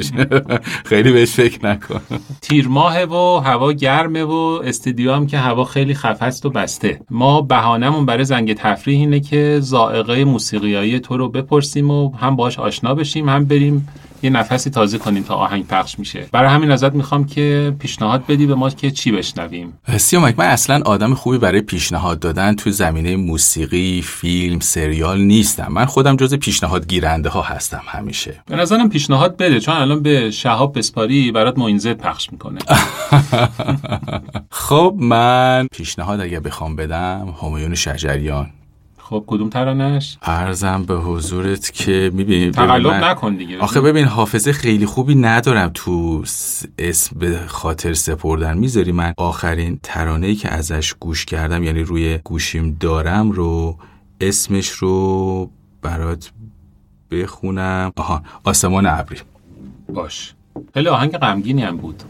خیلی 0.85 1.11
بهش 1.11 1.31
فکر 1.31 1.65
نکن. 1.65 2.01
تیر 2.41 2.67
ماه 2.67 3.03
و 3.03 3.39
هوا 3.39 3.71
گرمه 3.71 4.23
و 4.23 4.61
استودیو 4.63 5.13
هم 5.13 5.27
که 5.27 5.37
هوا 5.37 5.63
خیلی 5.63 5.93
خفست 5.93 6.45
و 6.45 6.49
بسته. 6.49 7.01
ما 7.09 7.41
بهانمون 7.41 8.05
برای 8.05 8.23
زنگ 8.23 8.53
تفریح 8.53 8.99
اینه 8.99 9.19
که 9.29 9.59
زائقه 9.61 10.25
موسیقیایی 10.25 10.99
تو 10.99 11.17
رو 11.17 11.29
بپرسیم 11.29 11.91
و 11.91 12.15
هم 12.15 12.35
باش 12.35 12.59
آشنا 12.59 12.95
بشیم 12.95 13.29
هم 13.29 13.45
بریم 13.45 13.87
یه 14.23 14.29
نفسی 14.29 14.69
تازه 14.69 14.97
کنیم 14.97 15.23
تا 15.23 15.35
آهنگ 15.35 15.67
پخش 15.67 15.99
میشه. 15.99 16.25
برای 16.31 16.49
همین 16.49 16.71
ازت 16.71 16.93
می‌خوام 16.93 17.25
که 17.25 17.75
پیشنهاد 17.79 18.25
بدی 18.27 18.45
به 18.45 18.55
ما 18.55 18.69
که 18.69 18.91
چی 18.91 19.11
بشنویم. 19.11 19.73
سیامک 19.97 20.39
من 20.39 20.45
اصلا 20.45 20.81
آدم 20.85 21.13
خوبی 21.13 21.37
برای 21.37 21.61
پیشنهاد 21.61 22.19
دادن 22.19 22.55
تو 22.55 22.71
زمینه 22.71 23.15
موسیقی 23.15 24.01
فیلم 24.01 24.59
سریال 24.59 25.21
نیستم. 25.21 25.67
من 25.71 25.85
خودم 25.85 26.15
جز 26.15 26.33
پیشنهاد 26.33 26.87
گیرنده 26.87 27.29
ها 27.29 27.41
هستم 27.41 27.81
همیشه. 27.87 28.43
به 28.45 28.55
نظرم 28.55 28.89
پیشنهاد 28.89 29.37
بده 29.37 29.59
چون 29.59 29.75
الان 29.75 30.01
به 30.01 30.31
شهاب 30.31 30.77
بسپاری 30.77 31.31
برات 31.31 31.57
موینزت 31.57 31.97
پخش 31.97 32.31
می‌کنه. 32.31 32.59
خب 34.51 34.95
من 34.99 35.67
پیشنهاد 35.71 36.21
اگه 36.21 36.39
بخوام 36.39 36.75
بدم 36.75 37.35
همایون 37.41 37.75
شجریان. 37.75 38.49
خب 39.09 39.23
کدوم 39.27 39.49
ترانش 39.49 40.17
ارزم 40.21 40.83
به 40.83 40.95
حضورت 40.95 41.71
که 41.73 42.11
می‌بینی 42.13 42.51
تقلب 42.51 43.03
نکن 43.03 43.35
دیگه. 43.35 43.59
آخه 43.59 43.81
ببین 43.81 44.05
حافظه 44.05 44.51
خیلی 44.51 44.85
خوبی 44.85 45.15
ندارم 45.15 45.71
تو 45.73 46.23
اسم 46.79 47.19
به 47.19 47.39
خاطر 47.47 47.93
سپردن. 47.93 48.57
می‌ذاری 48.57 48.91
من 48.91 49.13
آخرین 49.17 49.79
ترانه 49.83 50.27
ای 50.27 50.35
که 50.35 50.49
ازش 50.49 50.93
گوش 50.99 51.25
کردم 51.25 51.63
یعنی 51.63 51.83
روی 51.83 52.17
گوشیم 52.23 52.77
دارم 52.79 53.31
رو 53.31 53.77
اسمش 54.21 54.69
رو 54.69 55.49
برات 55.81 56.31
بخونم. 57.11 57.91
آها 57.95 58.23
آسمان 58.43 58.85
ابری. 58.85 59.19
باش. 59.93 60.33
خیلی 60.73 60.87
آهنگ 60.87 61.17
غمگینی 61.17 61.63
هم 61.63 61.77
بود. 61.77 62.03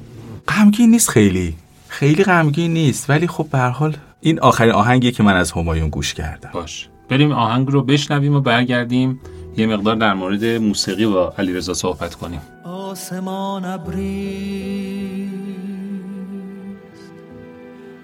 غمگین 0.48 0.92
نیست 0.92 1.10
خیلی. 1.10 1.56
خیلی 1.88 2.24
غمگین 2.24 2.74
نیست. 2.74 3.10
ولی 3.10 3.28
خب 3.28 3.48
به 3.52 3.60
حال 3.60 3.98
این 4.22 4.40
آخرین 4.40 4.72
آهنگی 4.72 5.12
که 5.12 5.24
من 5.24 5.36
از 5.36 5.52
همایون 5.52 5.90
گوش 5.90 6.14
کردم. 6.14 6.50
باش. 6.54 6.89
بریم 7.10 7.32
آهنگ 7.32 7.68
رو 7.72 7.82
بشنویم 7.84 8.36
و 8.36 8.42
برگردیم. 8.42 9.20
یه 9.58 9.68
مقدار 9.68 9.96
در 9.96 10.14
مورد 10.14 10.46
موسیقی 10.46 11.06
با 11.06 11.34
علیرضا 11.38 11.74
صحبت 11.74 12.16
کنیم. 12.16 12.42
آسمان 12.64 13.66
ابری 13.66 15.30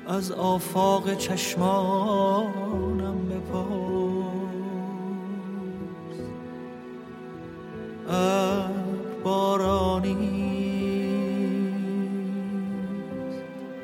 از 0.07 0.31
آفاق 0.31 1.17
چشمانم 1.17 2.45
بپرس. 3.29 3.85
بارانی 9.23 10.15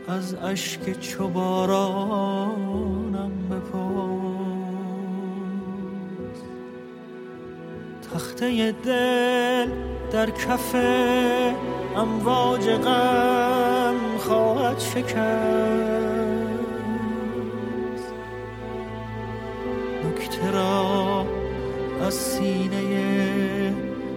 از 0.07 0.36
اشک 0.36 0.99
چوبارانم 0.99 2.11
بپرس. 3.49 3.80
تخته 8.14 8.72
دل 8.72 9.70
در 10.12 10.30
کف 10.30 10.76
امواج 11.95 12.70
غم 12.70 14.18
خواهد 14.18 14.80
شکست. 14.80 15.12
نکته 20.05 20.51
را 20.51 21.26
از 22.07 22.14
سینه 22.14 23.74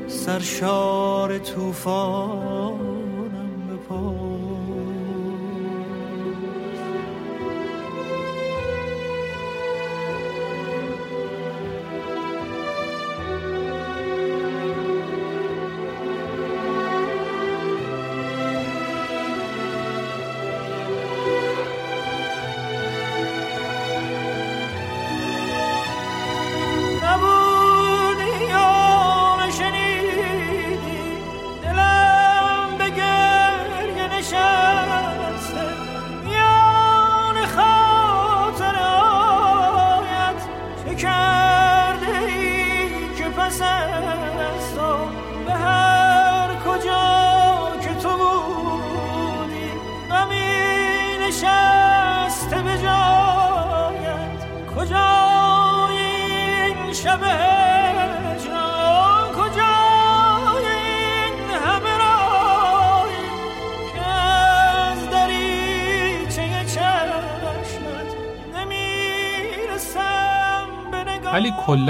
سرشار 0.08 1.38
توفان 1.38 2.93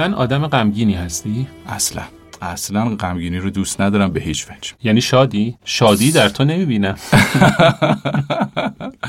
کلا 0.05 0.17
آدم 0.17 0.47
غمگینی 0.47 0.95
هستی؟ 0.95 1.47
اصلا. 1.67 2.03
اصلا 2.43 2.97
غمگینی 2.97 3.39
رو 3.39 3.51
دوست 3.51 3.81
ندارم 3.81 4.13
به 4.13 4.21
هیچ 4.21 4.47
وجه. 4.47 4.73
یعنی 4.83 5.01
شادی؟ 5.01 5.57
شادی 5.65 6.13
در 6.13 6.29
تو 6.29 6.45
نمی‌بینم 6.45 6.95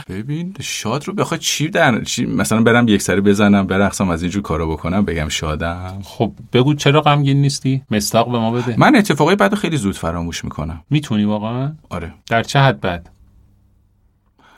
ببین 0.09 0.55
شاد 0.61 1.07
رو 1.07 1.13
بخواد 1.13 1.39
چی 1.39 1.69
در 1.69 2.03
چی 2.03 2.25
مثلا 2.25 2.61
برم 2.61 2.87
یک 2.87 3.01
سری 3.01 3.21
بزنم 3.21 3.67
برقصم 3.67 4.09
از 4.09 4.21
اینجور 4.21 4.41
کارا 4.41 4.67
بکنم 4.67 5.05
بگم 5.05 5.29
شادم. 5.29 5.99
خب 6.03 6.31
بگو 6.53 6.73
چرا 6.73 7.01
غمگین 7.01 7.41
نیستی؟ 7.41 7.81
مستاق 7.91 8.31
به 8.31 8.39
ما 8.39 8.51
بده. 8.51 8.75
من 8.77 8.95
اتفاقی 8.95 9.35
بعد 9.35 9.55
خیلی 9.55 9.77
زود 9.77 9.95
فراموش 9.95 10.43
می‌کنم. 10.43 10.83
می‌تونی 10.89 11.25
واقعا؟ 11.25 11.71
آره. 11.89 12.13
در 12.29 12.43
چه 12.43 12.59
حد 12.59 12.81
بعد 12.81 13.09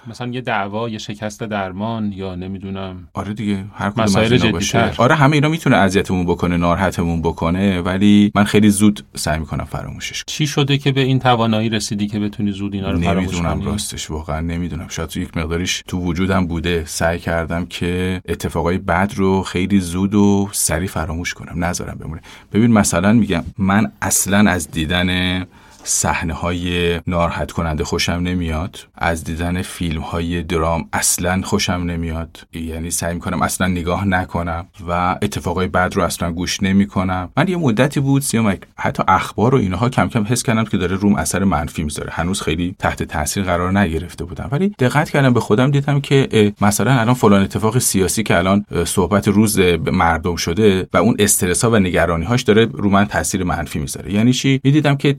مثلا 0.08 0.28
یه 0.28 0.42
دعوا 0.42 0.90
یه 0.90 0.98
شکست 0.98 1.44
درمان 1.44 2.12
یا 2.12 2.36
نمی‌دونم. 2.36 3.08
آره 3.14 3.34
دیگه 3.34 3.66
هر 3.74 3.90
کدوم 3.90 4.04
مسائل 4.04 4.52
باشه. 4.52 4.94
آره 4.98 5.16
همه 5.16 5.34
اینا 5.34 5.50
می‌تونه 5.50 5.76
اذیتمون 5.76 6.26
بکنه 6.26 6.58
ناراحتمون 6.58 7.22
بکنه 7.22 7.82
ولی 7.82 8.32
من 8.36 8.44
خیلی 8.44 8.70
زود 8.70 9.04
سعی 9.16 9.40
می‌کنم 9.40 9.64
فراموشش 9.66 10.24
چی 10.28 10.48
شده 10.48 10.78
که 10.78 10.92
به 10.92 11.02
این 11.02 11.20
توانایی 11.20 11.70
رسیدی 11.70 12.08
که 12.08 12.20
بتونی 12.20 12.52
زود 12.52 12.74
اینا 12.74 12.92
رو 12.92 13.00
فراموش 13.00 13.34
نمی‌دونم 13.34 13.62
راستش 13.62 14.12
واقعا 14.12 14.40
نمی‌دونم. 14.40 14.88
شاید 14.88 15.10
تو 15.10 15.20
یک 15.20 15.38
مقداریش 15.38 15.84
تو 15.88 16.00
وجودم 16.00 16.48
بوده. 16.48 16.84
سعی 16.86 17.20
کردم 17.20 17.66
که 17.66 18.22
اتفاقای 18.28 18.78
بد 18.78 19.12
رو 19.16 19.44
خیلی 19.44 19.80
زود 19.80 20.16
و 20.16 20.50
سریع 20.52 20.88
فراموش 20.88 21.34
کنم. 21.34 21.66
نذارم 21.66 21.98
بمونه. 21.98 22.22
ببین 22.54 22.72
مثلا 22.72 23.14
میگم 23.14 23.44
من 23.58 23.92
اصلا 24.02 24.52
از 24.52 24.72
دیدن 24.72 25.40
صحنه 25.88 26.34
های 26.34 27.00
ناراحت 27.08 27.52
کننده 27.52 27.84
خوشم 27.84 28.12
نمیاد. 28.12 28.80
از 28.96 29.24
دیدن 29.24 29.62
فیلم 29.62 30.02
های 30.02 30.44
درام 30.44 30.90
اصلا 30.94 31.42
خوشم 31.42 31.72
نمیاد. 31.74 32.48
یعنی 32.54 32.92
سعی 32.92 33.14
می‌کنم 33.14 33.42
اصلا 33.42 33.68
نگاه 33.68 34.08
نکنم 34.08 34.66
و 34.90 35.18
اتفاقای 35.22 35.68
بد 35.68 35.94
رو 35.96 36.04
اصلا 36.04 36.32
گوش 36.32 36.64
نمی‌کنم. 36.64 37.30
من 37.38 37.48
یه 37.48 37.58
مدتی 37.58 38.00
بود 38.00 38.22
سیامک 38.22 38.60
حتی 38.76 39.04
اخبار 39.08 39.56
و 39.56 39.58
اینها 39.58 39.90
کم 39.90 40.08
کم 40.08 40.24
حس 40.24 40.44
کردم 40.44 40.64
که 40.64 40.78
داره 40.78 40.96
روم 40.96 41.16
اثر 41.16 41.44
منفی 41.44 41.84
می‌ذاره. 41.84 42.12
هنوز 42.12 42.42
خیلی 42.42 42.76
تحت 42.80 43.04
تاثیر 43.04 43.44
قرار 43.44 43.80
نگرفته 43.80 44.26
بودم. 44.26 44.50
ولی 44.52 44.70
دقت 44.80 45.10
کردم 45.10 45.34
به 45.34 45.40
خودم 45.40 45.72
دیدم 45.72 46.02
که 46.02 46.54
مثلا 46.62 46.92
الان 47.00 47.14
فلان 47.14 47.44
اتفاق 47.44 47.78
سیاسی 47.78 48.24
که 48.24 48.38
الان 48.38 48.66
صحبت 48.86 49.28
روز 49.28 49.60
مردم 49.92 50.36
شده 50.36 50.88
و 50.94 50.98
اون 50.98 51.16
استرس 51.20 51.64
ها 51.64 51.72
و 51.72 51.80
نگرانی 51.80 52.26
هاش 52.26 52.42
داره 52.42 52.68
رو 52.74 52.90
من 52.90 53.06
تاثیر 53.06 53.44
منفی 53.44 53.80
می‌ذاره. 53.80 54.14
یعنی 54.14 54.34
چی؟ 54.34 54.62
می‌دیدم 54.64 54.96
که 54.96 55.18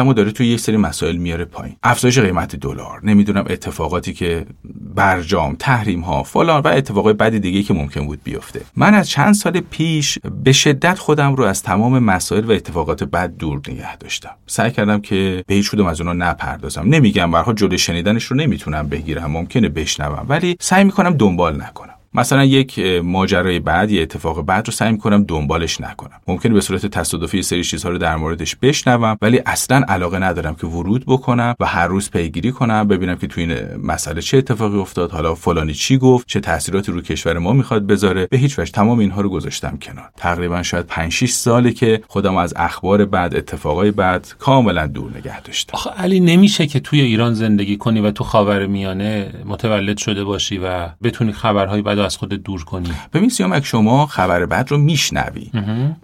تحملمو 0.00 0.14
داره 0.14 0.30
توی 0.32 0.46
یک 0.46 0.60
سری 0.60 0.76
مسائل 0.76 1.16
میاره 1.16 1.44
پایین. 1.44 1.76
افزایش 1.82 2.18
قیمت 2.18 2.56
دلار 2.56 3.00
نمی‌دونم 3.04 3.44
اتفاقاتی 3.50 4.12
که 4.12 4.46
برجام 4.94 5.56
تحریم 5.58 6.00
ها 6.00 6.22
فلان 6.22 6.62
و 6.62 6.68
اتفاقای 6.68 7.12
بدی 7.12 7.38
دیگه 7.38 7.62
که 7.62 7.74
ممکن 7.74 8.06
بود 8.06 8.20
بیفته. 8.24 8.60
من 8.76 8.94
از 8.94 9.08
چند 9.08 9.34
سال 9.34 9.60
پیش 9.60 10.18
به 10.44 10.52
شدت 10.52 10.98
خودم 10.98 11.34
رو 11.34 11.44
از 11.44 11.62
تمام 11.62 11.98
مسائل 11.98 12.44
و 12.44 12.50
اتفاقات 12.50 13.04
بد 13.04 13.36
دور 13.36 13.60
نگه 13.68 13.96
داشتم. 13.96 14.30
سعی 14.46 14.70
کردم 14.70 15.00
که 15.00 15.44
به 15.46 15.54
هیچ 15.54 15.74
از 15.74 16.00
اونها 16.00 16.14
نپردازم. 16.14 16.82
نمیگم 16.86 17.30
برها 17.30 17.52
جلوی 17.52 17.78
شنیدنش 17.78 18.24
رو 18.24 18.36
نمی‌تونم 18.36 18.88
بگیرم 18.88 19.30
ممکنه 19.30 19.68
بشنوم 19.68 20.26
ولی 20.28 20.56
سعی 20.60 20.84
می‌کنم 20.84 21.10
دنبال 21.10 21.62
نکنم. 21.62 21.94
مثلا 22.14 22.44
یک 22.44 22.78
ماجرای 23.02 23.58
بعد 23.60 23.90
یا 23.90 24.02
اتفاق 24.02 24.42
بعد 24.42 24.66
رو 24.66 24.72
سعی 24.72 24.96
کنم 24.96 25.24
دنبالش 25.24 25.80
نکنم. 25.80 26.20
ممکنه 26.28 26.54
به 26.54 26.60
صورت 26.60 26.86
تصادفی 26.86 27.42
سری 27.42 27.64
چیزها 27.64 27.90
رو 27.90 27.98
در 27.98 28.16
موردش 28.16 28.56
بشنوم 28.56 29.16
ولی 29.22 29.40
اصلا 29.46 29.84
علاقه 29.88 30.18
ندارم 30.18 30.54
که 30.54 30.66
ورود 30.66 31.04
بکنم 31.06 31.54
و 31.60 31.66
هر 31.66 31.86
روز 31.86 32.10
پیگیری 32.10 32.52
کنم 32.52 32.88
ببینم 32.88 33.16
که 33.16 33.26
تو 33.26 33.40
این 33.40 33.56
مسئله 33.82 34.20
چه 34.20 34.38
اتفاقی 34.38 34.78
افتاد 34.78 35.10
حالا 35.10 35.34
فلانی 35.34 35.74
چی 35.74 35.98
گفت 35.98 36.26
چه 36.28 36.40
تاثیراتی 36.40 36.92
رو 36.92 37.00
کشور 37.00 37.38
ما 37.38 37.52
می‌خواد 37.52 37.86
بذاره. 37.86 38.26
به 38.26 38.38
هیچ 38.38 38.58
وجه 38.58 38.72
تمام 38.72 38.98
اینها 38.98 39.20
رو 39.20 39.28
گذاشتم 39.28 39.78
کنار. 39.82 40.10
تقریبا 40.16 40.62
شاید 40.62 40.86
5 40.86 41.12
6 41.12 41.30
ساله 41.30 41.72
که 41.72 42.02
خودم 42.08 42.36
از 42.36 42.54
اخبار 42.56 43.04
بعد 43.04 43.36
اتفاقای 43.36 43.90
بعد 43.90 44.34
کاملا 44.38 44.86
دور 44.86 45.10
نگه 45.16 45.40
داشتم. 45.40 45.74
آخه 45.74 45.90
علی 45.90 46.20
نمیشه 46.20 46.66
که 46.66 46.80
توی 46.80 47.00
ایران 47.00 47.34
زندگی 47.34 47.76
کنی 47.76 48.00
و 48.00 48.10
تو 48.10 48.24
خاورمیانه 48.24 49.32
متولد 49.44 49.96
شده 49.96 50.24
باشی 50.24 50.58
و 50.58 50.88
بتونی 51.02 51.32
خبرهای 51.32 51.82
بعد 51.82 51.99
از 52.04 52.16
خودت 52.16 52.42
دور 52.42 52.64
کنی. 52.64 52.90
ببین 53.12 53.28
سیامک 53.28 53.64
شما 53.64 54.06
خبر 54.06 54.46
بد 54.46 54.66
رو 54.70 54.78
میشنوی. 54.78 55.50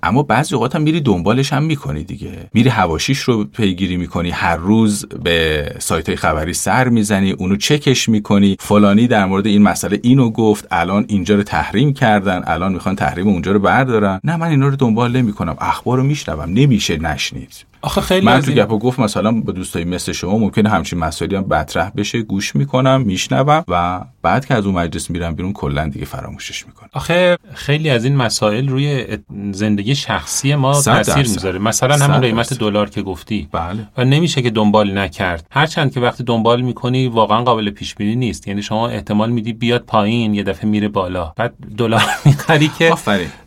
اما 0.02 0.22
بعضی 0.22 0.54
اوقات 0.54 0.76
هم 0.76 0.82
میری 0.82 1.00
دنبالش 1.00 1.52
هم 1.52 1.62
می‌کنی 1.62 2.04
دیگه. 2.04 2.50
میری 2.52 2.68
هواشیش 2.68 3.18
رو 3.18 3.44
پیگیری 3.44 3.96
می‌کنی. 3.96 4.30
هر 4.30 4.56
روز 4.56 5.06
به 5.06 5.70
سایت 5.78 6.14
خبری 6.14 6.52
سر 6.52 6.88
می‌زنی 6.88 7.30
اونو 7.30 7.56
چکش 7.56 8.08
می‌کنی. 8.08 8.56
فلانی 8.60 9.06
در 9.06 9.24
مورد 9.26 9.46
این 9.46 9.62
مسئله 9.62 10.00
اینو 10.02 10.30
گفت 10.30 10.66
الان 10.70 11.04
اینجا 11.08 11.34
رو 11.34 11.42
تحریم 11.42 11.92
کردن 11.92 12.42
الان 12.46 12.72
می‌خوان 12.72 12.96
تحریم 12.96 13.28
اونجا 13.28 13.52
رو 13.52 13.58
بردارن. 13.58 14.20
نه 14.24 14.36
من 14.36 14.48
اینا 14.48 14.68
رو 14.68 14.76
دنبال 14.76 15.16
نمی‌کنم. 15.16 15.56
اخبار 15.60 15.98
رو 15.98 16.04
میشنوم. 16.04 16.50
نمیشه 16.50 16.96
نشنید. 16.96 17.64
آخه 17.86 18.00
خیلی 18.00 18.26
من 18.26 18.40
تو 18.40 18.52
گپ 18.52 18.72
و 18.72 18.78
گفت 18.78 18.98
مثلا 18.98 19.32
با 19.32 19.52
دوستای 19.52 19.84
مثل 19.84 20.12
شما 20.12 20.38
ممکنه 20.38 20.68
همچین 20.68 20.98
مسائلی 20.98 21.36
هم 21.36 21.44
مطرح 21.50 21.90
بشه 21.96 22.22
گوش 22.22 22.56
می‌کنم 22.56 23.00
میشنوم 23.00 23.64
و 23.68 24.00
بعد 24.22 24.46
که 24.46 24.54
از 24.54 24.66
اون 24.66 24.74
مجلس 24.74 25.10
میرم 25.10 25.34
بیرون 25.34 25.52
کلا 25.52 25.88
دیگه 25.88 26.04
فراموشش 26.04 26.66
می‌کنم. 26.66 26.88
آخه 26.92 27.38
خیلی 27.54 27.90
از 27.90 28.04
این 28.04 28.16
مسائل 28.16 28.68
روی 28.68 29.18
زندگی 29.52 29.94
شخصی 29.94 30.54
ما 30.54 30.82
تاثیر 30.82 31.16
می‌ذاره. 31.16 31.58
مثلا 31.58 32.04
همون 32.04 32.20
قیمت 32.20 32.54
دلار 32.54 32.90
که 32.90 33.02
گفتی. 33.02 33.48
بله. 33.52 33.88
و 33.98 34.04
نمیشه 34.04 34.42
که 34.42 34.50
دنبال 34.50 34.98
نکرد. 34.98 35.46
هرچند 35.50 35.92
که 35.92 36.00
وقتی 36.00 36.24
دنبال 36.24 36.60
می‌کنی 36.60 37.08
واقعا 37.08 37.42
قابل 37.42 37.70
پیش 37.70 37.94
بینی 37.94 38.16
نیست. 38.16 38.48
یعنی 38.48 38.62
شما 38.62 38.88
احتمال 38.88 39.30
میدی 39.30 39.52
بیاد 39.52 39.84
پایین 39.86 40.34
یه 40.34 40.42
دفعه 40.42 40.70
میره 40.70 40.88
بالا. 40.88 41.32
بعد 41.36 41.54
دلار 41.78 42.02
می‌خری 42.24 42.70
که 42.78 42.94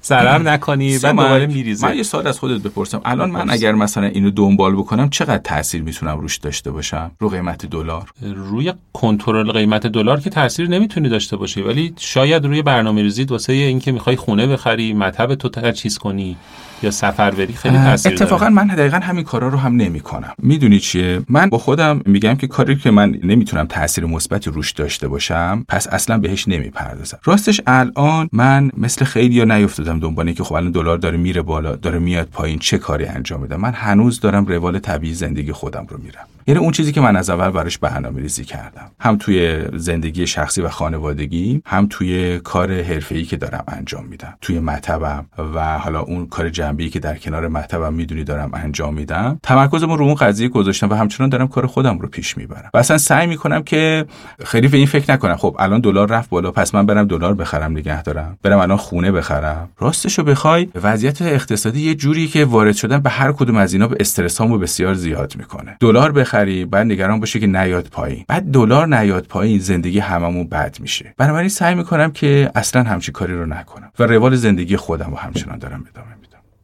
ضرر 0.03 0.37
نکنی 0.37 0.97
بعد 0.99 1.15
دوباره 1.15 1.45
میریزه 1.45 1.87
من 1.87 1.97
یه 1.97 2.03
سوال 2.03 2.27
از 2.27 2.39
خودت 2.39 2.61
بپرسم. 2.61 3.01
الان 3.05 3.31
من 3.31 3.49
اگر 3.49 3.71
مثلا 3.71 4.05
اینو 4.05 4.28
دنبال 4.31 4.75
بکنم 4.75 5.09
چقدر 5.09 5.37
تاثیر 5.37 5.81
می‌تونم 5.81 6.19
روش 6.19 6.37
داشته 6.37 6.71
باشم؟ 6.71 7.11
رو 7.19 7.29
قیمت 7.29 7.65
دلار. 7.65 8.11
روی 8.21 8.73
کنترل 8.93 9.51
قیمت 9.51 9.87
دلار 9.87 10.19
که 10.19 10.29
تاثیر 10.29 10.69
نمی‌تونی 10.69 11.09
داشته 11.09 11.37
باشی 11.37 11.61
ولی 11.61 11.93
شاید 11.97 12.45
روی 12.45 12.61
برنامه 12.61 13.01
ریزی 13.01 13.23
واسه 13.23 13.53
اینکه 13.53 13.91
می‌خوای 13.91 14.15
خونه 14.15 14.47
بخری 14.47 14.93
مطب 14.93 15.35
تو 15.35 15.49
تجهیز 15.49 15.97
کنی. 15.97 16.37
یا 16.83 16.91
سفر 16.91 17.31
بری 17.31 17.53
خیلی 17.53 17.77
تاثیر 17.77 18.13
اتفاقا 18.13 18.49
من 18.49 18.67
دقیقا 18.67 18.97
همین 18.97 19.23
کارا 19.23 19.47
رو 19.47 19.57
هم 19.57 19.75
نمی‌کنم. 19.75 20.33
می‌دونی 20.37 20.79
چیه؟ 20.79 21.21
من 21.29 21.49
با 21.49 21.57
خودم 21.57 22.01
میگم 22.05 22.35
که 22.35 22.47
کاری 22.47 22.75
که 22.75 22.91
من 22.91 23.19
نمی‌تونم 23.23 23.65
تاثیر 23.65 24.05
مثبتی 24.05 24.49
روش 24.49 24.71
داشته 24.71 25.07
باشم 25.07 25.65
پس 25.67 25.87
اصلا 25.87 26.17
بهش 26.17 26.47
نمی‌پردازم. 26.47 27.19
راستش 27.23 27.61
الان 27.67 28.29
من 28.31 28.71
مثل 28.77 29.05
خیلی 29.05 29.35
یا 29.35 29.43
نیافتادم 29.43 29.99
دنبال 29.99 30.31
که 30.31 30.43
خب 30.43 30.53
الان 30.53 30.71
دلار 30.71 30.97
داره 30.97 31.17
میره 31.17 31.41
بالا 31.41 31.75
داره 31.75 31.99
میاد 31.99 32.27
پایین 32.27 32.59
چه 32.59 32.77
کاری 32.77 33.05
انجام 33.05 33.41
بدم 33.41 33.59
من 33.59 33.73
هنوز 33.73 34.19
دارم 34.19 34.45
روال 34.45 34.79
طبیعی 34.79 35.13
زندگی 35.13 35.51
خودم 35.51 35.85
رو 35.89 35.97
میرم. 35.97 36.27
یعنی 36.49 36.61
اون 36.61 36.71
چیزی 36.71 36.91
که 36.91 37.01
من 37.01 37.15
از 37.15 37.29
اول 37.29 37.49
براش 37.49 37.77
برنامه 37.77 38.21
ریزی 38.21 38.45
کردم. 38.45 38.91
هم 38.99 39.17
توی 39.17 39.63
زندگی 39.73 40.27
شخصی 40.27 40.61
و 40.61 40.69
خانوادگی 40.69 41.61
هم 41.65 41.87
توی 41.89 42.39
کار 42.39 42.81
حرفه‌ای 42.81 43.23
که 43.23 43.37
دارم 43.37 43.63
انجام 43.67 44.05
میدم. 44.05 44.33
توی 44.41 44.59
مطبم 44.59 45.25
و 45.55 45.77
حالا 45.77 45.99
اون 45.99 46.25
کار 46.25 46.49
جنبی 46.49 46.89
که 46.89 46.99
در 46.99 47.17
کنار 47.17 47.47
مطبم 47.47 47.93
می‌دونی 47.93 48.23
دارم 48.23 48.49
انجام 48.53 48.93
میدم 48.93 49.39
تمرکزمو 49.43 49.97
رو 49.97 50.05
اون 50.05 50.13
قضیه 50.13 50.47
گذاشتم 50.47 50.89
و 50.89 50.93
همچنان 50.93 51.29
دارم 51.29 51.47
کار 51.47 51.67
خودم 51.67 51.99
رو 51.99 52.07
پیش 52.07 52.37
می‌برم. 52.37 52.69
و 52.73 52.77
اصلا 52.77 52.97
سعی 52.97 53.27
می‌کنم 53.27 53.63
که 53.63 54.05
خیلی 54.45 54.67
به 54.67 54.77
این 54.77 54.87
فکر 54.87 55.13
نکنم. 55.13 55.35
خب 55.35 55.55
الان 55.59 55.79
دلار 55.79 56.09
رفت 56.09 56.29
بالا 56.29 56.51
پس 56.51 56.75
من 56.75 56.85
برم 56.85 57.07
دلار 57.07 57.33
بخرم 57.33 57.71
نگه 57.71 58.03
دارم. 58.03 58.37
برم 58.43 58.59
الان 58.59 58.77
خونه 58.77 59.11
بخرم. 59.11 59.69
راستشو 59.79 60.23
بخوای 60.23 60.67
وضعیت 60.83 61.21
اقتصادی 61.21 61.81
یه 61.81 61.95
جوری 61.95 62.27
که 62.27 62.45
وارد 62.45 62.75
شدن 62.75 62.99
به 62.99 63.09
هر 63.09 63.31
کدوم 63.31 63.55
از 63.55 63.73
اینا 63.73 63.87
به 63.87 63.97
استرسامو 63.99 64.57
بسیار 64.57 64.93
زیاد 64.93 65.33
می‌کنه. 65.37 65.77
دلار 65.79 66.11
بخری 66.39 66.65
بعد 66.65 66.85
نگران 66.85 67.19
باشه 67.19 67.39
که 67.39 67.47
نیاد 67.47 67.87
پایین. 67.87 68.25
بعد 68.27 68.51
دلار 68.51 68.87
نیاد 68.87 69.25
پایین 69.25 69.59
زندگی 69.59 69.99
هممون 69.99 70.47
بد 70.47 70.77
میشه. 70.79 71.13
بنابراین 71.17 71.49
سعی 71.49 71.75
می‌کنم 71.75 72.11
که 72.11 72.51
اصلا 72.55 72.83
همچی 72.83 73.11
کاری 73.11 73.33
رو 73.33 73.45
نکنم 73.45 73.91
و 73.99 74.03
روال 74.03 74.35
زندگی 74.35 74.77
خودم 74.77 75.09
رو 75.09 75.17
همچنان 75.17 75.59
دارم 75.59 75.85
ادامه 75.93 76.18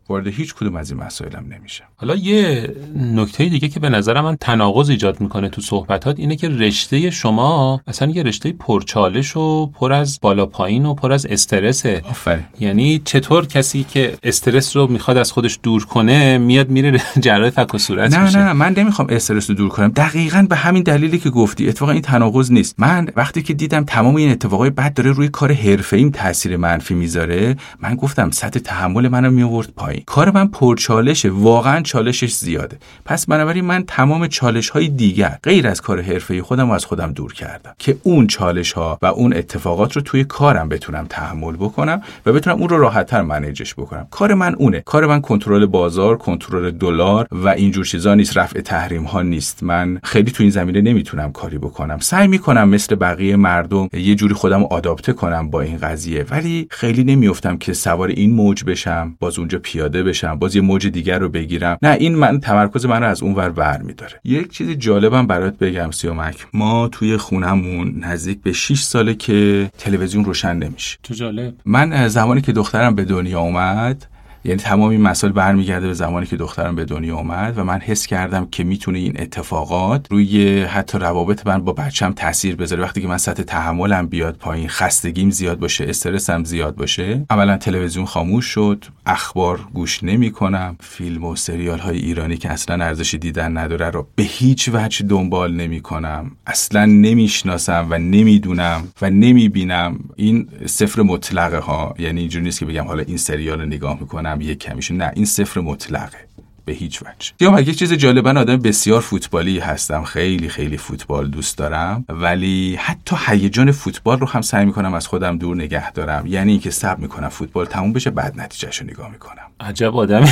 وارد 0.10 0.28
هیچ 0.28 0.56
کدوم 0.56 0.76
از 0.76 0.92
این 0.92 1.04
مسائلم 1.04 1.46
نمیشم 1.50 1.84
حالا 1.96 2.16
یه 2.16 2.76
نکته 2.96 3.46
دیگه 3.46 3.68
که 3.68 3.80
به 3.80 3.90
نظر 3.90 4.22
من 4.22 4.36
تناقض 4.36 4.90
ایجاد 4.90 5.22
می‌کنه 5.22 5.50
تو 5.50 5.62
صحبتات 5.62 6.20
اینه 6.20 6.36
که 6.36 6.50
رشته 6.50 7.10
شما 7.10 7.82
اصلا 7.88 8.12
یه 8.12 8.24
رشته 8.24 8.52
پرچالش 8.52 9.38
و 9.38 9.66
پر 9.68 9.94
از 9.94 10.20
بالا 10.22 10.46
پایین 10.46 10.86
و 10.86 10.94
پر 10.94 11.12
از 11.12 11.26
استرسه. 11.26 12.02
آفرین. 12.10 12.44
یعنی 12.60 13.02
چطور 13.06 13.46
کسی 13.46 13.84
که 13.84 14.18
استرس 14.24 14.76
رو 14.76 14.88
می‌خواد 14.88 15.18
از 15.18 15.32
خودش 15.32 15.60
دور 15.64 15.86
کنه 15.86 16.38
میاد 16.38 16.70
میره 16.70 17.02
جراح 17.20 17.50
فک 17.50 17.76
و 17.76 17.78
صورت 17.78 18.14
نه 18.14 18.24
میشه؟ 18.24 18.40
نه 18.40 18.54
من 18.54 18.74
نمی‌خوام 18.78 19.08
استرس 19.12 19.50
رو 19.50 19.56
دور 19.56 19.70
کنم. 19.70 19.88
دقیقا 19.88 20.46
به 20.50 20.56
همین 20.56 20.84
دلیلی 20.84 21.20
که 21.20 21.30
گفتی 21.30 21.70
اتفاقا 21.70 21.92
این 21.92 22.02
تناقض 22.02 22.52
نیست. 22.52 22.76
من 22.78 23.08
وقتی 23.16 23.42
که 23.42 23.54
دیدم 23.54 23.84
تمام 23.84 24.16
این 24.16 24.32
اتفاقای 24.32 24.70
بد 24.70 24.94
داره 24.94 25.12
روی 25.12 25.28
کار 25.30 25.52
حرفه‌ایم 25.54 26.10
تاثیر 26.10 26.58
منفی 26.58 26.94
می‌ذاره 26.94 27.56
من 27.80 27.96
گفتم 27.96 28.32
سطح 28.32 28.60
تحمل 28.60 29.08
منو 29.08 29.32
میآورد 29.32 29.70
پایین. 29.76 29.95
کار 30.06 30.32
من 30.32 30.48
پرچالشه 30.48 31.30
واقعا 31.30 31.82
چالشش 31.82 32.34
زیاده. 32.34 32.78
پس 33.06 33.26
بنابراین 33.26 33.66
من 33.66 33.84
تمام 33.88 34.28
چالش 34.28 34.70
های 34.70 34.88
دیگر 34.88 35.40
غیر 35.44 35.68
از 35.68 35.82
کار 35.82 36.02
حرفه 36.02 36.42
خودم 36.42 36.70
و 36.70 36.74
از 36.74 36.86
خودم 36.86 37.12
دور 37.12 37.34
کردم 37.34 37.74
که 37.80 37.98
اون 38.04 38.28
چالش 38.28 38.72
ها 38.74 39.00
و 39.02 39.06
اون 39.06 39.34
اتفاقات 39.34 39.94
رو 39.94 40.02
توی 40.02 40.24
کارم 40.24 40.70
بتونم 40.70 41.06
تحمل 41.10 41.56
بکنم 41.56 42.02
و 42.26 42.34
بتونم 42.34 42.58
اون 42.58 42.70
رو 42.70 42.78
راحتتر 42.78 43.22
منیجش 43.22 43.74
بکنم. 43.74 44.08
کار 44.12 44.34
من 44.34 44.56
اونه. 44.56 44.82
کار 44.82 45.06
من 45.06 45.22
کنترل 45.22 45.66
بازار 45.66 46.18
کنترل 46.18 46.72
دلار 46.72 47.28
و 47.32 47.48
اینجور 47.48 47.86
چیزا 47.86 48.16
نیست 48.16 48.38
رفع 48.38 48.62
تحریم 48.62 49.04
ها 49.04 49.22
نیست. 49.22 49.64
من 49.64 50.00
خیلی 50.04 50.32
تو 50.32 50.44
این 50.44 50.52
زمینه 50.52 50.82
نمی‌تونم 50.82 51.32
کاری 51.32 51.58
بکنم. 51.58 52.00
سعی 52.00 52.28
می‌کنم 52.28 52.70
مثل 52.70 52.96
بقیه 52.96 53.36
مردم 53.36 53.90
یه 53.94 54.16
جوری 54.16 54.34
خودم 54.34 54.64
آداپته 54.64 55.14
کنم 55.14 55.50
با 55.50 55.62
این 55.62 55.78
قضیه 55.78 56.26
ولی 56.30 56.68
خیلی 56.70 57.04
نمیافتم 57.04 57.58
که 57.58 57.74
سوار 57.74 58.08
این 58.08 58.32
موج 58.34 58.64
بشم 58.64 59.16
باز 59.20 59.40
اونجا 59.40 59.60
پیاده 59.60 59.85
بشم 59.94 60.40
باز 60.40 60.56
یه 60.56 60.62
موج 60.62 60.88
دیگر 60.88 61.20
رو 61.20 61.30
بگیرم. 61.30 61.78
نه 61.82 61.98
این 62.00 62.16
من 62.16 62.40
تمرکز 62.40 62.86
من 62.86 63.04
رو 63.04 63.08
از 63.08 63.24
اون 63.24 63.34
ور 63.36 63.50
بر 63.50 63.82
میداره 63.82 64.20
یک 64.24 64.52
چیز 64.52 64.70
جالبم 64.70 65.28
برات 65.28 65.58
بگم 65.58 65.92
سیامک. 65.92 66.48
ما 66.54 66.88
توی 66.88 67.18
خونمون 67.18 68.00
نزدیک 68.00 68.42
به 68.42 68.54
6 68.54 68.82
ساله 68.82 69.14
که 69.14 69.70
تلویزیون 69.78 70.26
روشن 70.26 70.56
نمیشه. 70.56 70.98
تو 71.04 71.14
جالب. 71.14 71.54
من 71.66 72.08
زمانی 72.08 72.42
که 72.42 72.52
دخترم 72.52 72.96
به 72.96 73.06
دنیا 73.06 73.40
اومد 73.40 74.08
یعنی 74.46 74.58
تمام 74.58 74.90
این 74.90 75.02
مسائل 75.02 75.34
برمیگرده 75.34 75.88
به 75.88 75.94
زمانی 75.94 76.26
که 76.26 76.38
دخترم 76.38 76.76
به 76.76 76.86
دنیا 76.86 77.16
اومد 77.16 77.58
و 77.58 77.64
من 77.64 77.80
حس 77.80 78.08
کردم 78.08 78.48
که 78.52 78.64
می‌تونه 78.64 79.00
این 79.00 79.22
اتفاقات 79.22 80.08
روی 80.10 80.62
حتی 80.64 80.98
روابط 80.98 81.48
من 81.48 81.64
با 81.64 81.74
بچم 81.74 82.12
تاثیر 82.14 82.56
بذاره. 82.56 82.84
وقتی 82.84 83.02
که 83.02 83.08
من 83.08 83.18
سطح 83.18 83.44
تحملم 83.44 84.08
بیاد 84.08 84.36
پایین 84.36 84.68
خستگیم 84.68 85.30
زیاد 85.30 85.60
باشه 85.60 85.86
استرسم 85.90 86.44
زیاد 86.44 86.76
باشه 86.76 87.26
اولا 87.30 87.58
تلویزیون 87.58 88.06
خاموش 88.06 88.46
شد 88.46 88.86
اخبار 89.06 89.60
گوش 89.74 90.04
نمی 90.04 90.32
کنم 90.32 90.76
فیلم 90.80 91.26
و 91.26 91.36
سریال 91.36 91.80
های 91.80 91.98
ایرانی 91.98 92.38
که 92.38 92.50
اصلا 92.50 92.86
ارزش 92.86 93.14
دیدن 93.14 93.58
نداره 93.58 93.90
رو 93.90 94.08
به 94.16 94.24
هیچ 94.24 94.70
وجه 94.74 95.06
دنبال 95.06 95.54
نمی 95.54 95.82
کنم 95.82 96.32
اصلا 96.48 96.86
نمی‌شناسم 96.86 97.88
و 97.90 97.98
نمی‌دونم 97.98 98.88
و 99.02 99.10
نمی‌بینم. 99.10 100.00
این 100.16 100.48
صفر 100.66 101.02
مطلقه 101.02 101.58
ها. 101.58 101.96
یعنی 102.00 102.20
اینجوری 102.20 102.46
نیست 102.46 102.60
که 102.60 102.66
بگم 102.66 102.84
حالا 102.88 103.04
این 103.08 103.18
سریال 103.18 103.60
رو 103.60 103.66
نگاه 103.66 103.98
می‌کنم. 104.00 104.35
یک 104.42 104.60
کمیشه. 104.60 104.94
نه 104.94 105.12
این 105.16 105.26
صفر 105.26 105.62
مطلقه. 105.62 106.18
به 106.66 106.74
هیچ 106.74 107.02
وجه. 107.02 107.32
یا 107.40 107.60
یک 107.60 107.80
چیز 107.80 107.94
جالبه 107.94 108.30
آدم 108.30 108.58
بسیار 108.58 109.02
فوتبالی 109.02 109.60
هستم. 109.60 110.04
خیلی 110.04 110.50
خیلی 110.50 110.78
فوتبال 110.78 111.30
دوست 111.30 111.58
دارم. 111.58 112.06
ولی 112.10 112.76
حتی 112.76 113.16
هیجان 113.28 113.72
فوتبال 113.72 114.20
رو 114.20 114.28
هم 114.28 114.42
سعی 114.42 114.66
می‌کنم 114.66 114.94
از 114.94 115.08
خودم 115.08 115.38
دور 115.38 115.56
نگه 115.56 115.92
دارم. 115.92 116.28
یعنی 116.28 116.52
اینکه 116.52 116.72
صبر 116.72 117.00
می‌کنم 117.00 117.30
فوتبال 117.30 117.66
تموم 117.66 117.94
بشه 117.94 118.10
بعد 118.10 118.40
نتیجهش 118.40 118.78
رو 118.78 118.88
نگاه 118.88 119.12
می‌کنم. 119.12 119.52
عجب 119.60 119.96
آدمی 119.96 120.30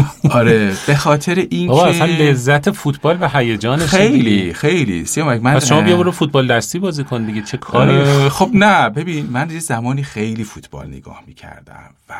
آره 0.30 0.72
به 0.86 0.94
خاطر 0.94 1.46
این 1.50 1.68
که 1.68 1.82
اصلا 1.82 2.06
لذت 2.06 2.70
فوتبال 2.70 3.18
و 3.20 3.28
هیجانش 3.28 3.88
خیلی 3.88 4.54
خیلی. 4.54 5.04
سیامک 5.04 5.42
من 5.42 5.60
شما 5.60 5.80
بیا 5.80 5.96
برو 5.96 6.12
فوتبال 6.12 6.46
دستی 6.46 6.78
بازی 6.78 7.04
کن 7.04 7.24
دیگه 7.24 7.42
چه 7.42 7.56
کاری؟ 7.56 8.28
خب 8.28 8.50
نه 8.54 8.88
ببین 8.88 9.26
من 9.26 9.50
یه 9.50 9.58
زمانی 9.58 10.02
خیلی 10.02 10.44
فوتبال 10.44 10.86
نگاه 10.86 11.22
می‌کردم 11.26 11.90
و 12.08 12.14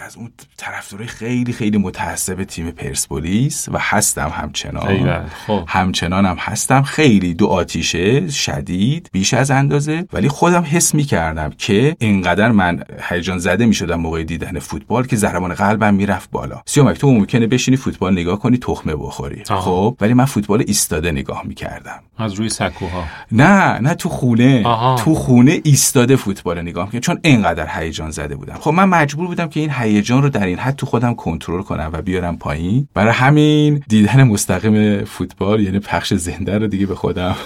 از 0.00 0.16
اون 0.16 0.30
طرفدارای 0.56 1.08
خیلی 1.08 1.52
خیلی 1.52 1.78
متعصب 1.78 2.44
تیم 2.44 2.70
پرسپولیس 2.70 3.68
و 3.68 3.78
هستم 3.80 4.32
همچنان. 4.34 5.26
خب. 5.46 5.64
همچنان 5.68 6.26
هم 6.26 6.36
هستم. 6.40 6.82
خیلی 6.82 7.34
دو 7.34 7.46
آتیشه 7.46 8.30
شدید 8.30 9.10
بیش 9.12 9.34
از 9.34 9.50
اندازه. 9.50 10.04
ولی 10.12 10.28
خودم 10.28 10.64
حس 10.70 10.94
می 10.94 11.04
کردم 11.04 11.50
که 11.58 11.96
اینقدر 11.98 12.50
من 12.50 12.84
هیجان 13.08 13.38
زده 13.38 13.66
می 13.66 13.74
شدم 13.74 14.00
موقع 14.00 14.22
دیدن 14.22 14.58
فوتبال 14.58 15.06
که 15.06 15.16
ضربان 15.16 15.54
قلبم 15.54 15.94
می‌رفت 15.94 16.30
بالا. 16.30 16.62
سیامک 16.76 16.98
تو 16.98 17.10
ممکنه 17.10 17.46
بشینی 17.46 17.76
فوتبال 17.76 18.12
نگاه 18.12 18.38
کنی 18.38 18.58
تخمه 18.58 18.96
بخوری. 18.96 19.42
خب 19.44 19.96
ولی 20.00 20.14
من 20.14 20.24
فوتبال 20.24 20.64
ایستاده 20.66 21.12
نگاه 21.12 21.42
می 21.44 21.54
کردم 21.54 22.00
از 22.18 22.32
روی 22.32 22.48
سکوها. 22.48 23.04
نه 23.32 23.78
نه 23.78 23.94
تو 23.94 24.08
خونه. 24.08 24.62
تو 24.98 25.14
خونه 25.14 25.60
ایستاده 25.64 26.16
فوتبال 26.16 26.62
نگاه 26.62 26.88
می 26.92 27.00
چون 27.00 27.18
اینقدر 27.22 27.80
هیجان 27.80 28.10
زده 28.10 28.36
بودم. 28.36 28.54
خب 28.60 28.70
من 28.70 28.84
مجبور 28.84 29.26
بودم 29.26 29.48
که 29.48 29.60
این 29.60 29.70
هیجان 29.70 30.22
رو 30.22 30.28
در 30.28 30.46
این 30.46 30.58
حد 30.58 30.76
تو 30.76 30.86
خودم 30.86 31.14
کنترل 31.14 31.62
کنم 31.62 31.90
و 31.92 32.02
بیارم 32.02 32.38
پایین. 32.38 32.88
برای 32.94 33.12
همین 33.12 33.82
دیدن 33.88 34.22
مستقیم 34.22 35.04
فوتبال 35.04 35.60
یعنی 35.60 35.78
پخش 35.78 36.14
زنده 36.14 36.58
رو 36.58 36.66
دیگه 36.66 36.86
به 36.86 36.94
خودم. 36.94 37.36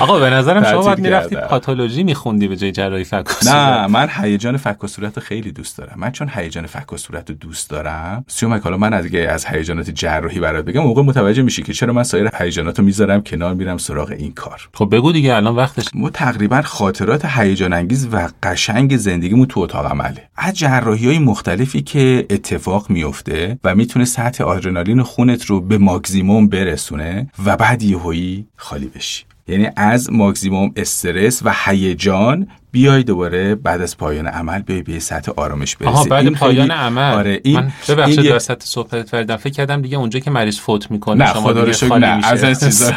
آقا 0.00 0.18
به 0.18 0.30
نظرم 0.30 0.64
شما 0.64 0.82
باید 0.82 0.98
می‌رفتی 0.98 1.36
پاتولوژی 1.36 2.02
میخوندی 2.02 2.48
به 2.48 2.56
جای 2.56 2.72
جراحی 2.72 3.04
فک 3.04 3.26
نه 3.46 3.86
من 3.86 4.08
هیجان 4.10 4.56
فک 4.56 4.84
و 4.84 4.86
صورت 4.86 5.20
خیلی 5.20 5.52
دوست 5.52 5.78
دارم. 5.78 5.94
من 5.96 6.10
چون 6.10 6.30
هیجان 6.34 6.66
فک 6.66 6.92
و 6.92 6.96
صورت 6.96 7.15
رو 7.28 7.34
دوست 7.34 7.70
دارم. 7.70 8.24
سیومک 8.28 8.62
حالا 8.62 8.76
من 8.76 8.92
از 8.92 9.14
از 9.14 9.46
هیجانات 9.46 9.90
جراحی 9.90 10.40
برات 10.40 10.64
بگم 10.64 10.80
موقع 10.80 11.02
متوجه 11.02 11.42
میشی 11.42 11.62
که 11.62 11.72
چرا 11.72 11.92
من 11.92 12.02
سایر 12.02 12.30
هیجانات 12.38 12.78
رو 12.78 12.84
می‌ذارم 12.84 13.22
کنار 13.22 13.54
میرم 13.54 13.78
سراغ 13.78 14.10
این 14.10 14.32
کار. 14.32 14.68
خب 14.74 14.88
بگو 14.92 15.12
دیگه 15.12 15.34
الان 15.34 15.56
وقتش. 15.56 15.84
ما 15.94 16.10
تقریبا 16.10 16.62
خاطرات 16.62 17.24
هیجان 17.24 17.72
انگیز 17.72 18.08
و 18.12 18.28
قشنگ 18.42 18.96
زندگیمون 18.96 19.46
تو 19.46 19.60
اتاق 19.60 19.86
عمله. 19.86 20.28
از 20.36 20.54
جراحی 20.58 21.06
های 21.06 21.18
مختلفی 21.18 21.82
که 21.82 22.26
اتفاق 22.30 22.90
میفته 22.90 23.58
و 23.64 23.74
می‌تونه 23.74 24.04
سطح 24.04 24.44
آدرنالین 24.44 25.02
خونت 25.02 25.44
رو 25.44 25.60
به 25.60 25.78
ماکزیموم 25.78 26.48
برسونه 26.48 27.30
و 27.44 27.56
بعد 27.56 27.82
یهویی 27.82 28.46
خالی 28.56 28.86
بشی. 28.86 29.24
یعنی 29.48 29.68
از 29.76 30.12
ماکزیموم 30.12 30.72
استرس 30.76 31.42
و 31.44 31.54
هیجان 31.64 32.48
بیای 32.76 33.02
دوباره 33.02 33.54
بعد 33.54 33.80
از 33.80 33.96
پایان 33.96 34.26
عمل 34.26 34.62
بیای 34.62 34.82
به 34.82 34.98
سطح 34.98 35.32
آرامش 35.36 35.76
برسی. 35.76 35.92
آها 35.92 36.04
بعد 36.04 36.28
پایان 36.28 36.70
عمل. 36.70 37.14
آره 37.14 37.40
این 37.44 37.56
من 37.56 37.72
ببخشید 37.88 38.20
این 38.20 38.32
وسط 38.32 38.62
صحبت 38.62 39.10
کردم. 39.10 39.36
فکر 39.36 39.52
کردم 39.52 39.82
دیگه 39.82 39.96
اونجا 39.96 40.20
که 40.20 40.30
مریض 40.30 40.58
فوت 40.58 40.90
می‌کنه 40.90 41.24
نه 41.24 41.32
شما 41.32 41.52
دیگه 41.52 41.72
خالی 41.72 42.06
نه 42.06 42.26
از 42.26 42.44
این 42.44 42.54
چیزا 42.54 42.92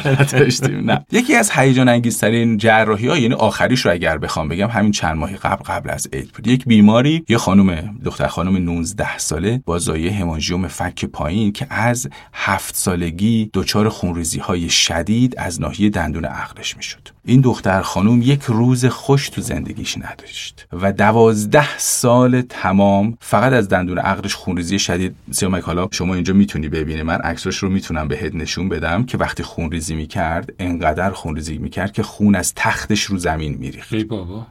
نه. 0.69 1.05
یکی 1.11 1.35
از 1.35 1.51
هیجان 1.51 1.89
انگیزترین 1.89 2.57
جراحی 2.57 3.07
ها 3.07 3.17
یعنی 3.17 3.33
آخریش 3.33 3.85
رو 3.85 3.91
اگر 3.91 4.17
بخوام 4.17 4.47
بگم 4.47 4.67
همین 4.67 4.91
چند 4.91 5.17
ماهی 5.17 5.35
قبل 5.35 5.63
قبل 5.63 5.89
از 5.89 6.07
عید 6.13 6.31
بود. 6.31 6.47
یک 6.47 6.65
بیماری 6.65 7.23
یه 7.29 7.37
خانم 7.37 7.99
دختر 8.05 8.27
خانم 8.27 8.57
19 8.57 9.17
ساله 9.17 9.61
با 9.65 9.79
زایه 9.79 10.11
همانژیوم 10.13 10.67
فک 10.67 11.05
پایین 11.05 11.51
که 11.51 11.67
از 11.69 12.09
هفت 12.33 12.75
سالگی 12.75 13.49
دچار 13.53 13.89
خونریزی 13.89 14.39
های 14.39 14.69
شدید 14.69 15.35
از 15.37 15.61
ناحیه 15.61 15.89
دندون 15.89 16.25
عقلش 16.25 16.77
می‌شد. 16.77 17.09
این 17.25 17.41
دختر 17.41 17.81
خانم 17.81 18.21
یک 18.21 18.41
روز 18.43 18.85
خوش 18.85 19.29
تو 19.29 19.41
زندگیش 19.69 19.97
نداشت. 19.97 20.67
و 20.73 20.93
دوازده 20.93 21.77
سال 21.77 22.41
تمام 22.41 23.17
فقط 23.21 23.53
از 23.53 23.69
دندون 23.69 23.97
عقلش 23.97 24.35
خونریزی 24.35 24.79
شدید. 24.79 25.15
سیامک 25.31 25.63
حالا 25.63 25.87
شما 25.91 26.15
اینجا 26.15 26.33
می‌تونی 26.33 26.69
ببینی. 26.69 27.03
من 27.03 27.15
عکسش 27.15 27.57
رو 27.57 27.69
می‌تونم 27.69 28.07
بهت 28.07 28.35
نشون 28.35 28.69
بدم 28.69 29.03
که 29.03 29.17
وقتی 29.17 29.43
خونریزی 29.43 29.95
می‌کرد 29.95 30.53
انقدر 30.59 31.11
خونریزی 31.11 31.57
می‌کرد 31.57 31.91
که 31.91 32.03
خون 32.03 32.35
از 32.35 32.53
تختش 32.55 33.03
رو 33.03 33.17
زمین 33.17 33.57
میریخت. 33.57 33.89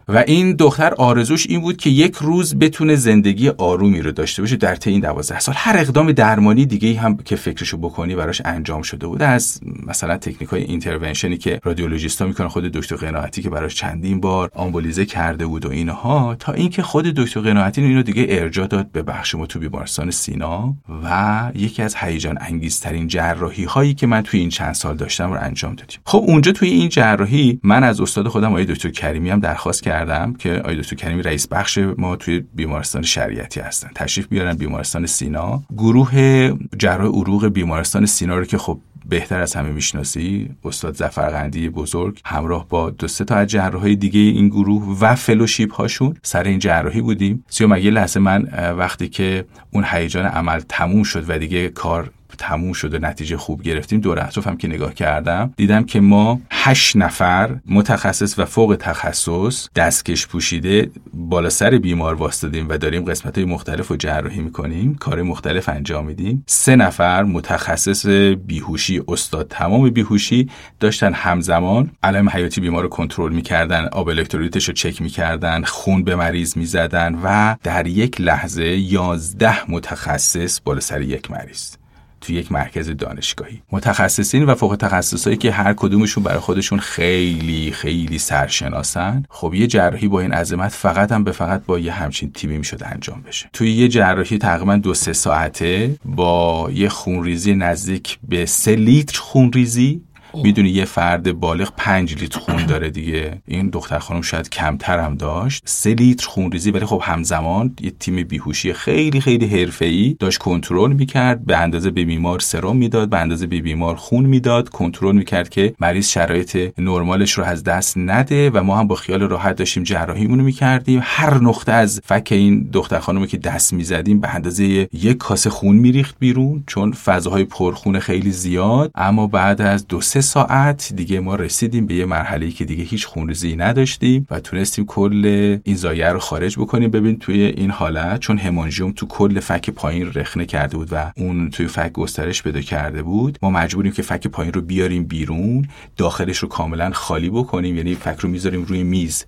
و 0.09 0.25
این 0.27 0.53
دختر 0.53 0.95
آرزوش 0.95 1.47
این 1.47 1.61
بود 1.61 1.77
که 1.77 1.91
یک 1.91 2.14
روز 2.14 2.59
بتونه 2.59 2.97
زندگی 2.97 3.49
آرومی 3.49 4.03
رو 4.03 4.12
داشته 4.12 4.43
باشه 4.43 4.57
در 4.57 4.77
طی 4.77 4.91
این 4.91 5.01
دوازده 5.01 5.41
سال. 5.41 5.55
هر 5.59 5.77
اقدام 5.79 6.12
درمانی 6.12 6.66
دیگه 6.66 7.01
هم 7.01 7.16
که 7.16 7.37
فکرشو 7.37 7.77
بکنی 7.77 8.14
براش 8.14 8.43
انجام 8.45 8.83
شده 8.83 9.07
بود. 9.07 9.23
از 9.23 9.61
مثلا 9.87 10.16
تکنیک 10.16 10.51
های 10.51 10.62
اینترونشنی 10.62 11.37
که 11.37 11.61
رادیولوژیستا 11.64 12.27
می‌کنن 12.27 12.49
خود 12.49 12.64
دکتر 12.64 12.97
قناعتی 12.97 13.43
که 13.43 13.51
براش 13.51 13.75
چندین 13.75 14.21
بار 14.21 14.51
آمبولیزه 14.99 15.05
کرده 15.05 15.46
بود 15.46 15.66
و 15.66 15.70
اینها 15.70 16.34
تا 16.34 16.53
اینکه 16.53 16.82
خود 16.82 17.05
دکتر 17.05 17.40
قناعتی 17.40 17.82
اینو 17.82 18.03
دیگه 18.03 18.26
ارجاع 18.28 18.66
داد 18.66 18.92
به 18.92 19.03
بخش 19.03 19.34
ما 19.34 19.46
تو 19.46 19.59
بیمارستان 19.59 20.11
سینا 20.11 20.74
و 21.05 21.51
یکی 21.55 21.82
از 21.82 21.94
هیجان 21.96 22.38
انگیزترین 22.40 23.09
جراحی 23.09 23.64
هایی 23.64 23.94
که 23.94 24.07
من 24.07 24.22
توی 24.22 24.40
این 24.40 24.49
چند 24.49 24.74
سال 24.74 24.96
داشتم 24.96 25.32
رو 25.32 25.38
انجام 25.40 25.74
دادیم. 25.74 25.99
خب 26.05 26.24
اونجا 26.26 26.53
توی 26.53 26.68
این 26.68 26.88
جراحی 26.88 27.61
من 27.62 27.84
از 27.84 28.01
استاد 28.01 28.28
خودم 28.28 28.49
آقای 28.49 28.64
دکتر 28.64 28.90
کریمی 28.90 29.30
هم 29.30 29.40
درخواست 29.40 29.82
کردم 29.82 30.34
که 30.34 30.53
آقای 30.55 30.76
دکتر 30.76 30.96
کریمی 30.96 31.22
رئیس 31.22 31.49
بخش 31.49 31.78
ما 31.99 32.16
توی 32.16 32.44
بیمارستان 32.55 33.03
شریعتی 33.03 33.61
هستن. 33.61 33.90
تشریف 33.94 34.26
بیارن 34.26 34.55
بیمارستان 34.55 35.07
سینا. 35.07 35.62
گروه 35.76 36.53
جراح 36.78 37.07
عروق 37.07 37.46
بیمارستان 37.49 38.07
سینا 38.07 38.38
رو 38.38 38.44
که 38.44 38.59
خب 38.59 38.80
بهتر 39.09 39.41
از 39.41 39.55
همه 39.55 39.71
می‌شناسی 39.71 40.51
استاد 40.65 40.97
زفرقندی 40.97 41.69
بزرگ 41.69 42.21
همراه 42.25 42.69
با 42.69 42.91
دو 42.91 43.09
سه 43.09 43.25
تا 43.25 43.37
از 43.37 43.47
جراحای 43.47 43.97
دیگه 43.97 44.21
این 44.21 44.49
گروه 44.49 44.99
و 45.01 45.15
fellowship 45.14 45.72
هاشون 45.75 46.17
سر 46.23 46.43
این 46.45 46.59
جراحی 46.59 47.01
بودیم. 47.01 47.45
سیوم 47.49 47.77
یه 47.77 47.91
لحظه 47.91 48.21
من 48.21 48.49
وقتی 48.79 49.09
که 49.09 49.45
اون 49.71 49.85
هیجان 49.87 50.27
عمل 50.27 50.61
تموم 50.69 51.03
شد 51.03 51.25
و 51.31 51.39
دیگه 51.39 51.69
کار 51.69 52.11
تموم 52.39 52.72
شد 52.72 52.95
و 52.95 52.99
نتیجه 52.99 53.37
خوب 53.37 53.62
گرفتیم 53.62 54.01
دور 54.01 54.18
اطرافم 54.18 54.57
که 54.57 54.68
نگاه 54.68 54.95
کردم 54.95 55.55
دیدم 55.57 55.85
که 55.85 56.01
ما 56.01 56.41
هشت 56.51 56.97
نفر 56.97 57.57
متخصص 57.66 58.39
و 58.39 58.45
فوق 58.45 58.76
تخصص 58.81 59.68
دستکش 59.76 60.26
پوشیده 60.26 60.91
بالا 61.14 61.51
سر 61.51 61.70
بیمار 61.70 62.14
واسطدیم 62.14 62.68
و 62.68 62.76
داریم 62.76 63.05
قسمت 63.05 63.39
های 63.39 63.45
مختلف 63.47 63.89
رو 63.89 63.97
جراحی 63.97 64.41
می‌کنیم 64.41 64.95
کار 64.95 65.22
مختلف 65.22 65.68
انجام 65.68 66.07
میدیم. 66.07 66.45
سه 66.47 66.76
نفر 66.76 67.22
متخصص 67.22 68.07
بیهوشی 68.47 69.03
استاد 69.09 69.47
تمام 69.51 69.91
بیهوشی 69.91 70.49
داشتن 70.81 71.12
همزمان 71.12 71.91
علائم 72.03 72.29
حیاتی 72.29 72.61
بیمار 72.61 72.83
رو 72.83 72.89
کنترل 72.89 73.33
می‌کردن 73.33 73.89
آب 73.93 74.09
الکترولیتش 74.09 74.68
رو 74.68 74.74
چک 74.74 75.03
می‌کردن 75.03 75.64
خون 75.64 76.05
به 76.05 76.16
مریض 76.16 76.57
می‌زدن 76.57 77.18
و 77.24 77.57
در 77.62 77.87
یک 77.87 78.20
لحظه 78.20 78.66
یازده 78.66 79.70
متخصص 79.70 80.61
بالا 80.64 80.81
سر 80.81 81.01
یک 81.01 81.31
مریض. 81.31 81.78
تو 82.21 82.33
یک 82.33 82.53
مرکز 82.53 82.91
دانشگاهی. 82.91 83.62
متخصصین 83.73 84.45
و 84.45 84.55
فوق 84.55 84.77
تخصصایی 84.77 85.37
که 85.37 85.53
هر 85.53 85.73
کدومشون 85.73 86.25
برای 86.25 86.39
خودشون 86.39 86.79
خیلی 86.79 87.73
خیلی 87.73 88.19
سرشناسن 88.19 89.25
خب 89.31 89.55
یه 89.55 89.66
جراحی 89.66 90.09
با 90.09 90.21
این 90.21 90.33
عظمت 90.33 90.73
فقط 90.73 91.12
هم 91.12 91.25
به 91.25 91.33
فقط 91.33 91.64
با 91.66 91.79
یه 91.79 91.93
همچین 91.93 92.33
تیمی 92.33 92.59
می‌شد 92.59 92.83
انجام 92.85 93.23
بشه. 93.23 93.51
توی 93.53 93.73
یه 93.73 93.89
جراحی 93.89 94.39
تقریبا 94.39 94.77
دو 94.77 94.95
سه 94.95 95.12
ساعته 95.12 95.97
با 96.05 96.71
یه 96.75 96.89
خونریزی 96.89 97.55
نزدیک 97.55 98.19
به 98.29 98.47
سه 98.47 98.75
لیتر 98.75 99.19
خونریزی 99.19 100.03
می‌دونی 100.35 100.68
یه 100.68 100.85
فرد 100.85 101.41
بالغ 101.41 101.72
5 101.76 102.20
لیتر 102.20 102.39
خون 102.39 102.66
داره 102.66 102.91
دیگه. 102.91 103.43
این 103.47 103.70
دختر 103.70 103.99
خانم 103.99 104.22
شاید 104.22 104.49
کمتر 104.49 104.99
هم 104.99 105.14
داشت. 105.14 105.62
3 105.66 105.95
لیتر 105.95 106.26
خون 106.26 106.53
ریزی 106.53 106.70
ولی 106.70 106.85
خب 106.85 107.03
همزمان 107.05 107.74
یه 107.81 107.91
تیم 107.91 108.22
بیهوشی 108.22 108.72
خیلی 108.72 109.20
خیلی 109.20 109.47
حرفه‌ای 109.47 110.16
داشت 110.20 110.39
کنترل 110.39 110.93
می‌کرد. 110.93 111.45
به 111.45 111.57
اندازه 111.57 111.91
به 111.91 112.05
بیمار 112.05 112.41
سرم 112.41 112.76
می‌داد 112.76 113.09
به 113.09 113.18
اندازه 113.18 113.47
به 113.47 113.61
بیمار 113.61 113.95
خون 113.95 114.26
می‌داد. 114.26 114.68
کنترل 114.68 115.16
می‌کرد 115.16 115.49
که 115.49 115.74
مریض 115.81 116.09
شرایط 116.09 116.72
نرمالش 116.79 117.33
رو 117.33 117.45
از 117.45 117.64
دست 117.64 117.95
نده 117.99 118.51
و 118.51 118.62
ما 118.62 118.76
هم 118.76 118.87
با 118.87 118.95
خیال 118.95 119.22
راحت 119.22 119.57
داشتیم 119.57 119.83
جراحیمون 119.83 120.39
رو 120.39 120.45
می‌کردیم. 120.45 121.01
هر 121.03 121.35
نقطه 121.35 121.72
از 121.72 122.01
فک 122.05 122.29
این 122.31 122.68
دختر 122.72 122.99
خانم 122.99 123.26
که 123.26 123.37
دست 123.39 123.72
می‌زدیم 123.72 124.20
به 124.20 124.35
اندازه 124.35 124.64
یک 124.93 125.16
کاسه 125.16 125.51
خون 125.51 125.76
میریخت 125.76 126.16
بیرون 126.18 126.64
چون 126.66 126.93
فضاهای 126.93 127.45
پرخون 127.45 127.99
خیلی 127.99 128.31
زیاد. 128.31 128.91
اما 128.95 129.26
بعد 129.26 129.62
از 129.62 129.87
دو 129.87 130.01
سه 130.01 130.18
ساعت. 130.21 130.93
دیگه 130.97 131.21
ما 131.21 131.35
رسیدیم 131.35 131.87
به 131.87 131.95
یه 131.95 132.05
مرحله 132.05 132.51
که 132.51 132.64
دیگه 132.64 132.85
هیچ 132.85 133.07
خونریزی 133.07 133.57
نداشتیم 133.57 134.27
و 134.31 134.41
تونستیم 134.41 134.87
کل 134.87 135.59
این 135.64 135.77
زایه 135.77 136.09
رو 136.09 136.19
خارج 136.19 136.59
بکنیم. 136.59 136.91
ببین 136.91 137.19
توی 137.19 137.43
این 137.43 137.71
حالت 137.71 138.21
چون 138.21 138.39
همانژیوم 138.39 138.93
تو 138.93 139.07
کل 139.07 139.41
فک 139.41 139.71
پایین 139.71 140.12
رخنه 140.14 140.47
کرده 140.47 140.77
بود 140.77 140.89
و 140.93 141.12
اون 141.16 141.51
توی 141.51 141.66
فک 141.66 141.93
گسترش 141.93 142.43
پیدا 142.43 142.61
کرده 142.61 143.03
بود 143.03 143.39
ما 143.43 143.51
مجبوریم 143.51 143.93
که 143.93 144.03
فک 144.03 144.27
پایین 144.27 144.53
رو 144.53 144.61
بیاریم 144.61 145.05
بیرون 145.05 145.69
داخلش 145.97 146.39
رو 146.39 146.49
کاملا 146.49 146.91
خالی 146.91 147.31
بکنیم. 147.31 147.77
یعنی 147.77 147.95
فک 147.95 148.16
رو 148.21 148.29
می‌ذاریم 148.29 148.62
روی 148.62 148.83
میز. 148.83 149.25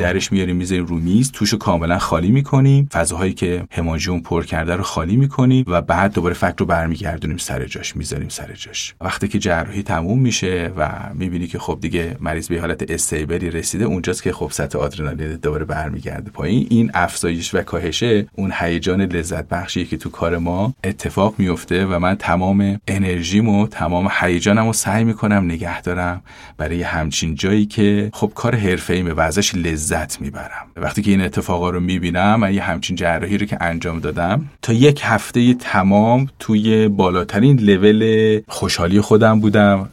درش 0.00 0.32
میاریم 0.32 0.56
می‌ذاریم 0.56 0.86
روی 0.86 1.00
میز 1.00 1.32
توش 1.32 1.48
رو 1.48 1.58
کاملا 1.58 1.98
خالی 1.98 2.30
می‌کنیم. 2.30 2.88
فضاهایی 2.92 3.32
که 3.32 3.64
همانژیوم 3.70 4.20
پر 4.20 4.44
کرده 4.44 4.76
رو 4.76 4.82
خالی 4.82 5.16
می‌کنیم 5.16 5.64
و 5.66 5.82
بعد 5.82 6.12
دوباره 6.12 6.34
فک 6.34 6.54
رو 6.58 6.66
برمیگردونیم 6.66 7.36
سر 7.36 7.64
جاش 7.64 7.96
می‌ذاریم 7.96 8.28
سر 8.28 8.52
جاش. 8.54 8.94
وقتی 9.00 9.28
که 9.28 9.38
جراحی 9.38 9.82
تموم 9.82 10.18
میشه 10.32 10.72
و 10.76 10.88
می‌بینی 11.14 11.46
که 11.46 11.58
خب 11.58 11.78
دیگه 11.80 12.16
مریض 12.20 12.48
به 12.48 12.60
حالت 12.60 12.90
استیبلی 12.90 13.50
رسیده 13.50 13.84
اونجاست 13.84 14.22
که 14.22 14.32
خب 14.32 14.50
سطح 14.52 14.78
آدرنالین 14.78 15.36
دوباره 15.36 15.64
برمیگرده 15.64 16.30
پایین. 16.30 16.66
این 16.70 16.90
افزایش 16.94 17.54
و 17.54 17.62
کاهشه 17.62 18.26
اون 18.32 18.52
هیجان 18.58 19.02
لذت 19.02 19.48
بخشی 19.48 19.84
که 19.84 19.96
تو 19.96 20.10
کار 20.10 20.38
ما 20.38 20.74
اتفاق 20.84 21.34
میفته 21.38 21.86
و 21.86 21.98
من 21.98 22.14
تمام 22.14 22.80
انرژیمو 22.88 23.66
تمام 23.66 24.08
هیجانمو 24.20 24.72
سعی 24.72 25.04
می‌کنم 25.04 25.44
نگه 25.44 25.82
دارم 25.82 26.22
برای 26.56 26.82
همچین 26.82 27.34
جایی 27.34 27.66
که 27.66 28.10
خب 28.12 28.32
کار 28.34 28.54
حرفه‌ایمه 28.54 29.12
و 29.12 29.20
ازش 29.20 29.54
لذت 29.54 30.20
می‌برم. 30.20 30.66
وقتی 30.76 31.02
که 31.02 31.10
این 31.10 31.20
اتفاقا 31.20 31.70
رو 31.70 31.80
می‌بینم 31.80 32.40
من 32.40 32.54
یه 32.54 32.62
همچین 32.62 32.96
جراحی 32.96 33.38
رو 33.38 33.46
که 33.46 33.58
انجام 33.60 34.00
دادم 34.00 34.44
تا 34.62 34.72
یک 34.72 35.00
هفته 35.04 35.54
تمام 35.54 36.28
توی 36.38 36.88
بالاترین 36.88 37.60
لول 37.60 38.40
خوشحالی 38.48 39.00
خودم 39.00 39.40
بودم. 39.40 39.88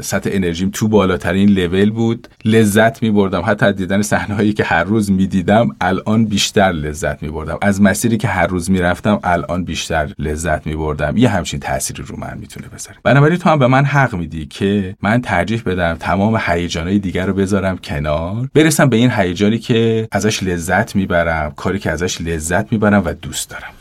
سطح 0.00 0.30
انرژیم 0.32 0.70
تو 0.72 0.88
بالاترین 0.88 1.48
لول 1.48 1.90
بود. 1.90 2.28
لذت 2.44 3.02
می 3.02 3.10
بردم 3.10 3.42
حتی 3.46 3.66
از 3.66 3.76
دیدن 3.76 4.02
صحنه 4.02 4.34
هایی 4.34 4.52
که 4.52 4.64
هر 4.64 4.84
روز 4.84 5.10
می 5.10 5.26
دیدم 5.26 5.68
الان 5.80 6.24
بیشتر 6.24 6.72
لذت 6.72 7.22
می 7.22 7.28
بردم 7.28 7.58
از 7.62 7.82
مسیری 7.82 8.16
که 8.16 8.28
هر 8.28 8.46
روز 8.46 8.70
می 8.70 8.78
رفتم 8.78 9.20
الان 9.24 9.64
بیشتر 9.64 10.12
لذت 10.18 10.66
می 10.66 10.76
بردم 10.76 11.16
یه 11.16 11.28
همچین 11.28 11.60
تأثیری 11.60 12.02
رو 12.02 12.16
من 12.16 12.38
می‌تونه 12.40 12.66
بذاره. 12.68 12.96
بنابراین 13.04 13.38
تو 13.38 13.50
هم 13.50 13.58
به 13.58 13.66
من 13.66 13.84
حق 13.84 14.14
میدی 14.14 14.46
که 14.46 14.96
من 15.02 15.20
ترجیح 15.20 15.62
بدم 15.66 15.94
تمام 15.94 16.40
هیجانهای 16.46 16.98
دیگر 16.98 17.26
رو 17.26 17.32
بذارم 17.32 17.78
کنار 17.78 18.48
برسم 18.54 18.88
به 18.88 18.96
این 18.96 19.10
هیجانی 19.10 19.58
که 19.58 20.08
ازش 20.12 20.42
لذت 20.42 20.96
می‌برم 20.96 21.52
کاری 21.56 21.78
که 21.78 21.90
ازش 21.90 22.20
لذت 22.20 22.72
می‌برم 22.72 23.02
و 23.04 23.12
دوست 23.12 23.50
دارم. 23.50 23.77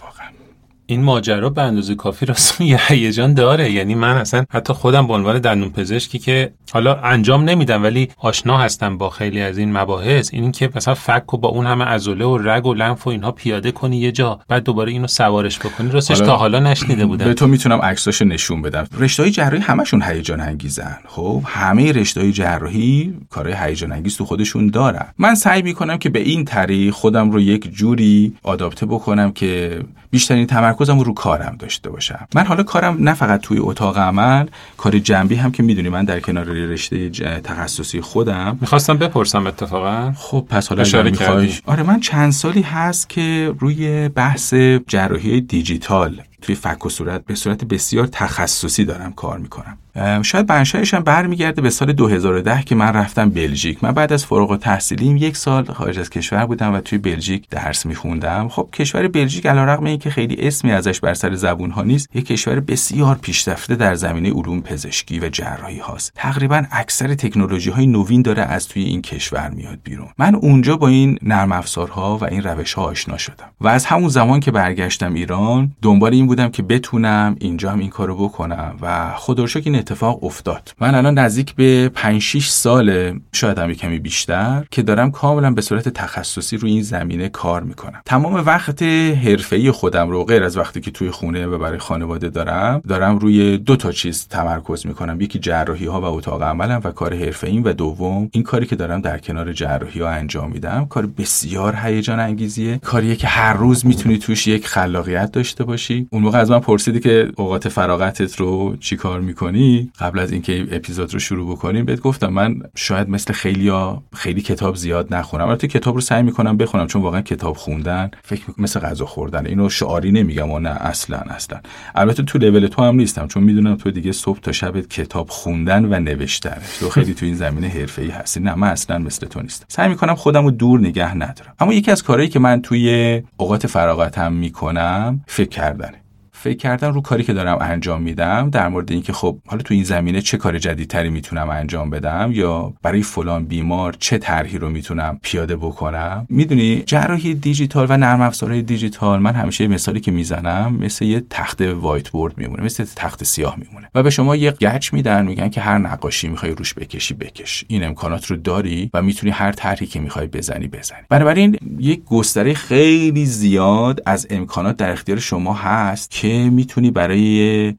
این 0.89 1.03
ماجرا 1.03 1.49
به 1.49 1.61
اندازه 1.61 1.95
کافی 1.95 2.25
راست 2.25 2.61
یه 2.61 2.79
هیجان 2.87 3.33
داره. 3.33 3.71
یعنی 3.71 3.95
من 3.95 4.17
اصلا 4.17 4.45
حتی 4.49 4.73
خودم 4.73 5.07
به 5.07 5.13
عنوان 5.13 5.39
دندون 5.39 5.69
پزشکی 5.69 6.19
که 6.19 6.53
حالا 6.71 6.95
انجام 6.95 7.43
نمیدم 7.43 7.83
ولی 7.83 8.09
آشنا 8.17 8.57
هستم 8.57 8.97
با 8.97 9.09
خیلی 9.09 9.41
از 9.41 9.57
این 9.57 9.77
مباحث. 9.77 10.33
این 10.33 10.51
که 10.51 10.69
مثلا 10.75 10.93
فک 10.93 11.33
و 11.33 11.37
با 11.37 11.49
اون 11.49 11.65
همه 11.65 11.85
عضله 11.85 12.25
و 12.25 12.37
رگ 12.37 12.65
و 12.65 12.73
لنف 12.73 13.07
و 13.07 13.09
اینها 13.09 13.31
پیاده 13.31 13.71
کنی 13.71 13.97
یه 13.97 14.11
جا 14.11 14.39
بعد 14.47 14.63
دوباره 14.63 14.91
اینو 14.91 15.07
سوارش 15.07 15.59
بکنی 15.59 15.91
راستش 15.91 16.19
تا 16.19 16.37
حالا 16.37 16.59
نشنیده 16.59 17.05
بودم. 17.05 17.25
به 17.25 17.33
تو 17.33 17.47
می‌تونم 17.47 17.79
عکساشو 17.79 18.25
نشون 18.25 18.61
بدم. 18.61 18.87
رشته 18.99 19.31
جراحی 19.31 19.63
همشون 19.63 20.01
هیجان 20.01 20.41
انگیزن. 20.41 20.97
خب 21.07 21.41
همه 21.45 21.91
رشته 21.91 22.31
جراحی 22.31 23.13
کارهای 23.29 23.55
هیجان 23.59 23.91
انگیز 23.91 24.17
تو 24.17 24.25
خودشون 24.25 24.67
دارن. 24.67 25.05
من 25.17 25.35
سعی 25.35 25.61
می‌کنم 25.61 25.97
که 25.97 26.09
به 26.09 26.19
این 26.19 26.45
طریق 26.45 26.93
خودم 26.93 27.31
رو 27.31 27.39
یک 27.39 27.71
جوری 27.73 28.33
آداپته 28.43 28.85
بکنم 28.85 29.31
که 29.31 29.81
بیشترین 30.11 30.45
تمرکزم 30.77 30.99
رو 30.99 31.13
کارم 31.13 31.55
داشته 31.59 31.89
باشم. 31.89 32.27
من 32.35 32.45
حالا 32.45 32.63
کارم 32.63 32.97
نه 32.99 33.13
فقط 33.13 33.41
توی 33.41 33.57
اتاق 33.59 33.97
عمل 33.97 34.47
کار 34.77 34.99
جنبی 34.99 35.35
هم 35.35 35.51
که 35.51 35.63
می‌دونی 35.63 35.89
من 35.89 36.05
در 36.05 36.19
کنار 36.19 36.45
رشته 36.45 37.09
تخصصی 37.39 38.01
خودم. 38.01 38.57
می‌خواستم 38.61 38.97
بپرسم 38.97 39.47
اتفاقا. 39.47 40.11
خب 40.17 40.45
پس 40.49 40.67
حالا 40.67 41.03
می‌خوای 41.03 41.53
آره 41.65 41.83
من 41.83 41.99
چند 41.99 42.31
سالی 42.31 42.61
هست 42.61 43.09
که 43.09 43.53
روی 43.59 44.09
بحث 44.09 44.53
جراحی 44.87 45.41
دیجیتال 45.41 46.21
توی 46.41 46.55
فک 46.55 46.85
و 46.85 46.89
صورت 46.89 47.25
به 47.25 47.35
صورت 47.35 47.65
بسیار 47.65 48.07
تخصصی 48.07 48.85
دارم 48.85 49.13
کار 49.13 49.37
می‌کنم. 49.37 49.77
شاید 50.21 50.47
بنشایش 50.47 50.93
هم 50.93 51.03
برمیگرده 51.03 51.61
به 51.61 51.69
سال 51.69 51.93
2010 51.93 52.63
که 52.63 52.75
من 52.75 52.93
رفتم 52.93 53.29
بلژیک. 53.29 53.83
من 53.83 53.91
بعد 53.91 54.13
از 54.13 54.25
فارغ 54.25 54.59
تحصیلیم 54.59 55.17
یک 55.17 55.37
سال 55.37 55.65
خارج 55.65 55.99
از 55.99 56.09
کشور 56.09 56.45
بودم 56.45 56.73
و 56.73 56.81
توی 56.81 56.97
بلژیک 56.97 57.49
درس 57.49 57.85
میخوندم. 57.85 58.47
خب 58.47 58.69
کشور 58.73 59.07
بلژیک 59.07 59.45
علیرغم 59.45 59.83
اینکه 59.83 60.09
خیلی 60.09 60.47
اسمی 60.47 60.71
ازش 60.71 60.99
بر 60.99 61.13
سر 61.13 61.35
زبون 61.35 61.71
ها 61.71 61.83
نیست 61.83 62.15
یک 62.15 62.25
کشور 62.25 62.59
بسیار 62.59 63.15
پیشرفته 63.15 63.75
در 63.75 63.95
زمینه 63.95 64.31
علوم 64.31 64.61
پزشکی 64.61 65.19
و 65.19 65.29
جراحی 65.29 65.79
هاست. 65.79 66.11
تقریبا 66.15 66.63
اکثر 66.71 67.15
تکنولوژی 67.15 67.69
های 67.69 67.87
نوین 67.87 68.21
داره 68.21 68.41
از 68.41 68.67
توی 68.67 68.83
این 68.83 69.01
کشور 69.01 69.49
میاد 69.49 69.79
بیرون. 69.83 70.07
من 70.17 70.35
اونجا 70.35 70.77
با 70.77 70.87
این 70.87 71.19
نرم 71.21 71.51
افزارها 71.51 72.17
و 72.17 72.23
این 72.25 72.43
روش 72.43 72.73
ها 72.73 72.83
آشنا 72.83 73.17
شدم 73.17 73.49
و 73.61 73.67
از 73.67 73.85
همون 73.85 74.09
زمان 74.09 74.39
که 74.39 74.51
برگشتم 74.51 75.13
ایران 75.13 75.71
دنبال 75.81 76.13
این 76.13 76.27
بودم 76.27 76.49
که 76.49 76.63
بتونم 76.63 77.35
اینجا 77.39 77.71
هم 77.71 77.79
این 77.79 77.89
کارو 77.89 78.15
بکنم 78.15 78.75
و 78.81 79.13
خدا 79.15 79.47
این 79.55 79.75
اتفاق 79.87 80.23
افتاد. 80.23 80.73
من 80.79 80.95
الان 80.95 81.19
نزدیک 81.19 81.55
به 81.55 81.91
5 81.93 82.21
6 82.21 82.47
سال 82.47 83.19
شاید 83.33 83.57
هم 83.59 83.73
کمی 83.73 83.99
بیشتر 83.99 84.63
که 84.71 84.81
دارم 84.81 85.11
کاملا 85.11 85.51
به 85.51 85.61
صورت 85.61 85.89
تخصصی 85.89 86.57
روی 86.57 86.71
این 86.71 86.81
زمینه 86.81 87.29
کار 87.29 87.63
می‌کنم. 87.63 88.01
تمام 88.05 88.33
وقت 88.33 88.83
حرفه‌ای 88.83 89.71
خودم 89.71 90.09
رو 90.09 90.23
غیر 90.23 90.43
از 90.43 90.57
وقتی 90.57 90.81
که 90.81 90.91
توی 90.91 91.11
خونه 91.11 91.47
و 91.47 91.57
برای 91.57 91.77
خانواده 91.77 92.29
دارم 92.29 92.81
دارم 92.87 93.17
روی 93.17 93.57
دو 93.57 93.75
تا 93.75 93.91
چیز 93.91 94.27
تمرکز 94.27 94.87
می‌کنم. 94.87 95.21
یکی 95.21 95.39
جراحی 95.39 95.85
ها 95.85 96.01
و 96.01 96.05
اتاق 96.05 96.43
عملم 96.43 96.81
و 96.83 96.91
کار 96.91 97.13
حرفه‌ایم 97.13 97.63
و 97.63 97.73
دوم 97.73 98.29
این 98.31 98.43
کاری 98.43 98.65
که 98.65 98.75
دارم 98.75 99.01
در 99.01 99.17
کنار 99.17 99.53
جراحی 99.53 100.01
ها 100.01 100.09
انجام 100.09 100.51
میدم. 100.51 100.85
کار 100.85 101.05
بسیار 101.05 101.75
هیجان 101.83 102.19
انگیزیه. 102.19 102.77
کاریه 102.77 103.15
که 103.15 103.27
هر 103.27 103.53
روز 103.53 103.85
می‌تونی 103.85 104.17
توش 104.17 104.47
یک 104.47 104.67
خلاقیت 104.67 105.31
داشته 105.31 105.63
باشی. 105.63 106.07
اون 106.11 106.23
موقع 106.23 106.39
از 106.39 106.51
من 106.51 106.59
پرسیدی 106.59 106.99
که 106.99 107.31
اوقات 107.35 107.69
فراغتت 107.69 108.35
رو 108.35 108.75
چیکار 108.79 109.21
می‌کنی؟ 109.21 109.76
قبل 109.99 110.19
از 110.19 110.31
اینکه 110.31 110.67
اپیزود 110.71 111.13
رو 111.13 111.19
شروع 111.19 111.51
بکنیم 111.51 111.85
بهت 111.85 111.99
گفتم 111.99 112.27
من 112.27 112.59
شاید 112.75 113.09
مثل 113.09 113.33
خیلی 113.33 113.71
خیلی 114.15 114.41
کتاب 114.41 114.75
زیاد 114.75 115.13
نخونم. 115.13 115.47
البته 115.47 115.67
کتاب 115.67 115.95
رو 115.95 116.01
سعی 116.01 116.23
می‌کنم 116.23 116.57
بخونم 116.57 116.87
چون 116.87 117.01
واقعا 117.01 117.21
کتاب 117.21 117.57
خوندن 117.57 118.11
فکر 118.23 118.43
مثل 118.57 118.79
غذا 118.79 119.05
خوردن. 119.05 119.45
اینو 119.45 119.69
شعاری 119.69 120.11
نمیگم 120.11 120.51
و 120.51 120.59
نه 120.59 120.69
اصلا 120.69 121.17
اصلا. 121.17 121.59
البته 121.95 122.23
تو 122.23 122.37
لول 122.37 122.67
تو 122.67 122.83
هم 122.83 122.95
نیستم 122.95 123.27
چون 123.27 123.43
می‌دونم 123.43 123.75
تو 123.75 123.91
دیگه 123.91 124.11
صبح 124.11 124.39
تا 124.39 124.51
شب 124.51 124.79
کتاب 124.79 125.29
خوندن 125.29 125.85
و 125.85 125.99
نوشتن 125.99 126.57
تو 126.79 126.89
خیلی 126.89 127.13
تو 127.13 127.25
این 127.25 127.35
زمینه 127.35 127.67
حرفه‌ای 127.67 128.09
هستی. 128.09 128.39
نه 128.39 128.55
من 128.55 128.67
اصلا 128.67 128.97
مثل 128.97 129.27
تو 129.27 129.41
نیستم. 129.41 129.65
سعی 129.67 129.89
می‌کنم 129.89 130.15
خودم 130.15 130.45
رو 130.45 130.51
دور 130.51 130.79
نگه 130.79 131.15
ندارم. 131.15 131.53
اما 131.59 131.73
یکی 131.73 131.91
از 131.91 132.03
کارهایی 132.03 132.29
که 132.29 132.39
من 132.39 132.61
توی 132.61 133.21
اوقات 133.37 133.67
فراغتم 133.67 134.33
می‌کنم 134.33 135.21
فکر 135.27 135.49
کردنه. 135.49 136.01
فکر 136.47 136.57
کردم 136.57 136.93
رو 136.93 137.01
کاری 137.01 137.23
که 137.23 137.33
دارم 137.33 137.57
انجام 137.61 138.01
میدم 138.01 138.49
در 138.49 138.67
مورد 138.67 138.91
اینکه 138.91 139.13
خب 139.13 139.37
حالا 139.47 139.61
تو 139.61 139.73
این 139.73 139.83
زمینه 139.83 140.21
چه 140.21 140.37
کار 140.37 140.59
جدیدتری 140.59 141.09
می‌تونم 141.09 141.49
انجام 141.49 141.89
بدم 141.89 142.29
یا 142.33 142.73
برای 142.81 143.01
فلان 143.01 143.45
بیمار 143.45 143.95
چه 143.99 144.17
طرحی 144.17 144.57
رو 144.57 144.69
می‌تونم 144.69 145.19
پیاده 145.21 145.55
بکنم. 145.55 146.25
می‌دونی 146.29 146.83
جراحی 146.85 147.33
دیجیتال 147.33 147.87
و 147.89 147.97
نرم 147.97 148.21
افزارهای 148.21 148.61
دیجیتال 148.61 149.19
من 149.19 149.33
همیشه 149.33 149.67
مثالی 149.67 149.99
که 149.99 150.11
می‌زنم 150.11 150.77
مثل 150.81 151.05
یه 151.05 151.23
تخت 151.29 151.61
وایت 151.61 152.09
بورد 152.09 152.37
میمونه 152.37 152.63
مثل 152.63 152.85
تخت 152.95 153.23
سیاه 153.23 153.55
میمونه. 153.57 153.89
و 153.95 154.03
به 154.03 154.09
شما 154.09 154.35
یه 154.35 154.51
گچ 154.51 154.93
میدن 154.93 155.25
میگن 155.25 155.49
که 155.49 155.61
هر 155.61 155.77
نقاشی 155.77 156.27
می‌خوای 156.27 156.51
روش 156.51 156.73
بکشی 156.73 157.13
بکش. 157.13 157.65
این 157.67 157.83
امکانات 157.83 158.25
رو 158.25 158.35
داری 158.35 158.89
و 158.93 159.01
می‌تونی 159.01 159.31
هر 159.31 159.51
طرحی 159.51 159.85
که 159.85 159.99
می‌خوای 159.99 160.27
بزنی 160.27 160.67
بزنی. 160.67 161.01
بنابراین 161.09 161.57
یک 161.79 162.05
گستره 162.05 162.53
خیلی 162.53 163.25
زیاد 163.25 164.01
از 164.05 164.27
امکانات 164.29 164.77
در 164.77 164.91
اختیار 164.91 165.19
شما 165.19 165.53
هست 165.53 166.11
که 166.11 166.27
که 166.37 166.49
می‌تونی 166.49 166.91
برای 166.91 167.19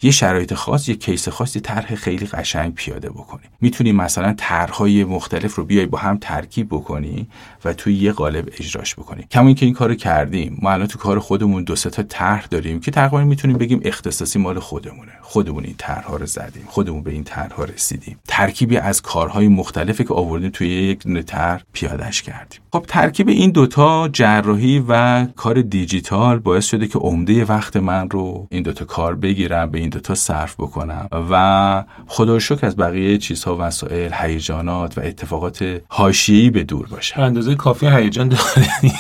یه 0.03 0.11
شرایط 0.11 0.55
خاص 0.55 0.89
یه 0.89 0.95
کیس 0.95 1.29
خاصی 1.29 1.61
طرح 1.61 1.95
خیلی 1.95 2.27
قشنگ 2.27 2.75
پیاده 2.75 3.11
بکنی. 3.11 3.43
می‌تونی 3.61 3.93
مثلا 3.93 4.35
طرحهای 4.37 5.05
مختلف 5.05 5.55
رو 5.55 5.65
بیای 5.65 5.87
با 5.87 5.99
هم 5.99 6.19
ترکیب 6.21 6.69
بکنی 6.71 7.27
و 7.65 7.73
توی 7.73 7.95
یه 7.95 8.13
قالب 8.13 8.49
اجراش 8.59 8.95
بکنی. 8.95 9.25
کما 9.31 9.47
اینکه 9.47 9.67
این 9.67 9.75
کارو 9.75 9.95
کردیم 9.95 10.59
ما 10.63 10.71
الان 10.71 10.87
تو 10.87 10.99
کار 10.99 11.19
خودمون 11.19 11.65
دو 11.65 11.75
تا 11.75 12.03
طرح 12.03 12.47
داریم 12.51 12.81
که 12.81 12.91
تقریبا 12.91 13.25
می‌تونیم 13.25 13.59
بگیم 13.59 13.81
اختصاصی 13.85 14.39
مال 14.39 14.59
خودمونه. 14.59 15.13
خودمون 15.23 15.65
این 15.65 15.75
طرحها 15.79 16.17
رو 16.17 16.27
زدیم 16.27 16.65
خودمون 16.67 17.03
به 17.03 17.11
این 17.11 17.25
طرحها 17.25 17.65
رسیدیم. 17.65 18.19
ترکیبی 18.29 18.77
از 18.77 19.03
کارهای 19.03 19.49
مختلفی 19.49 20.05
که 20.05 20.15
آوردیم 20.15 20.51
توی 20.51 20.69
یک 20.69 21.23
طرح 21.27 21.63
پیادهش 21.73 22.23
کردیم. 22.23 22.61
خب 22.73 22.85
ترکیب 22.89 23.29
این 23.29 23.51
دوتا 23.51 24.09
جراحی 24.13 24.85
و 24.89 25.25
کار 25.25 25.63
دیجیتال 25.63 26.39
باعث 26.39 26.67
شده 26.67 26.87
که 26.87 26.99
عمده 26.99 27.45
وقت 27.45 27.77
من 27.77 28.11
رو 28.11 28.38
این 28.51 28.63
دوتا 28.63 28.85
کار 28.85 29.15
بگیرم 29.15 29.71
به 29.71 29.79
این 29.79 29.89
دوتا 29.89 30.15
صرف 30.15 30.55
بکنم. 30.55 31.09
و 31.31 31.85
خدا 32.07 32.39
شکر 32.39 32.67
از 32.67 32.77
بقیه 32.77 33.19
چیزها 33.19 33.57
وسایل 33.61 34.13
هیجانات 34.15 34.99
و 34.99 35.01
اتفاقات 35.05 35.81
حاشیه‌ای 35.89 36.51
به 36.51 36.65
دور 36.65 36.87
باشه. 36.87 37.19
اندازه 37.21 37.55
کافی 37.55 37.87
هیجان 37.87 38.29
داری 38.29 38.93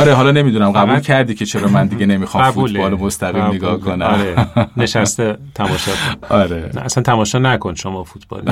آره 0.00 0.14
حالا 0.14 0.30
نمی‌دونم. 0.30 0.72
قبول 0.72 1.00
کردی 1.00 1.34
که 1.34 1.46
چرا 1.46 1.68
من 1.68 1.86
دیگه 1.86 2.06
نمی‌خوام 2.06 2.50
فوتبال 2.50 2.94
مستقیم 2.94 3.44
نگاه 3.44 3.80
کنم؟ 3.80 4.06
آره. 4.06 4.46
نشسته 4.76 5.36
تماشا 5.54 5.92
آره. 6.30 6.70
اصلا 6.76 7.02
تماشا 7.02 7.38
نکن 7.38 7.74
شما 7.74 8.04
فوتبال. 8.04 8.42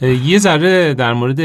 یه 0.30 0.38
ذره 0.38 0.94
در 0.94 1.12
مورد 1.12 1.40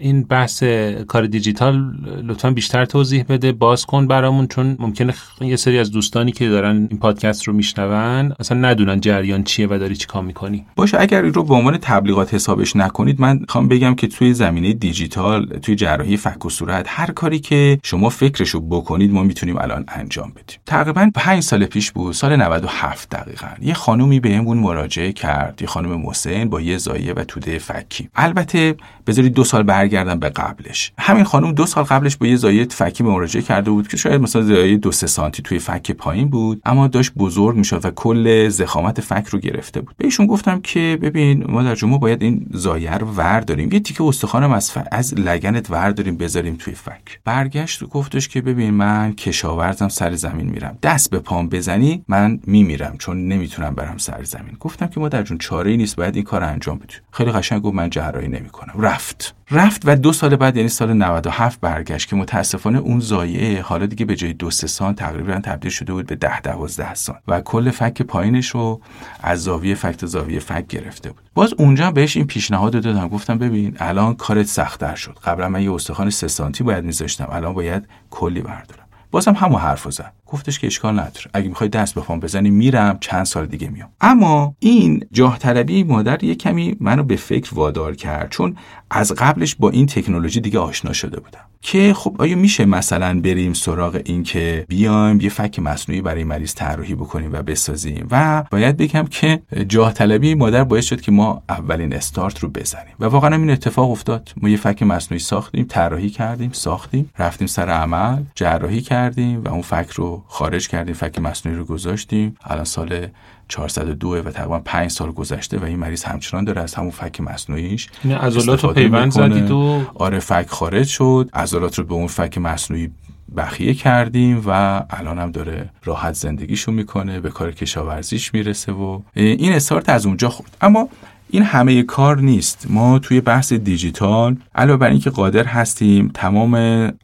این 0.00 0.22
بحث 0.22 0.62
کار 1.08 1.26
دیجیتال 1.26 1.94
لطفا 2.24 2.50
بیشتر 2.50 2.84
توضیح 2.84 3.24
بده. 3.28 3.52
باز 3.52 3.86
کن 3.86 4.06
برامون 4.06 4.46
چون 4.46 4.76
ممکنه 4.78 5.14
یه 5.40 5.56
سری 5.56 5.78
از 5.78 5.90
دوستانی 5.90 6.32
که 6.32 6.48
دارن 6.48 6.76
این 6.90 6.98
پادکست 6.98 7.42
رو 7.42 7.52
میشنون 7.52 8.32
اصلا 8.40 8.58
ندونن 8.58 9.00
جریان 9.00 9.44
چیه 9.44 9.66
و 9.70 9.78
داری 9.78 9.96
چیکار 9.96 10.22
می‌کنی. 10.22 10.66
باشه 10.76 11.00
اگر 11.00 11.22
این 11.22 11.34
رو 11.34 11.42
به 11.44 11.54
عنوان 11.54 11.76
تبلیغات 11.76 12.34
حسابش 12.34 12.76
نکنید 12.76 13.20
من 13.20 13.40
خوام 13.48 13.68
بگم 13.68 13.94
که 13.94 14.06
توی 14.06 14.34
زمینه 14.34 14.72
دیجیتال 14.72 15.46
توی 15.46 15.74
جراحی 15.74 16.16
فک 16.16 16.46
و 16.46 16.50
صورت 16.50 16.86
هر 16.88 17.10
کاری 17.10 17.38
که 17.38 17.78
شما 17.82 18.08
فکرشو 18.08 18.60
بکنید 18.60 19.12
ما 19.12 19.22
می‌تونیم 19.22 19.58
الان 19.58 19.84
انجام 19.88 20.30
بدیم. 20.30 20.58
تقریبا 20.66 21.10
5 21.14 21.42
سال 21.42 21.64
پیش 21.64 21.92
بود 21.92 22.14
سال 22.14 22.36
97 22.36 23.10
دقیقا 23.10 23.46
یه 23.62 23.74
خانومی 23.74 24.20
بهمون 24.20 24.58
مراجعه 24.58 25.12
کرد 25.12 25.58
یه 25.62 25.68
خانم 25.68 26.00
محسن 26.00 26.44
با 26.44 26.60
یه 26.60 26.78
زایه 26.78 27.12
و 27.12 27.24
توده 27.24 27.58
فکی. 27.58 28.08
البته 28.14 28.74
بذارید 29.10 29.34
دو 29.34 29.44
سال 29.44 29.62
برگردم 29.62 30.18
به 30.18 30.28
قبلش. 30.28 30.92
همین 30.98 31.24
خانم 31.24 31.52
دو 31.52 31.66
سال 31.66 31.84
قبلش 31.84 32.16
با 32.16 32.26
یه 32.26 32.36
زایه 32.36 32.64
فکی 32.64 33.04
مراجعه 33.04 33.42
کرده 33.42 33.70
بود 33.70 33.88
که 33.88 33.96
شاید 33.96 34.20
مثلا 34.20 34.42
زایه 34.42 34.76
دو 34.76 34.92
سه 34.92 35.06
سانتی 35.06 35.42
توی 35.42 35.58
فک 35.58 35.90
پایین 35.90 36.28
بود 36.28 36.62
اما 36.64 36.88
داشت 36.88 37.12
بزرگ 37.14 37.56
می‌شد 37.56 37.84
و 37.84 37.90
کل 37.90 38.48
زخامت 38.48 39.00
فک 39.00 39.26
رو 39.28 39.38
گرفته 39.38 39.80
بود. 39.80 39.94
بهشون 39.96 40.26
گفتم 40.26 40.60
که 40.60 40.98
ببین 41.02 41.44
ما 41.48 41.62
در 41.62 41.76
ما 41.82 41.98
باید 41.98 42.22
این 42.22 42.46
زایه 42.50 42.94
رو 42.94 43.06
ور 43.06 43.40
داریم 43.40 43.72
یه 43.72 43.80
تیکه 43.80 44.04
استخوانم 44.04 44.52
از 44.52 44.72
ف... 44.72 44.78
از 44.92 45.14
لگنت 45.14 45.70
ور 45.70 45.90
داریم 45.90 46.16
بذاریم 46.16 46.56
توی 46.56 46.74
فک. 46.74 47.20
برگشت 47.24 47.82
و 47.82 47.86
گفتش 47.86 48.28
که 48.28 48.40
ببین 48.40 48.70
من 48.70 49.12
کشاورزم 49.12 49.88
سر 49.88 50.14
زمین 50.14 50.46
میرم. 50.46 50.78
دست 50.82 51.10
به 51.10 51.18
پام 51.18 51.48
بزنی 51.48 52.04
من 52.08 52.40
میمیرم 52.46 52.96
چون 52.98 53.28
نمی‌تونم 53.28 53.74
برم 53.74 53.98
سر 53.98 54.24
زمین. 54.24 54.56
گفتم 54.60 54.86
که 54.86 55.00
ما 55.00 55.08
در 55.08 55.22
جون 55.22 55.38
چاره 55.38 55.70
ای 55.70 55.76
نیست 55.76 55.96
باید 55.96 56.14
این 56.16 56.24
کار 56.24 56.44
انجام 56.44 56.78
بدیم. 56.78 56.98
خیلی 57.12 57.32
قشنگ 57.32 57.62
گفت 57.62 57.74
من 57.74 57.90
جراحی 57.90 58.28
نمی‌کنم. 58.28 58.74
رفت. 59.00 59.34
رفت 59.50 59.82
و 59.84 59.96
دو 59.96 60.12
سال 60.12 60.36
بعد 60.36 60.56
یعنی 60.56 60.68
سال 60.68 60.92
97 60.92 61.60
برگشت 61.60 62.08
که 62.08 62.16
متاسفانه 62.16 62.78
اون 62.78 63.00
زایعه 63.00 63.62
حالا 63.62 63.86
دیگه 63.86 64.04
به 64.04 64.16
جای 64.16 64.32
دو 64.32 64.50
سه 64.50 64.66
سال 64.66 64.92
تقریبا 64.92 65.40
تبدیل 65.44 65.70
شده 65.70 65.92
بود 65.92 66.06
به 66.06 66.16
ده 66.16 66.40
دوازده 66.40 66.94
سال 66.94 67.16
و 67.28 67.40
کل 67.40 67.70
فک 67.70 68.02
پایینش 68.02 68.48
رو 68.48 68.80
از 69.22 69.42
زاویه 69.42 69.74
فک 69.74 69.96
تا 69.96 70.06
زاویه 70.06 70.40
فک 70.40 70.66
گرفته 70.66 71.10
بود. 71.10 71.22
باز 71.34 71.54
اونجا 71.58 71.90
بهش 71.90 72.16
این 72.16 72.26
پیشنهاد 72.26 72.72
دادم. 72.72 73.08
گفتم 73.08 73.38
ببین 73.38 73.76
الان 73.78 74.14
کارت 74.14 74.46
سختتر 74.46 74.94
شد. 74.94 75.18
قبلا 75.24 75.48
من 75.48 75.62
یه 75.62 75.72
استخوان 75.72 76.10
سه 76.10 76.28
سانتی 76.28 76.64
باید 76.64 76.84
میذاشتم. 76.84 77.28
الان 77.30 77.54
باید 77.54 77.88
کلی 78.10 78.40
بردارم. 78.40 78.86
بازم 79.10 79.34
همون 79.34 79.60
حرف 79.60 79.90
زد. 79.90 80.12
گفتش 80.32 80.58
که 80.58 80.66
اشکال 80.66 80.94
نداره. 80.94 81.26
اگه 81.34 81.48
می‌خوای 81.48 81.70
دست 81.70 81.94
به 81.94 82.00
پام 82.00 82.20
بزنی 82.20 82.50
میرم 82.50 82.98
چند 83.00 83.26
سال 83.26 83.46
دیگه 83.46 83.68
میام. 83.68 83.88
اما 84.00 84.54
این 84.58 85.04
جاه 85.12 85.38
طلبی 85.38 85.84
مادر 85.84 86.24
یه 86.24 86.34
کمی 86.34 86.76
منو 86.80 87.02
به 87.02 87.16
فکر 87.16 87.54
وادار 87.54 87.94
کرد 87.94 88.30
چون 88.30 88.56
از 88.90 89.12
قبلش 89.12 89.54
با 89.54 89.70
این 89.70 89.86
تکنولوژی 89.86 90.40
دیگه 90.40 90.58
آشنا 90.58 90.92
شده 90.92 91.20
بودم. 91.20 91.40
که 91.62 91.94
خب 91.94 92.16
آیا 92.18 92.36
میشه 92.36 92.64
مثلا 92.64 93.20
بریم 93.20 93.52
سراغ 93.52 94.00
این 94.04 94.22
که 94.22 94.64
بیایم 94.68 95.20
یه 95.20 95.28
فک 95.28 95.58
مصنوعی 95.58 96.00
برای 96.00 96.24
مریض 96.24 96.54
طراحی 96.54 96.94
بکنیم 96.94 97.32
و 97.32 97.42
بسازیم؟ 97.42 98.06
و 98.10 98.44
باید 98.50 98.76
بگم 98.76 99.04
که 99.10 99.42
جاه 99.68 99.92
طلبی 99.92 100.34
مادر 100.34 100.64
باعث 100.64 100.84
شد 100.84 101.00
که 101.00 101.12
ما 101.12 101.42
اولین 101.48 101.94
استارت 101.94 102.38
رو 102.38 102.48
بزنیم. 102.48 102.94
و 103.00 103.04
واقعا 103.04 103.36
این 103.36 103.50
اتفاق 103.50 103.90
افتاد. 103.90 104.32
ما 104.36 104.48
یه 104.48 104.56
فک 104.56 104.82
مصنوعی 104.82 105.18
ساختیم 105.18 105.66
طراحی 105.68 106.10
کردیم 106.10 106.50
ساختیم 106.52 107.10
رفتیم 107.18 107.46
سر 107.46 107.68
عمل 107.68 108.22
جراحی 108.34 108.80
کردیم 108.80 109.44
و 109.44 109.48
اون 109.48 109.62
فک 109.62 109.90
رو 109.90 110.19
خارج 110.28 110.68
کردیم 110.68 110.94
فک 110.94 111.18
مصنوعی 111.18 111.58
رو 111.58 111.64
گذاشتیم. 111.64 112.36
الان 112.44 112.64
سال 112.64 113.06
402 113.48 114.08
و 114.08 114.22
تقریبا 114.22 114.58
5 114.58 114.90
سال 114.90 115.12
گذشته 115.12 115.58
و 115.58 115.64
این 115.64 115.78
مریض 115.78 116.04
همچنان 116.04 116.44
داره 116.44 116.62
از 116.62 116.74
همون 116.74 116.90
فک 116.90 117.20
مصنوعیش 117.20 117.88
این 118.04 118.12
عضلات 118.14 118.64
رو 118.64 118.72
پیوند 118.72 119.12
زدید 119.12 119.50
و 119.50 119.82
آره 119.94 120.18
فک 120.18 120.46
خارج 120.48 120.86
شد. 120.86 121.30
عضلات 121.34 121.78
رو 121.78 121.84
به 121.84 121.94
اون 121.94 122.06
فک 122.06 122.38
مصنوعی 122.38 122.90
بخیه 123.36 123.74
کردیم 123.74 124.42
و 124.46 124.82
الان 124.90 125.18
هم 125.18 125.30
داره 125.30 125.70
راحت 125.84 126.14
زندگیشو 126.14 126.72
می‌کنه 126.72 127.20
به 127.20 127.30
کار 127.30 127.52
کشاورزیش 127.52 128.34
می‌رسه 128.34 128.72
و 128.72 129.00
این 129.14 129.52
استارت 129.52 129.88
از 129.88 130.06
اونجا 130.06 130.28
خورد. 130.28 130.56
اما 130.60 130.88
این 131.32 131.42
همه 131.42 131.82
کار 131.82 132.20
نیست. 132.20 132.66
ما 132.70 132.98
توی 132.98 133.20
بحث 133.20 133.52
دیجیتال 133.52 134.36
علاوه 134.54 134.78
بر 134.78 134.90
اینکه 134.90 135.10
قادر 135.10 135.44
هستیم 135.44 136.10
تمام 136.14 136.54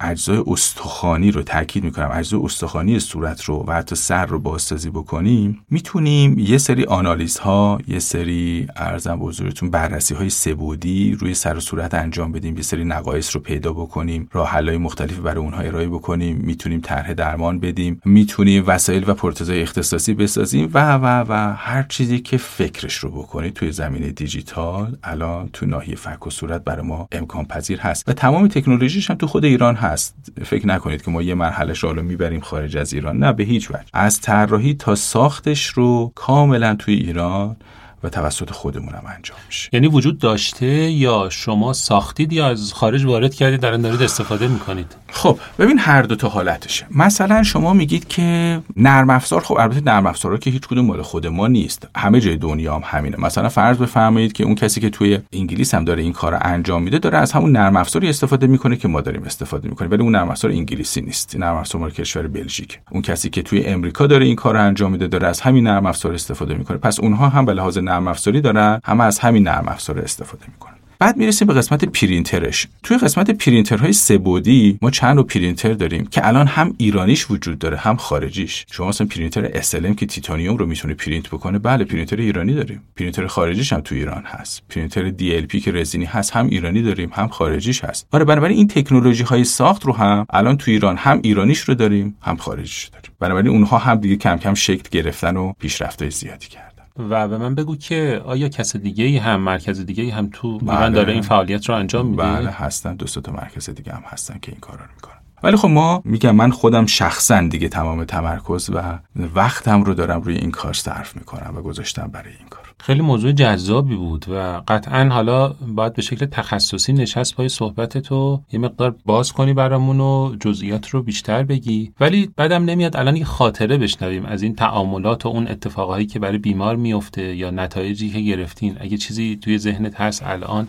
اجزای 0.00 0.42
استخوانی 0.46 1.30
رو 1.30 1.42
تاکید 1.42 1.84
می‌کنم 1.84 2.10
اجزای 2.12 2.40
استخوانی 2.40 3.00
صورت 3.00 3.44
رو 3.44 3.64
و 3.66 3.72
حتی 3.72 3.96
سر 3.96 4.26
رو 4.26 4.38
بازسازی 4.38 4.90
بکنیم 4.90 5.60
می‌تونیم 5.70 6.38
یه 6.38 6.58
سری 6.58 6.84
آنالیز 6.84 7.38
ها 7.38 7.78
یه 7.88 7.98
سری 7.98 8.66
ارزم 8.76 9.16
بزرگتون 9.16 9.70
بررسی 9.70 10.14
های 10.14 10.30
سبودی 10.30 11.16
روی 11.20 11.34
سر 11.34 11.56
و 11.56 11.60
صورت 11.60 11.94
انجام 11.94 12.32
بدیم 12.32 12.56
یه 12.56 12.62
سری 12.62 12.84
نقایص 12.84 13.36
رو 13.36 13.42
پیدا 13.42 13.72
بکنیم 13.72 14.28
راه 14.32 14.50
حلای 14.50 14.76
مختلفی 14.76 15.20
برای 15.20 15.38
اونها 15.44 15.60
ارائه 15.60 15.88
بکنیم 15.88 16.36
می‌تونیم 16.36 16.80
طرح 16.80 17.12
درمان 17.12 17.58
بدیم 17.58 18.00
می‌تونیم 18.04 18.64
وسایل 18.66 19.04
و 19.06 19.14
پروتزای 19.14 19.62
اختصاصی 19.62 20.14
بسازیم 20.14 20.70
و 20.74 20.94
و 20.94 21.24
و 21.28 21.54
هر 21.56 21.82
چیزی 21.82 22.18
که 22.18 22.36
فکرش 22.36 22.94
رو 22.94 23.10
بکنید 23.10 23.52
توی 23.52 23.72
زمینه 23.72 24.12
دیجیتال 24.16 24.96
الان 25.02 25.50
تو 25.52 25.66
ناحیه 25.66 25.96
فک 25.96 26.26
و 26.26 26.30
صورت 26.30 26.64
برای 26.64 26.86
ما 26.86 27.08
امکان 27.12 27.44
پذیر 27.44 27.80
هست 27.80 28.08
و 28.08 28.12
تمام 28.12 28.48
تکنولوژیش 28.48 29.10
هم 29.10 29.16
تو 29.16 29.26
خود 29.26 29.44
ایران 29.44 29.74
هست. 29.74 30.14
فکر 30.44 30.66
نکنید 30.66 31.02
که 31.02 31.10
ما 31.10 31.22
یه 31.22 31.34
مرحله 31.34 31.72
رو 31.72 32.02
می‌بریم 32.02 32.40
خارج 32.40 32.76
از 32.76 32.92
ایران. 32.92 33.18
نه 33.18 33.32
به 33.32 33.44
هیچ 33.44 33.70
وجه. 33.70 33.84
از 33.92 34.20
طراحی 34.20 34.74
تا 34.74 34.94
ساختش 34.94 35.66
رو 35.66 36.12
کاملا 36.14 36.74
توی 36.74 36.94
ایران 36.94 37.56
و 38.02 38.08
توسط 38.08 38.50
خودمونم 38.50 39.02
انجام 39.16 39.38
میشه. 39.46 39.70
یعنی 39.72 39.86
وجود 39.86 40.18
داشته 40.18 40.66
یا 40.90 41.28
شما 41.30 41.72
ساختید 41.72 42.32
یا 42.32 42.46
از 42.46 42.72
خارج 42.72 43.04
وارد 43.04 43.34
کردید 43.34 43.60
دارن 43.60 43.80
دارید 43.80 44.02
استفاده 44.02 44.48
می‌کنید؟ 44.48 44.96
خب 45.10 45.38
ببین 45.58 45.78
هر 45.78 46.02
دو 46.02 46.16
تا 46.16 46.28
حالتشه. 46.28 46.86
مثلا 46.90 47.42
شما 47.42 47.72
میگید 47.72 48.08
که 48.08 48.60
نرم 48.76 49.10
افزار 49.10 49.40
خب 49.40 49.56
البته 49.58 49.80
نرم 49.80 50.06
افزارا 50.06 50.38
که 50.38 50.50
هیچ 50.50 50.62
کدوم 50.62 50.84
مال 50.86 51.02
خود 51.02 51.26
ما 51.26 51.46
نیست. 51.46 51.88
همه 51.96 52.20
جای 52.20 52.36
دنیا 52.36 52.74
هم 52.74 52.82
همینه. 52.84 53.16
مثلا 53.20 53.48
فرض 53.48 53.76
بفرمایید 53.78 54.32
که 54.32 54.44
اون 54.44 54.54
کسی 54.54 54.80
که 54.80 54.90
توی 54.90 55.18
انگلیس 55.32 55.74
هم 55.74 55.84
داره 55.84 56.02
این 56.02 56.12
کار 56.12 56.32
رو 56.32 56.38
انجام 56.42 56.82
میده 56.82 56.98
داره 56.98 57.18
از 57.18 57.32
همون 57.32 57.52
نرم 57.52 57.76
افزاری 57.76 58.08
استفاده 58.08 58.46
می‌کنه 58.46 58.76
که 58.76 58.88
ما 58.88 59.00
داریم 59.00 59.22
استفاده 59.22 59.68
می‌کنیم. 59.68 59.90
ولی 59.90 60.02
اون 60.02 60.16
نرم 60.16 60.30
افزار 60.30 60.50
انگلیسی 60.50 61.00
نیست. 61.00 61.36
نرم 61.36 61.56
افزار 61.56 61.80
مال 61.80 61.90
کشور 61.90 62.28
بلژیک. 62.28 62.78
اون 62.90 63.02
کسی 63.02 63.30
که 63.30 63.42
توی 63.42 63.64
امریکا 63.64 64.06
داره 64.06 64.26
این 64.26 64.36
کار 64.36 64.54
رو 64.54 64.60
انجام 64.60 64.92
میده 64.92 65.06
داره 65.06 65.28
از 65.28 65.40
همین 65.40 65.64
نرم 65.66 65.86
افزار 65.86 66.14
استفاده 66.14 66.54
می‌کنه. 66.54 66.78
پس 66.78 67.00
اونها 67.00 67.28
هم 67.28 67.44
به 67.44 67.54
لحاظ 67.54 67.78
نرم 67.88 68.08
افزاری 68.08 68.40
دارن 68.40 68.80
همه 68.84 69.04
از 69.04 69.18
همین 69.18 69.42
نرم 69.42 69.68
افزار 69.68 69.98
استفاده 69.98 70.44
می‌کنن. 70.52 70.76
بعد 70.98 71.16
می‌رسیم 71.16 71.48
به 71.48 71.54
قسمت 71.54 71.84
پرینترش. 71.84 72.66
توی 72.82 72.98
قسمت 72.98 73.30
پرینترهای 73.30 73.92
سه‌بعدی 73.92 74.78
ما 74.82 74.90
چند 74.90 75.16
نوع 75.16 75.22
پرینتر 75.22 75.72
داریم 75.72 76.06
که 76.06 76.28
الان 76.28 76.46
هم 76.46 76.74
ایرانیش 76.78 77.30
وجود 77.30 77.58
داره 77.58 77.76
هم 77.76 77.96
خارجیش. 77.96 78.66
شما 78.70 78.88
مثلا 78.88 79.06
پرینتر 79.06 79.62
SLM 79.62 79.94
که 79.94 80.06
تیتانیوم 80.06 80.56
رو 80.56 80.66
می‌تونه 80.66 80.94
پرینت 80.94 81.28
بکنه 81.28 81.58
بله 81.58 81.84
پرینتر 81.84 82.16
ایرانی 82.16 82.54
داریم. 82.54 82.82
پرینتر 82.96 83.26
خارجیش 83.26 83.72
هم 83.72 83.80
تو 83.80 83.94
ایران 83.94 84.22
هست. 84.26 84.62
پرینتر 84.68 85.10
DLP 85.10 85.62
که 85.64 85.72
رزینی 85.72 86.04
هست 86.04 86.32
هم 86.32 86.46
ایرانی 86.46 86.82
داریم 86.82 87.10
هم 87.12 87.28
خارجیش 87.28 87.84
هست. 87.84 88.06
آره 88.12 88.24
بنابراین 88.24 88.56
این 88.56 88.68
تکنولوژی 88.68 89.22
های 89.22 89.44
ساخت 89.44 89.84
رو 89.84 89.92
هم 89.92 90.26
الان 90.30 90.56
تو 90.56 90.70
ایران 90.70 90.96
هم 90.96 91.20
ایرانیش 91.22 91.60
رو 91.60 91.74
داریم 91.74 92.16
هم 92.22 92.36
خارجیش 92.36 92.84
رو 92.84 92.90
داریم. 92.92 93.10
بنابراین 93.20 93.48
اونها 93.50 93.78
هم 93.78 93.94
دیگه 93.94 94.16
کم 94.16 94.36
کم 94.36 94.54
شکل 94.54 94.88
گرفتن 94.90 95.36
و 95.36 95.52
پیشرفت‌های 95.58 96.10
زیادی 96.10 96.46
کردن. 96.46 96.75
و 96.98 97.28
به 97.28 97.38
من 97.38 97.54
بگو 97.54 97.76
که 97.76 98.22
آیا 98.24 98.48
کس 98.48 98.76
دیگه 98.76 99.04
ای 99.04 99.16
هم 99.16 99.40
مرکز 99.40 99.86
دیگه 99.86 100.02
ای 100.02 100.10
هم 100.10 100.30
تو 100.32 100.58
ایران 100.62 100.92
داره 100.92 101.12
این 101.12 101.22
فعالیت 101.22 101.68
رو 101.68 101.74
انجام 101.74 102.06
میده 102.06 102.22
بله 102.22 102.50
هستن. 102.50 102.94
دو 102.94 103.06
تا 103.06 103.32
مرکز 103.32 103.70
دیگه 103.70 103.92
هم 103.92 104.02
هستن 104.06 104.38
که 104.42 104.52
این 104.52 104.60
کارا 104.60 104.84
رو 104.84 104.90
می‌کنن. 104.94 105.25
ولی 105.42 105.56
خب 105.56 105.68
ما 105.68 106.02
میگم 106.04 106.34
من 106.34 106.50
خودم 106.50 106.86
شخصا 106.86 107.40
دیگه 107.40 107.68
تمام 107.68 108.04
تمرکز 108.04 108.70
و 108.70 108.98
وقتم 109.34 109.82
رو 109.82 109.94
دارم 109.94 110.22
روی 110.22 110.36
این 110.36 110.50
کار 110.50 110.72
صرف 110.72 111.16
می‌کنم 111.16 111.52
و 111.56 111.62
گذاشتم 111.62 112.10
برای 112.12 112.32
این 112.38 112.48
کار. 112.50 112.66
خیلی 112.80 113.00
موضوع 113.00 113.32
جذابی 113.32 113.96
بود 113.96 114.26
و 114.28 114.62
قطعا 114.68 115.08
حالا 115.08 115.48
باید 115.48 115.94
به 115.94 116.02
شکل 116.02 116.26
تخصصی 116.26 116.92
نشست 116.92 117.34
پای 117.34 117.48
صحبت 117.48 117.98
تو 117.98 118.40
یه 118.52 118.58
مقدار 118.58 118.94
باز 119.04 119.32
کنی 119.32 119.54
برامون 119.54 120.00
و 120.00 120.36
جزئیات 120.40 120.88
رو 120.88 121.02
بیشتر 121.02 121.42
بگی. 121.42 121.92
ولی 122.00 122.30
بعدم 122.36 122.64
نمیاد 122.64 122.96
الان 122.96 123.16
یه 123.16 123.24
خاطره 123.24 123.78
بشنویم 123.78 124.24
از 124.26 124.42
این 124.42 124.54
تعاملات 124.54 125.26
و 125.26 125.28
اون 125.28 125.48
اتفاقهایی 125.48 126.06
که 126.06 126.18
برای 126.18 126.38
بیمار 126.38 126.76
میفته 126.76 127.36
یا 127.36 127.50
نتایجی 127.50 128.10
که 128.10 128.20
گرفتین. 128.20 128.76
اگه 128.80 128.96
چیزی 128.96 129.38
توی 129.42 129.58
ذهنت 129.58 130.00
هست 130.00 130.22
الان 130.26 130.68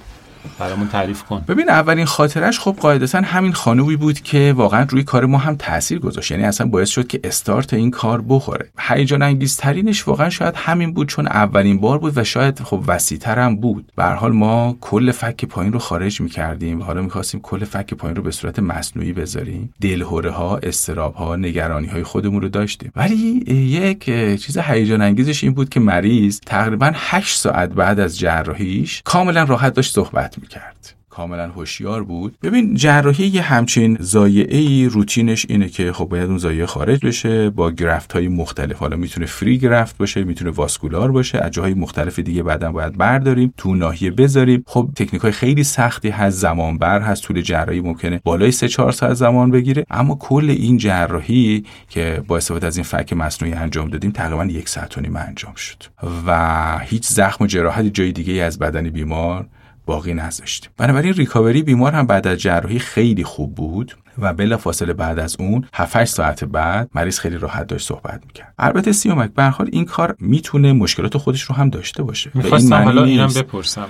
برامون 0.60 0.88
تعریف 0.88 1.24
کن. 1.24 1.44
ببین 1.48 1.70
اولین 1.70 2.06
خاطرش 2.06 2.60
خب 2.60 2.76
قاعدتا 2.80 3.22
همین 3.22 3.54
خانومی 3.54 3.96
بود 3.96 4.20
که 4.20 4.54
واقعا 4.58 4.86
روی 4.90 5.04
کار 5.04 5.26
ما 5.26 5.38
هم 5.38 5.56
تاثیر 5.56 6.00
گذاشت. 6.00 6.32
یعنی 6.32 6.44
اصلا 6.44 6.68
باعث 6.68 6.90
شد 6.90 7.08
که 7.08 7.20
استارت 7.24 7.74
این 7.74 7.92
کار 7.92 8.24
بخوره. 8.30 8.70
هیجان 8.80 9.22
انگیزترینش 9.22 10.08
واقعا 10.08 10.30
شاید 10.30 10.54
همین 10.58 10.94
بود 10.94 11.08
چون 11.08 11.28
اولین 11.28 11.80
بار 11.80 11.98
بود 11.98 12.18
و 12.18 12.24
شاید 12.24 12.60
خب 12.60 12.84
وسیعتر 12.88 13.40
هم 13.40 13.56
بود. 13.56 13.92
به 13.96 14.04
حال 14.04 14.32
ما 14.32 14.78
کل 14.82 15.12
فک 15.12 15.46
پایین 15.46 15.74
رو 15.74 15.80
خارج 15.80 16.22
می‌کردیم. 16.22 16.84
حالا 16.84 17.02
می‌خواستیم 17.02 17.40
کل 17.40 17.66
فک 17.66 17.94
پایین 17.94 18.16
رو 18.16 18.24
به 18.24 18.32
صورت 18.32 18.60
مصنوعی 18.60 19.14
بذاریم. 19.14 19.74
دلهوره 19.82 20.32
ها 20.32 20.58
استراب 20.64 21.16
ها 21.16 21.36
نگرانی 21.36 21.88
های 21.88 22.04
خودمون 22.04 22.42
رو 22.42 22.50
داشتیم. 22.50 22.92
ولی 22.96 23.44
یک 23.52 24.06
چیز 24.42 24.58
هیجان 24.58 25.02
انگیزش 25.02 25.44
این 25.44 25.54
بود 25.54 25.70
که 25.70 25.80
مریض 25.80 26.40
تقریبا 26.46 26.92
8 26.96 27.38
ساعت 27.38 27.70
بعد 27.70 28.00
از 28.00 28.20
جراحیش 28.20 29.02
کاملا 29.06 29.44
راحت 29.44 29.74
داشت 29.74 29.94
صحبت 29.94 30.37
می‌کرد. 30.42 30.94
کاملا 31.10 31.48
هوشیار 31.48 32.04
بود. 32.04 32.38
ببین 32.44 32.76
جراحی 32.76 33.28
یه 33.28 33.42
همچین 33.42 33.98
زایعه 34.00 34.58
ای 34.58 34.86
روتینش 34.86 35.46
اینه 35.50 35.70
که 35.70 35.94
خب 35.94 36.06
باید 36.06 36.30
اون 36.30 36.38
زایعه 36.38 36.66
خارج 36.66 37.06
بشه 37.06 37.50
با 37.50 37.72
گرفت 37.72 38.14
های 38.14 38.28
مختلف. 38.28 38.76
حالا 38.76 38.98
می‌تونه 38.98 39.26
فری 39.26 39.58
گرفت 39.58 39.98
باشه 39.98 40.24
می‌تونه 40.24 40.52
واسکولار 40.52 41.12
باشه. 41.12 41.38
از 41.38 41.52
جاهای 41.52 41.74
مختلف 41.74 42.20
دیگه 42.20 42.44
بعدا 42.44 42.72
باید 42.72 42.98
برداریم 42.98 43.54
تو 43.58 43.76
ناحیه 43.76 44.12
بذاریم. 44.12 44.64
خب 44.68 44.90
تکنیک 44.96 45.22
های 45.22 45.32
خیلی 45.32 45.64
سختی 45.64 46.10
هست 46.10 46.38
زمان 46.38 46.78
بر 46.78 47.02
هست. 47.02 47.24
طول 47.24 47.42
جراحی 47.42 47.82
ممکنه 47.82 48.22
بالای 48.24 48.52
3 48.52 48.68
4 48.68 48.92
ساعت 48.92 49.14
زمان 49.14 49.52
بگیره. 49.52 49.86
اما 49.90 50.16
کل 50.16 50.50
این 50.50 50.78
جراحی 50.78 51.64
که 51.90 52.24
با 52.28 52.38
استفاده 52.38 52.68
از 52.68 52.78
این 52.78 52.84
فک 52.84 53.14
مصنوعی 53.14 53.54
انجام 53.54 53.90
دادیم 53.90 54.12
تقریبا 54.12 54.46
یک 54.46 54.70
ساعت 54.70 54.98
و 54.98 55.02
نیم 55.02 55.16
انجام 55.16 55.56
شد. 55.56 55.84
و 56.28 56.80
هیچ 56.80 57.08
زخم 57.08 57.44
و 57.44 57.48
جراحت 57.48 57.86
جای 57.86 58.12
دیگه 58.12 58.34
از 58.34 58.60
بدن 58.60 58.90
بیمار 58.90 59.48
باقی 59.88 60.14
نذاشتیم 60.14 60.72
بنابراین 60.78 61.14
ریکاوری 61.14 61.62
بیمار 61.62 61.94
هم 61.94 62.08
بعد 62.08 62.28
از 62.28 62.38
جراحی 62.38 62.80
خیلی 62.80 63.24
خوب 63.24 63.56
بود 63.56 63.96
و 64.20 64.34
بلا 64.34 64.58
فاصله 64.58 64.94
بعد 64.94 65.20
از 65.20 65.36
اون 65.40 65.66
7 65.74 66.06
ساعت 66.06 66.44
بعد 66.44 66.90
مریض 66.96 67.20
خیلی 67.20 67.38
راحت 67.38 67.68
داشت 67.68 67.88
صحبت 67.88 68.22
می‌کرد. 68.28 68.54
البته 68.60 68.92
سیومک 68.92 69.32
به 69.34 69.44
حال 69.44 69.70
این 69.72 69.86
کار 69.86 70.16
می‌تونه 70.20 70.74
مشکلات 70.74 71.18
خودش 71.18 71.42
رو 71.42 71.56
هم 71.56 71.70
داشته 71.70 72.04
باشه. 72.04 72.30
به 72.30 72.54
این 72.54 72.70
معنی 72.70 72.86
حالا 72.86 73.04
اینم 73.04 73.28
بپرسم 73.36 73.82
آره. 73.82 73.90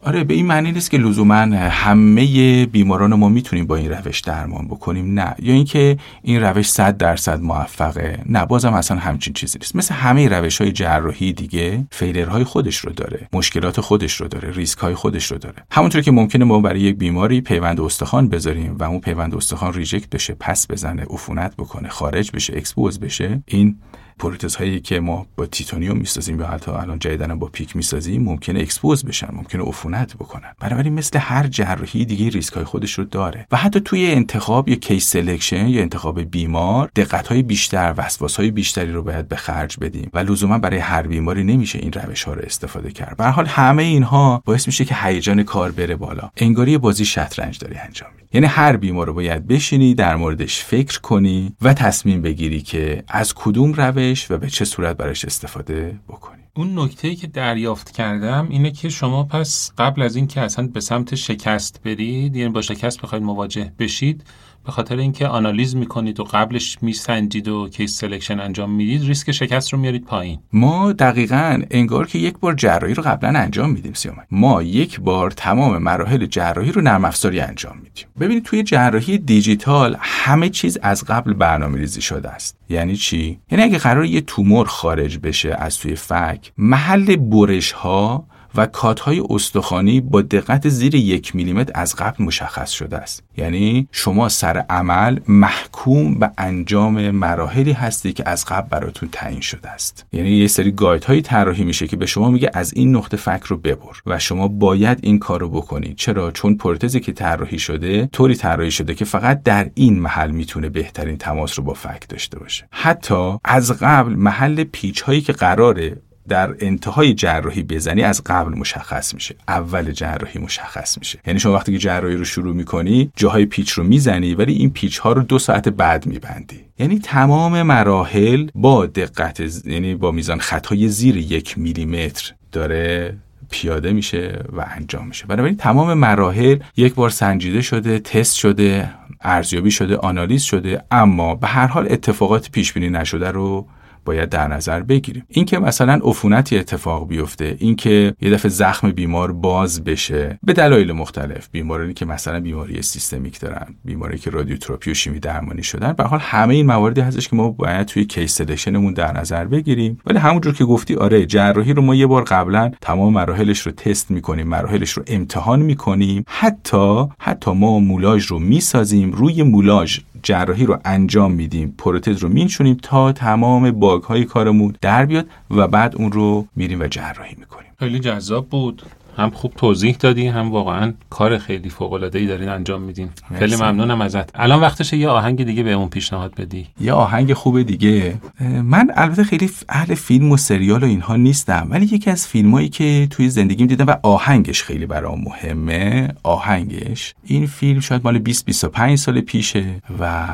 آره 0.00 0.24
به 0.24 0.34
این 0.34 0.46
معنی 0.46 0.72
نیست 0.72 0.90
که 0.90 0.98
لزوما 0.98 1.34
همه 1.34 2.66
بیماران 2.66 3.14
ما 3.14 3.28
می‌تونیم 3.28 3.66
با 3.66 3.76
این 3.76 3.90
روش 3.90 4.20
درمان 4.20 4.68
بکنیم 4.68 5.20
نه. 5.20 5.34
یا 5.38 5.54
اینکه 5.54 5.96
این 6.22 6.42
روش 6.42 6.66
100 6.66 6.96
درصد 6.96 7.40
موفقه 7.40 8.22
نه. 8.26 8.46
بازم 8.46 8.74
اصلا 8.74 8.96
همچین 8.96 9.32
چیزی 9.32 9.58
نیست. 9.58 9.76
مثل 9.76 9.94
همه 9.94 10.28
روش 10.28 10.60
های 10.60 10.72
جراحی 10.72 11.32
دیگه 11.32 11.84
failure 11.90 12.32
های 12.32 12.44
خودش 12.44 12.76
رو 12.76 12.92
داره 12.92 13.28
مشکلات 13.32 13.80
خودش 13.80 14.20
رو 14.20 14.28
داره 14.28 14.50
ریسک 14.50 14.78
های 14.78 14.94
خودش 14.94 15.31
رو 15.32 15.38
داره. 15.38 15.56
همونطور 15.70 16.02
که 16.02 16.10
ممکنه 16.10 16.44
ما 16.44 16.60
برای 16.60 16.80
یک 16.80 16.96
بیماری 16.96 17.40
پیوند 17.40 17.80
استخوان 17.80 18.28
بذاریم 18.28 18.76
و 18.78 18.84
اون 18.84 19.00
پیوند 19.00 19.34
استخوان 19.34 19.72
reject 19.72 20.10
بشه 20.10 20.36
پس 20.40 20.70
بزنه 20.70 21.02
عفونت 21.10 21.56
بکنه 21.56 21.88
خارج 21.88 22.30
بشه 22.30 22.56
expose 22.56 23.00
بشه 23.00 23.42
این 23.46 23.78
پروتز 24.18 24.56
هایی 24.56 24.80
که 24.80 25.00
ما 25.00 25.26
با 25.36 25.46
تیتانیوم 25.46 25.96
می‌سازیم 25.98 26.40
یا 26.40 26.46
حتی 26.46 26.70
الان 26.70 26.98
جدیدن 26.98 27.38
با 27.38 27.46
PEEK 27.46 27.76
می‌سازیم 27.76 28.22
ممکنه 28.22 28.60
expose 28.60 29.04
بشن 29.04 29.28
ممکنه 29.32 29.62
عفونت 29.62 30.14
بکنن. 30.14 30.54
بنابراین 30.60 30.92
مثل 30.92 31.18
هر 31.18 31.46
جراحی 31.46 32.04
دیگه 32.04 32.28
ریسک 32.28 32.52
های 32.52 32.64
خودش 32.64 32.92
رو 32.92 33.04
داره. 33.04 33.46
و 33.50 33.56
حتی 33.56 33.80
توی 33.80 34.06
انتخاب 34.10 34.68
یا 34.68 34.74
case 34.74 35.10
selection 35.10 35.66
یا 35.66 35.82
انتخاب 35.82 36.20
بیمار 36.20 36.90
دقت 36.96 37.28
های 37.28 37.42
بیشتر 37.42 37.94
وسواس 37.96 38.36
های 38.36 38.50
بیشتری 38.50 38.92
رو 38.92 39.02
باید 39.02 39.28
به 39.28 39.36
خرج 39.36 39.76
بدیم. 39.80 40.10
و 40.12 40.18
لزوما 40.18 40.58
برای 40.58 40.78
هر 40.78 41.02
بیماری 41.02 41.44
نمیشه 41.44 41.78
این 41.78 41.92
روش 41.92 42.22
ها 42.22 42.34
رو 42.34 42.42
استفاده 42.42 42.90
کرد. 42.90 43.16
به 43.16 43.20
هر 43.20 43.24
حال 43.24 43.46
همه 43.46 43.82
اینها 43.82 44.42
باعث 44.44 44.66
میشه 44.66 44.84
که 44.84 44.94
هیجان 45.02 45.42
کار 45.42 45.70
بره 45.70 45.96
بالا. 45.96 46.30
انگاری 46.36 46.78
بازی 46.78 47.04
شطرنج 47.04 47.58
داری 47.58 47.74
انجام 47.74 48.10
یعنی 48.34 48.46
هر 48.46 48.76
بیمار 48.76 49.06
رو 49.06 49.14
باید 49.14 49.46
بشینی 49.46 49.94
در 49.94 50.16
موردش 50.16 50.64
فکر 50.64 51.00
کنی 51.00 51.52
و 51.62 51.74
تصمیم 51.74 52.22
بگیری 52.22 52.60
که 52.60 53.04
از 53.08 53.34
کدوم 53.34 53.72
روش 53.72 54.30
و 54.30 54.38
به 54.38 54.50
چه 54.50 54.64
صورت 54.64 54.96
برش 54.96 55.24
استفاده 55.24 56.00
بکنی. 56.08 56.42
اون 56.56 56.78
نکته 56.78 57.14
که 57.14 57.26
دریافت 57.26 57.90
کردم 57.90 58.48
اینه 58.50 58.70
که 58.70 58.88
شما 58.88 59.24
پس 59.24 59.72
قبل 59.78 60.02
از 60.02 60.16
اینکه 60.16 60.40
اصلا 60.40 60.66
به 60.66 60.80
سمت 60.80 61.14
شکست 61.14 61.80
برید 61.84 62.36
یعنی 62.36 62.52
با 62.52 62.62
شکست 62.62 63.00
بخواید 63.00 63.24
مواجه 63.24 63.72
بشید 63.78 64.24
به 64.64 64.72
خاطر 64.72 64.96
اینکه 64.96 65.26
آنالیز 65.26 65.76
می‌کنید 65.76 66.20
و 66.20 66.24
قبلش 66.24 66.78
میسنجید 66.82 67.48
و 67.48 67.68
case 67.68 67.98
selection 67.98 68.40
انجام 68.40 68.70
می‌دید 68.70 69.06
ریسک 69.06 69.32
شکست 69.32 69.72
رو 69.72 69.78
میارید 69.78 70.04
پایین. 70.04 70.38
ما 70.52 70.92
دقیقا 70.92 71.62
انگار 71.70 72.06
که 72.06 72.18
یک 72.18 72.38
بار 72.38 72.54
جراحی 72.54 72.94
رو 72.94 73.02
قبلا 73.02 73.38
انجام 73.38 73.70
میدیم 73.70 73.92
سیامک 73.92 74.26
ما 74.30 74.62
یک 74.62 75.00
بار 75.00 75.30
تمام 75.30 75.78
مراحل 75.78 76.26
جراحی 76.26 76.72
رو 76.72 76.80
نرم 76.80 77.04
افزاری 77.04 77.40
انجام 77.40 77.76
میدیم. 77.76 78.06
ببینید 78.20 78.44
توی 78.44 78.62
جراحی 78.62 79.18
دیجیتال 79.18 79.96
همه 80.00 80.48
چیز 80.48 80.78
از 80.82 81.04
قبل 81.04 81.32
برنامه 81.32 81.78
ریزی 81.78 82.00
شده 82.00 82.28
است. 82.28 82.56
یعنی 82.68 82.96
چی؟ 82.96 83.40
یعنی 83.50 83.64
اگه 83.64 83.78
قرار 83.78 84.04
یه 84.04 84.20
تومور 84.20 84.66
خارج 84.66 85.18
بشه 85.18 85.54
از 85.58 85.78
توی 85.78 85.94
فک 85.94 86.52
محل 86.58 87.16
برش 87.16 87.72
ها 87.72 88.26
و 88.54 88.66
کاتهای 88.66 89.22
استخوانی 89.30 90.00
با 90.00 90.22
دقت 90.22 90.68
زیر 90.68 90.94
یک 90.94 91.34
میلیمتر 91.36 91.72
از 91.74 91.96
قبل 91.96 92.24
مشخص 92.24 92.70
شده 92.70 92.96
است. 92.96 93.22
یعنی 93.36 93.88
شما 93.92 94.28
سر 94.28 94.64
عمل 94.70 95.18
محکوم 95.28 96.14
به 96.14 96.30
انجام 96.38 97.10
مراحلی 97.10 97.72
هستی 97.72 98.12
که 98.12 98.28
از 98.28 98.44
قبل 98.44 98.68
براتون 98.68 99.08
تعیین 99.12 99.40
شده 99.40 99.70
است. 99.70 100.06
یعنی 100.12 100.30
یه 100.30 100.46
سری 100.46 100.72
گاید 100.72 101.04
های 101.04 101.22
طراحی 101.22 101.64
میشه 101.64 101.86
که 101.86 101.96
به 101.96 102.06
شما 102.06 102.30
میگه 102.30 102.50
از 102.54 102.74
این 102.74 102.96
نقطه 102.96 103.16
فکر 103.16 103.46
رو 103.46 103.56
ببر 103.56 103.96
و 104.06 104.18
شما 104.18 104.48
باید 104.48 104.98
این 105.02 105.18
کار 105.18 105.40
رو 105.40 105.48
بکنید. 105.48 105.96
چرا؟ 105.96 106.30
چون 106.30 106.56
پروتزی 106.56 107.00
که 107.00 107.12
طراحی 107.12 107.58
شده 107.58 108.06
طوری 108.12 108.34
طراحی 108.34 108.70
شده 108.70 108.94
که 108.94 109.04
فقط 109.04 109.42
در 109.42 109.70
این 109.74 110.00
محل 110.00 110.30
می‌تونه 110.30 110.68
بهترین 110.68 111.18
تماس 111.18 111.58
رو 111.58 111.64
با 111.64 111.74
فک 111.74 112.08
داشته 112.08 112.38
باشه. 112.38 112.68
حتی 112.70 113.38
از 113.44 113.72
قبل 113.72 114.12
محل 114.14 114.64
پیچ 114.64 115.00
هایی 115.00 115.20
که 115.20 115.32
قراره 115.32 115.96
در 116.28 116.54
انتهای 116.60 117.14
جراحی 117.14 117.62
بزنی 117.62 118.02
از 118.02 118.22
قبل 118.26 118.58
مشخص 118.58 119.14
میشه. 119.14 119.34
اول 119.48 119.92
جراحی 119.92 120.40
مشخص 120.40 120.98
میشه. 120.98 121.18
یعنی 121.26 121.40
شما 121.40 121.52
وقتی 121.52 121.72
که 121.72 121.78
جراحی 121.78 122.16
رو 122.16 122.24
شروع 122.24 122.54
می‌کنی 122.54 123.10
جاهای 123.16 123.46
پیچ 123.46 123.70
رو 123.70 123.84
می‌زنی 123.84 124.34
ولی 124.34 124.52
این 124.52 124.70
پیچ 124.70 124.98
ها 124.98 125.12
رو 125.12 125.22
دو 125.22 125.38
ساعت 125.38 125.68
بعد 125.68 126.06
میبندی. 126.06 126.60
یعنی 126.78 126.98
تمام 126.98 127.62
مراحل 127.62 128.48
با 128.54 128.86
دقت 128.86 129.66
یعنی 129.66 129.94
با 129.94 130.10
میزان 130.10 130.38
خطای 130.38 130.88
زیر 130.88 131.16
یک 131.16 131.58
میلیمتر 131.58 132.32
داره 132.52 133.16
پیاده 133.50 133.92
میشه 133.92 134.44
و 134.52 134.64
انجام 134.76 135.06
میشه. 135.06 135.26
بنابراین 135.26 135.56
تمام 135.56 135.94
مراحل 135.94 136.58
یک 136.76 136.94
بار 136.94 137.10
سنجیده 137.10 137.62
شده 137.62 137.98
تست 137.98 138.36
شده 138.36 138.90
ارزیابی 139.20 139.70
شده 139.70 139.96
آنالیز 139.96 140.42
شده 140.42 140.82
اما 140.90 141.34
به 141.34 141.46
هر 141.46 141.66
حال 141.66 141.86
اتفاقات 141.90 142.50
پیش 142.50 142.72
بینی 142.72 142.90
نشده 142.90 143.30
رو 143.30 143.66
باید 144.04 144.28
در 144.28 144.48
نظر 144.48 144.80
بگیریم. 144.80 145.24
اینکه 145.28 145.58
مثلا 145.58 146.00
عفونتی 146.04 146.58
اتفاق 146.58 147.08
بیفته 147.08 147.56
اینکه 147.58 148.14
یه 148.20 148.30
دفعه 148.30 148.48
زخم 148.48 148.90
بیمار 148.90 149.32
باز 149.32 149.84
بشه 149.84 150.38
به 150.42 150.52
دلایل 150.52 150.92
مختلف 150.92 151.48
بیماری 151.52 151.94
که 151.94 152.04
مثلا 152.04 152.40
بیماری 152.40 152.82
سیستمیک 152.82 153.40
دارن 153.40 153.66
بیماری 153.84 154.18
که 154.18 154.30
رادیوتراپی 154.30 154.90
و 154.90 154.94
شیمی 154.94 155.20
درمانی 155.20 155.62
شدن 155.62 155.92
به 155.92 155.98
هر 155.98 156.04
حال 156.04 156.18
همه 156.18 156.54
این 156.54 156.66
مواردی 156.66 157.00
هستش 157.00 157.28
که 157.28 157.36
ما 157.36 157.50
باید 157.50 157.86
توی 157.86 158.04
case 158.04 158.34
selection 158.34 158.79
مون 158.79 158.94
در 158.94 159.12
نظر 159.12 159.44
بگیریم. 159.44 159.98
ولی 160.06 160.18
همونجور 160.18 160.54
که 160.54 160.64
گفتی 160.64 160.94
آره 160.94 161.26
جراحی 161.26 161.72
رو 161.72 161.82
ما 161.82 161.94
یه 161.94 162.06
بار 162.06 162.24
قبلا 162.24 162.70
تمام 162.80 163.12
مراحلش 163.12 163.60
رو 163.60 163.72
تست 163.72 164.10
می‌کنیم 164.10 164.48
مراحلش 164.48 164.90
رو 164.90 165.02
امتحان 165.06 165.62
می‌کنیم. 165.62 166.24
حتی 166.26 167.04
حتی 167.18 167.50
ما 167.50 167.78
مولاژ 167.78 168.26
رو 168.26 168.38
می‌سازیم 168.38 169.12
روی 169.12 169.42
مولاژ 169.42 169.98
جراحی 170.22 170.66
رو 170.66 170.78
انجام 170.84 171.32
میدیم 171.32 171.74
پروتز 171.78 172.18
رو 172.18 172.28
مینشونیم 172.28 172.76
تا 172.82 173.12
تمام 173.12 173.70
باگ 173.70 174.02
های 174.02 174.24
کارمون 174.24 174.76
در 174.80 175.06
بیاد 175.06 175.26
و 175.50 175.68
بعد 175.68 175.96
اون 175.96 176.12
رو 176.12 176.46
میریم 176.56 176.80
و 176.80 176.86
جراحی 176.86 177.34
می‌کنیم. 177.38 177.70
خیلی 177.78 177.98
جذاب 177.98 178.48
بود. 178.48 178.82
هم 179.16 179.30
خوب 179.30 179.52
توضیح 179.56 179.96
دادی 180.00 180.26
هم 180.26 180.50
واقعا 180.50 180.92
کار 181.10 181.38
خیلی 181.38 181.68
فوق 181.70 181.92
العاده 181.92 182.18
ای 182.18 182.26
دارین 182.26 182.48
انجام 182.48 182.82
میدین. 182.82 183.08
خیلی 183.38 183.56
ممنونم 183.56 184.00
ازت. 184.00 184.40
الان 184.40 184.60
وقتشه 184.60 184.96
یه 184.96 185.08
آهنگ 185.08 185.44
دیگه 185.44 185.62
بهمون 185.62 185.88
پیشنهاد 185.88 186.34
بدی. 186.34 186.66
یه 186.80 186.92
آهنگ 186.92 187.32
خوب 187.32 187.62
دیگه. 187.62 188.14
من 188.62 188.90
البته 188.94 189.24
خیلی 189.24 189.50
اهل 189.68 189.94
فیلم 189.94 190.32
و 190.32 190.36
سریال 190.36 190.84
و 190.84 190.86
اینها 190.86 191.16
نیستم 191.16 191.66
ولی 191.70 191.84
یکی 191.84 192.10
از 192.10 192.26
فیلمایی 192.26 192.68
که 192.68 193.06
توی 193.10 193.28
زندگیم 193.28 193.66
دیدم 193.66 193.86
و 193.86 193.96
آهنگش 194.02 194.62
خیلی 194.62 194.86
برام 194.86 195.20
مهمه 195.20 196.08
آهنگش. 196.22 197.14
این 197.24 197.46
فیلم 197.46 197.80
شاید 197.80 198.04
مال 198.04 198.18
20 198.18 198.44
25 198.44 198.98
سال 198.98 199.20
پیشه 199.20 199.64
و 200.00 200.28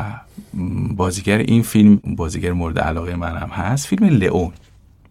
بازیگر 0.96 1.38
این 1.38 1.62
فیلم 1.62 2.00
بازیگر 2.16 2.52
مورد 2.52 2.78
علاقه 2.78 3.16
منم 3.16 3.50
هست 3.52 3.86
فیلم 3.86 4.04
لئون. 4.04 4.52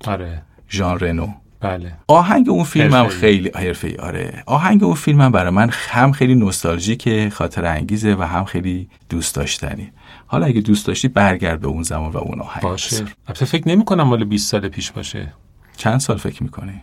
آره. 0.08 0.42
ژان 0.70 1.00
رنو. 1.00 1.28
بله. 1.68 1.94
آهنگ 2.08 2.50
اون 2.50 2.64
فیلم 2.64 2.94
هم 2.94 3.04
حرفه‌ای. 3.04 3.20
خیلی 3.20 3.52
حرفه‌ای. 3.56 3.96
آره. 3.96 4.44
آهنگ 4.46 4.84
اون 4.84 4.96
فیلم 4.96 5.22
هم 5.22 5.32
برای 5.32 5.52
من 5.52 5.70
هم 5.90 6.12
خیلی 6.12 6.36
نوستالژیکه 6.36 7.30
خاطر 7.34 7.66
انگیزه 7.66 8.16
و 8.20 8.24
هم 8.24 8.46
خیلی 8.46 8.90
دوست 9.10 9.36
داشتنی. 9.36 9.92
حالا 10.28 10.46
اگه 10.46 10.62
دوست 10.62 10.88
داشتی 10.88 11.08
برگرد 11.08 11.60
به 11.60 11.68
اون 11.68 11.84
زمان 11.84 12.12
و 12.12 12.18
اون 12.18 12.42
آهنگ. 12.42 12.64
باشه. 12.64 13.06
البته 13.28 13.46
فکر 13.46 13.68
نمی 13.68 13.86
کنم 13.86 14.04
مال 14.04 14.24
20 14.24 14.52
سال 14.52 14.68
پیش 14.68 14.92
باشه. 14.92 15.34
چند 15.78 16.00
سال 16.00 16.18
فکر 16.18 16.44
می‌کنی؟ 16.44 16.82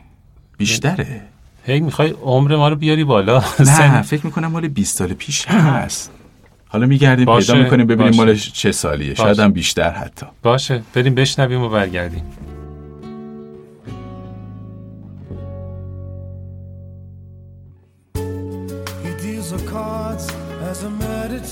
بیشتره. 0.59 1.20
هی 1.66 1.80
می‌خوای 1.80 2.11
عمر 2.22 2.57
ما 2.57 2.68
رو 2.68 2.76
بیاری 2.76 3.05
بالا؟ 3.05 3.43
نه 3.61 4.03
فکر 4.03 4.26
می‌کنم 4.26 4.47
مال 4.47 4.68
20 4.68 4.99
سال 4.99 5.12
پیش 5.12 5.47
هست. 5.47 6.11
حالا 6.68 6.87
میگردیم 6.87 7.24
باشه، 7.24 7.53
پیدا 7.53 7.64
می‌کنیم 7.64 7.87
ببینیم 7.87 8.11
باشه. 8.11 8.24
مال 8.24 8.35
چه 8.37 8.72
سالیه. 8.72 9.14
شاید 9.14 9.39
هم 9.39 9.53
بیشتر 9.53 9.91
حتی. 9.91 10.26
باشه. 10.43 10.82
بریم 10.95 11.14
بشنویم 11.14 11.62
و 11.62 11.68
برگردیم. 11.68 12.22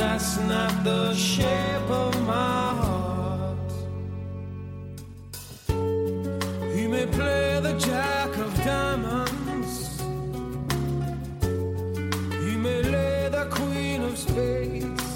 that's 0.00 0.38
not 0.38 0.72
the 0.82 1.14
shape 1.14 1.88
of 2.04 2.12
my 2.26 2.66
heart. 2.82 3.72
He 6.74 6.84
may 6.94 7.06
play 7.18 7.60
the 7.66 7.74
jack 7.88 8.30
of 8.44 8.50
diamonds, 8.64 10.00
he 12.44 12.52
may 12.66 12.80
lay 12.96 13.28
the 13.36 13.44
queen 13.58 14.00
of 14.08 14.16
space, 14.16 15.12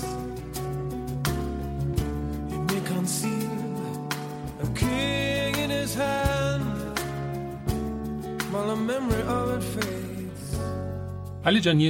he 2.51 2.59
may 2.71 2.81
conceal 2.93 3.89
a 4.65 4.67
king 4.83 5.53
in 5.65 5.71
his 5.71 5.95
hand 5.95 6.99
while 8.53 8.71
a 8.77 8.77
memory 8.77 9.23
of 9.23 9.45
it 9.57 9.65
fades. 9.75 10.45
Ali 11.47 11.61
Can 11.63 11.81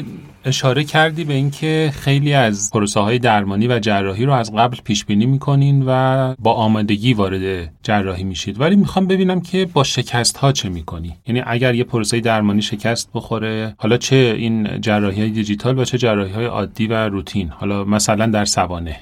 اشاره 0.44 0.84
کردی 0.84 1.24
به 1.24 1.34
اینکه 1.34 1.92
خیلی 1.94 2.34
از 2.34 2.70
پروسه 2.74 3.00
های 3.00 3.18
درمانی 3.18 3.68
و 3.68 3.78
جراحی 3.78 4.24
رو 4.24 4.32
از 4.32 4.54
قبل 4.54 4.76
پیش 4.84 5.04
بینی 5.04 5.26
می‌کنین 5.26 5.84
و 5.86 6.34
با 6.38 6.52
آمادگی 6.52 7.14
وارد 7.14 7.72
جراحی 7.82 8.24
میشید. 8.24 8.60
ولی 8.60 8.76
می‌خوام 8.76 9.06
ببینم 9.06 9.40
که 9.40 9.66
با 9.72 9.84
شکست 9.84 10.36
ها 10.36 10.52
چه 10.52 10.68
می‌کنی؟ 10.68 11.16
یعنی 11.26 11.42
اگر 11.46 11.74
یه 11.74 11.84
پروسه 11.84 12.20
درمانی 12.20 12.62
شکست 12.62 13.10
بخوره 13.14 13.74
حالا 13.78 13.96
چه 13.96 14.34
این 14.38 14.80
جراحی 14.80 15.20
های 15.20 15.30
دیجیتال 15.30 15.78
و 15.78 15.84
چه 15.84 15.98
جراحی 15.98 16.32
های 16.32 16.44
عادی 16.44 16.86
و 16.86 17.08
روتین؟ 17.08 17.48
حالا 17.48 17.84
مثلا 17.84 18.26
در 18.26 18.44
سوانه 18.44 18.96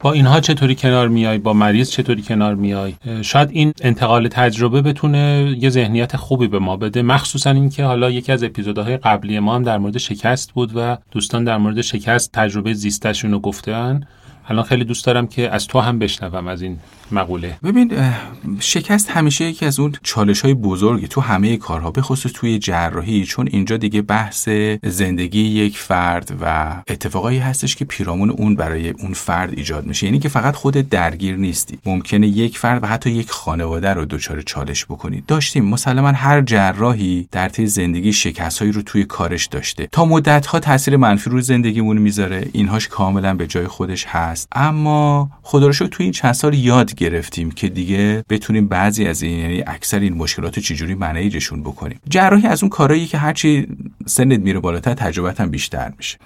با 0.00 0.12
اینها 0.12 0.40
چطوری 0.40 0.74
کنار 0.74 1.08
میای؟ 1.08 1.38
با 1.38 1.52
مریض 1.52 1.90
چطوری 1.90 2.22
کنار 2.22 2.54
میای؟ 2.54 2.94
شاید 3.22 3.48
این 3.52 3.72
انتقال 3.80 4.28
تجربه 4.28 4.82
بتونه 4.82 5.54
یه 5.60 5.70
ذهنیت 5.70 6.16
خوبی 6.16 6.46
به 6.48 6.58
ما 6.58 6.76
بده 6.76 7.02
مخصوصا 7.02 7.50
اینکه 7.50 7.84
حالا 7.84 8.10
یکی 8.10 8.32
از 8.32 8.44
اپیزودهای 8.44 8.96
قبلی 8.96 9.38
ما 9.38 9.54
هم 9.54 9.62
در 9.62 9.78
مورد 9.78 9.98
شکست 9.98 10.52
بود 10.52 10.72
و 10.74 10.96
دوستان 11.10 11.44
در 11.44 11.56
مورد 11.56 11.80
شکست 11.80 12.32
تجربه 12.32 12.74
زیستشون 12.74 13.32
رو 13.32 13.38
گفتن. 13.38 14.00
الان 14.48 14.64
خیلی 14.64 14.84
دوست 14.84 15.04
دارم 15.06 15.26
که 15.26 15.50
از 15.50 15.66
تو 15.66 15.80
هم 15.80 15.98
بشنوم 15.98 16.48
از 16.48 16.62
این 16.62 16.78
مقوله. 17.12 17.58
ببین 17.64 17.92
شکست 18.60 19.10
همیشه 19.10 19.44
یکی 19.44 19.66
از 19.66 19.80
اون 19.80 19.94
چالش 20.02 20.40
های 20.40 20.54
بزرگی 20.54 21.08
تو 21.08 21.20
همه 21.20 21.56
کارها 21.56 21.90
به 21.90 22.02
خصوص 22.02 22.32
توی 22.32 22.58
جراحی 22.58 23.24
چون 23.24 23.48
اینجا 23.52 23.76
دیگه 23.76 24.02
بحث 24.02 24.48
زندگی 24.82 25.40
یک 25.40 25.78
فرد 25.78 26.32
و 26.40 26.76
اتفاقایی 26.88 27.38
هستش 27.38 27.76
که 27.76 27.84
پیرامون 27.84 28.30
اون 28.30 28.54
برای 28.54 28.90
اون 28.90 29.12
فرد 29.12 29.52
ایجاد 29.56 29.86
میشه. 29.86 30.06
یعنی 30.06 30.18
که 30.18 30.28
فقط 30.28 30.54
خودت 30.54 30.88
درگیر 30.88 31.36
نیستی. 31.36 31.78
ممکنه 31.86 32.26
یک 32.26 32.58
فرد 32.58 32.82
و 32.82 32.86
حتی 32.86 33.10
یک 33.10 33.30
خانواده 33.30 33.94
رو 33.94 34.04
دچار 34.04 34.42
چالش 34.42 34.84
بکنی. 34.84 35.22
داشتیم 35.28 35.64
مسلما 35.64 36.08
هر 36.08 36.40
جراحی 36.40 37.28
در 37.32 37.48
طی 37.48 37.66
زندگی 37.66 38.12
شکستهایی 38.12 38.72
رو 38.72 38.82
توی 38.82 39.04
کارش 39.04 39.46
داشته. 39.46 39.88
تا 39.92 40.04
مدت 40.04 40.46
ها 40.46 40.60
تاثیر 40.60 40.96
منفی 40.96 41.30
روی 41.30 41.42
زندگیمون 41.42 41.98
می‌ذاره. 41.98 42.48
اینهاش 42.52 42.88
کاملا 42.88 43.34
به 43.34 43.46
جای 43.46 43.66
خودش 43.66 44.06
هست. 44.06 44.35
اما 44.52 45.30
خدا 45.42 45.66
رو 45.66 45.72
توی 45.72 46.04
این 46.04 46.12
چند 46.12 46.32
سال 46.32 46.54
یاد 46.54 46.94
گرفتیم 46.94 47.50
که 47.50 47.68
دیگه 47.68 48.24
بتونیم 48.28 48.68
بعضی 48.68 49.06
از 49.06 49.22
این 49.22 49.38
یعنی 49.38 49.62
اکثر 49.66 49.98
این 49.98 50.14
مشکلات 50.14 50.56
رو 50.56 50.62
چجوری 50.62 50.94
منیجشون 50.94 51.62
بکنیم. 51.62 52.00
جراحی 52.08 52.46
از 52.46 52.62
اون 52.62 52.70
کارهایی 52.70 53.06
که 53.06 53.18
هرچی 53.18 53.66
سنت 54.06 54.40
میره 54.40 54.60
بالاتر 54.60 54.94
تجربت 54.94 55.40
هم 55.40 55.50
بیشتر 55.50 55.92
میشه. 55.96 56.18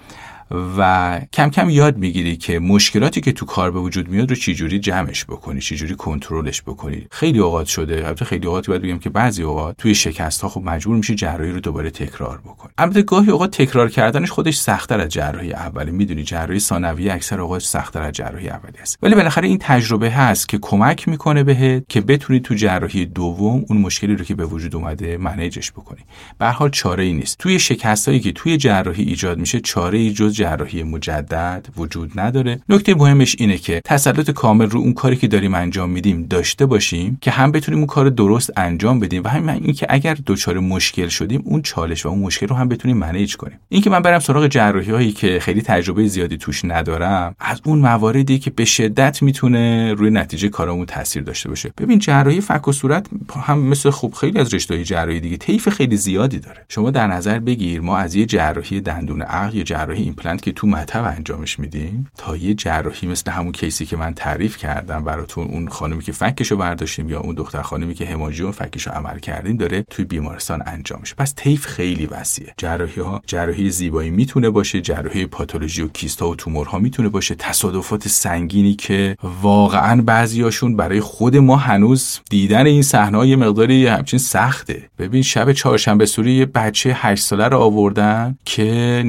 و 0.77 1.21
کم 1.33 1.49
کم 1.49 1.69
یاد 1.69 1.97
می‌گیری 1.97 2.37
که 2.37 2.59
مشکلاتی 2.59 3.21
که 3.21 3.31
تو 3.31 3.45
کار 3.45 3.71
به 3.71 3.79
وجود 3.79 4.09
میاد 4.09 4.29
رو 4.29 4.35
چجوری 4.35 4.79
جمعش 4.79 5.25
بکنی 5.25 5.61
چجوری 5.61 5.95
کنترلش 5.95 6.61
بکنی. 6.61 7.07
خیلی 7.11 7.39
اوقات 7.39 7.67
شده 7.67 7.95
البته 7.95 8.25
خیلی 8.25 8.47
اوقات 8.47 8.67
باید 8.67 8.81
بگم 8.81 8.99
که 8.99 9.09
بعضی 9.09 9.43
اوقات 9.43 9.77
توی 9.77 9.95
شکست 9.95 10.41
ها 10.41 10.49
خب 10.49 10.61
مجبور 10.61 10.97
میشی 10.97 11.15
جراحی 11.15 11.51
رو 11.51 11.59
دوباره 11.59 11.89
تکرار 11.89 12.37
بکنی. 12.37 12.71
البته 12.77 13.01
گاهی 13.01 13.31
اوقات 13.31 13.57
تکرار 13.57 13.89
کردنش 13.89 14.31
خودش 14.31 14.57
سختتر 14.57 14.99
از 14.99 15.09
جراحی 15.09 15.53
اولی. 15.53 15.91
می‌دونی 15.91 16.23
جراحی 16.23 16.59
ثانویه 16.59 17.13
اکثر 17.13 17.41
اوقات 17.41 17.61
سختتر 17.61 18.01
از 18.01 18.13
جراحی 18.13 18.49
اولی 18.49 18.77
است. 18.81 18.97
ولی 19.01 19.15
بالاخره 19.15 19.47
این 19.47 19.57
تجربه 19.61 20.11
هست 20.11 20.49
که 20.49 20.57
کمک 20.61 21.07
می‌کنه 21.07 21.43
بهت 21.43 21.83
که 21.89 22.01
بتونی 22.01 22.39
تو 22.39 22.53
جراحی 22.53 23.05
دوم 23.05 23.65
اون 23.69 23.77
مشکلی 23.77 24.15
رو 24.15 24.25
که 24.25 24.35
به 24.35 24.45
وجود 24.45 24.75
اومده 24.75 25.17
منیجش 25.17 25.71
بکنی. 25.71 26.01
به 26.37 26.47
حال 26.49 26.69
چاره 26.69 27.03
ای 27.03 27.13
نیست. 27.13 27.37
توی 27.37 27.59
شکستایی 27.59 28.19
که 28.19 28.31
توی 28.31 28.57
جراحی 28.57 29.03
ایجاد 29.03 29.39
میشه 29.39 29.59
چاره 29.59 29.97
ای 29.97 30.11
جز 30.11 30.40
جراحی 30.41 30.83
مجدد 30.83 31.67
وجود 31.77 32.19
نداره. 32.19 32.61
نکته 32.69 32.95
مهمش 32.95 33.35
اینه 33.39 33.57
که 33.57 33.81
تسلط 33.85 34.31
کامل 34.31 34.69
رو 34.69 34.79
اون 34.79 34.93
کاری 34.93 35.15
که 35.15 35.27
داریم 35.27 35.53
انجام 35.53 35.89
میدیم 35.89 36.23
داشته 36.23 36.65
باشیم 36.65 37.17
که 37.21 37.31
هم 37.31 37.51
بتونیم 37.51 37.79
اون 37.79 37.87
کار 37.87 38.09
درست 38.09 38.51
انجام 38.57 38.99
بدیم 38.99 39.23
و 39.23 39.27
همین 39.27 39.49
اینکه 39.49 39.87
اگر 39.89 40.17
دچار 40.25 40.59
مشکل 40.59 41.07
شدیم 41.07 41.41
اون 41.45 41.61
چالش 41.61 42.05
و 42.05 42.09
اون 42.09 42.19
مشکل 42.19 42.47
رو 42.47 42.55
هم 42.55 42.67
بتونیم 42.67 42.97
منیج 42.97 43.35
کنیم. 43.35 43.59
اینکه 43.69 43.89
من 43.89 43.99
برم 43.99 44.19
سراغ 44.19 44.47
جراحی 44.47 44.91
هایی 44.91 45.11
که 45.11 45.39
خیلی 45.39 45.61
تجربه 45.61 46.07
زیادی 46.07 46.37
توش 46.37 46.65
ندارم 46.65 47.35
از 47.39 47.61
اون 47.63 47.79
مواردی 47.79 48.39
که 48.39 48.49
به 48.49 48.65
شدت 48.65 49.21
می‌تونه 49.21 49.93
روی 49.93 50.09
نتیجه 50.09 50.49
کارمون 50.49 50.85
تاثیر 50.85 51.23
داشته 51.23 51.49
باشه. 51.49 51.71
ببین 51.77 51.99
جراحی 51.99 52.41
فک 52.41 52.67
و 52.67 52.71
صورت 52.71 53.07
هم 53.45 53.59
مثل 53.59 53.89
خوب 53.89 54.13
خیلی 54.13 54.39
از 54.39 54.53
رشته 54.53 54.83
جراحی 54.83 55.19
دیگه 55.19 55.37
طیف 55.37 55.69
خیلی 55.69 55.97
زیادی 55.97 56.39
داره. 56.39 56.65
شما 56.69 56.91
در 56.91 57.07
نظر 57.07 57.39
بگیر 57.39 57.81
ما 57.81 57.97
از 57.97 58.15
یه 58.15 58.25
جراحی 58.25 58.81
دندون 58.81 59.21
عقل 59.21 59.57
یا 59.57 59.63
جراحی 59.63 60.03
ایمپلنت 60.03 60.30
لبخند 60.31 60.41
که 60.41 60.51
تو 60.51 60.67
مطب 60.67 61.13
انجامش 61.17 61.59
میدیم؟ 61.59 62.07
تا 62.17 62.37
یه 62.37 62.53
جراحی 62.53 63.07
مثل 63.07 63.31
همون 63.31 63.51
case 63.51 63.78
ی 63.78 63.85
که 63.85 63.97
من 63.97 64.13
تعریف 64.13 64.57
کردم 64.57 65.03
براتون 65.03 65.47
اون 65.47 65.69
خانمی 65.69 66.03
که 66.03 66.11
فکشو 66.11 66.57
برداشتیم 66.57 67.09
یا 67.09 67.19
اون 67.19 67.35
دختر 67.35 67.61
خانمی 67.61 67.93
که 67.93 68.05
همانژیوم 68.05 68.51
فکشو 68.51 68.91
عمل 68.91 69.19
کردیم 69.19 69.57
داره 69.57 69.85
توی 69.89 70.05
بیمارستان 70.05 70.63
انجام 70.65 70.99
میشه 70.99 71.15
پس 71.17 71.33
طیف 71.35 71.65
خیلی 71.65 72.05
وسیعه. 72.05 72.53
جراحی 72.57 73.01
ها 73.01 73.21
جراحی 73.27 73.69
زیبایی 73.69 74.09
می‌تونه 74.09 74.49
باشه 74.49 74.81
جراحی 74.81 75.25
پاتولوژی 75.25 75.81
و 75.81 75.87
کیستا 75.87 76.29
و 76.29 76.35
تومورها 76.35 76.79
می‌تونه 76.79 77.09
باشه. 77.09 77.35
تصادفات 77.35 78.07
سنگینی 78.07 78.73
که 78.73 79.17
واقعا 79.41 80.01
بعضیاشون 80.01 80.75
برای 80.75 80.99
خود 80.99 81.37
ما 81.37 81.55
هنوز 81.55 82.19
دیدن 82.29 82.65
این 82.65 82.81
صحنه 82.81 83.27
یه 83.27 83.35
مقداری 83.35 83.87
همچین 83.87 84.19
سخته. 84.19 84.89
ببین 84.99 85.21
شب 85.21 85.51
چهارشنبه 85.51 86.05
سوری 86.05 86.33
یه 86.33 86.45
بچه 86.45 86.93
8 86.95 87.23
ساله 87.23 87.47
رو 87.47 87.57
آوردن 87.57 88.37
که 88.45 89.03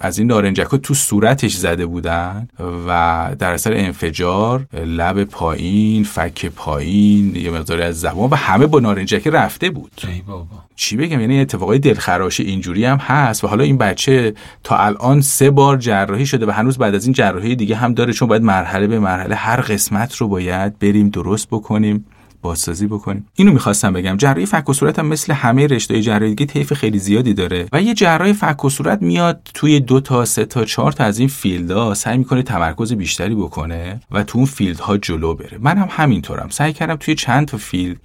از 0.00 0.18
این 0.18 0.30
نارنجک 0.64 0.80
تو 0.80 0.94
صورتش 0.94 1.54
زده 1.54 1.86
بودن 1.86 2.48
و 2.88 3.30
در 3.38 3.52
اثر 3.52 3.72
انفجار 3.74 4.66
لب 4.72 5.24
پایین 5.24 6.04
فک 6.04 6.46
پایین 6.46 7.36
یه 7.36 7.50
مقداری 7.50 7.82
از 7.82 8.00
زبان 8.00 8.30
و 8.30 8.34
همه 8.34 8.66
با 8.66 8.80
نارنجک 8.80 9.26
رفته 9.26 9.70
بود. 9.70 9.92
ای 10.08 10.20
بابا. 10.20 10.46
چی 10.76 10.96
بگم؟ 10.96 11.20
یعنی 11.20 11.40
اتفاقای 11.40 11.78
دلخراش 11.78 12.40
اینجوری 12.40 12.84
هم 12.84 12.96
هست 12.96 13.44
و 13.44 13.48
حالا 13.48 13.64
این 13.64 13.78
بچه 13.78 14.34
تا 14.64 14.76
الان 14.76 15.20
سه 15.20 15.50
بار 15.50 15.76
جراحی 15.76 16.26
شده 16.26 16.46
و 16.46 16.50
هنوز 16.50 16.78
بعد 16.78 16.94
از 16.94 17.04
این 17.04 17.12
جراحی 17.12 17.56
دیگه 17.56 17.76
هم 17.76 17.94
داره 17.94 18.12
چون 18.12 18.28
باید 18.28 18.42
مرحله 18.42 18.86
به 18.86 18.98
مرحله 18.98 19.34
هر 19.34 19.60
قسمت 19.60 20.16
رو 20.16 20.28
باید 20.28 20.78
بریم 20.78 21.08
درست 21.08 21.48
بکنیم. 21.48 22.04
بازسازی 22.44 22.86
بکنیم. 22.86 23.26
اینو 23.34 23.52
می‌خواستم 23.52 23.92
بگم. 23.92 24.16
جراحی 24.16 24.46
فک 24.46 24.68
و 24.68 24.72
صورت 24.72 24.98
هم 24.98 25.06
مثل 25.06 25.32
همه 25.32 25.66
رشته 25.66 26.02
جراحی 26.02 26.34
طیف 26.34 26.72
خیلی 26.72 26.98
زیادی 26.98 27.34
داره 27.34 27.66
و 27.72 27.82
یه 27.82 27.94
جراح 27.94 28.32
فک 28.32 28.64
و 28.64 28.70
صورت 28.70 29.02
میاد 29.02 29.40
توی 29.54 29.80
دو 29.80 30.00
تا 30.00 30.24
سه 30.24 30.44
تا 30.44 30.64
چهار 30.64 30.92
تا 30.92 31.04
از 31.04 31.18
این 31.18 31.28
field 31.28 31.83
ها 31.83 31.94
سعی 31.94 32.18
می‌کنه 32.18 32.42
تمرکز 32.42 32.92
بیشتری 32.92 33.34
بکنه 33.34 34.00
و 34.10 34.22
تو 34.22 34.38
اون 34.38 34.46
field 34.46 34.88
ها 34.88 34.96
جلو 34.96 35.34
بره. 35.34 35.58
من 35.60 35.78
هم 35.78 35.88
همینطورم. 35.90 36.48
سعی 36.50 36.72
کردم 36.72 36.96
توی 36.96 37.14
چند 37.14 37.46
تا 37.46 37.56
field 37.56 37.96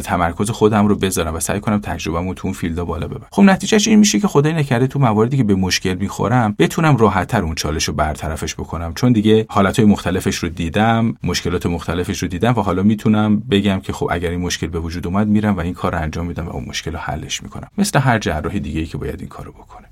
تمرکز 0.00 0.50
خودم 0.50 0.86
رو 0.86 0.96
بذارم 0.96 1.34
و 1.34 1.40
سعی 1.40 1.60
کنم 1.60 1.78
تجربه‌مو 1.78 2.34
تو 2.34 2.48
اون 2.48 2.54
فیلدها 2.54 2.84
بالا 2.84 3.08
ببرم. 3.08 3.26
خب 3.30 3.42
نتیجهش 3.42 3.88
این 3.88 3.98
میشه 3.98 4.20
که 4.20 4.28
خدای 4.28 4.52
نکرده 4.52 4.86
تو 4.86 4.98
مواردی 4.98 5.36
که 5.36 5.44
به 5.44 5.54
مشکل 5.54 5.94
می‌خورم 5.94 6.54
بتونم 6.58 6.96
راحتتر 6.96 7.42
اون 7.42 7.54
چالش 7.54 7.84
رو 7.84 7.94
برطرفش 7.94 8.54
بکنم. 8.54 8.94
چون 8.94 9.12
دیگه 9.12 9.46
حالتهای 9.48 9.88
مختلفش 9.88 10.36
رو 10.36 10.48
دیدم 10.48 11.14
مشکلات 11.24 11.66
مختلفش 11.66 12.22
رو 12.22 12.28
دیدم 12.28 12.54
و 12.56 12.60
حالا 12.60 12.82
می‌تونم 12.82 13.40
بگم 13.40 13.80
که 13.88 13.94
خب 13.94 14.08
اگر 14.10 14.30
این 14.30 14.40
مشکل 14.40 14.66
به 14.66 14.80
وجود 14.80 15.06
اومد 15.06 15.28
میرم 15.28 15.56
و 15.56 15.60
این 15.60 15.74
کار 15.74 15.92
رو 15.92 16.02
انجام 16.02 16.26
میدم 16.26 16.46
و 16.46 16.50
اون 16.50 16.64
مشکل 16.64 16.92
رو 16.92 16.98
حلش 16.98 17.42
می‌کنم. 17.42 17.68
مثل 17.78 17.98
هر 17.98 18.18
جراح 18.18 18.58
دیگه 18.58 18.80
ای 18.80 18.86
که 18.86 18.98
باید 18.98 19.20
این 19.20 19.28
کارو 19.28 19.52
بکنه. 19.52 19.86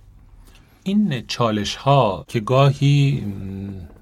این 0.83 1.25
چالش 1.29 1.77
ها 1.77 2.25
که 2.29 2.41
گاهی 2.41 3.23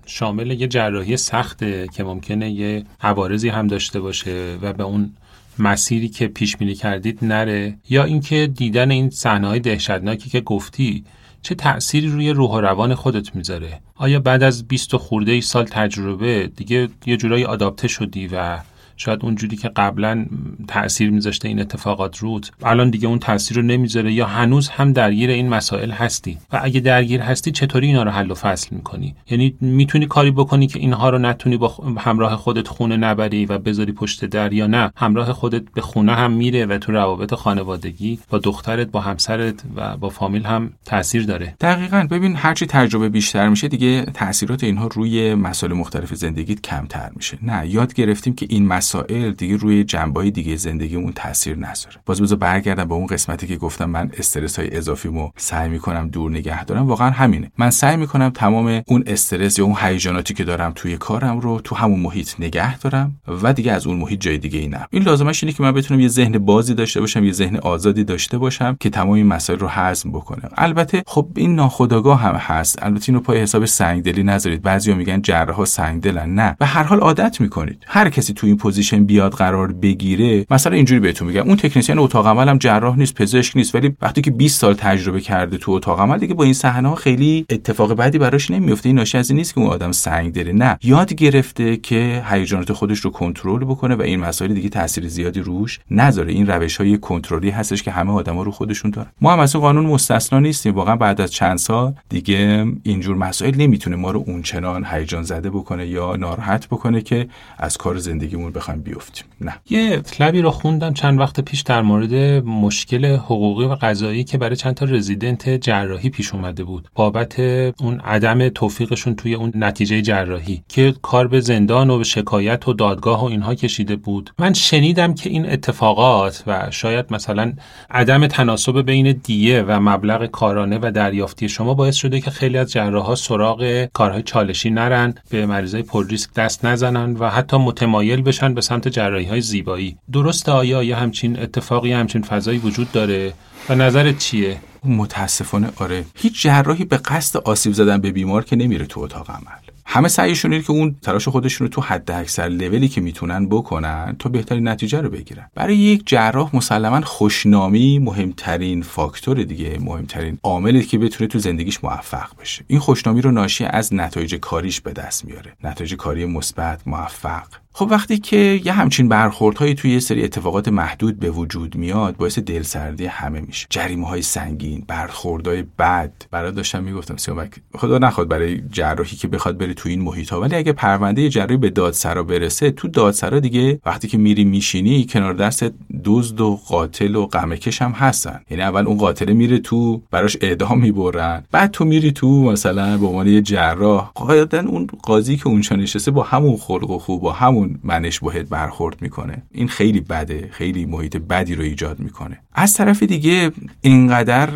شامل 0.06 0.50
یه 0.50 0.66
جراحی 0.66 1.16
سخته 1.16 1.88
که 1.88 2.04
ممکنه 2.04 2.50
یه 2.50 2.84
عوارضی 3.00 3.48
هم 3.48 3.66
داشته 3.66 4.00
باشه 4.00 4.58
و 4.62 4.72
به 4.72 4.84
اون 4.84 5.12
مسیری 5.58 6.08
که 6.08 6.26
پیش 6.28 6.56
بینی 6.56 6.74
کردید 6.74 7.24
نره 7.24 7.76
یا 7.88 8.04
اینکه 8.04 8.46
دیدن 8.46 8.90
این 8.90 9.10
صحنه 9.10 9.48
های 9.48 9.60
دهشتناکی 9.60 10.30
که 10.30 10.40
گفتی 10.40 11.04
چه 11.42 11.54
تأثیری 11.54 12.08
روی 12.08 12.30
روح 12.30 12.50
و 12.50 12.60
روان 12.60 12.94
خودت 12.94 13.36
می‌ذاره؟ 13.36 13.80
آیا 13.94 14.20
بعد 14.20 14.42
از 14.42 14.68
20 14.68 14.96
خورده 14.96 15.32
ای 15.32 15.40
سال 15.40 15.64
تجربه 15.64 16.50
دیگه 16.56 16.88
یه 17.06 17.16
جورایی 17.16 17.44
آداپته 17.44 17.88
شدی 17.88 18.28
و 18.32 18.58
شاید 18.96 19.18
اونجوری 19.22 19.56
که 19.56 19.68
قبلا 19.68 20.26
تاثیر 20.68 21.10
میذاشته 21.10 21.48
این 21.48 21.60
اتفاقات 21.60 22.18
رود 22.18 22.46
الان 22.62 22.90
دیگه 22.90 23.08
اون 23.08 23.18
تاثیر 23.18 23.56
رو 23.56 23.62
نمی‌ذاره 23.62 24.12
یا 24.12 24.26
هنوز 24.26 24.68
هم 24.68 24.92
درگیر 24.92 25.30
این 25.30 25.48
مسائل 25.48 25.90
هستی. 25.90 26.38
و 26.52 26.60
اگه 26.62 26.80
درگیر 26.80 27.20
هستی 27.20 27.50
چطوری 27.50 27.86
اینا 27.86 28.02
رو 28.02 28.10
حل 28.10 28.30
و 28.30 28.34
فصل 28.34 28.76
می‌کنی؟ 28.76 29.14
یعنی 29.30 29.54
می‌تونی 29.60 30.06
کاری 30.06 30.30
بکنی 30.30 30.66
که 30.66 30.78
اینها 30.78 31.10
رو 31.10 31.18
نتونی 31.18 31.56
با 31.56 31.68
همراه 31.98 32.36
خودت 32.36 32.68
خونه 32.68 32.96
نبری 32.96 33.46
و 33.46 33.58
بذاری 33.58 33.92
پشت 33.92 34.24
در 34.24 34.52
یا 34.52 34.66
نه؟ 34.66 34.92
همراه 34.96 35.32
خودت 35.32 35.62
به 35.74 35.80
خونه 35.80 36.14
هم 36.14 36.32
میره 36.32 36.66
و 36.66 36.78
تو 36.78 36.92
روابط 36.92 37.34
خانوادگی 37.34 38.18
با 38.30 38.38
دخترت 38.38 38.86
با 38.86 39.00
همسرت 39.00 39.54
و 39.76 39.96
با 39.96 40.08
فامیل 40.08 40.44
هم 40.44 40.72
تاثیر 40.84 41.24
داره. 41.24 41.54
دقیقا. 41.60 42.06
ببین 42.10 42.36
هرچی 42.36 42.66
تجربه 42.66 43.08
بیشتر 43.08 43.48
میشه 43.48 43.68
دیگه 43.68 44.02
تاثیرات 44.02 44.64
اینها 44.64 44.86
روی 44.86 45.34
مسائل 45.34 45.72
مختلف 45.72 46.14
زندگیت 46.14 46.60
کمتر 46.60 47.10
میشه. 47.16 47.38
نه 47.42 47.68
یاد 47.68 47.94
گرفتیم 47.94 48.34
که 48.34 48.46
این 48.48 48.66
مسائل 48.84 49.30
دیگه 49.30 49.56
روی 49.56 49.84
جنبه 49.84 50.30
دیگه 50.30 50.56
زندگیمون 50.56 51.12
تاثیر 51.12 51.58
نذاره. 51.58 51.96
باز 52.06 52.20
بذار 52.20 52.38
برگردم 52.38 52.84
به 52.84 52.94
اون 52.94 53.06
قسمتی 53.06 53.46
که 53.46 53.56
گفتم 53.56 53.90
من 53.90 54.10
استرس 54.18 54.58
های 54.58 54.76
اضافیمو 54.76 55.30
سعی 55.36 55.68
می‌کنم 55.68 56.08
دور 56.08 56.30
نگه 56.30 56.64
دارم. 56.64 56.86
واقعا 56.86 57.10
همینه. 57.10 57.52
من 57.58 57.70
سعی 57.70 57.96
می‌کنم 57.96 58.30
تمام 58.30 58.82
اون 58.86 59.04
استرس 59.06 59.58
یا 59.58 59.64
اون 59.64 59.74
هیجاناتی 59.80 60.34
که 60.34 60.44
دارم 60.44 60.72
توی 60.74 60.96
کارم 60.96 61.40
رو 61.40 61.60
تو 61.60 61.74
همون 61.74 62.00
محیط 62.00 62.34
نگه 62.38 62.78
دارم 62.78 63.20
و 63.42 63.52
دیگه 63.52 63.72
از 63.72 63.86
اون 63.86 63.96
محیط 63.96 64.20
جای 64.20 64.38
دیگه 64.38 64.58
ای 64.58 64.68
نرم. 64.68 64.86
این 64.90 65.02
لازمش 65.02 65.44
اینه 65.44 65.56
که 65.56 65.62
من 65.62 65.72
بتونم 65.72 66.00
یه 66.00 66.08
ذهن 66.08 66.38
بازی 66.38 66.74
داشته 66.74 67.00
باشم 67.00 67.24
یه 67.24 67.32
ذهن 67.32 67.56
آزادی 67.56 68.04
داشته 68.04 68.38
باشم 68.38 68.76
که 68.80 68.90
تمام 68.90 69.10
این 69.10 69.26
مسائل 69.26 69.58
رو 69.58 69.68
هضم 69.68 70.10
بکنه. 70.10 70.42
البته 70.56 71.02
خب 71.06 71.28
این 71.36 71.54
ناخودآگاه 71.54 72.20
هم 72.20 72.34
هست. 72.34 72.82
البته 72.82 73.08
اینو 73.08 73.20
پای 73.20 73.40
حساب 73.40 73.64
سنگدلی 73.64 74.22
نذارید. 74.22 74.62
بعضیا 74.62 74.94
میگن 74.94 75.22
جراحا 75.22 75.64
سنگدلن. 75.64 76.34
نه. 76.34 76.56
به 76.58 76.66
هر 76.66 76.82
حال 76.82 77.00
عادت 77.00 77.40
می‌کنید. 77.40 77.84
هر 77.86 78.10
کسی 78.10 78.32
تو 78.32 78.46
این 78.46 78.56
position 78.74 79.04
بیاد 79.04 79.32
قرار 79.32 79.72
بگیره 79.72 80.46
مثلا 80.50 80.76
اینجوری 80.76 81.00
بهتون 81.00 81.28
میگم. 81.28 81.42
اون 81.42 81.56
تکنسین 81.56 81.98
اتاق 81.98 82.26
عمل 82.26 82.48
هم 82.48 82.58
جراح 82.58 82.98
نیست 82.98 83.14
پزشک 83.14 83.56
نیست 83.56 83.74
ولی 83.74 83.96
وقتی 84.02 84.20
که 84.20 84.30
20 84.30 84.60
سال 84.60 84.74
تجربه 84.74 85.20
کرده 85.20 85.58
تو 85.58 85.72
اتاق 85.72 86.00
عمل 86.00 86.18
دیگه 86.18 86.34
با 86.34 86.44
این 86.44 86.52
صحنه 86.52 86.88
ها 86.88 86.94
خیلی 86.94 87.46
اتفاق 87.50 87.94
بعدی 87.94 88.18
براش 88.18 88.50
نمیفته. 88.50 88.88
این 88.88 88.96
ناشی 88.96 89.18
از 89.18 89.30
این 89.30 89.36
نیست 89.38 89.54
که 89.54 89.60
اون 89.60 89.70
آدم 89.70 89.92
سنگدله 89.92 90.52
نه. 90.52 90.78
یاد 90.82 91.14
گرفته 91.14 91.76
که 91.76 92.24
هیجانات 92.30 92.72
خودش 92.72 92.98
رو 92.98 93.10
کنترل 93.10 93.64
بکنه 93.64 93.94
و 93.94 94.02
این 94.02 94.20
مسائل 94.20 94.54
دیگه 94.54 94.68
تاثیر 94.68 95.08
زیادی 95.08 95.40
روش 95.40 95.80
نذاره 95.90 96.32
این 96.32 96.46
روش 96.46 96.76
های 96.76 96.98
کنترلی 96.98 97.50
هستش 97.50 97.82
که 97.82 97.90
همه 97.90 98.12
آدما 98.12 98.42
رو 98.42 98.50
خودشون 98.50 98.90
دارن. 98.90 99.10
ما 99.20 99.32
هم 99.32 99.38
از 99.38 99.56
قانون 99.56 99.86
مستثنا 99.86 100.38
نیستیم. 100.40 100.74
واقعا 100.74 100.96
بعد 100.96 101.20
از 101.20 101.32
چند 101.32 101.58
سال 101.58 101.94
دیگه 102.08 102.66
اینجور 102.82 103.16
مسائل 103.16 103.56
نمی‌تونه 103.56 103.96
ما 103.96 104.10
رو 104.10 104.24
اونچنان 104.26 104.86
هیجان 104.90 105.22
زده 105.22 105.50
بکنه 105.50 105.86
یا 105.86 106.16
ناراحت 106.16 106.66
بکنه 106.66 107.00
که 107.00 107.28
از 107.58 107.76
کار 107.76 107.98
زندگیمون 107.98 108.52
بخوایم 108.64 108.82
بیفتیم. 108.82 109.24
نه. 109.40 109.54
یه 109.70 109.96
مطلبی 109.96 110.42
رو 110.42 110.50
خوندم 110.50 110.92
چند 110.92 111.20
وقت 111.20 111.40
پیش 111.40 111.60
در 111.60 111.82
مورد 111.82 112.14
مشکل 112.44 113.04
حقوقی 113.04 113.64
و 113.64 113.74
قضایی 113.74 114.24
که 114.24 114.38
برای 114.38 114.56
چند 114.56 114.74
تا 114.74 114.86
رزیدنت 114.86 115.48
جراحی 115.48 116.10
پیش 116.10 116.34
اومده 116.34 116.64
بود. 116.64 116.88
بابت 116.94 117.40
اون 117.80 118.00
عدم 118.00 118.48
توفیقشون 118.48 119.14
توی 119.14 119.34
اون 119.34 119.52
نتیجه 119.54 120.02
جراحی 120.02 120.64
که 120.68 120.94
کار 121.02 121.28
به 121.28 121.40
زندان 121.40 121.90
و 121.90 121.98
به 121.98 122.04
شکایت 122.04 122.68
و 122.68 122.72
دادگاه 122.72 123.22
و 123.22 123.24
اینها 123.24 123.54
کشیده 123.54 123.96
بود. 123.96 124.30
من 124.38 124.52
شنیدم 124.52 125.14
که 125.14 125.30
این 125.30 125.50
اتفاقات 125.50 126.42
و 126.46 126.70
شاید 126.70 127.06
مثلا 127.10 127.52
عدم 127.90 128.26
تناسب 128.26 128.82
بین 128.82 129.20
دیه 129.22 129.62
و 129.62 129.80
مبلغ 129.80 130.26
کارانه 130.26 130.78
و 130.82 130.90
دریافتی 130.94 131.48
شما 131.48 131.74
باعث 131.74 131.96
شده 131.96 132.20
که 132.20 132.30
خیلی 132.30 132.58
از 132.58 132.72
جراحا 132.72 133.14
سراغ 133.14 133.88
کارهای 133.92 134.22
چالشی 134.22 134.70
نرن 134.70 135.14
به 135.30 135.46
مریضای 135.46 135.82
پر 135.82 136.06
ریسک 136.06 136.34
دست 136.34 136.64
نزنن 136.64 137.16
و 137.16 137.30
حتی 137.30 137.56
متمایل 137.56 138.22
بشن 138.22 138.53
به 138.54 138.60
سمت 138.60 138.88
جراحی 138.88 139.24
های 139.24 139.40
زیبایی. 139.40 139.96
درسته 140.12 140.52
آیا 140.52 140.82
یه 140.82 140.96
همچین 140.96 141.38
اتفاقی 141.38 141.92
همچین 141.92 142.22
فضایی 142.22 142.58
وجود 142.58 142.92
داره؟ 142.92 143.32
و 143.68 143.74
نظرت 143.74 144.18
چیه؟ 144.18 144.58
متاسفانه 144.84 145.68
آره. 145.76 146.04
هیچ 146.14 146.42
جراحی 146.42 146.84
به 146.84 146.96
قصد 146.96 147.36
آسیب 147.36 147.72
زدن 147.72 148.00
به 148.00 148.10
بیمار 148.12 148.44
که 148.44 148.56
نمیره 148.56 148.86
تو 148.86 149.00
اتاق 149.00 149.30
عمل. 149.30 149.64
همه 149.86 150.08
سعیشون 150.08 150.52
اینه 150.52 150.64
که 150.64 150.70
اون 150.70 150.96
تلاش 151.02 151.28
خودشون 151.28 151.66
رو 151.66 151.72
تو 151.72 151.80
حد 151.80 152.10
اکثر 152.10 152.48
لولی 152.48 152.88
که 152.88 153.00
می‌تونن 153.00 153.48
بکنن 153.48 154.16
تا 154.18 154.28
بهترین 154.28 154.68
نتیجه 154.68 155.00
رو 155.00 155.10
بگیرن. 155.10 155.50
برای 155.54 155.76
یک 155.76 156.02
جراح 156.06 156.56
مسلما 156.56 157.00
خوشنامی 157.00 157.98
مهمترین 157.98 158.82
فاکتور 158.82 159.42
دیگه 159.42 159.78
مهمترین 159.80 160.38
عاملی 160.42 160.82
که 160.82 160.98
بتونه 160.98 161.28
تو 161.28 161.38
زندگیش 161.38 161.84
موفق 161.84 162.28
بشه. 162.40 162.64
این 162.66 162.78
خوشنامی 162.78 163.20
رو 163.20 163.30
ناشی 163.30 163.64
از 163.64 163.94
نتایج 163.94 164.34
کاریش 164.34 164.80
به 164.80 164.92
دست 164.92 165.24
میاره. 165.24 165.52
نتایج 165.64 165.94
کاری 165.94 166.24
مثبت 166.24 166.80
موفق. 166.86 167.46
خب 167.76 167.88
وقتی 167.90 168.18
که 168.18 168.60
یه 168.64 168.72
همچین 168.72 169.08
برخوردهایی 169.08 169.74
توی 169.74 169.92
یه 169.92 169.98
سری 169.98 170.24
اتفاقات 170.24 170.68
محدود 170.68 171.18
به 171.18 171.30
وجود 171.30 171.76
میاد 171.76 172.16
باعث 172.16 172.38
دلسردی 172.38 173.06
همه 173.06 173.40
میشه 173.40 173.66
جریمه 173.70 174.06
های 174.06 174.22
سنگین 174.22 174.84
برخوردهای 174.88 175.64
بد 175.78 176.12
برای 176.30 176.52
داشتم 176.52 176.84
می‌گفتم 176.84 177.16
سیامک 177.16 177.50
خدا 177.74 177.98
نخواد 177.98 178.28
برای 178.28 178.60
جراحی 178.70 179.16
که 179.16 179.28
بخواد 179.28 179.58
بره 179.58 179.74
تو 179.74 179.88
این 179.88 180.02
محیط 180.02 180.30
ها 180.30 180.40
ولی 180.40 180.56
اگه 180.56 180.72
پرونده 180.72 181.28
جراحی 181.28 181.56
به 181.56 181.70
دادسرا 181.70 182.22
برسه 182.22 182.70
تو 182.70 182.88
دادسرا 182.88 183.40
دیگه 183.40 183.80
وقتی 183.86 184.08
که 184.08 184.18
میری 184.18 184.44
میشینی 184.44 185.06
کنار 185.06 185.34
دست 185.34 185.64
دزد 186.04 186.40
و 186.40 186.60
قاتل 186.68 187.14
و 187.14 187.26
غمکش 187.26 187.82
هم 187.82 187.90
هستن 187.90 188.40
یعنی 188.50 188.62
اول 188.62 188.86
اون 188.86 188.96
قاتل 188.96 189.32
میره 189.32 189.58
تو 189.58 190.02
براش 190.10 190.36
اعدام 190.40 190.80
می‌برن 190.80 191.44
بعد 191.50 191.70
تو 191.70 191.84
میری 191.84 192.12
تو 192.12 192.42
مثلا 192.42 192.98
به 192.98 193.06
عنوان 193.06 193.26
یه 193.26 193.42
جراح 193.42 194.10
قاعدن 194.14 194.66
اون 194.66 194.86
قاضی 195.02 195.36
که 195.36 195.46
اونجا 195.46 195.76
نشسته 195.76 196.10
با 196.10 196.22
همون 196.22 196.56
خلق 196.56 196.90
و 196.90 196.98
خوب 196.98 197.22
با 197.22 197.32
همون 197.32 197.63
اون 197.64 197.78
منش 197.84 198.20
باید 198.20 198.48
برخورد 198.48 199.02
می‌کنه. 199.02 199.42
این 199.52 199.68
خیلی 199.68 200.00
بده 200.00 200.48
خیلی 200.52 200.86
محیط 200.86 201.16
بدی 201.16 201.54
رو 201.54 201.62
ایجاد 201.62 202.00
می‌کنه. 202.00 202.38
از 202.54 202.74
طرف 202.74 203.02
دیگه 203.02 203.50
اینقدر 203.80 204.50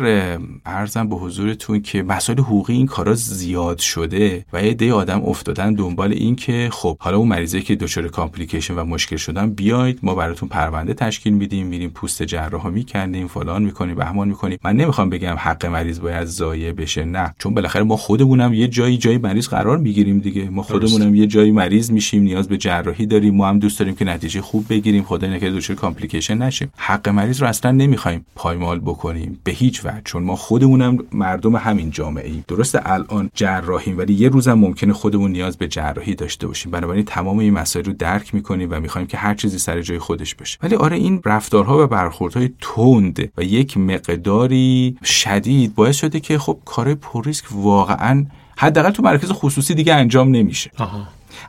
ارزم 0.65 1.09
به 1.09 1.15
حضورتون 1.15 1.81
که 1.81 2.03
مسائل 2.03 2.39
حقوقی 2.39 2.73
این 2.73 2.85
کارا 2.85 3.13
زیاد 3.13 3.77
شده 3.77 4.45
و 4.53 4.63
یه 4.63 4.73
دی 4.73 4.91
آدم 4.91 5.21
افتادن 5.21 5.73
دنبال 5.73 6.11
این 6.11 6.35
که 6.35 6.69
خب 6.71 6.97
حالا 6.99 7.17
اون 7.17 7.27
مریضه 7.27 7.61
که 7.61 7.75
دچار 7.75 8.07
کامپلیکیشن 8.07 8.75
و 8.75 8.83
مشکل 8.83 9.17
شدن 9.17 9.49
بیاید 9.49 9.99
ما 10.03 10.15
براتون 10.15 10.49
پرونده 10.49 10.93
تشکیل 10.93 11.33
میدیم 11.33 11.67
میریم 11.67 11.89
پوست 11.89 12.23
جراح 12.23 12.67
می‌کنیم 12.67 13.27
فلان 13.27 13.63
می‌کنیم 13.63 13.95
بهمان 13.95 14.27
می‌کنیم. 14.27 14.57
من 14.63 14.75
نمی‌خوام 14.75 15.09
بگم 15.09 15.35
حق 15.39 15.65
مریض 15.65 15.99
باید 15.99 16.25
ضایع 16.25 16.71
بشه 16.71 17.05
نه. 17.05 17.35
چون 17.39 17.53
بالاخره 17.53 17.83
ما 17.83 17.97
خودمونم 17.97 18.53
یه 18.53 18.67
جایی 18.67 18.97
جایی 18.97 19.17
مریض 19.17 19.47
قرار 19.47 19.77
می‌گیریم 19.77 20.19
دیگه. 20.19 20.49
ما 20.49 20.61
خودمونم 20.63 21.15
یه 21.15 21.27
جایی 21.27 21.51
مریض 21.51 21.91
میشیم 21.91 22.23
نیاز 22.23 22.47
به 22.47 22.57
جراحی 22.57 22.98
داریم 23.05 23.35
ما 23.35 23.49
هم 23.49 23.59
دوست 23.59 23.79
داریم 23.79 23.95
که 23.95 24.05
نتیجه 24.05 24.41
خوب 24.41 24.65
بگیریم 24.69 25.03
خدا 25.03 25.27
نکنه 25.27 25.51
دچار 25.51 25.75
کامپلیکیشن 25.75 26.37
نشیم. 26.37 26.71
حق 26.77 27.09
مریض 27.09 27.41
رو 27.41 27.47
اصلا 27.47 27.71
نمی‌خوایم 27.71 28.25
پایمال 28.35 28.79
بکنیم 28.79 29.39
به 29.43 29.51
هیچ 29.51 29.85
وجه 29.85 30.01
چون 30.03 30.23
ما 30.23 30.35
خودمونم 30.35 30.97
مردم 31.11 31.55
همین 31.55 31.91
جامعه 31.91 32.29
ایم 32.29 32.43
درسته 32.47 32.81
الان 32.85 33.29
جراحیم 33.33 33.97
ولی 33.97 34.13
یه 34.13 34.29
روزم 34.29 34.53
ممکنه 34.53 34.93
خودمون 34.93 35.31
نیاز 35.31 35.57
به 35.57 35.67
جراحی 35.67 36.15
داشته 36.15 36.47
باشیم. 36.47 36.71
بنابراین 36.71 37.05
تمام 37.05 37.39
این 37.39 37.53
مسائل 37.53 37.85
رو 37.85 37.93
درک 37.93 38.35
می‌کنیم 38.35 38.67
و 38.71 38.79
می‌خوایم 38.79 39.07
که 39.07 39.17
هر 39.17 39.35
چیزی 39.35 39.59
سر 39.59 39.81
جای 39.81 39.99
خودش 39.99 40.35
باشه. 40.35 40.57
ولی 40.63 40.75
آره 40.75 40.97
این 40.97 41.21
رفتارها 41.25 41.83
و 41.83 41.87
برخوردهای 41.87 42.49
تند 42.61 43.31
و 43.37 43.43
یک 43.43 43.77
مقداری 43.77 44.97
شدید 45.03 45.75
باعث 45.75 45.95
شده 45.95 46.19
که 46.19 46.37
خب 46.37 46.57
کار 46.65 46.93
پوریسک 46.93 47.45
واقعا 47.51 48.25
حداقل 48.57 48.91
تو 48.91 49.03
مرکز 49.03 49.31
خصوصی 49.31 49.73
دیگه 49.73 49.93
انجام 49.93 50.31
نمیشه. 50.31 50.71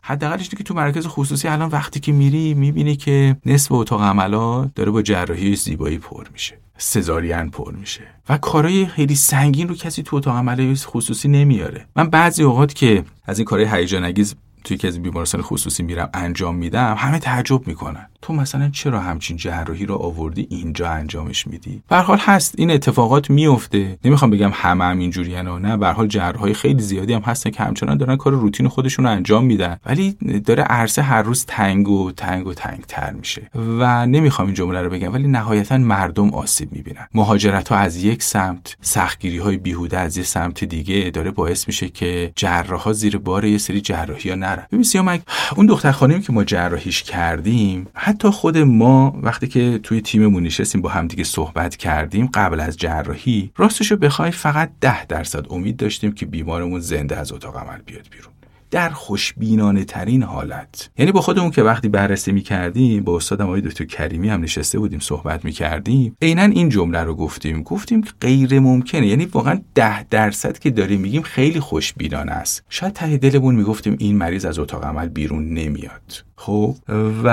حداقلش 0.02 0.48
که 0.48 0.65
تو 0.65 0.74
مرکز 0.74 1.07
خصوصی 1.07 1.48
الان 1.48 1.69
وقتی 1.69 2.01
که 2.01 2.12
میری 2.12 2.55
می‌بینی 2.55 2.97
که 2.97 3.36
نصف 3.47 3.73
اتاق 3.73 4.02
عملا 4.02 4.65
داره 4.65 4.90
با 4.90 5.02
جراحی 5.02 5.57
زیبایی 5.57 5.98
پر 5.98 6.27
میشه. 6.32 6.59
سزارین 6.78 7.51
پر 7.51 7.73
میشه. 7.73 8.02
و 8.28 8.39
کارهای 8.39 8.86
خیلی 8.86 9.15
سنگین 9.15 9.69
رو 9.69 9.74
کسی 9.74 10.02
تو 10.02 10.16
اتاق 10.16 10.36
عمل 10.36 10.74
خصوصی 10.74 11.28
نمیاره. 11.28 11.86
من 11.97 12.11
بعضی 12.11 12.43
اوقات 12.43 12.74
که 12.74 13.05
از 13.24 13.39
این 13.39 13.44
کارهای 13.44 13.81
هیجان 13.81 14.05
انگیز 14.05 14.35
توی 14.65 14.77
که 14.77 14.89
از 14.89 15.02
بیمارستان 15.02 15.43
خصوصی 15.43 15.82
میرم 15.82 16.11
انجام 16.15 16.57
میدم 16.57 16.94
همه 16.98 17.19
تعجب 17.19 17.66
می‌کنن. 17.66 18.07
تو 18.22 18.32
مثلا 18.32 18.70
چرا 18.72 19.01
همچین 19.01 19.36
جراحی 19.36 19.86
رو 19.86 19.94
آوردی 19.94 20.47
اینجا 20.51 20.90
انجامش 20.90 21.47
میدی؟ 21.47 21.82
به 21.88 21.97
حال 21.97 22.18
هست 22.18 22.55
این 22.59 22.70
اتفاقات 22.70 23.30
میفته. 23.30 23.98
نمی‌خوام 24.05 24.30
بگم 24.30 24.51
همه 24.55 24.84
هم 24.84 24.98
اینجوریان 24.98 25.48
و 25.48 25.59
نه 25.59 25.76
به 25.76 25.88
حال 25.88 26.06
جراحای 26.06 26.55
خیلی 26.55 26.82
زیادی 26.82 27.12
هم 27.12 27.20
هستن 27.20 27.51
که 27.51 27.62
همچنان 27.62 27.97
دارن 27.97 28.16
کار 28.16 28.32
روتین 28.32 28.68
خودشون 28.68 29.05
رو 29.05 29.10
انجام 29.10 29.44
میدن. 29.44 29.76
ولی 29.86 30.16
داره 30.44 30.62
عرصه 30.62 31.02
هر 31.02 31.22
روز 31.22 31.44
تنگ 31.44 31.88
و 31.88 32.12
تنگ 32.12 32.47
و 32.47 32.55
تنگ 32.55 32.80
تر 32.88 33.10
میشه. 33.10 33.51
و 33.55 34.06
نمی‌خوام 34.06 34.48
این 34.48 34.55
جمله 34.55 34.82
رو 34.82 34.90
بگم 34.90 35.12
ولی 35.12 35.28
نهایتا 35.28 35.78
مردم 35.78 36.30
آسیب 36.30 36.72
می‌بینن. 36.72 37.09
مهاجرت 37.14 37.68
ها 37.68 37.76
از 37.76 38.05
یک 38.05 38.22
سمت 38.22 38.76
سختگیری 38.80 39.38
های 39.38 39.56
بیهوده 39.56 39.98
از 39.98 40.16
یک 40.16 40.26
سمت 40.26 40.64
دیگه 40.64 41.10
داره 41.14 41.30
باعث 41.30 41.66
میشه 41.66 41.88
که 41.88 42.32
جراحا 42.36 42.92
زیر 42.92 43.18
بار 43.18 43.44
یه 43.44 43.59
سری 43.59 43.80
جراحی 43.80 44.30
ها 44.30 44.36
نرن. 44.36 44.66
ببین 44.72 44.82
سیامک 44.82 45.22
اون 45.56 45.66
دختر 45.66 45.92
خانمی 45.92 46.20
که 46.20 46.32
ما 46.32 46.44
جراحیش 46.44 47.02
کردیم 47.02 47.86
حتی 48.11 48.31
خود 48.31 48.59
ما 48.59 49.19
وقتی 49.23 49.49
که 49.49 49.81
توی 49.82 50.01
تیممون 50.01 50.43
نشستیم 50.43 50.82
با 50.82 50.89
همدیگه 50.89 51.24
صحبت 51.24 51.77
کردیم 51.77 52.27
قبل 52.27 52.61
از 52.61 52.77
جراحی 52.77 53.53
راستشو 53.57 53.97
بخوای 53.97 54.31
فقط 54.31 54.70
ده 54.81 55.07
درصد 55.07 55.47
امید 55.51 55.77
داشتیم 55.77 56.12
که 56.12 56.27
بیمارمون 56.27 56.81
زنده 56.81 57.16
از 57.16 57.32
اتاق 57.32 57.57
عمل 57.57 57.78
بیاد 57.87 58.09
بیرون. 58.11 58.32
در 58.70 58.88
خوشبینانه 58.88 59.84
ترین 59.84 60.22
حالت. 60.22 60.90
یعنی 60.98 61.12
با 61.12 61.20
خودمون 61.20 61.51
که 61.51 61.62
وقتی 61.62 61.88
بررسی 61.88 62.32
می 62.32 62.40
کردیم 62.40 63.02
با 63.02 63.16
استادم 63.16 63.44
آقای 63.44 63.60
دکتر 63.60 63.84
کریمی 63.84 64.28
هم 64.28 64.40
نشسته 64.40 64.78
بودیم 64.78 64.98
صحبت 65.01 65.44
می 65.44 65.52
کردیم 65.52 66.16
عینا 66.22 66.42
این 66.42 66.68
جمله 66.68 66.98
رو 66.98 67.14
گفتیم. 67.14 67.62
گفتیم 67.62 68.02
که 68.02 68.10
غیر 68.20 68.60
ممکنه. 68.60 69.06
یعنی 69.06 69.24
واقعا 69.24 69.60
ده 69.74 70.02
درصد 70.02 70.59
که 70.59 70.70
داریم 70.70 71.01
میگیم 71.01 71.22
خیلی 71.22 71.60
خوشبینانه 71.60 72.32
است. 72.32 72.64
شاید 72.68 72.92
ته 72.92 73.16
دلمون 73.16 73.55
می‌گفتیم 73.55 73.97
این 73.98 74.16
مریض 74.16 74.44
از 74.44 74.59
اتاق 74.59 74.84
عمل 74.84 75.09
بیرون 75.09 75.55
نمیاد. 75.55 76.24
خب؟ 76.36 76.76
و 77.24 77.28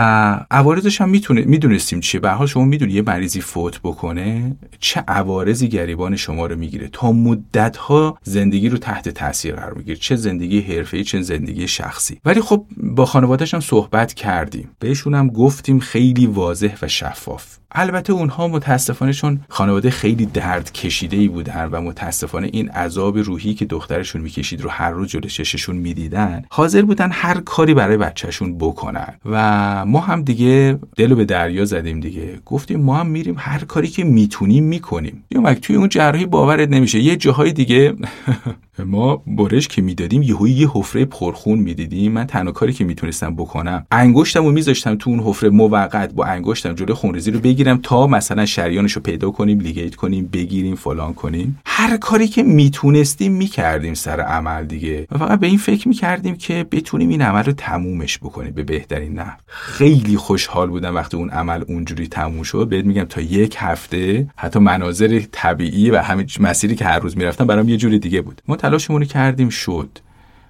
عوارضش 0.51 1.01
هم 1.01 1.09
می‌تونه 1.09 1.41
می‌دونستیم 1.41 1.99
چیه. 1.99 2.21
به 2.21 2.29
حال 2.29 2.47
شما 2.47 2.65
می‌دونی 2.65 2.93
یه 2.93 3.01
مریضی 3.01 3.41
فوت 3.41 3.79
بکنه 3.83 4.55
چه 4.79 5.03
عوارضی 5.07 5.67
گریبان 5.67 6.15
شما 6.15 6.45
رو 6.45 6.55
می‌گیره. 6.55 6.89
تا 6.91 7.11
مدت 7.11 7.77
ها 7.77 8.17
زندگی 8.23 8.69
رو 8.69 8.77
تحت 8.77 9.09
تاثیر 9.09 9.55
قرار 9.55 9.73
می‌گیره. 9.73 9.97
چه 9.97 10.15
زندگی 10.15 10.61
حرفه‌ای 10.61 11.03
چه 11.03 11.21
زندگی 11.27 11.67
شخصی. 11.67 12.19
ولی 12.25 12.41
خب 12.41 12.65
با 12.77 13.05
خانوادهش 13.05 13.53
هم 13.53 13.59
صحبت 13.59 14.13
کردیم. 14.13 14.69
بهشون 14.79 15.13
هم 15.13 15.27
گفتیم 15.27 15.79
خیلی 15.79 16.25
واضح 16.27 16.75
و 16.81 16.87
شفاف. 16.87 17.57
البته 17.71 18.13
اونها 18.13 18.47
متاسفانه 18.47 19.13
چون 19.13 19.39
خانواده 19.49 19.89
خیلی 19.89 20.25
درد 20.25 20.71
کشیده 20.71 21.17
ای 21.17 21.27
بودن 21.27 21.69
و 21.71 21.81
متاسفانه 21.81 22.49
این 22.53 22.69
عذاب 22.69 23.17
روحی 23.17 23.53
که 23.53 23.65
دخترشون 23.65 24.21
می‌کشید 24.21 24.61
رو 24.61 24.69
هر 24.69 24.91
روز 24.91 25.07
جلوی 25.07 25.29
چششون 25.29 25.75
می‌دیدن 25.75 26.43
حاضر 26.49 26.81
بودن 26.81 27.09
هر 27.11 27.39
کاری 27.39 27.73
برای 27.73 27.97
بچهشون 27.97 28.57
بکنن. 28.57 29.13
و 29.25 29.85
ما 29.85 29.99
هم 29.99 30.21
دیگه 30.21 30.79
دلو 30.95 31.15
به 31.15 31.25
دریا 31.25 31.65
زدیم 31.65 31.99
دیگه. 31.99 32.39
گفتیم 32.45 32.79
ما 32.79 32.97
هم 32.97 33.07
میریم 33.07 33.35
هر 33.37 33.59
کاری 33.59 33.87
که 33.87 34.03
می‌تونیم 34.03 34.63
می‌کنیم. 34.63 35.23
یا 35.31 35.53
توی 35.53 35.75
اون 35.75 35.89
جراحی 35.89 36.25
باورت 36.25 36.69
نمیشه. 36.69 36.99
یه 36.99 37.15
جاهای 37.15 37.53
دیگه 37.53 37.93
ما 38.85 39.23
برش 39.27 39.67
که 39.67 39.81
می‌دادیم 39.81 40.21
یهو 40.21 40.47
یه 40.47 40.69
حفره 40.73 41.05
پرخون 41.05 41.59
می‌دیدیم. 41.59 42.11
من 42.11 42.27
تنها 42.27 42.51
کاری 42.51 42.73
که 42.73 42.83
می‌تونستم 42.83 43.35
بکنم 43.35 43.85
انگشتم 43.91 44.45
رو 44.45 44.51
میذاشتم 44.51 44.95
تو 44.95 45.09
اون 45.09 45.19
حفره 45.19 45.49
موقت 45.49 46.13
با 46.13 46.25
انگشتم 46.25 46.73
جلوی 46.73 46.93
خونریزی 46.93 47.31
رو 47.31 47.39
بگیرم 47.57 47.79
تا 47.83 48.07
مثلا 48.07 48.45
شریانش 48.45 48.91
رو 48.91 49.01
پیدا 49.01 49.31
کنیم 49.31 49.59
لیگیت 49.59 49.95
کنیم 49.95 50.29
بگیریم 50.33 50.75
فلان 50.75 51.13
کنیم. 51.13 51.59
هر 51.65 51.97
کاری 51.97 52.27
که 52.27 52.43
می‌تونستیم 52.43 53.31
می‌کردیم 53.31 53.93
سر 53.93 54.21
عمل 54.21 54.65
دیگه. 54.65 55.07
و 55.11 55.17
فقط 55.17 55.39
به 55.39 55.47
این 55.47 55.57
فکر 55.57 55.87
می‌کردیم 55.87 56.35
که 56.35 56.65
بتونیم 56.71 57.09
این 57.09 57.21
عمل 57.21 57.43
رو 57.43 57.51
تمومش 57.51 58.17
بکنیم. 58.17 58.53
به 58.53 58.63
بهترین 58.63 59.13
نه. 59.13 59.37
خیلی 59.47 60.17
خوشحال 60.17 60.69
بودم 60.69 60.95
وقتی 60.95 61.17
اون 61.17 61.29
عمل 61.29 61.63
اونجوری 61.67 62.07
تموم 62.07 62.43
شد. 62.43 62.67
بهت 62.69 62.85
میگم 62.85 63.03
تا 63.03 63.21
یک 63.21 63.55
هفته 63.59 64.27
حتی 64.35 64.59
مناظر 64.59 65.21
طبیعی 65.31 65.91
و 65.91 65.97
همه 65.97 66.25
مسیری 66.39 66.75
که 66.75 66.85
هر 66.85 66.99
روز 66.99 67.17
می‌رفتم 67.17 67.47
برام 67.47 67.69
یه 67.69 67.77
جوری 67.77 67.99
دیگه 67.99 68.21
بود. 68.21 68.41
تلاشمون 68.59 69.01
رو 69.01 69.07
کردیم 69.07 69.49
شد. 69.49 69.99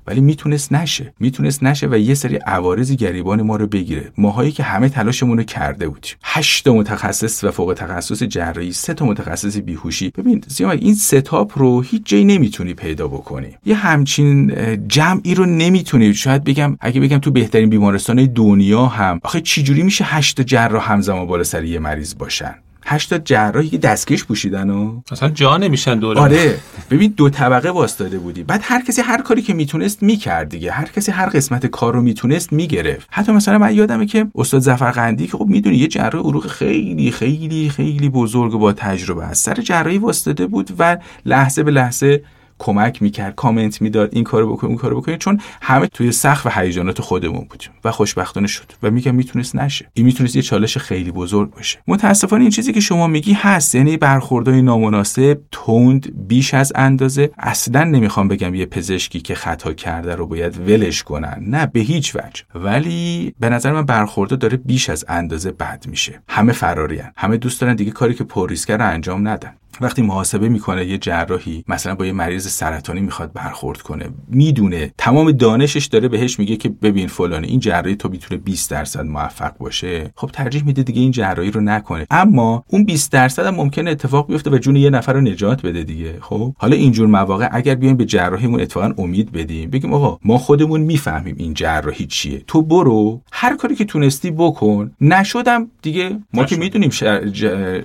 ولی 0.07 0.21
می‌تونست 0.21 0.73
نشه. 0.73 1.13
می‌تونست 1.19 1.63
نشه 1.63 1.87
و 1.87 1.97
یه 1.97 2.13
سری 2.13 2.35
عوارضی 2.35 2.95
گریبان 2.95 3.41
ما 3.41 3.55
رو 3.55 3.67
بگیره. 3.67 4.11
ماهایی 4.17 4.51
که 4.51 4.63
همه 4.63 4.89
تلاشمون 4.89 5.37
رو 5.37 5.43
کرده 5.43 5.87
بودیم. 5.87 6.11
هشت 6.23 6.67
متخصص 6.67 7.43
و 7.43 7.51
فوق 7.51 7.73
تخصص 7.77 8.23
جراحی 8.23 8.71
سه 8.71 8.93
تا 8.93 9.05
متخصص 9.05 9.57
بیهوشی. 9.57 10.09
ببین 10.09 10.43
این 10.59 10.95
ستاپ 10.95 11.59
رو 11.59 11.81
هیچ 11.81 12.01
جایی 12.05 12.25
نمی‌تونی 12.25 12.73
پیدا 12.73 13.07
بکنی. 13.07 13.55
یه 13.65 13.75
همچین 13.75 14.51
جمعی 14.87 15.35
رو 15.35 15.45
نمی‌تونی. 15.45 16.13
شاید 16.13 16.43
بگم 16.43 16.77
اگه 16.79 17.01
بگم 17.01 17.17
تو 17.17 17.31
بهترین 17.31 17.69
بیمارستان 17.69 18.25
دنیا 18.25 18.85
هم 18.85 19.19
آخه 19.23 19.41
چجوری 19.41 19.83
میشه 19.83 20.05
هشت 20.05 20.41
جراح 20.41 20.91
همزمان 20.91 21.27
بالا 21.27 21.43
سر 21.43 21.63
یه 21.63 21.79
مریض 21.79 22.15
باشن؟ 22.15 22.55
هشتا 22.89 23.17
جراحی 23.17 23.69
که 23.69 23.77
دستکش 23.77 24.23
پوشیدن 24.25 24.69
و 24.69 25.01
اصلا 25.11 25.29
جا 25.29 25.57
نمیشن 25.57 25.99
دوره. 25.99 26.21
آره. 26.21 26.57
ببین 26.91 27.13
دو 27.17 27.29
طبقه 27.29 27.69
واسطاده 27.69 28.17
بودی. 28.17 28.43
بعد 28.43 28.61
هر 28.63 28.81
کسی 28.81 29.01
هر 29.01 29.21
کاری 29.21 29.41
که 29.41 29.53
می‌تونست 29.53 30.03
می‌کرد 30.03 30.49
دیگه. 30.49 30.71
هر 30.71 30.85
کسی 30.85 31.11
هر 31.11 31.25
قسمت 31.25 31.65
کار 31.65 31.93
رو 31.93 32.01
می‌تونست 32.01 32.53
می‌گرفت. 32.53 33.07
حتی 33.11 33.31
مثلا 33.31 33.57
من 33.57 33.75
یادمه 33.75 34.05
که 34.05 34.27
استاد 34.35 34.61
زفرقندی 34.61 35.27
که 35.27 35.37
خب 35.37 35.45
می‌دونی 35.45 35.75
یه 35.75 35.87
جراح 35.87 36.23
عروق 36.23 36.47
خیلی 36.47 37.11
خیلی 37.11 37.69
خیلی 37.69 38.09
بزرگ 38.09 38.51
با 38.51 38.73
تجربه 38.73 39.23
است. 39.23 39.45
سر 39.45 39.61
جراحی 39.61 39.97
واسطاده 39.97 40.47
بود 40.47 40.69
و 40.79 40.97
لحظه 41.25 41.63
به 41.63 41.71
لحظه 41.71 42.23
کمک 42.59 43.01
می‌کرد 43.01 43.35
کامنت 43.35 43.81
می‌داد 43.81 44.09
این 44.13 44.23
کارو 44.23 44.53
بکن 44.53 44.67
اون 44.67 44.75
کارو 44.75 45.01
بکن. 45.01 45.17
چون 45.17 45.41
همه 45.61 45.87
توی 45.87 46.11
سقف 46.11 46.45
و 46.45 46.49
هیجانات 46.49 47.01
خودمون 47.01 47.47
بودیم 47.49 47.69
و 47.83 47.91
خوشبختانه 47.91 48.47
شد 48.47 48.71
و 48.83 48.91
میگم 48.91 49.15
می‌تونست 49.15 49.55
نشه. 49.55 49.89
این 49.93 50.05
می‌تونست 50.05 50.35
یه 50.35 50.41
چالش 50.41 50.77
خیلی 50.77 51.11
بزرگ 51.11 51.51
باشه. 51.51 51.79
متاسفانه 51.87 52.41
این 52.41 52.51
چیزی 52.51 52.73
که 52.73 52.79
شما 52.79 53.07
میگی 53.07 53.33
هست 53.33 53.75
یعنی 53.75 53.97
برخوردهای 53.97 54.61
نامناسب 54.61 55.39
تند 55.51 56.27
بیش 56.27 56.53
از 56.53 56.71
اندازه. 56.75 57.31
اصلا 57.37 57.83
نمی‌خوام 57.83 58.27
بگم 58.27 58.55
یه 58.55 58.65
پزشکی 58.65 59.19
که 59.19 59.35
خطا 59.35 59.73
کرده 59.73 60.15
رو 60.15 60.27
باید 60.27 60.69
ولش 60.69 61.03
کنن. 61.03 61.43
نه 61.47 61.65
به 61.65 61.79
هیچ 61.79 62.15
وجه. 62.15 62.43
ولی 62.55 63.33
به 63.39 63.49
نظر 63.49 63.71
من 63.71 63.85
برخورده 63.85 64.35
داره 64.35 64.57
بیش 64.57 64.89
از 64.89 65.05
اندازه 65.07 65.51
بد 65.51 65.85
میشه. 65.87 66.21
همه 66.29 66.53
فرارین 66.53 67.03
همه 67.17 67.37
دوست 67.37 67.61
دارن 67.61 67.75
دیگه 67.75 67.91
کاری 67.91 68.13
که 68.13 68.23
پر 68.23 68.49
ریسک 68.49 68.71
رو 68.71 68.87
انجام 68.87 69.27
ندن. 69.27 69.53
وقتی 69.81 70.01
محاسبه 70.01 70.49
می‌کنه 70.49 70.85
یه 70.85 70.97
جراحی 70.97 71.63
مثلا 71.67 71.95
با 71.95 72.05
یه 72.05 72.11
مریض 72.11 72.47
سرطانی 72.47 73.01
می‌خواد 73.01 73.33
برخورد 73.33 73.81
کنه 73.81 74.05
می‌دونه 74.27 74.93
تمام 74.97 75.31
دانشش 75.31 75.85
داره 75.85 76.07
بهش 76.07 76.39
میگه 76.39 76.55
که 76.55 76.69
ببین 76.69 77.07
فلانی 77.07 77.47
این 77.47 77.59
جراحی 77.59 77.95
تو 77.95 78.09
می‌تونه 78.09 78.41
20 78.41 78.71
درصد 78.71 79.05
موفق 79.05 79.57
باشه. 79.57 80.11
خب 80.15 80.29
ترجیح 80.33 80.63
میده 80.65 80.83
دیگه 80.83 81.01
این 81.01 81.11
جراحی 81.11 81.51
رو 81.51 81.61
نکنه. 81.61 82.07
اما 82.09 82.63
اون 82.67 82.85
20 82.85 83.11
درصد 83.11 83.45
هم 83.45 83.55
ممکنه 83.55 83.91
اتفاق 83.91 84.27
بیفته 84.27 84.49
و 84.49 84.57
جون 84.57 84.75
یه 84.75 84.89
نفر 84.89 85.13
رو 85.13 85.21
نجات 85.21 85.61
بده 85.61 85.83
دیگه. 85.83 86.17
خب 86.21 86.53
حالا 86.57 86.75
اینجور 86.75 87.07
مواقع 87.07 87.49
اگر 87.51 87.75
بیایم 87.75 87.97
به 87.97 88.05
جراحیمون 88.05 88.61
اتفاقا 88.61 88.93
امید 88.97 89.31
بدیم 89.31 89.69
بگیم 89.69 89.93
آقا 89.93 90.19
ما 90.23 90.37
خودمون 90.37 90.81
می‌فهمیم 90.81 91.35
این 91.37 91.53
جراحی 91.53 92.05
چیه. 92.05 92.43
تو 92.47 92.61
برو 92.61 93.21
هر 93.31 93.55
کاری 93.55 93.75
که 93.75 93.85
تونستی 93.85 94.31
بکن. 94.31 94.91
نشدم 95.01 95.67
دیگه. 95.81 96.19
ما 96.33 96.43
که 96.43 96.57
می‌دونیم 96.57 96.89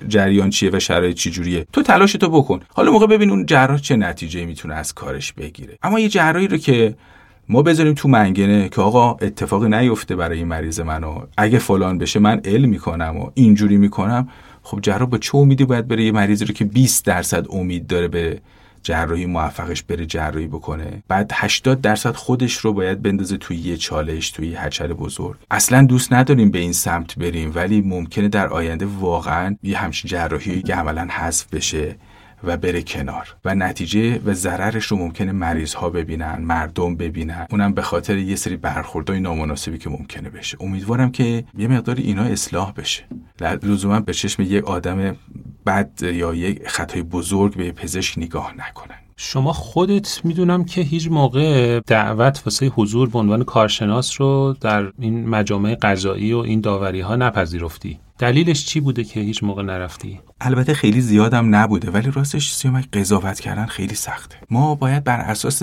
جریان 0.09 0.51
چیه 0.51 0.71
و 0.73 0.79
شرایط 0.79 1.17
چی 1.17 1.31
جوریه 1.31 1.67
تلاش 1.83 2.13
تو 2.13 2.29
بکن. 2.29 2.61
حالا 2.75 2.93
موقع 2.93 3.07
ببین 3.07 3.31
اون 3.31 3.47
جراح 3.47 3.79
چه 3.79 3.97
نتیجه 3.97 4.45
می‌تونه 4.45 4.75
از 4.75 4.95
کارش 4.95 5.33
بگیره. 5.33 5.79
اما 5.83 6.01
یه 6.01 6.09
جراحی 6.09 6.49
رو 6.49 6.57
که 6.57 6.95
ما 7.49 7.63
بذاریم 7.63 7.95
تو 7.95 8.09
منگنه 8.09 8.69
که 8.69 8.81
آقا 8.81 9.13
اتفاقی 9.13 9.69
نیفته 9.69 10.17
برای 10.17 10.45
مریض 10.45 10.81
منو. 10.81 11.21
اگه 11.37 11.59
فلان 11.59 11.99
بشه 11.99 12.21
من 12.21 12.41
علم 12.45 12.69
می‌کنم 12.69 13.17
و 13.17 13.31
اینجوری 13.35 13.77
می‌کنم. 13.77 14.29
خب 14.63 14.79
جراح 14.83 15.09
با 15.09 15.19
چه 15.19 15.37
امیدی 15.37 15.65
باید 15.65 15.89
بره 15.89 16.05
یه 16.05 16.13
مریضی 16.13 16.45
رو 16.45 16.55
که 16.55 16.65
20 16.65 17.05
درصد 17.05 17.47
امید 17.51 17.87
داره 17.87 18.09
به 18.09 18.41
جراحی 18.83 19.27
موفقش 19.27 19.83
بره 19.83 20.07
جراحی 20.07 20.47
بکنه. 20.47 21.03
بعد 21.09 21.31
80 21.35 21.81
درصد 21.81 22.15
خودش 22.15 22.57
رو 22.57 22.73
باید 22.73 23.03
بندازه 23.03 23.37
توی 23.37 23.57
یه 23.57 23.77
چالش 23.77 24.31
توی 24.31 24.55
هچل 24.55 24.93
بزرگ. 24.93 25.37
اصلا 25.51 25.83
دوست 25.83 26.13
نداریم 26.13 26.51
به 26.51 26.59
این 26.59 26.73
سمت 26.73 27.19
بریم 27.19 27.53
ولی 27.55 27.81
ممکنه 27.81 28.29
در 28.29 28.49
آینده 28.49 28.87
واقعا 28.87 29.57
یه 29.63 29.79
همچین 29.79 30.09
جراحی 30.09 30.63
که 30.63 30.75
عملا 30.75 31.09
حذف 31.11 31.55
بشه 31.55 31.97
و 32.45 32.57
بره 32.57 32.83
کنار. 32.83 33.37
و 33.45 33.55
نتیجه 33.55 34.19
و 34.19 34.35
ضررش 34.35 34.87
رو 34.87 34.97
ممکنه 34.97 35.33
مریض 35.33 35.75
ها 35.75 35.91
ببینن 35.91 36.39
مردم 36.41 36.97
ببینن. 36.97 37.47
اونم 37.51 37.75
به 37.75 37.83
خاطر 37.83 38.19
یه 38.19 38.37
سری 38.37 38.57
برخوردهای 38.57 39.21
نامناسبی 39.21 39.79
که 39.79 39.91
ممکنه 39.91 40.31
بشه. 40.31 40.57
امیدوارم 40.61 41.11
که 41.11 41.45
یه 41.59 41.69
مقدار 41.69 41.97
اینا 41.97 42.23
اصلاح 42.23 42.73
بشه. 42.73 43.05
لزوما 43.63 44.01
به 44.01 44.13
چشم 44.13 44.43
یک 44.43 44.65
آدم 44.65 45.17
بد 45.67 46.03
یا 46.03 46.35
یک 46.35 46.69
خطای 46.69 47.03
بزرگ 47.03 47.57
به 47.57 47.73
پزشک 47.73 48.19
نگاه 48.19 48.53
نکنن 48.53 48.97
شما 49.17 49.53
خودت 49.53 50.21
می‌دونم 50.25 50.65
که 50.65 50.81
هیچ 50.81 51.09
موقع 51.09 51.81
دعوت 51.81 52.43
واسه 52.47 52.67
حضور 52.67 53.09
به 53.09 53.19
عنوان 53.19 53.45
کارشناس 53.45 54.21
رو 54.21 54.57
در 54.61 54.93
این 54.99 55.29
مجامع 55.29 55.75
قضایی 55.75 56.33
و 56.33 56.39
این 56.39 56.61
داوری 56.61 57.01
ها 57.01 57.17
نپذیرفتی. 57.17 57.99
دلیلش 58.19 58.67
چی 58.67 58.81
بوده 58.81 59.05
که 59.05 59.21
هیچ 59.21 59.45
موقع 59.45 59.63
نرفتی؟ 59.63 60.21
البته 60.41 60.75
خیلی 60.75 61.01
زیادم 61.01 61.55
نبوده 61.55 61.91
ولی 61.91 62.11
راستش 62.11 62.53
سیامک 62.53 62.89
قضاوت 62.93 63.41
کردن 63.41 63.67
خیلی 63.67 63.95
سخته. 63.95 64.37
ما 64.51 64.75
باید 64.75 65.05
بر 65.05 65.21
اساس 65.21 65.63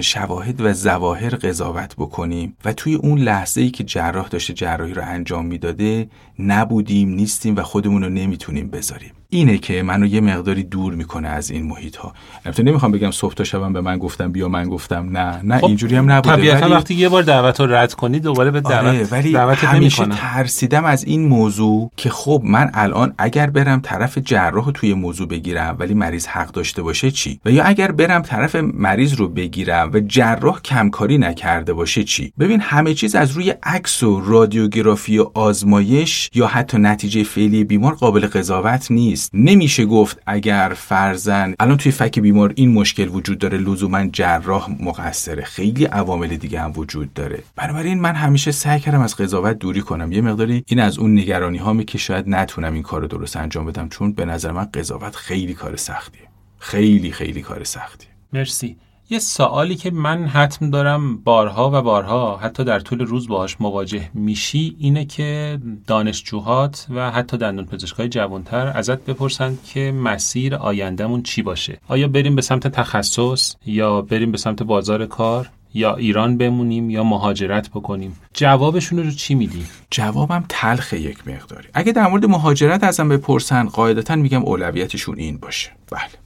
شواهد 0.00 0.60
و 0.60 0.72
زواهر 0.72 1.30
قضاوت 1.30 1.94
بکنیم 1.96 2.56
و 2.64 2.72
توی 2.72 2.94
اون 2.94 3.18
لحظه 3.18 3.60
ای 3.60 3.70
که 3.70 3.84
جراح 3.84 4.28
داشته 4.28 4.54
جراحی 4.54 4.94
رو 4.94 5.02
انجام 5.04 5.46
می‌داده 5.46 6.08
نبودیم 6.38 7.08
نیستیم 7.08 7.56
و 7.56 7.62
خودمون 7.62 8.02
رو 8.02 8.08
نمی‌تونیم 8.08 8.70
بذاریم. 8.70 9.12
اینه 9.36 9.58
که 9.58 9.82
منو 9.82 10.06
یه 10.06 10.20
مقداری 10.20 10.62
دور 10.62 10.94
می‌کنه 10.94 11.28
از 11.28 11.50
این 11.50 11.66
محیط 11.66 11.96
ها 11.96 12.12
البته 12.44 12.62
نمی‌خوام 12.62 12.92
بگم 12.92 13.10
صبح 13.10 13.34
تا 13.34 13.44
شبم 13.44 13.72
به 13.72 13.80
من 13.80 13.98
گفتم 13.98 14.32
بیا 14.32 14.48
من 14.48 14.68
گفتم. 14.68 15.08
نه 15.18 15.40
نه 15.44 15.58
خب 15.58 15.64
اینجوری 15.64 15.96
هم 15.96 16.10
نبوده. 16.10 16.36
طبیعتا 16.36 16.68
وقتی 16.68 16.94
یه 16.94 17.08
بار 17.08 17.22
دعوت 17.22 17.60
رو 17.60 17.74
رد 17.74 17.94
کنی 17.94 18.20
دوباره 18.20 18.50
به 18.50 18.60
دعوت 18.60 18.86
آره 18.86 19.08
ولی 19.10 19.32
دعوت 19.32 19.64
همیشه 19.64 20.06
ترسیدم 20.06 20.84
از 20.84 21.04
این 21.04 21.28
موضوع 21.28 21.90
که 21.96 22.10
خب 22.10 22.42
من 22.44 22.70
الان 22.74 23.14
اگر 23.18 23.50
برم 23.50 23.80
طرف 23.80 24.18
جراح 24.18 24.70
توی 24.70 24.94
موضوع 24.94 25.28
بگیرم 25.28 25.76
ولی 25.78 25.94
مریض 25.94 26.26
حق 26.26 26.50
داشته 26.52 26.82
باشه 26.82 27.10
چی؟ 27.10 27.40
و 27.44 27.50
یا 27.50 27.64
اگر 27.64 27.92
برم 27.92 28.22
طرف 28.22 28.56
مریض 28.56 29.14
رو 29.14 29.28
بگیرم 29.28 29.90
و 29.92 30.00
جراح 30.00 30.60
کمکاری 30.60 31.18
نکرده 31.18 31.72
باشه 31.72 32.04
چی؟ 32.04 32.32
ببین 32.38 32.60
همه 32.60 32.94
چیز 32.94 33.14
از 33.14 33.30
روی 33.30 33.54
عکس 33.62 34.02
و 34.02 34.20
رادیوگرافی 34.20 35.18
و 35.18 35.26
آزمایش 35.34 36.30
یا 36.34 36.46
حتی 36.46 36.78
نتیجه 36.78 37.22
فعلی 37.22 37.64
بیمار 37.64 37.94
قابل 37.94 38.26
قضاوت 38.26 38.90
نیست. 38.90 39.25
نمیشه 39.34 39.84
گفت 39.84 40.22
اگر 40.26 40.72
فرزن 40.76 41.54
الان 41.60 41.76
توی 41.76 41.92
فک 41.92 42.18
بیمار 42.18 42.52
این 42.56 42.72
مشکل 42.72 43.08
وجود 43.08 43.38
داره 43.38 43.58
لزوما 43.58 44.06
جراح 44.06 44.70
مقصره. 44.80 45.44
خیلی 45.44 45.84
عوامل 45.84 46.36
دیگه 46.36 46.60
هم 46.60 46.72
وجود 46.76 47.14
داره. 47.14 47.42
بنابراین 47.56 48.00
من 48.00 48.14
همیشه 48.14 48.52
سعی 48.52 48.80
کردم 48.80 49.00
از 49.00 49.16
قضاوت 49.16 49.58
دوری 49.58 49.80
کنم. 49.80 50.12
یه 50.12 50.20
مقداری 50.20 50.64
این 50.66 50.80
از 50.80 50.98
اون 50.98 51.18
نگرانی 51.18 51.58
هامی 51.58 51.84
که 51.84 51.98
شاید 51.98 52.28
نتونم 52.28 52.74
این 52.74 52.82
کار 52.82 53.06
درست 53.06 53.36
انجام 53.36 53.66
بدم 53.66 53.88
چون 53.88 54.12
به 54.12 54.24
نظر 54.24 54.52
من 54.52 54.64
قضاوت 54.64 55.16
خیلی 55.16 55.54
کار 55.54 55.76
سختیه. 55.76 56.28
خیلی 56.58 57.10
خیلی 57.10 57.42
کار 57.42 57.64
سختیه. 57.64 58.08
مرسی. 58.32 58.76
یه 59.10 59.18
سوالی 59.18 59.76
که 59.76 59.90
من 59.90 60.26
حتم 60.26 60.70
دارم 60.70 61.16
بارها 61.16 61.70
و 61.74 61.82
بارها 61.82 62.36
حتی 62.36 62.64
در 62.64 62.80
طول 62.80 63.00
روز 63.00 63.28
باهاش 63.28 63.56
مواجه 63.60 64.10
میشی 64.14 64.76
اینه 64.78 65.04
که 65.04 65.58
دانشجوهات 65.86 66.86
و 66.94 67.10
حتی 67.10 67.36
دندون 67.36 67.64
پزشکای 67.64 68.08
جوانتر 68.08 68.66
ازت 68.66 69.04
بپرسن 69.04 69.58
که 69.66 69.92
مسیر 69.92 70.54
آیندهمون 70.54 71.22
چی 71.22 71.42
باشه؟ 71.42 71.78
آیا 71.88 72.08
بریم 72.08 72.36
به 72.36 72.42
سمت 72.42 72.68
تخصص 72.68 73.54
یا 73.66 74.02
بریم 74.02 74.32
به 74.32 74.38
سمت 74.38 74.62
بازار 74.62 75.06
کار 75.06 75.50
یا 75.74 75.96
ایران 75.96 76.38
بمونیم 76.38 76.90
یا 76.90 77.04
مهاجرت 77.04 77.70
بکنیم؟ 77.70 78.16
جوابشون 78.34 78.98
رو 78.98 79.10
چی 79.10 79.34
میدی؟ 79.34 79.66
جوابم 79.90 80.44
تلخ 80.48 80.92
یک 80.92 81.28
مقداری. 81.28 81.68
اگه 81.74 81.92
در 81.92 82.06
مورد 82.06 82.26
مهاجرت 82.26 82.84
ازم 82.84 83.08
بپرسن 83.08 83.68
قاعدتا 83.68 84.16
میگم 84.16 84.44
اولویتشون 84.44 85.18
این 85.18 85.38
باشه. 85.38 85.70
بله. 85.90 86.25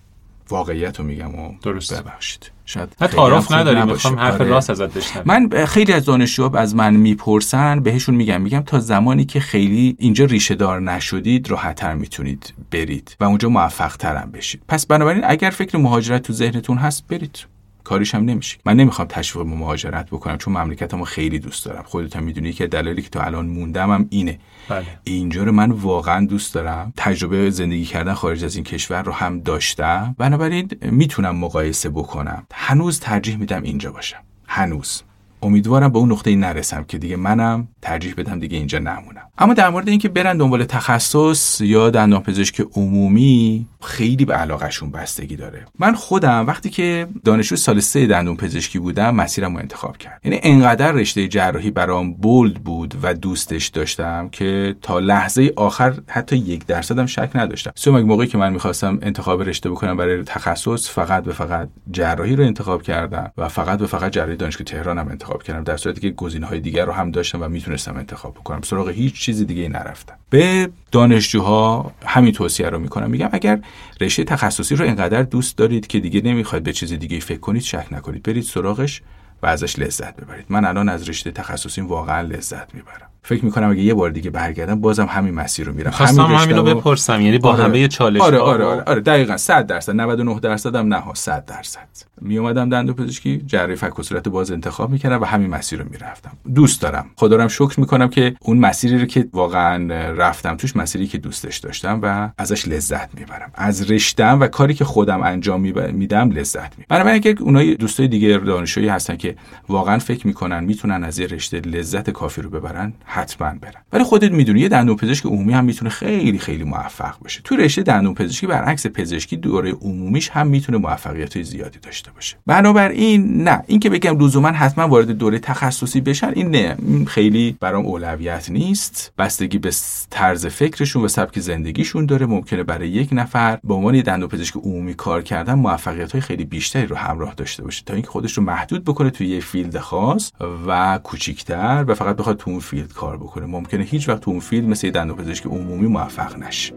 واقعیت 0.51 0.99
رو 0.99 1.05
میگم 1.05 1.35
و 1.35 1.53
درست 1.63 2.03
ببخشید. 2.03 2.51
شاید 2.65 2.97
نه 3.01 3.09
تعارف 3.09 3.53
نداریم. 3.53 3.87
می‌خوام 3.87 4.19
حرف 4.19 4.41
آره. 4.41 4.45
راست 4.45 4.71
ازت 4.71 4.95
بشنوم 4.95 5.25
من 5.27 5.67
خیلی 5.67 5.93
از 5.93 6.05
دانشجوها 6.05 6.59
از 6.59 6.75
من 6.75 6.97
می‌پرسن 6.97 7.81
بهشون 7.81 8.15
میگم 8.15 8.41
میگم 8.41 8.61
تا 8.61 8.81
زمانی 8.81 9.25
که 9.25 9.41
خیلی 9.41 9.97
اینجا 9.99 10.25
ریشه 10.25 10.55
دار 10.55 10.81
نشدید 10.81 11.51
راحتتر 11.51 11.95
می‌تونید 11.95 12.55
برید 12.71 13.17
و 13.21 13.25
اونجا 13.25 13.49
موفق 13.49 13.97
ترم 13.97 14.31
بشید. 14.31 14.63
پس 14.69 14.87
بنابراین 14.87 15.25
اگر 15.27 15.51
فکر 15.51 15.79
مهاجرت 15.79 16.23
تو 16.23 16.33
ذهنتون 16.33 16.79
هست 16.79 17.07
برید. 17.09 17.39
کاریش 17.85 18.15
هم 18.15 18.25
نمیشه. 18.25 18.59
من 18.65 18.77
نمی‌خوام 18.77 19.09
تشویق 19.09 19.47
مهاجرت 19.47 20.07
بکنم 20.07 20.39
چون 20.39 20.57
مملکتمو 20.57 21.05
خیلی 21.05 21.39
دوست 21.39 21.65
دارم. 21.65 21.83
خودت 21.83 22.17
هم 22.17 22.23
می‌دونی 22.23 22.53
که 22.53 22.67
دلیلی 22.67 23.03
که 23.03 23.09
تو 23.09 23.21
الان 23.21 23.47
موندم 23.47 23.91
هم 23.91 24.07
اینه. 24.11 24.39
بله. 24.69 24.87
اینجا 25.05 25.45
رو 25.45 25.53
من 25.53 25.71
واقعا 25.71 26.27
دوست 26.27 26.55
دارم. 26.55 26.93
تجربه 26.97 27.51
زندگی 27.51 27.85
کردن 27.85 28.15
خارج 28.15 28.45
از 28.45 28.55
این 28.55 28.65
کشور 28.65 29.03
رو 29.03 29.13
هم 29.13 29.41
داشتم. 29.41 30.15
بنابراین 30.19 30.69
می‌تونم 30.83 31.37
مقایسه 31.37 31.91
بکنم. 31.91 32.47
هنوز 32.53 33.01
ترجیح 33.01 33.37
میدم 33.37 33.63
اینجا 33.63 33.93
باشم. 33.93 34.19
هنوز. 34.47 35.03
امیدوارم 35.43 35.93
به 35.93 35.99
اون 35.99 36.13
نقطه 36.13 36.37
نرسم 36.37 36.85
که 36.85 36.99
دیگه 36.99 37.17
منم 37.17 37.69
ترجیح 37.83 38.15
بدم 38.17 38.39
دیگه 38.39 38.57
اینجا 38.57 38.79
نمونم. 38.79 39.23
اما 39.39 39.55
در 39.55 39.71
مورد 39.71 39.89
اینکه 39.89 40.09
برن 40.09 40.37
دنبال 40.37 40.65
تخصص 40.65 41.61
یا 41.61 41.91
دندانپزشک 41.91 42.61
عمومی 42.77 43.67
خیلی 43.83 44.25
به 44.25 44.35
علاقهشون 44.35 44.91
بستگی 44.91 45.37
داره. 45.37 45.67
من 45.79 45.95
خودم 45.95 46.47
وقتی 46.47 46.71
که 46.71 47.07
دانشجو 47.25 47.57
سال 47.57 47.81
سه 47.81 48.07
دندون 48.07 48.37
پزشکی 48.37 48.79
بودم 48.79 49.15
مسیرم 49.15 49.55
رو 49.55 49.61
انتخاب 49.61 49.97
کرد. 49.97 50.21
یعنی 50.25 50.41
انقدر 50.43 50.93
رشته 50.93 51.29
جراحی 51.29 51.71
برام 51.71 52.15
بولد 52.15 52.55
بود 52.55 52.95
و 53.03 53.15
دوستش 53.15 53.67
داشتم 53.67 54.29
که 54.29 54.77
تا 54.83 54.99
لحظه 54.99 55.53
آخر 55.57 55.95
حتی 56.09 56.37
یک 56.37 56.67
درصدم 56.67 57.07
شک 57.07 57.31
نداشتم. 57.35 57.71
سوم 57.75 58.01
موقعی 58.01 58.27
که 58.27 58.39
من 58.39 58.53
می‌خواستم 58.53 58.99
انتخاب 59.03 59.43
رشته 59.43 59.71
بکنم 59.71 59.97
برای 59.97 60.23
تخصص 60.23 60.91
فقط 60.91 61.25
به 61.25 61.33
فقط 61.33 61.69
جراحی 61.91 62.37
رو 62.37 62.45
انتخاب 62.45 62.83
کردم 62.83 63.33
و 63.39 63.49
فقط 63.49 63.79
به 63.79 63.87
فقط 63.87 64.13
جراحی 64.13 64.37
دانشگاه 64.37 64.65
تهرانم 64.65 65.09
انتخاب 65.09 65.30
کردم 65.39 65.65
در 65.65 65.77
صورتی 65.77 66.01
که 66.01 66.11
گزینه‌های 66.11 66.61
دیگر 66.61 66.85
رو 66.85 66.93
هم 66.93 67.11
داشتم 67.11 67.43
و 67.43 67.49
می‌تونستم 67.49 67.97
انتخاب 67.97 68.35
بکنم. 68.35 68.61
سراغ 68.63 68.89
هیچ 68.89 69.15
چیز 69.15 69.47
دیگه 69.47 69.69
نرفتم. 69.69 70.15
به 70.31 70.71
دانشجوها 70.93 71.93
همین 72.07 72.33
توصیه 72.33 72.69
رو 72.69 72.79
می‌کنم. 72.79 73.11
میگم 73.11 73.29
اگر 73.33 73.61
رشته 74.01 74.25
تخصصی 74.25 74.77
رو 74.77 74.87
انقدر 74.87 75.23
دوست 75.23 75.57
دارید 75.57 75.87
که 75.87 76.01
دیگه 76.01 76.21
نمی‌خواید 76.21 76.65
به 76.65 76.73
چیز 76.73 76.93
دیگه 76.93 77.21
فکر 77.21 77.41
کنید 77.41 77.63
شک 77.63 77.87
نکنید. 77.91 78.23
برید 78.23 78.45
سراغش 78.45 79.03
و 79.43 79.47
ازش 79.47 79.79
لذت 79.79 80.17
ببرید. 80.17 80.47
من 80.49 80.65
الان 80.65 80.89
از 80.89 81.09
رشته 81.09 81.31
تخصصی 81.31 81.81
واقعا 81.81 82.21
لذت 82.21 82.75
می‌برم. 82.75 83.10
فکر 83.23 83.45
می‌کنم 83.45 83.71
اگه 83.71 83.83
یه 83.83 83.95
بار 83.95 84.11
دیگه 84.11 84.31
برگردم 84.31 84.81
بازم 84.81 85.07
همین 85.07 85.35
مسیر 85.35 85.67
رو 85.67 85.73
میرم. 85.73 85.91
خواستم 85.91 86.23
همین 86.23 86.57
رو 86.57 86.63
بپرسم. 86.63 87.21
یعنی 87.21 87.39
با 87.39 87.53
آره. 87.53 87.65
همه 87.65 87.89
چالش 87.89 88.21
آره 88.21 88.39
آره, 88.39 88.65
آره, 88.65 88.83
آره. 88.83 89.01
دقیقاً 89.01 89.37
100 89.37 89.67
درصد. 89.67 89.93
99 89.93 90.41
درصد 90.41 90.75
هم 90.75 90.95
نه 90.95 91.03
100 91.15 91.45
درصد. 91.45 91.89
می 92.21 92.39
اومدم 92.39 92.69
دندون 92.69 92.95
پزشکی 92.95 93.43
جراحی 93.47 93.77
فک 93.77 93.99
و 93.99 94.03
صورت 94.03 94.29
باز 94.29 94.51
انتخاب 94.51 94.91
می‌کردم 94.91 95.21
و 95.21 95.25
همین 95.25 95.51
مسیر 95.51 95.79
رو 95.79 95.85
می‌رفتم. 95.91 96.31
دوست 96.55 96.83
دارم. 96.83 97.07
خدا 97.17 97.37
رو 97.37 97.49
شکر 97.49 97.81
می‌کنم 97.81 98.09
که 98.09 98.35
اون 98.41 98.59
مسیری 98.59 98.99
رو 98.99 99.05
که 99.05 99.29
واقعا 99.33 99.87
رفتم 100.13 100.57
توش 100.57 100.77
مسیری 100.77 101.07
که 101.07 101.19
دوستش 101.19 101.59
داشتم 101.59 102.01
و 102.03 102.31
ازش 102.39 102.69
لذت 102.69 103.19
می‌برم. 103.19 103.51
از 103.55 103.91
رشتم 103.91 104.41
و 104.41 104.47
کاری 104.47 104.75
که 104.75 104.85
خودم 104.85 105.23
انجام 105.23 105.61
میدم 105.93 106.31
لذت 106.31 106.79
می‌برم. 106.79 106.87
بنابراین 106.89 107.15
اگه 107.15 107.37
اونای 107.41 107.75
دوستای 107.75 108.09
دیگه 108.09 108.39
دانشجویی 108.39 108.89
هستن 108.89 109.17
که 109.17 109.37
واقعا 109.69 109.99
فکر 109.99 110.27
می‌کنن 110.27 110.65
می‌تونن 110.65 111.05
از 111.05 111.19
یه 111.19 111.27
رشته 111.27 111.61
لذت 111.61 112.11
کافی 112.11 112.43
رو 112.43 112.51
ببرن 112.51 112.93
حتما 113.11 113.49
برن. 113.61 113.83
ولی 113.93 114.05
خودت 114.05 114.33
می‌دونی 114.33 114.61
یه 114.61 114.69
دندون 114.69 114.97
پزشک 114.97 115.27
عمومی 115.27 115.53
هم 115.53 115.65
می‌تونه 115.65 115.91
خیلی 115.91 116.39
خیلی 116.39 116.65
موفق 116.65 117.19
باشه. 117.19 117.41
تو 117.45 117.57
رشته 117.57 117.83
دندون 117.83 118.15
پزشکی 118.15 118.47
برعکس 118.47 118.87
پزشکی 118.87 119.37
دوره 119.37 119.73
عمومیش 119.73 120.31
هم 120.31 120.47
می‌تونه 120.47 120.79
موفقیت 120.79 121.43
زیادی 121.43 121.79
داشته 121.79 122.11
باشه. 122.11 122.37
بنابراین 122.47 123.43
نه 123.43 123.63
اینکه 123.67 123.91
بگم 123.91 124.19
لزوما 124.19 124.49
حتما 124.49 124.89
وارد 124.89 125.11
دوره 125.11 125.39
تخصصی 125.39 126.01
بشن 126.01 126.33
این 126.35 126.51
نه. 126.51 126.77
خیلی 127.07 127.57
برام 127.61 127.87
اولویت 127.87 128.51
نیست. 128.51 129.13
بستگی 129.19 129.59
به 129.59 129.71
طرز 130.11 130.47
فکرشون 130.47 131.05
و 131.05 131.09
سبک 131.09 131.41
زندگیشون 131.41 132.07
داره. 132.07 132.27
ممکنه 132.27 132.63
برای 132.63 132.89
یک 132.89 133.09
نفر 133.13 133.59
به 133.65 133.75
عنوان 133.75 134.01
دندون 134.01 134.29
پزشک 134.29 134.57
عمومی 134.57 134.95
کار 134.95 135.23
کردن 135.23 135.55
موفقیت 135.55 136.13
های 136.13 136.21
خیلی 136.21 136.45
بیشتری 136.45 136.87
رو 136.87 136.97
همراه 136.97 137.35
داشته 137.35 137.63
باشه 137.63 137.83
تا 137.87 137.95
اینکه 137.95 138.09
خودش 138.09 138.33
رو 138.33 138.43
محدود 138.43 138.85
بکنه 138.85 139.11
توی 139.11 139.29
یه 139.29 139.41
field 139.41 139.79
خاص 139.79 140.33
و 140.67 141.01
کوچیکتر 141.05 141.85
و 141.89 141.95
فقط 141.95 142.17
بخواد 142.17 142.37
تو 142.37 142.51
اون 142.51 142.61
field 142.61 142.93
کار 143.01 143.17
بکنه. 143.17 143.47
ممکنه 143.47 143.85
هیچ 143.85 144.09
وقت 144.09 144.21
تو 144.21 144.31
اون 144.31 144.41
field 144.41 144.69
مثل 144.69 144.91
دندون 144.91 145.17
پزشک 145.17 145.47
عمومی 145.47 145.87
موفق 145.87 146.39
نشه. 146.39 146.75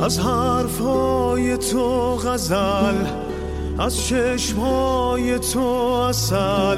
از 0.00 0.18
حرفهای 0.18 1.56
تو 1.56 2.16
غزل 2.16 2.94
از 3.78 4.06
چشمهای 4.06 5.38
تو 5.38 5.60
اصل 6.08 6.76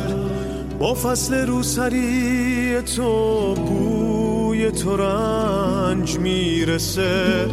با 0.78 0.94
فصل 0.94 1.46
روسری 1.46 2.82
تو 2.96 3.54
بوی 3.54 4.70
تو 4.70 4.96
رنج 4.96 6.18
می‌رسه. 6.18 7.46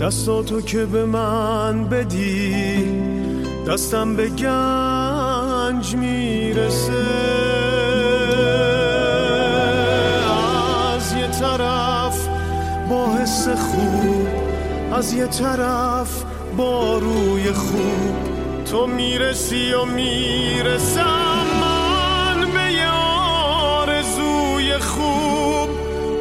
دستاتو 0.00 0.60
که 0.60 0.84
به 0.84 1.04
من 1.04 1.84
بدی 1.84 2.84
دستم 3.68 4.16
به 4.16 4.28
گنج 4.28 5.96
می‌رسه. 5.96 7.65
با 12.90 13.14
حس 13.14 13.48
خوب 13.48 14.28
از 14.92 15.12
یه 15.12 15.26
طرف 15.26 16.24
با 16.56 16.98
روی 16.98 17.52
خوب. 17.52 18.16
تو 18.70 18.86
می‌رسی 18.86 19.72
و 19.72 19.84
می‌رسم 19.84 21.46
من 21.60 22.52
به 22.52 22.72
یه 22.72 22.88
آرزوی 22.90 24.78
خوب. 24.78 25.68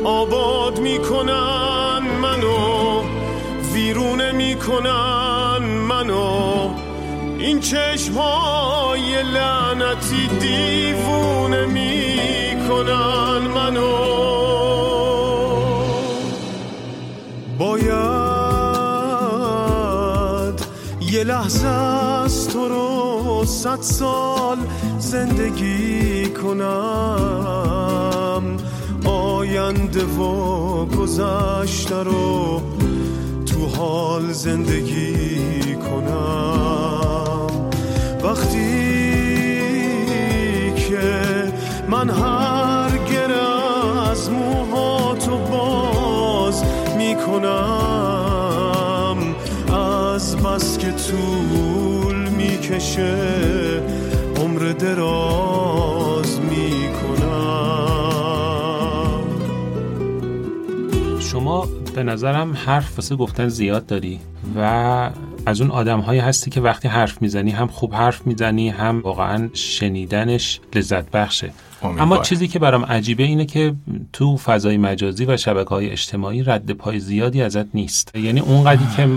آباد 0.03 0.79
می‌کنن 0.79 2.01
منو 2.21 3.01
ویرونه 3.73 4.31
می‌کنن 4.31 5.63
منو. 5.89 6.69
این 7.39 7.59
چشمای 7.59 9.23
لعنتی 9.23 10.27
دیوونه 10.39 11.65
می‌کنن 11.65 13.37
منو. 13.55 14.44
باید 17.59 17.95
یه 21.01 21.23
لحظه 21.23 21.67
از 21.67 22.47
تو 22.47 22.67
رو 22.67 23.45
صد 23.45 23.81
سال 23.81 24.57
زندگی 24.99 26.25
کنم. 26.29 26.65
آینده 29.05 30.05
و 30.05 30.85
گذشته 30.85 32.03
رو 32.03 32.61
تو 33.45 33.65
حال 33.77 34.31
زندگی 34.31 35.75
کنم. 35.75 37.47
وقتی 38.23 38.85
که 40.75 41.23
من 41.89 42.09
هر 42.09 42.54
می‌کنم. 47.39 49.17
از 49.73 50.37
بس 50.37 50.77
که 50.77 50.91
طول 50.91 52.29
می‌کشه 52.29 53.81
عمر 54.41 54.59
دراز 54.59 56.39
می‌کنم. 56.39 57.75
شما 61.19 61.67
به 61.95 62.03
نظرم 62.03 62.53
حرف 62.65 62.97
واسه 62.97 63.15
گفتن 63.15 63.47
زیاد 63.47 63.85
داری 63.85 64.19
و 64.55 65.09
از 65.45 65.61
اون 65.61 65.71
آدم 65.71 65.99
هایی 65.99 66.19
هستی 66.19 66.51
که 66.51 66.61
وقتی 66.61 66.87
حرف 66.87 67.21
می‌زنی 67.21 67.51
هم 67.51 67.67
خوب 67.67 67.93
حرف 67.93 68.27
می‌زنی 68.27 68.69
هم 68.69 69.01
واقعا 69.01 69.49
شنیدنش 69.53 70.59
لذت 70.75 71.11
بخشه. 71.11 71.51
اما 71.83 72.17
چیزی 72.17 72.47
که 72.47 72.59
برام 72.59 72.85
عجیبه 72.85 73.23
اینه 73.23 73.45
که 73.45 73.73
تو 74.13 74.37
فضای 74.37 74.77
مجازی 74.77 75.25
و 75.25 75.37
شبکه 75.37 75.69
های 75.69 75.89
اجتماعی 75.89 76.43
رد 76.43 76.71
پای 76.71 76.99
زیادی 76.99 77.41
ازت 77.41 77.75
نیست. 77.75 78.15
یعنی 78.15 78.39
اونقدری 78.39 78.87
که 78.97 79.07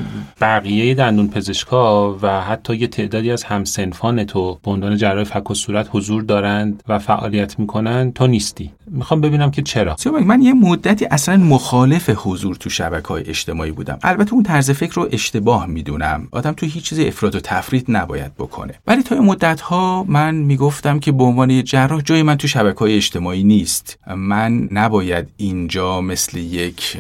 بقیه 0.40 0.94
دندون 0.94 1.28
پزشکا 1.28 2.18
و 2.22 2.40
حتی 2.40 2.76
یه 2.76 2.86
تعدادی 2.86 3.30
از 3.30 3.44
همسنفان 3.44 4.24
تو 4.24 4.59
به 4.64 4.70
عنوان 4.70 4.97
جراح 4.97 5.24
فک 5.24 5.51
و 5.51 5.55
صورت 5.55 5.89
حضور 5.93 6.22
دارند 6.22 6.82
و 6.89 6.98
فعالیت 6.98 7.59
می‌کنن 7.59 8.12
تو 8.12 8.26
نیستی. 8.26 8.70
می‌خوام 8.90 9.20
ببینم 9.20 9.51
که 9.51 9.62
چرا. 9.62 9.97
من 10.26 10.43
یه 10.43 10.52
مدتی 10.52 11.05
اصلا 11.05 11.36
مخالف 11.36 12.10
حضور 12.14 12.56
تو 12.56 12.70
شبکه 12.70 13.09
های 13.09 13.28
اجتماعی 13.28 13.70
بودم. 13.70 13.98
البته 14.02 14.35
اون 14.35 14.43
طرز 14.43 14.70
فکر 14.70 14.94
رو 14.94 15.09
اشتباه 15.12 15.66
می‌دونم. 15.66 16.28
آدم 16.30 16.52
تو 16.52 16.66
هیچ 16.66 16.85
چیز 16.85 17.01
افراد 17.01 17.35
و 17.35 17.40
تفرید 17.40 17.85
نباید 17.89 18.35
بکنه. 18.35 18.74
ولی 18.86 19.02
تا 19.02 19.14
مدت 19.14 19.60
ها 19.60 20.05
من 20.09 20.35
می‌گفتم 20.35 20.98
که 20.98 21.12
به 21.12 21.24
عنوان 21.24 21.64
جراح 21.64 22.01
جای 22.01 22.22
من 22.22 22.36
تو 22.36 22.47
شبکه 22.48 22.78
های 22.78 22.96
اجتماعی 22.96 23.44
نیست. 23.44 23.98
من 24.16 24.68
نباید 24.70 25.28
اینجا 25.36 26.00
مثل 26.00 26.38
یک 26.38 26.96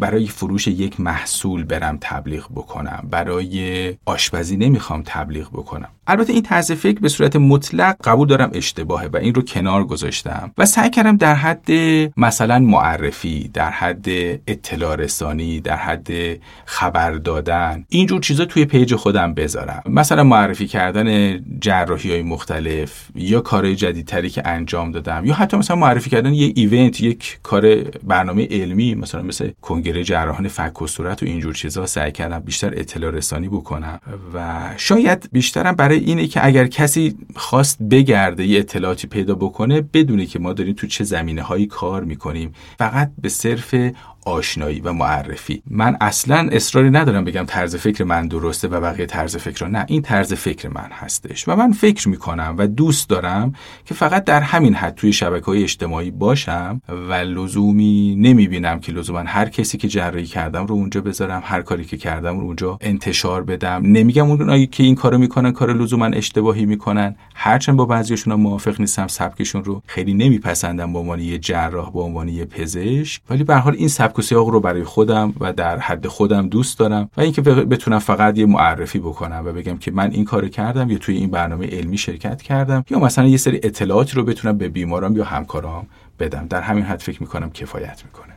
برای 0.00 0.26
فروش 0.26 0.66
یک 0.66 1.00
محصول 1.00 1.64
برم 1.64 1.98
تبلیغ 2.00 2.46
بکنم. 2.54 3.08
برای 3.10 3.94
آشپزی 4.04 4.56
نمی‌خوام 4.56 5.02
تبلیغ 5.06 5.48
بکنم. 5.48 5.88
البته 6.06 6.32
این 6.32 6.42
طرز 6.42 6.72
فکر 6.72 7.00
به 7.00 7.08
صورت 7.08 7.36
مطلق 7.36 7.96
قبول 8.04 8.28
دارم 8.28 8.50
اشتباهه 8.54 9.08
و 9.12 9.16
این 9.16 9.34
رو 9.34 9.42
کنار 9.42 9.84
گذاشتم 9.84 10.50
و 10.58 10.66
سعی 10.66 10.90
کردم 10.90 11.16
در 11.16 11.34
حد 11.34 11.70
مثلا 12.16 12.58
معرفی 12.58 13.50
در 13.54 13.70
حد 13.70 14.08
اطلاع 14.46 14.96
رسانی 14.96 15.60
در 15.60 15.76
حد 15.76 16.08
خبر 16.64 17.12
دادن 17.12 17.84
اینجور 17.88 18.20
چیزا 18.20 18.44
توی 18.44 18.64
page 18.64 18.94
خودم 18.94 19.34
بذارم. 19.34 19.82
مثلا 19.86 20.24
معرفی 20.24 20.66
کردن 20.66 21.38
جراحی 21.60 22.10
های 22.10 22.22
مختلف 22.22 23.08
یا 23.14 23.40
کارهای 23.40 23.76
جدیدتری 23.76 24.30
که 24.30 24.48
انجام 24.48 24.92
دادم 24.92 25.24
یا 25.24 25.34
حتی 25.34 25.56
مثلا 25.56 25.76
معرفی 25.76 26.10
کردن 26.10 26.34
یه 26.34 26.52
event 26.56 27.00
یک 27.00 27.38
کار 27.42 27.74
برنامه 27.84 28.48
علمی 28.50 28.94
مثلا 28.94 29.22
مثل 29.22 29.50
کنگره 29.68 30.04
جراحان 30.04 30.48
فک 30.48 30.82
و 30.82 30.86
صورت 30.86 31.22
و 31.22 31.26
اینجور 31.26 31.54
چیزا 31.54 31.86
سعی 31.86 32.12
کردم 32.12 32.38
بیشتر 32.38 32.72
اطلاع 32.76 33.10
رسانی 33.10 33.48
بکنم. 33.48 34.00
و 34.34 34.64
شاید 34.76 35.28
بیشترم 35.32 35.72
برای 35.72 35.98
اینه 35.98 36.26
که 36.26 36.46
اگر 36.46 36.66
کسی 36.66 37.16
خواست 37.36 37.82
بگرده 37.82 38.46
یه 38.46 38.58
اطلاعاتی 38.58 39.06
پیدا 39.06 39.34
بکنه 39.34 39.80
بدونه 39.80 40.26
که 40.26 40.38
ما 40.38 40.52
داریم 40.52 40.74
تو 40.74 40.86
چه 40.86 41.04
زمینه 41.04 41.42
هایی 41.42 41.66
کار 41.66 42.04
می‌کنیم. 42.04 42.52
فقط 42.78 43.10
به 43.22 43.28
صرف 43.28 43.74
آشنایی 44.28 44.80
و 44.80 44.92
معرفی. 44.92 45.62
من 45.70 45.96
اصلا 46.00 46.48
اصراری 46.52 46.90
ندارم 46.90 47.24
بگم 47.24 47.44
طرز 47.46 47.76
فکر 47.76 48.04
من 48.04 48.28
درسته 48.28 48.68
و 48.68 48.80
بقیه 48.80 49.06
طرز 49.06 49.36
فکر 49.36 49.66
نه. 49.66 49.84
این 49.88 50.02
طرز 50.02 50.32
فکر 50.32 50.68
من 50.68 50.88
هستش 50.92 51.48
و 51.48 51.56
من 51.56 51.72
فکر 51.72 52.08
می‌کنم 52.08 52.54
و 52.58 52.66
دوست 52.66 53.08
دارم 53.08 53.52
که 53.84 53.94
فقط 53.94 54.24
در 54.24 54.40
همین 54.40 54.74
حد 54.74 54.94
توی 54.94 55.12
شبکه 55.12 55.46
های 55.46 55.62
اجتماعی 55.62 56.10
باشم 56.10 56.80
و 56.88 57.12
لزومی 57.12 58.16
نمی‌بینم 58.18 58.80
که 58.80 58.92
لزوما 58.92 59.18
هر 59.18 59.48
کسی 59.48 59.78
که 59.78 59.88
جراحی 59.88 60.26
کردم 60.26 60.66
رو 60.66 60.74
اونجا 60.74 61.00
بذارم 61.00 61.42
هر 61.44 61.62
کاری 61.62 61.84
که 61.84 61.96
کردم 61.96 62.38
رو 62.38 62.46
اونجا 62.46 62.78
انتشار 62.80 63.42
بدم. 63.44 63.82
نمیگم 63.84 64.30
اونایی 64.30 64.66
که 64.66 64.82
این 64.82 64.94
کارو 64.94 65.18
می‌کنن 65.18 65.52
کار 65.52 65.72
لزوما 65.72 66.06
اشتباهی 66.06 66.66
می‌کنن. 66.66 67.16
هرچند 67.34 67.76
با 67.76 67.84
بعضیشون 67.84 68.34
موافق 68.34 68.80
نیستم 68.80 69.06
سبکشون 69.06 69.64
رو 69.64 69.82
خیلی 69.86 70.14
نمیپسندم 70.14 70.92
به 70.92 70.98
عنوان 70.98 71.20
یه 71.20 71.38
جراح 71.38 71.92
به 71.92 72.00
عنوان 72.00 72.28
یه 72.28 72.44
پزشک. 72.44 73.22
ولی 73.30 73.44
به 73.44 73.56
حال 73.56 73.74
این 73.74 73.88
سبک 73.88 74.17
و 74.18 74.22
سیاق 74.22 74.48
رو 74.48 74.60
برای 74.60 74.84
خودم 74.84 75.34
و 75.40 75.52
در 75.52 75.78
حد 75.78 76.06
خودم 76.06 76.48
دوست 76.48 76.78
دارم 76.78 77.10
و 77.16 77.20
اینکه 77.20 77.42
بتونم 77.42 77.98
فقط 77.98 78.38
یه 78.38 78.46
معرفی 78.46 78.98
بکنم 78.98 79.42
و 79.46 79.52
بگم 79.52 79.78
که 79.78 79.90
من 79.90 80.10
این 80.10 80.24
کارو 80.24 80.48
کردم 80.48 80.90
یا 80.90 80.98
توی 80.98 81.16
این 81.16 81.30
برنامه 81.30 81.66
علمی 81.66 81.98
شرکت 81.98 82.42
کردم 82.42 82.84
یا 82.90 82.98
مثلا 82.98 83.26
یه 83.26 83.36
سری 83.36 83.60
اطلاعاتی 83.62 84.16
رو 84.16 84.24
بتونم 84.24 84.58
به 84.58 84.68
بیمارام 84.68 85.16
یا 85.16 85.24
همکارام 85.24 85.86
بدم. 86.18 86.46
در 86.50 86.60
همین 86.60 86.84
حد 86.84 87.00
فکر 87.00 87.22
می‌کنم 87.22 87.50
کفایت 87.50 88.02
می‌کنه. 88.04 88.34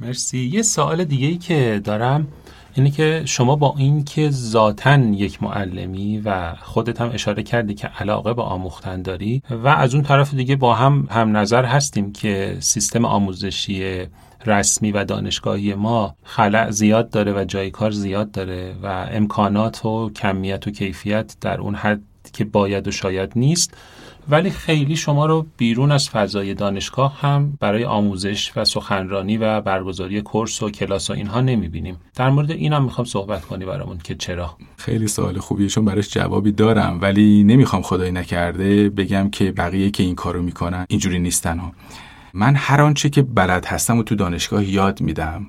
مرسی. 0.00 0.38
یه 0.38 0.62
سوال 0.62 1.04
دیگه 1.04 1.26
ای 1.26 1.36
که 1.36 1.80
دارم 1.84 2.26
اینه 2.74 2.90
که 2.90 3.22
شما 3.24 3.56
با 3.56 3.74
این 3.78 4.04
که 4.04 4.30
ذاتا 4.30 4.96
یک 4.96 5.42
معلمی 5.42 6.18
و 6.24 6.54
خودت 6.54 7.00
هم 7.00 7.10
اشاره 7.14 7.42
کردی 7.42 7.74
که 7.74 7.86
علاقه 7.86 8.34
به 8.34 8.42
آموختن 8.42 9.02
داری 9.02 9.42
و 9.50 9.68
از 9.68 9.94
اون 9.94 10.04
طرف 10.04 10.34
دیگه 10.34 10.56
با 10.56 10.74
هم 10.74 11.08
هم 11.10 11.36
نظر 11.36 11.64
هستیم 11.64 12.12
که 12.12 12.56
سیستم 12.60 13.04
آموزشی 13.04 14.06
رسمی 14.46 14.92
و 14.92 15.04
دانشگاهی 15.04 15.74
ما 15.74 16.16
خلع 16.22 16.70
زیاد 16.70 17.10
داره 17.10 17.32
و 17.32 17.44
جای 17.44 17.70
کار 17.70 17.90
زیاد 17.90 18.30
داره 18.30 18.74
و 18.82 19.06
امکانات 19.10 19.84
و 19.84 20.10
کمیت 20.10 20.66
و 20.66 20.70
کیفیت 20.70 21.36
در 21.40 21.60
اون 21.60 21.74
حد 21.74 22.00
که 22.32 22.44
باید 22.44 22.88
و 22.88 22.90
شاید 22.90 23.32
نیست 23.36 23.74
ولی 24.28 24.50
خیلی 24.50 24.96
شما 24.96 25.26
رو 25.26 25.46
بیرون 25.56 25.92
از 25.92 26.10
فضای 26.10 26.54
دانشگاه 26.54 27.20
هم 27.20 27.58
برای 27.60 27.84
آموزش 27.84 28.52
و 28.56 28.64
سخنرانی 28.64 29.36
و 29.36 29.60
برگزاری 29.60 30.22
کورس 30.22 30.62
و 30.62 30.70
کلاس 30.70 31.10
و 31.10 31.12
اینها 31.12 31.40
نمی‌بینیم. 31.40 31.96
در 32.14 32.30
مورد 32.30 32.50
این 32.50 32.72
هم 32.72 32.84
می‌خوام 32.84 33.04
صحبت 33.04 33.44
کنی 33.44 33.64
برامون 33.64 33.98
که 33.98 34.14
چرا؟ 34.14 34.56
خیلی 34.76 35.08
سوال 35.08 35.38
خوبیه 35.38 35.68
چون 35.68 35.84
براش 35.84 36.10
جوابی 36.10 36.52
دارم 36.52 36.98
ولی 37.02 37.44
نمی‌خوام 37.44 37.82
خدای 37.82 38.12
نکرده 38.12 38.88
بگم 38.88 39.30
که 39.30 39.52
بقیه 39.52 39.90
که 39.90 40.02
این 40.02 40.14
کارو 40.14 40.42
می‌کنن 40.42 40.86
اینجوری 40.88 41.18
نیستن 41.18 41.58
ها. 41.58 41.72
من 42.34 42.54
هر 42.56 42.82
آنچه 42.82 43.08
که 43.08 43.22
بلد 43.22 43.64
هستم 43.64 43.98
و 43.98 44.02
تو 44.02 44.14
دانشگاه 44.14 44.64
یاد 44.64 45.00
میدم. 45.00 45.46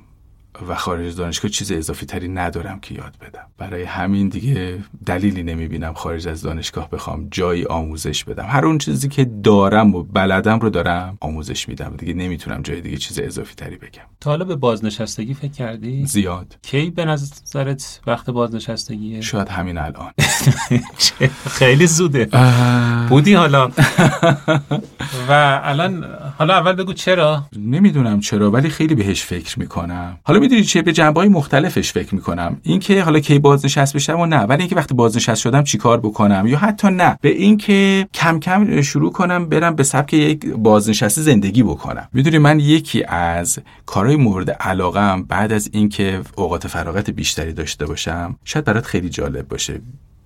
و 0.68 0.76
خارج 0.76 1.08
از 1.08 1.16
دانشگاه 1.16 1.52
چیز 1.52 1.72
اضافی 1.72 2.06
تری 2.06 2.28
ندارم 2.28 2.80
که 2.80 2.96
یاد 2.96 3.16
بدم. 3.22 3.48
برای 3.58 3.84
همین 3.84 4.30
دیگه 4.30 4.80
دلیلی 5.06 5.44
نمی‌بینم 5.44 5.94
خارج 5.94 6.28
از 6.28 6.42
دانشگاه 6.42 6.90
بخوام 6.90 7.28
جایی 7.32 7.66
آموزش 7.66 8.24
بدم. 8.24 8.46
هر 8.46 8.66
اون 8.66 8.78
چیزی 8.78 9.08
که 9.08 9.26
دارم 9.44 9.96
و 9.96 10.04
بلدم 10.04 10.60
رو 10.60 10.70
دارم 10.70 11.18
آموزش 11.20 11.70
میدم. 11.70 11.94
دیگه 11.98 12.14
نمی‌تونم 12.14 12.62
جای 12.62 12.82
دیگه 12.82 12.98
چیز 12.98 13.20
اضافی 13.20 13.56
تری 13.56 13.76
بگم. 13.76 14.02
تا 14.22 14.30
حالا 14.30 14.46
به 14.46 14.56
بازنشستگی 14.56 15.34
فکر 15.34 15.52
کردی؟ 15.52 16.06
زیاد. 16.06 16.58
کی 16.62 16.90
به 16.90 17.06
نظرت 17.06 18.02
وقت 18.08 18.30
بازنشستگیه؟ 18.30 19.22
شاید 19.22 19.50
همین 19.50 19.78
الان. 19.78 20.12
خیلی 21.60 21.88
زوده. 21.88 22.30
بودی 23.10 23.34
حالا. 23.34 23.72
و 25.30 25.62
الان 25.64 26.06
حالا 26.44 26.56
اول 26.56 26.74
بگو 26.74 26.94
چرا؟ 26.94 27.46
نمی‌دونم 27.58 28.20
چرا 28.20 28.52
ولی 28.52 28.70
خیلی 28.70 28.96
بهش 28.96 29.24
فکر 29.24 29.60
می‌کنم. 29.60 30.18
حالا 30.24 30.40
می‌دونی 30.40 30.64
چیه؟ 30.64 30.82
به 30.82 30.94
جنبه 30.94 31.20
های 31.20 31.30
مختلفش 31.30 31.92
فکر 31.92 32.16
می‌کنم. 32.16 32.58
اینکه 32.64 33.04
حالا 33.04 33.20
کی 33.20 33.40
بازنشست 33.40 33.96
بشم 33.96 34.20
و 34.20 34.26
نه. 34.26 34.40
ولی 34.40 34.62
اینکه 34.62 34.76
وقتی 34.76 34.94
بازنشست 34.94 35.42
شدم 35.42 35.64
چیکار 35.64 36.00
بکنم؟ 36.00 36.48
یا 36.48 36.58
حتی 36.58 36.88
نه. 36.88 37.18
به 37.22 37.30
اینکه 37.30 38.08
کم 38.14 38.40
کم 38.40 38.82
شروع 38.82 39.12
کنم 39.12 39.46
برم 39.46 39.76
به 39.76 39.84
سبک 39.84 40.14
یک 40.14 40.46
بازنشسته 40.46 41.22
زندگی 41.22 41.64
بکنم. 41.64 42.08
می‌دونی 42.14 42.38
من 42.38 42.60
یکی 42.60 43.04
از 43.04 43.60
کارهای 43.86 44.16
مورد 44.16 44.52
علاقم 44.52 45.24
بعد 45.24 45.52
از 45.52 45.70
اینکه 45.74 46.22
اوقات 46.36 46.68
فراغت 46.68 47.10
بیشتری 47.10 47.54
داشته 47.54 47.86
باشم 47.86 48.36
شاید 48.46 48.66
برات 48.66 48.86
خیلی 48.86 49.10
جالب 49.10 49.48
باشه. 49.48 49.82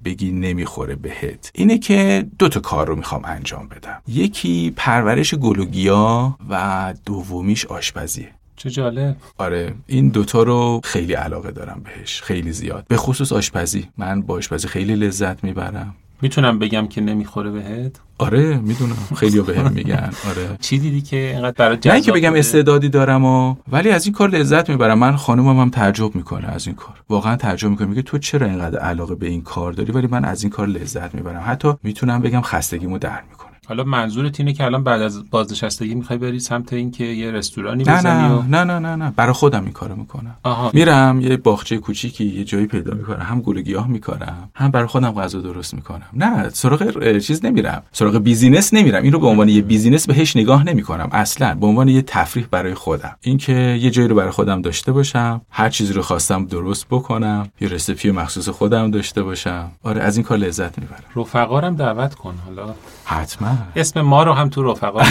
بگی 0.07 0.31
نمی‌خوره 0.31 0.95
بهت. 0.95 1.51
اینه 1.55 1.77
که 1.77 2.25
دو 2.39 2.49
تا 2.49 2.59
کار 2.59 2.88
رو 2.88 2.95
می‌خوام 2.95 3.21
انجام 3.25 3.67
بدم. 3.67 4.01
یکی 4.07 4.73
پرورش 4.75 5.34
گلوگیا 5.34 6.38
و 6.49 6.93
دومیش 7.05 7.65
آشپزیه. 7.65 8.29
چه 8.55 8.69
جالب. 8.69 9.15
آره 9.38 9.73
این 9.88 10.09
دوتا 10.09 10.43
رو 10.43 10.81
خیلی 10.84 11.13
علاقه 11.13 11.51
دارم 11.51 11.81
بهش. 11.85 12.21
خیلی 12.21 12.51
زیاد. 12.51 12.85
به 12.88 12.97
خصوص 12.97 13.34
آشپزی. 13.34 13.88
من 13.97 14.21
با 14.21 14.35
آشپزی 14.35 14.67
خیلی 14.67 14.95
لذت 14.95 15.43
می‌برم. 15.43 15.95
می‌تونم 16.22 16.60
بگم 16.60 16.88
که 16.88 17.02
نمی‌خوره 17.02 17.52
بهت؟ 17.52 17.91
آره 18.18 18.57
می‌دونم. 18.57 18.95
خیلی 19.15 19.41
بهم 19.41 19.72
میگن. 19.72 20.10
آره. 20.30 20.57
چی 20.61 20.77
دیدی 20.80 21.02
که 21.02 21.18
اینقدر 21.18 21.56
برای 21.57 21.77
نه 21.85 22.02
که 22.02 22.11
بگم 22.11 22.34
استعدادی 22.34 22.89
دارم 22.89 23.26
و 23.26 23.56
ولی 23.72 23.89
از 23.89 24.06
این 24.06 24.14
کار 24.14 24.30
لذت 24.30 24.69
می‌برم. 24.69 24.99
من 24.99 25.15
خانومم 25.15 25.60
هم 25.60 25.69
تعجب 25.69 26.15
می‌کنه 26.15 26.48
از 26.48 26.68
این 26.68 26.76
کار. 26.76 26.95
واقعا 27.10 27.35
تعجب 27.35 27.69
می‌کنه. 27.69 27.88
میگه 27.88 28.02
تو 28.02 28.18
چرا 28.18 28.48
اینقدر 28.48 28.80
علاقه 28.80 29.15
به 29.15 29.27
این 29.27 29.41
کار 29.41 29.72
داری؟ 29.73 29.91
ولی 29.91 30.07
من 30.07 30.26
از 30.26 30.44
این 30.44 30.49
کار 30.49 30.68
لذت 30.68 31.15
می‌برم. 31.15 31.44
حتی 31.45 31.73
می‌تونم 31.84 32.22
بگم 32.22 32.41
خستگیمو 32.41 32.98
در 32.98 33.22
می‌کنه 33.30 33.36
حالا 33.68 33.84
منظورت 33.84 34.39
اینه 34.39 34.53
که 34.53 34.64
الان 34.64 34.84
بعد 34.84 35.02
از 35.02 35.30
بازنشستگی 35.30 35.95
می‌خوای 35.95 36.19
بری 36.19 36.39
سمت 36.39 36.73
اینکه 36.73 37.03
یه 37.03 37.31
رستورانی 37.31 37.84
نه 37.84 37.98
بزنی 37.98 38.27
نه 38.27 38.34
و 38.34 38.41
نه 38.41 38.64
نه 38.64 38.80
نه 38.80 38.95
نه. 38.95 39.14
برای 39.15 39.34
خودم 39.34 39.64
این 39.64 39.73
کارو 39.73 39.95
می‌کنم. 39.95 40.35
آها. 40.44 40.72
میرم 40.73 41.22
یه 41.22 41.38
باغچه 41.38 41.77
کوچیکی 41.77 42.26
یه 42.26 42.44
جایی 42.44 42.65
پیدا 42.65 42.94
می‌کنم 42.94 43.19
هم 43.19 43.41
گل 43.41 43.61
گیاه 43.61 43.88
میکارم 43.88 44.49
هم 44.53 44.72
برای 44.72 44.88
خودم 44.88 45.11
غذا 45.11 45.41
درست 45.41 45.73
می‌کنم. 45.73 46.07
نه 46.14 46.49
سراغ 46.49 47.18
چیز 47.18 47.45
نمیرم. 47.45 47.84
سراغ 47.91 48.18
business 48.18 48.73
نمیرم. 48.73 49.03
این 49.03 49.14
رو 49.14 49.19
به 49.19 49.27
عنوان 49.27 49.49
یه 49.49 49.61
business 49.61 50.07
بهش 50.07 50.35
نگاه 50.35 50.64
نمی‌کنم. 50.64 51.10
اصلا 51.11 51.56
به 51.56 51.68
عنوان 51.68 51.88
یه 51.88 52.02
تفریح 52.02 52.45
برای 52.52 52.73
خودم. 52.73 53.15
اینکه 53.22 53.53
یه 53.81 53.89
جایی 53.89 54.07
رو 54.07 54.15
برای 54.15 54.31
خودم 54.31 54.61
داشته 54.61 54.91
باشم 54.91 55.41
هر 55.49 55.69
چیزی 55.69 55.94
رو 55.94 56.02
خواستم 56.02 56.45
درست 56.45 56.88
بکنم 56.89 57.49
یه 57.61 57.68
recipe 57.68 58.11
مخصوص 58.11 58.49
خودم 58.49 58.91
داشته 58.91 59.23
باشم. 59.23 59.72
آره 59.84 60.02
از 60.02 60.18
این 60.18 60.23
کار 60.23 60.38
لذت 60.38 60.80
می‌برم. 60.80 61.03
رفقارم 61.15 61.76
دعوت 61.76 62.15
کن 62.15 62.34
حالا. 62.45 62.73
حتما. 63.09 63.57
اسم 63.75 64.01
ما 64.01 64.23
رو 64.23 64.34
هم 64.34 64.49
تو 64.49 64.63
رفقا. 64.63 65.03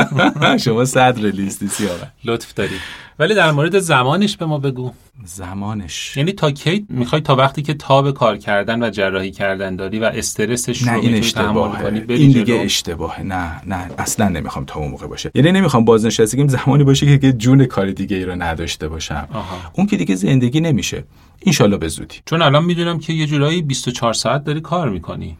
شما 0.64 0.84
صدر 0.84 1.22
لیستی 1.22 1.68
سیاوش. 1.68 2.00
لطف 2.24 2.54
داری. 2.54 2.74
ولی 3.18 3.34
در 3.34 3.50
مورد 3.52 3.78
زمانش 3.78 4.36
به 4.36 4.46
ما 4.46 4.58
بگو. 4.58 4.92
زمانش. 5.24 6.16
یعنی 6.16 6.32
تا 6.32 6.50
کی 6.50 6.86
می‌خوای 6.88 7.20
تا 7.20 7.36
وقتی 7.36 7.62
که 7.62 7.74
تاب 7.74 8.10
کار 8.10 8.36
کردن 8.36 8.82
و 8.82 8.90
جراحی 8.90 9.30
کردن 9.30 9.76
داری 9.76 9.98
و 9.98 10.04
استرسش 10.04 10.82
نه 10.82 10.92
رو 10.92 11.00
این 11.00 11.14
اشتباهه. 11.14 11.86
این؟ 12.08 12.32
دیگه 12.32 12.54
اشتباهه. 12.54 13.22
نه 13.22 13.60
نه 13.66 13.90
اصلا 13.98 14.28
نمی‌خوام 14.28 14.64
تا 14.64 14.80
اون 14.80 14.90
موقع 14.90 15.06
باشه. 15.06 15.30
یعنی 15.34 15.52
نمی‌خوام 15.52 15.84
بازنشستگیم 15.84 16.48
زمانی 16.48 16.84
باشه 16.84 17.18
که- 17.18 17.32
جون 17.32 17.64
کار 17.66 17.90
دیگه 17.90 18.16
ای 18.16 18.24
رو 18.24 18.42
نداشته 18.42 18.88
باشم. 18.88 19.28
آها. 19.32 19.56
اون 19.72 19.86
که 19.86 19.96
دیگه 19.96 20.14
زندگی 20.14 20.60
نمیشه. 20.60 21.04
انشالله 21.46 21.76
به 21.76 21.88
زودی. 21.88 22.16
چون 22.26 22.42
الان 22.42 22.64
می‌دونم 22.64 22.98
که 22.98 23.12
یه 23.12 23.26
جورایی 23.26 23.62
24 23.62 24.12
ساعت 24.12 24.44
داری 24.44 24.60
کار 24.60 24.88
می‌کنی. 24.90 25.36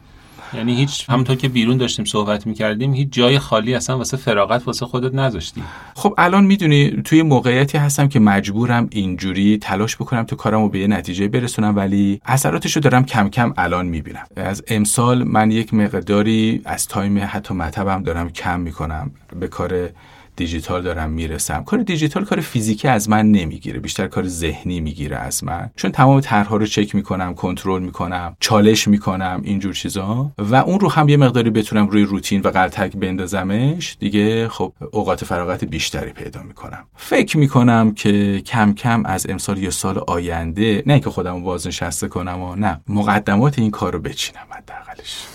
یعنی 0.53 0.75
هیچ 0.75 1.09
همونطور 1.09 1.35
که 1.35 1.49
بیرون 1.49 1.77
داشتیم 1.77 2.05
صحبت 2.05 2.47
می‌کردیم 2.47 2.93
هیچ 2.93 3.07
جای 3.11 3.39
خالی 3.39 3.75
اصلا 3.75 3.97
واسه 3.97 4.17
فراغت 4.17 4.67
واسه 4.67 4.85
خودت 4.85 5.15
نذاشتی. 5.15 5.63
خب 5.95 6.13
الان 6.17 6.45
می‌دونی 6.45 7.01
توی 7.03 7.21
موقعیتی 7.21 7.77
هستم 7.77 8.07
که 8.07 8.19
مجبورم 8.19 8.87
اینجوری 8.91 9.57
تلاش 9.57 9.95
بکنم 9.95 10.23
تو 10.23 10.35
کارم 10.35 10.61
رو 10.61 10.69
به 10.69 10.79
یه 10.79 10.87
نتیجه 10.87 11.27
برسونم 11.27 11.75
ولی 11.75 12.21
اثراتش 12.25 12.75
رو 12.75 12.81
دارم 12.81 13.05
کم 13.05 13.29
کم 13.29 13.53
الان 13.57 13.85
می‌بینم. 13.85 14.25
از 14.35 14.63
امسال 14.67 15.23
من 15.23 15.51
یک 15.51 15.73
مقداری 15.73 16.61
از 16.65 16.87
time 16.87 17.19
حتی 17.27 17.53
مطبم 17.53 18.03
دارم 18.03 18.29
کم 18.29 18.59
می‌کنم 18.59 19.11
به 19.39 19.47
کار 19.47 19.89
دیجیتال 20.35 20.81
دارم 20.81 21.09
می‌رسم. 21.09 21.63
کار 21.63 21.79
دیجیتال 21.79 22.25
کار 22.25 22.39
فیزیکی 22.39 22.87
از 22.87 23.09
من 23.09 23.31
نمی‌گیره. 23.31 23.79
بیشتر 23.79 24.07
کار 24.07 24.27
ذهنی 24.27 24.79
می‌گیره 24.79 25.17
از 25.17 25.43
من. 25.43 25.71
چون 25.75 25.91
تمام 25.91 26.19
طرحها 26.19 26.57
رو 26.57 26.65
چک 26.65 26.95
می‌کنم 26.95 27.33
کنترل 27.33 27.81
می‌کنم 27.81 28.37
چالش 28.39 28.87
می‌کنم 28.87 29.41
اینجور 29.43 29.73
چیزا. 29.73 30.31
و 30.37 30.55
اون 30.55 30.79
رو 30.79 30.91
هم 30.91 31.09
یه 31.09 31.17
مقداری 31.17 31.49
بتونم 31.49 31.87
روی 31.87 32.03
روتین 32.03 32.41
و 32.41 32.47
غلتک 32.47 32.95
بندازمش. 32.95 33.97
دیگه 33.99 34.47
خب 34.49 34.73
اوقات 34.91 35.25
فراغت 35.25 35.65
بیشتری 35.65 36.11
پیدا 36.11 36.43
می‌کنم. 36.43 36.85
فکر 36.95 37.37
می‌کنم 37.37 37.93
که 37.93 38.41
کم 38.45 38.73
کم 38.73 39.05
از 39.05 39.29
امسال 39.29 39.57
یا 39.57 39.71
سال 39.71 39.97
آینده 40.07 40.83
نه 40.85 40.99
که 40.99 41.09
خودم 41.09 41.43
بازنشسته 41.43 42.07
کنم 42.07 42.41
و 42.41 42.55
نه 42.55 42.81
مقدمات 42.87 43.59
این 43.59 43.71
کار 43.71 43.93
رو 43.93 43.99
بچینم 43.99 44.45
حداقلش. 44.49 45.25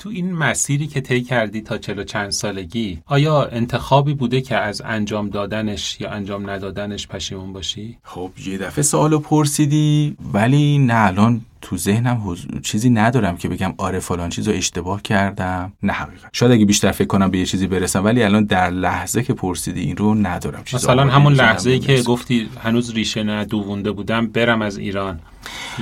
تو 0.00 0.08
این 0.08 0.32
مسیری 0.32 0.86
که 0.86 1.00
طی 1.00 1.20
کردی 1.22 1.60
تا 1.60 1.78
چلو 1.78 2.04
چند 2.04 2.30
سالگی 2.30 2.98
آیا 3.06 3.44
انتخابی 3.44 4.14
بوده 4.14 4.40
که 4.40 4.56
از 4.56 4.82
انجام 4.84 5.28
دادنش 5.30 6.00
یا 6.00 6.10
انجام 6.10 6.50
ندادنش 6.50 7.06
پشیمون 7.08 7.52
باشی؟ 7.52 7.98
خب 8.02 8.30
یه 8.46 8.58
دفعه 8.58 8.82
سوالو 8.82 9.18
پرسیدی 9.18 10.16
ولی 10.32 10.78
نه 10.78 11.06
الان 11.06 11.40
تو 11.60 11.76
ذهنم 11.76 12.16
حض- 12.26 12.60
چیزی 12.62 12.90
ندارم 12.90 13.36
که 13.36 13.48
بگم 13.48 13.74
آره 13.78 13.98
فلان 13.98 14.28
چیزو 14.30 14.50
اشتباه 14.50 15.02
کردم. 15.02 15.72
نه 15.82 15.92
حقیقت 15.92 16.28
شاید 16.32 16.52
اگه 16.52 16.64
بیشتر 16.64 16.90
فکر 16.92 17.06
کنم 17.06 17.30
به 17.30 17.38
یه 17.38 17.46
چیزی 17.46 17.66
برسم 17.66 18.04
ولی 18.04 18.22
الان 18.22 18.44
در 18.44 18.70
لحظه 18.70 19.22
که 19.22 19.34
پرسیدی 19.34 19.80
این 19.80 19.96
رو 19.96 20.14
ندارم. 20.14 20.62
چیز 20.64 20.74
مثلا 20.84 21.06
همون 21.10 21.32
لحظه 21.32 21.70
ای 21.70 21.78
که 21.78 21.92
برسم. 21.92 22.04
گفتی 22.04 22.48
هنوز 22.64 22.90
ریشه 22.94 23.22
ندوونده 23.22 23.92
بودم 23.92 24.26
برم 24.26 24.62
از 24.62 24.78
ایران. 24.78 25.20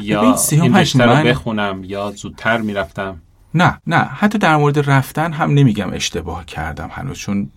یا 0.02 0.36
این 0.52 0.76
رشته 0.76 1.04
رو 1.04 1.12
من- 1.14 1.22
بخونم 1.24 1.80
یا 1.84 2.10
زودتر 2.10 2.60
می‌رفتم. 2.60 3.16
نه 3.54 3.80
نه 3.86 3.96
حتی 3.96 4.38
در 4.38 4.56
مورد 4.56 4.90
رفتن 4.90 5.32
هم 5.32 5.50
نمیگم 5.50 5.92
اشتباه 5.92 6.44
کردم 6.44 6.90
هنوز 6.92 7.18
چون 7.18 7.50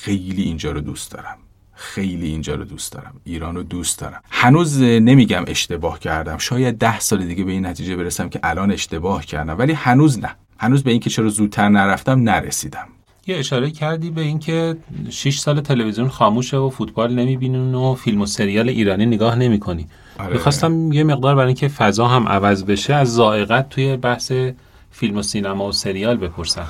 خیلی 0.00 0.42
اینجا 0.42 0.72
رو 0.72 0.80
دوست 0.80 1.12
دارم. 1.12 1.36
خیلی 1.74 2.26
اینجا 2.26 2.54
رو 2.54 2.64
دوست 2.64 2.92
دارم. 2.92 3.14
ایران 3.24 3.56
رو 3.56 3.62
دوست 3.62 3.98
دارم. 3.98 4.20
هنوز 4.30 4.82
نمیگم 4.82 5.44
اشتباه 5.46 5.98
کردم. 5.98 6.38
شاید 6.38 6.78
ده 6.78 7.00
سال 7.00 7.24
دیگه 7.24 7.44
به 7.44 7.52
این 7.52 7.66
نتیجه 7.66 7.96
برسم 7.96 8.28
که 8.28 8.40
الان 8.42 8.70
اشتباه 8.70 9.24
کردم 9.24 9.58
ولی 9.58 9.72
هنوز 9.72 10.18
نه. 10.18 10.30
هنوز 10.58 10.82
به 10.82 10.90
اینکه 10.90 11.10
چرا 11.10 11.28
زودتر 11.28 11.68
نرفتم 11.68 12.20
نرسیدم. 12.22 12.88
یه 13.26 13.36
اشاره 13.36 13.70
کردی 13.70 14.10
به 14.10 14.20
اینکه 14.20 14.76
6 15.10 15.38
سال 15.38 15.60
تلویزیون 15.60 16.08
خاموشه 16.08 16.56
و 16.56 16.70
فوتبال 16.70 17.14
نمی‌بینین 17.14 17.74
و 17.74 17.94
فیلم 17.94 18.20
و 18.20 18.26
سریال 18.26 18.68
ایرانی 18.68 19.06
نگاه 19.06 19.34
نمی‌کنی. 19.36 19.86
آره. 20.18 20.32
می‌خواستم 20.32 20.92
یه 20.92 21.04
مقدار 21.04 21.34
برای 21.34 21.46
اینکه 21.46 21.68
فضا 21.68 22.08
هم 22.08 22.28
عوض 22.28 22.64
بشه 22.64 22.94
از 22.94 23.14
ذائقت 23.14 23.68
توی 23.68 23.96
بحث 23.96 24.32
فیلم 24.98 25.16
و 25.16 25.22
سینما 25.22 25.66
و 25.66 25.72
سریال 25.72 26.16
بپرسم. 26.16 26.68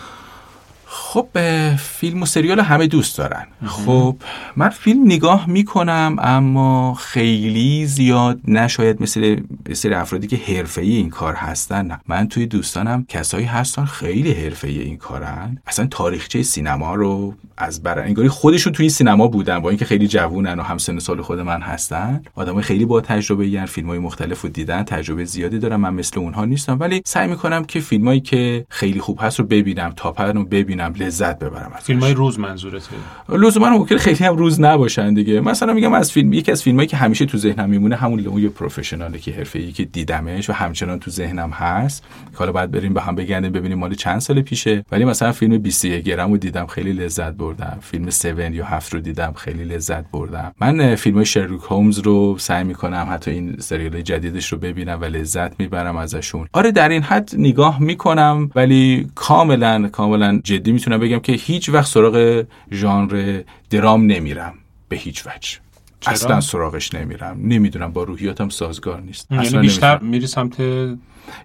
خب 0.91 1.29
فیلم 1.77 2.23
و 2.23 2.27
سریال 2.27 2.61
همه 2.61 2.87
دوست 2.87 3.19
دارن. 3.19 3.47
خب 3.67 4.17
من 4.57 4.69
فیلم 4.69 5.05
نگاه 5.05 5.51
می‌کنم 5.51 6.17
اما 6.19 6.95
خیلی 6.95 7.87
زیاد 7.87 8.41
نشاید 8.49 9.03
مثل 9.03 9.41
سری 9.73 9.95
افرادی 9.95 10.27
که 10.27 10.37
حرفه‌ای 10.37 10.93
این 10.93 11.11
کار 11.11 11.35
هستن 11.35 11.87
نه. 11.87 12.01
من 12.09 12.29
توی 12.29 12.47
دوستانم 12.47 13.05
کسایی 13.09 13.45
هستن 13.47 13.85
خیلی 13.85 14.33
حرفه‌ای 14.33 14.79
این 14.79 14.97
کارن. 14.97 15.59
اصلا 15.67 15.87
تاریخچه 15.87 16.43
سینما 16.43 16.95
رو 16.95 17.35
از 17.57 17.83
برای 17.83 18.05
انگاری 18.05 18.29
خودشون 18.29 18.73
توی 18.73 18.89
سینما 18.89 19.29
بودن 19.29 19.59
با 19.59 19.69
اینکه 19.69 19.85
خیلی 19.85 20.09
جوونن 20.09 20.59
و 20.59 20.63
هم 20.63 20.79
سن 20.79 20.99
سال 20.99 21.23
خود 21.23 21.41
من 21.41 21.61
هستن. 21.61 22.23
آدمای 22.35 22.63
خیلی 22.63 22.85
با 22.85 23.01
تجربه 23.01 23.49
یعنی 23.49 23.67
فیلم‌های 23.67 23.99
مختلف 23.99 24.41
رو 24.41 24.49
دیدن 24.49 24.83
تجربه 24.83 25.25
زیادی 25.25 25.59
دارم 25.59 25.81
من 25.81 25.95
مثل 25.95 26.21
اونها 26.21 26.45
نیستم 26.45 26.77
ولی 26.81 27.03
سعی 27.05 27.29
می‌کنم 27.29 27.65
که 27.65 27.81
فیلمایی 27.81 28.21
که 28.21 28.67
خیلی 28.69 29.01
خوب 29.01 29.19
هست 29.23 29.41
رو 29.41 29.47
ببینم 29.47 29.93
تاپن 29.97 30.37
رو 30.37 30.45
ببینم. 30.45 30.78
لذت 30.81 31.39
ببرم 31.39 31.73
از 31.75 31.83
فیلم 31.85 32.01
های 32.01 32.15
روز 32.15 32.39
منظورته 32.39 32.89
لزوما 33.29 33.71
ممکن 33.71 33.97
خیلی 33.97 34.25
هم 34.25 34.37
روز 34.37 34.61
نباشن 34.61 35.15
دیگه. 35.15 35.41
مثلا 35.41 35.73
میگم 35.73 35.93
از 35.93 36.13
فیلم 36.13 36.33
یکی 36.33 36.53
از 36.53 36.63
فیلمایی 36.63 36.89
که 36.89 36.97
همیشه 36.97 37.27
تو 37.27 37.39
ذهنم 37.39 37.71
میمونه 37.71 37.97
همون 37.97 38.21
لوی 38.21 38.49
پروفشناله 38.49 39.19
که 39.19 39.33
حرفه‌ای 39.33 39.73
که 39.73 39.85
دیدمش 39.85 40.51
و 40.51 40.53
همچنان 40.53 40.99
تو 40.99 41.11
ذهنم 41.11 41.51
هست. 41.51 42.05
حالا 42.35 42.53
بعد 42.53 42.71
بریم 42.71 42.95
به 42.95 43.01
هم 43.01 43.15
بگردیم 43.15 43.53
ببینیم 43.53 43.79
مال 43.79 43.95
چند 43.95 44.19
سال 44.21 44.43
پیشه. 44.43 44.85
ولی 44.93 45.05
مثلا 45.05 45.33
فیلم 45.33 45.59
21 45.59 46.05
گرم 46.05 46.31
رو 46.31 46.37
دیدم 46.37 46.67
خیلی 46.67 46.93
لذت 46.93 47.33
بردم. 47.33 47.79
فیلم 47.81 48.07
7 48.07 48.25
یا 48.25 48.65
7 48.65 48.95
رو 48.95 49.01
دیدم 49.01 49.33
خیلی 49.37 49.65
لذت 49.65 50.11
بردم. 50.11 50.53
من 50.61 50.95
فیلم 50.95 51.17
های 51.17 51.25
شرلوک 51.25 51.61
هومز 51.63 51.99
رو 51.99 52.39
سعی 52.39 52.65
می‌کنم 52.65 53.09
حتی 53.11 53.31
این 53.31 53.57
سریال 53.59 54.03
جدیدش 54.03 54.53
رو 54.53 54.59
ببینم 54.59 55.01
و 55.01 55.05
لذت 55.05 55.61
می‌برم 55.61 55.97
ازشون. 55.97 56.49
آره 56.53 56.73
در 56.73 56.89
این 56.89 57.03
حد 57.03 57.31
نگاه 57.39 57.83
می‌کنم 57.83 58.51
ولی 58.55 59.07
کاملا 59.15 59.89
کاملا 59.93 60.41
جدی 60.45 60.68
می‌تونم 60.73 61.01
بگم 61.01 61.19
که 61.19 61.33
هیچ 61.33 61.69
وقت 61.69 61.87
سراغ 61.87 62.45
ژانر 62.73 63.43
درام 63.71 64.07
نمیرم. 64.07 64.55
به 64.89 64.97
هیچ 64.97 65.27
وجه. 65.27 65.59
چرا؟ 66.01 66.13
اصلا 66.13 66.41
سراغش 66.41 66.95
نمیرم. 66.95 67.41
نمی‌دونم 67.43 67.93
با 67.93 68.03
روحیاتم 68.03 68.49
سازگار 68.49 69.01
نیست. 69.01 69.27
یعنی 69.31 69.47
اصلا 69.47 69.61
بیشتر 69.61 69.99
میری 69.99 70.27
سمت 70.27 70.61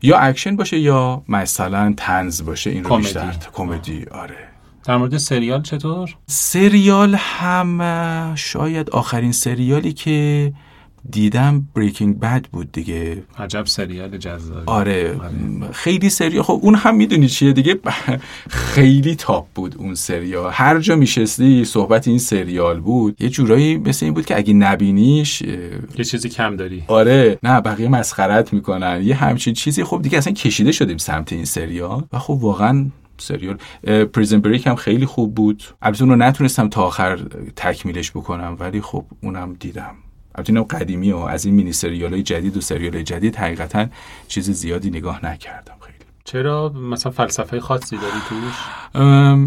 یا 0.02 0.18
اکشن 0.18 0.56
باشه 0.56 0.80
یا 0.80 1.24
مثلا 1.28 1.94
طنز 1.98 2.44
باشه 2.46 2.70
این 2.70 2.84
رو 2.84 2.98
بیشتر 2.98 3.36
کمدی. 3.54 4.06
آره. 4.12 4.38
در 4.86 4.98
مورد 4.98 5.18
سریال 5.18 5.62
چطور؟ 5.62 6.16
سریال 6.28 7.16
هم 7.16 8.36
شاید 8.36 8.90
آخرین 8.90 9.32
سریالی 9.32 9.94
که 9.94 10.54
دیدم 11.10 11.68
Breaking 11.76 12.20
Bad 12.20 12.46
بود 12.52 12.72
دیگه. 12.72 13.24
عجب 13.38 13.66
سریال 13.66 14.18
جذابی. 14.18 14.64
آره 14.66 15.20
خیلی 15.72 16.10
سریال. 16.10 16.44
خب 16.44 16.60
اون 16.62 16.76
هم 16.76 16.96
می‌دونی 16.96 17.28
چیه 17.28 17.54
دیگه؟ 17.54 17.80
خیلی 18.50 19.16
تاپ 19.16 19.48
بود 19.56 19.76
اون 19.78 19.96
سریال. 19.96 20.52
هر 20.54 20.80
جا 20.80 20.96
میشستی 20.96 21.66
صحبت 21.66 22.08
این 22.08 22.20
سریال 22.20 22.80
بود. 22.80 23.22
یه 23.22 23.30
جورایی 23.30 23.78
مثل 23.78 24.06
این 24.06 24.14
بود 24.14 24.26
که 24.26 24.38
اگه 24.38 24.54
نبینیش 24.54 25.42
یه 25.42 26.04
چیزی 26.04 26.30
کم 26.30 26.56
داری. 26.56 26.84
آره 26.88 27.40
نه 27.44 27.62
بقیه 27.62 27.88
مسخرت 27.88 28.54
می‌کنن. 28.54 29.02
یه 29.04 29.16
همچین 29.16 29.54
چیزی. 29.54 29.84
خب 29.84 30.02
دیگه 30.02 30.18
اصلا 30.18 30.34
کشیده 30.34 30.72
شدیم 30.72 30.98
سمت 30.98 31.34
این 31.34 31.46
سریال. 31.46 32.04
و 32.14 32.20
خب 32.20 32.34
واقعا 32.34 32.86
سریال. 33.18 33.58
پریزن 34.14 34.40
بریک 34.40 34.68
هم 34.68 34.76
خیلی 34.76 35.06
خوب 35.06 35.36
بود. 35.36 35.64
البته 35.82 36.04
اون 36.04 36.12
رو 36.12 36.16
نتونستم 36.16 36.70
تا 36.70 36.84
آخر 36.84 37.20
تکمیلش 37.56 38.12
بکنم 38.12 38.58
ولی 38.60 38.82
خب 38.82 39.06
اونم 39.22 39.54
دیدم. 39.60 39.96
البته 40.36 40.64
قدیمی 40.64 41.12
و 41.12 41.18
از 41.18 41.46
این 41.46 41.56
مینی 41.56 41.74
سریال 41.74 42.14
های 42.14 42.24
جدید 42.24 42.58
و 42.58 42.62
سریال 42.62 43.02
جدید 43.02 43.36
حقیقتا 43.36 43.88
چیز 44.28 44.52
زیادی 44.52 44.90
نگاه 44.90 45.26
نکردم. 45.26 45.83
چرا 46.26 46.70
مثلا 46.70 47.12
فلسفه 47.12 47.60
خاصی 47.60 47.96
داری 47.96 48.20
توش؟ 48.30 48.54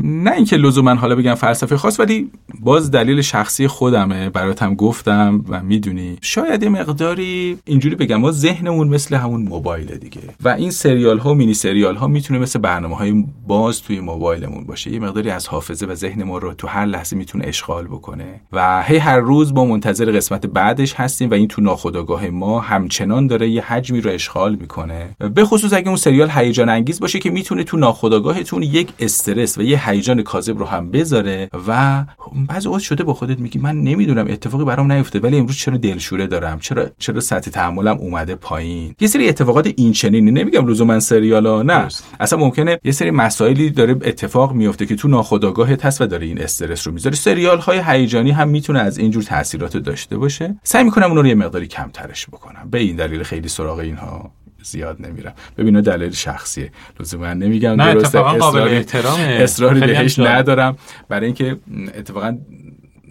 نه 0.03 0.33
اینکه 0.33 0.57
لزوما 0.57 0.95
حالا 0.95 1.15
بگم 1.15 1.35
فلسفه 1.35 1.77
خاص 1.77 2.01
ولی 2.01 2.31
باز 2.61 2.91
دلیل 2.91 3.21
شخصی 3.21 3.67
خودمه. 3.67 4.31
براتم 4.31 4.75
گفتم 4.75 5.45
و 5.49 5.63
می‌دونی. 5.63 6.19
شاید 6.21 6.63
یه 6.63 6.69
مقداری 6.69 7.59
اینجوری 7.65 7.95
بگم 7.95 8.17
ما 8.17 8.31
ذهنمون 8.31 8.89
مثل 8.89 9.17
همون 9.17 9.43
موبایل 9.43 9.87
دیگه. 9.87 10.21
و 10.45 10.49
این 10.49 10.71
سریال 10.71 11.19
ها 11.19 11.31
و 11.31 11.35
مینی 11.35 11.55
سریال 11.55 11.97
ها 11.97 12.07
می‌تونه 12.07 12.41
مثل 12.41 12.59
برنامه 12.59 12.97
های 12.97 13.25
باز 13.47 13.83
توی 13.83 14.01
موبایلمون 14.01 14.65
باشه. 14.65 14.93
یه 14.93 14.99
مقداری 14.99 15.31
از 15.31 15.49
حافظه 15.49 15.87
و 15.87 15.95
ذهن 15.95 16.23
ما 16.23 16.39
رو 16.39 16.55
تو 16.55 16.67
هر 16.67 16.87
لحظه 16.87 17.17
می‌تونه 17.17 17.45
اشغال 17.47 17.85
بکنه. 17.85 18.41
و 18.53 18.83
هی 18.83 18.97
هر 18.97 19.19
روز 19.19 19.55
با 19.55 19.65
منتظر 19.65 20.13
قسمت 20.13 20.47
بعدش 20.47 20.95
هستیم 20.95 21.31
و 21.31 21.35
این 21.35 21.49
تو 21.49 21.63
ناخودآگاه 21.63 22.29
ما 22.29 22.61
همچنان 22.61 23.27
داره 23.27 23.49
یه 23.49 23.63
حجمی 23.63 24.01
رو 24.01 24.11
اشغال 24.11 24.55
می‌کنه. 24.55 25.17
به 25.35 25.45
خصوص 25.45 25.73
اگه 25.73 25.89
اون 25.89 25.97
سریال 25.97 26.31
هیجان 26.31 26.66
انگیز 26.69 27.01
باشه 27.01 27.19
که 27.19 27.31
می‌تونه 27.31 27.65
تو 27.65 27.77
ناخودآگاهتون 27.77 28.63
یک 28.63 28.89
استرس 28.99 29.59
و 29.59 29.63
یه 29.63 29.91
هیجان 29.91 30.23
کاذب 30.23 30.59
رو 30.59 30.65
هم 30.65 30.91
بذاره 30.91 31.51
و 31.69 32.05
بعضی 32.49 32.67
اوقات 32.67 32.83
شده 32.83 33.05
با 33.05 33.15
خودت 33.15 33.39
میگی 33.39 33.59
من 33.59 33.77
نمی‌دونم 33.77 34.27
اتفاقی 34.29 34.65
برام 34.65 34.93
نیفته 34.93 35.19
ولی 35.19 35.39
امروز 35.39 35.57
چرا 35.57 35.77
دلشوره 35.77 36.27
دارم؟ 36.27 36.59
چرا 36.59 36.87
چرا 36.99 37.21
سطح 37.21 37.51
تحملم 37.51 37.97
اومده 37.97 38.35
پایین؟ 38.35 38.95
یه 39.01 39.09
سری 39.09 39.29
اتفاقات 39.29 39.73
این 39.77 39.93
چنینی 39.93 40.31
نمیگم 40.31 40.69
لزوما 40.69 41.01
سریالا 41.01 41.63
نه. 41.63 41.89
اصلا 42.21 42.39
ممکنه 42.39 42.81
یه 42.85 42.93
سری 42.93 43.11
مسائلی 43.11 43.71
داره 43.71 43.93
اتفاق 43.93 44.53
میفته 44.53 44.87
که 44.87 44.97
تو 44.97 45.09
ناخودآگاهت 45.09 45.85
هست 45.85 46.01
و 46.01 46.07
داره 46.07 46.27
این 46.27 46.43
استرس 46.43 46.87
رو 46.87 46.93
می‌ذاره 46.93 47.17
سریال 47.17 47.59
های 47.59 47.83
هیجانی 47.87 48.31
هم 48.31 48.49
می‌تونه 48.49 48.79
از 48.81 48.99
اینجور 48.99 49.23
تاثیرات 49.23 49.77
داشته 49.77 50.19
باشه. 50.19 50.57
سعی 50.63 50.85
می‌کنم 50.85 51.07
اون 51.07 51.17
رو 51.17 51.27
یه 51.27 51.35
مقداری 51.35 51.67
کمترش 51.67 52.27
بکنم. 52.27 52.69
به 52.71 52.79
این 52.79 52.97
دلیل 52.97 53.23
خیلی 53.23 53.49
سراغ 53.49 53.79
اینها. 53.79 54.31
زیاد 54.67 55.07
نمیرم. 55.07 55.35
ببینه 55.59 55.81
دلیل 55.81 56.11
شخصیه. 56.11 56.73
لزوما 57.01 57.35
نمیگم 57.35 57.83
نه 57.83 57.95
درسته 57.95 58.21
قابل 58.21 58.61
احترامه. 58.61 59.39
اصراری 59.43 59.81
بهش 59.81 60.19
ندارم. 60.19 60.77
برای 61.09 61.27
اینکه 61.27 61.57
اتفاقا 61.95 62.39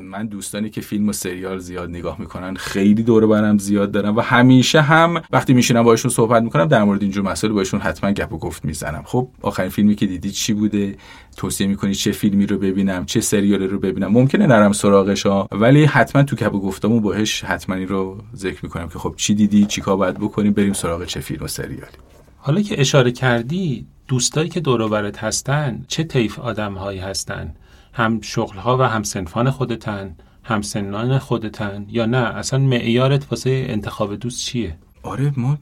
من 0.06 0.28
دوستانی 0.28 0.70
که 0.70 0.82
فیلم 0.82 1.10
و 1.10 1.14
سریال 1.14 1.60
زیاد 1.60 1.90
نگاه 1.90 2.20
می‌کنن 2.20 2.56
خیلی 2.56 3.04
دور 3.04 3.28
برم 3.28 3.58
زیاد 3.58 3.92
دارم 3.92 4.16
و 4.16 4.22
همیشه 4.22 4.82
هم 4.82 5.22
وقتی 5.32 5.54
میشینم 5.54 5.84
باشون 5.84 6.12
صحبت 6.12 6.44
می‌کنم 6.44 6.66
در 6.66 6.84
مورد 6.84 7.02
اینجور 7.02 7.24
مسائل 7.24 7.54
باشون 7.54 7.80
حتما 7.80 8.12
گپ 8.12 8.34
و 8.34 8.38
گفت 8.38 8.66
می‌زنم. 8.66 9.04
خب 9.06 9.28
آخرین 9.42 9.70
فیلمی 9.70 9.96
که 9.96 10.06
دیدی 10.06 10.32
چی 10.32 10.54
بوده؟ 10.54 10.98
توصیه 11.38 11.68
می‌کنی 11.68 11.96
چه 11.96 12.12
فیلمی 12.12 12.46
رو 12.46 12.58
ببینم 12.58 13.06
چه 13.06 13.22
سریالی 13.22 13.68
رو 13.68 13.80
ببینم؟ 13.80 14.08
ممکنه 14.08 14.48
نرم 14.48 14.72
سراغش 14.72 15.26
ها 15.26 15.48
ولی 15.52 15.86
حتما 15.86 16.24
تو 16.24 16.36
گپ 16.36 16.56
و 16.56 16.60
گفتمون 16.60 17.02
باهش 17.02 17.44
حتما 17.44 17.76
این 17.76 17.88
رو 17.88 18.18
ذکر 18.36 18.60
می‌کنم 18.64 18.90
که 18.90 19.00
خب 19.00 19.14
چی 19.18 19.36
دیدی 19.36 19.66
چیکار 19.66 19.98
باید 19.98 20.16
بکنیم 20.16 20.54
بریم 20.54 20.74
سراغ 20.74 21.06
چه 21.06 21.20
فیلم 21.20 21.44
و 21.44 21.48
سریالی. 21.48 21.98
حالا 22.38 22.62
که 22.62 22.82
اشاره 22.82 23.12
کردی 23.12 23.86
دوستایی 24.08 24.50
که 24.50 24.60
دور 24.60 25.12
هستن 25.18 25.86
چه 25.88 26.04
طیف 26.04 26.40
آدمهایی 26.40 27.00
هستن؟ 27.00 27.54
هم 27.96 28.22
شغلها 28.22 28.78
و 28.78 28.82
هم 28.82 29.04
صنفان 29.04 29.50
خودتن 29.50 30.16
هم 30.44 30.62
سنان 30.62 31.20
خودتن 31.20 31.86
یا 31.90 32.06
نه؟ 32.06 32.18
اصلا 32.18 32.60
معیارت 32.60 33.32
واسه 33.32 33.66
انتخاب 33.70 34.16
دوست 34.16 34.40
چیه؟ 34.40 34.78
آره 35.04 35.34
ما 35.38 35.58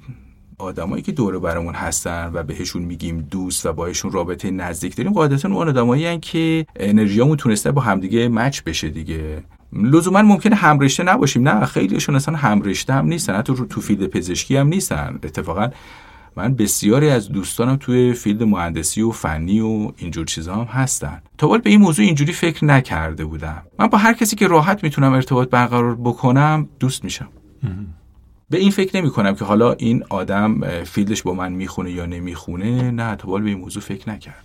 آدمایی 0.58 1.04
که 1.04 1.12
دور 1.12 1.40
برمون 1.40 1.76
هستن 1.76 2.32
و 2.34 2.44
بهشون 2.44 2.82
میگیم 2.82 3.22
دوست 3.32 3.66
و 3.66 3.74
باهاشون 3.74 4.12
رابطه 4.12 4.52
نزدیک 4.52 4.96
داریم 4.96 5.14
قاعدتا 5.14 5.50
اون 5.50 5.68
آدمایی 5.68 6.20
که 6.20 6.66
انرژیامون 6.76 7.38
تونسته 7.38 7.72
با 7.72 7.82
همدیگه 7.82 8.28
match 8.28 8.62
بشه 8.62 8.90
دیگه. 8.90 9.44
لزوما 9.74 10.22
ممکنه 10.22 10.56
همرشته 10.56 11.04
نباشیم. 11.04 11.50
نه 11.50 11.66
خیلیشون 11.66 12.16
اصلا 12.16 12.36
همرشته 12.36 12.94
هم 12.94 13.06
نیستن 13.06 13.36
حتی 13.36 13.54
تو 13.70 13.82
field 13.82 14.08
پزشکی 14.08 14.56
هم 14.56 14.68
نیستن. 14.68 15.20
اتفاقا 15.24 15.70
من 16.36 16.56
بسیاری 16.56 17.10
از 17.10 17.30
دوستانم 17.30 17.76
توی 17.76 18.14
field 18.14 18.44
مهندسی 18.44 19.02
و 19.02 19.12
فنی 19.12 19.60
و 19.60 19.92
اینجور 19.98 20.26
چیزا 20.26 20.56
هم 20.56 20.64
هستن. 20.64 21.22
تا 21.38 21.48
به 21.48 21.70
این 21.70 21.82
موضوع 21.82 22.06
اینجوری 22.06 22.34
فکر 22.34 22.66
نکرده 22.66 23.26
بودم. 23.26 23.64
من 23.80 23.88
با 23.88 23.98
هر 23.98 24.14
کسی 24.14 24.36
که 24.36 24.48
راحت 24.48 24.84
می‌تونم 24.84 25.14
ارتباط 25.14 25.50
برقرار 25.50 25.96
بکنم 25.96 26.70
دوست 26.80 27.04
میشم. 27.04 27.28
به 28.50 28.58
این 28.58 28.72
فکر 28.72 29.02
نمی 29.02 29.10
کنم 29.10 29.36
که 29.36 29.46
حالا 29.46 29.74
این 29.74 30.04
آدم 30.10 30.62
فیلدش 30.84 31.24
با 31.24 31.34
من 31.34 31.52
می‌خونه 31.52 31.92
یا 31.92 32.06
نمی‌خونه 32.06 32.92
نه 32.92 33.16
تا 33.16 33.28
به 33.28 33.50
این 33.50 33.58
موضوع 33.58 33.84
فکر 33.84 34.10
نکردم. 34.10 34.40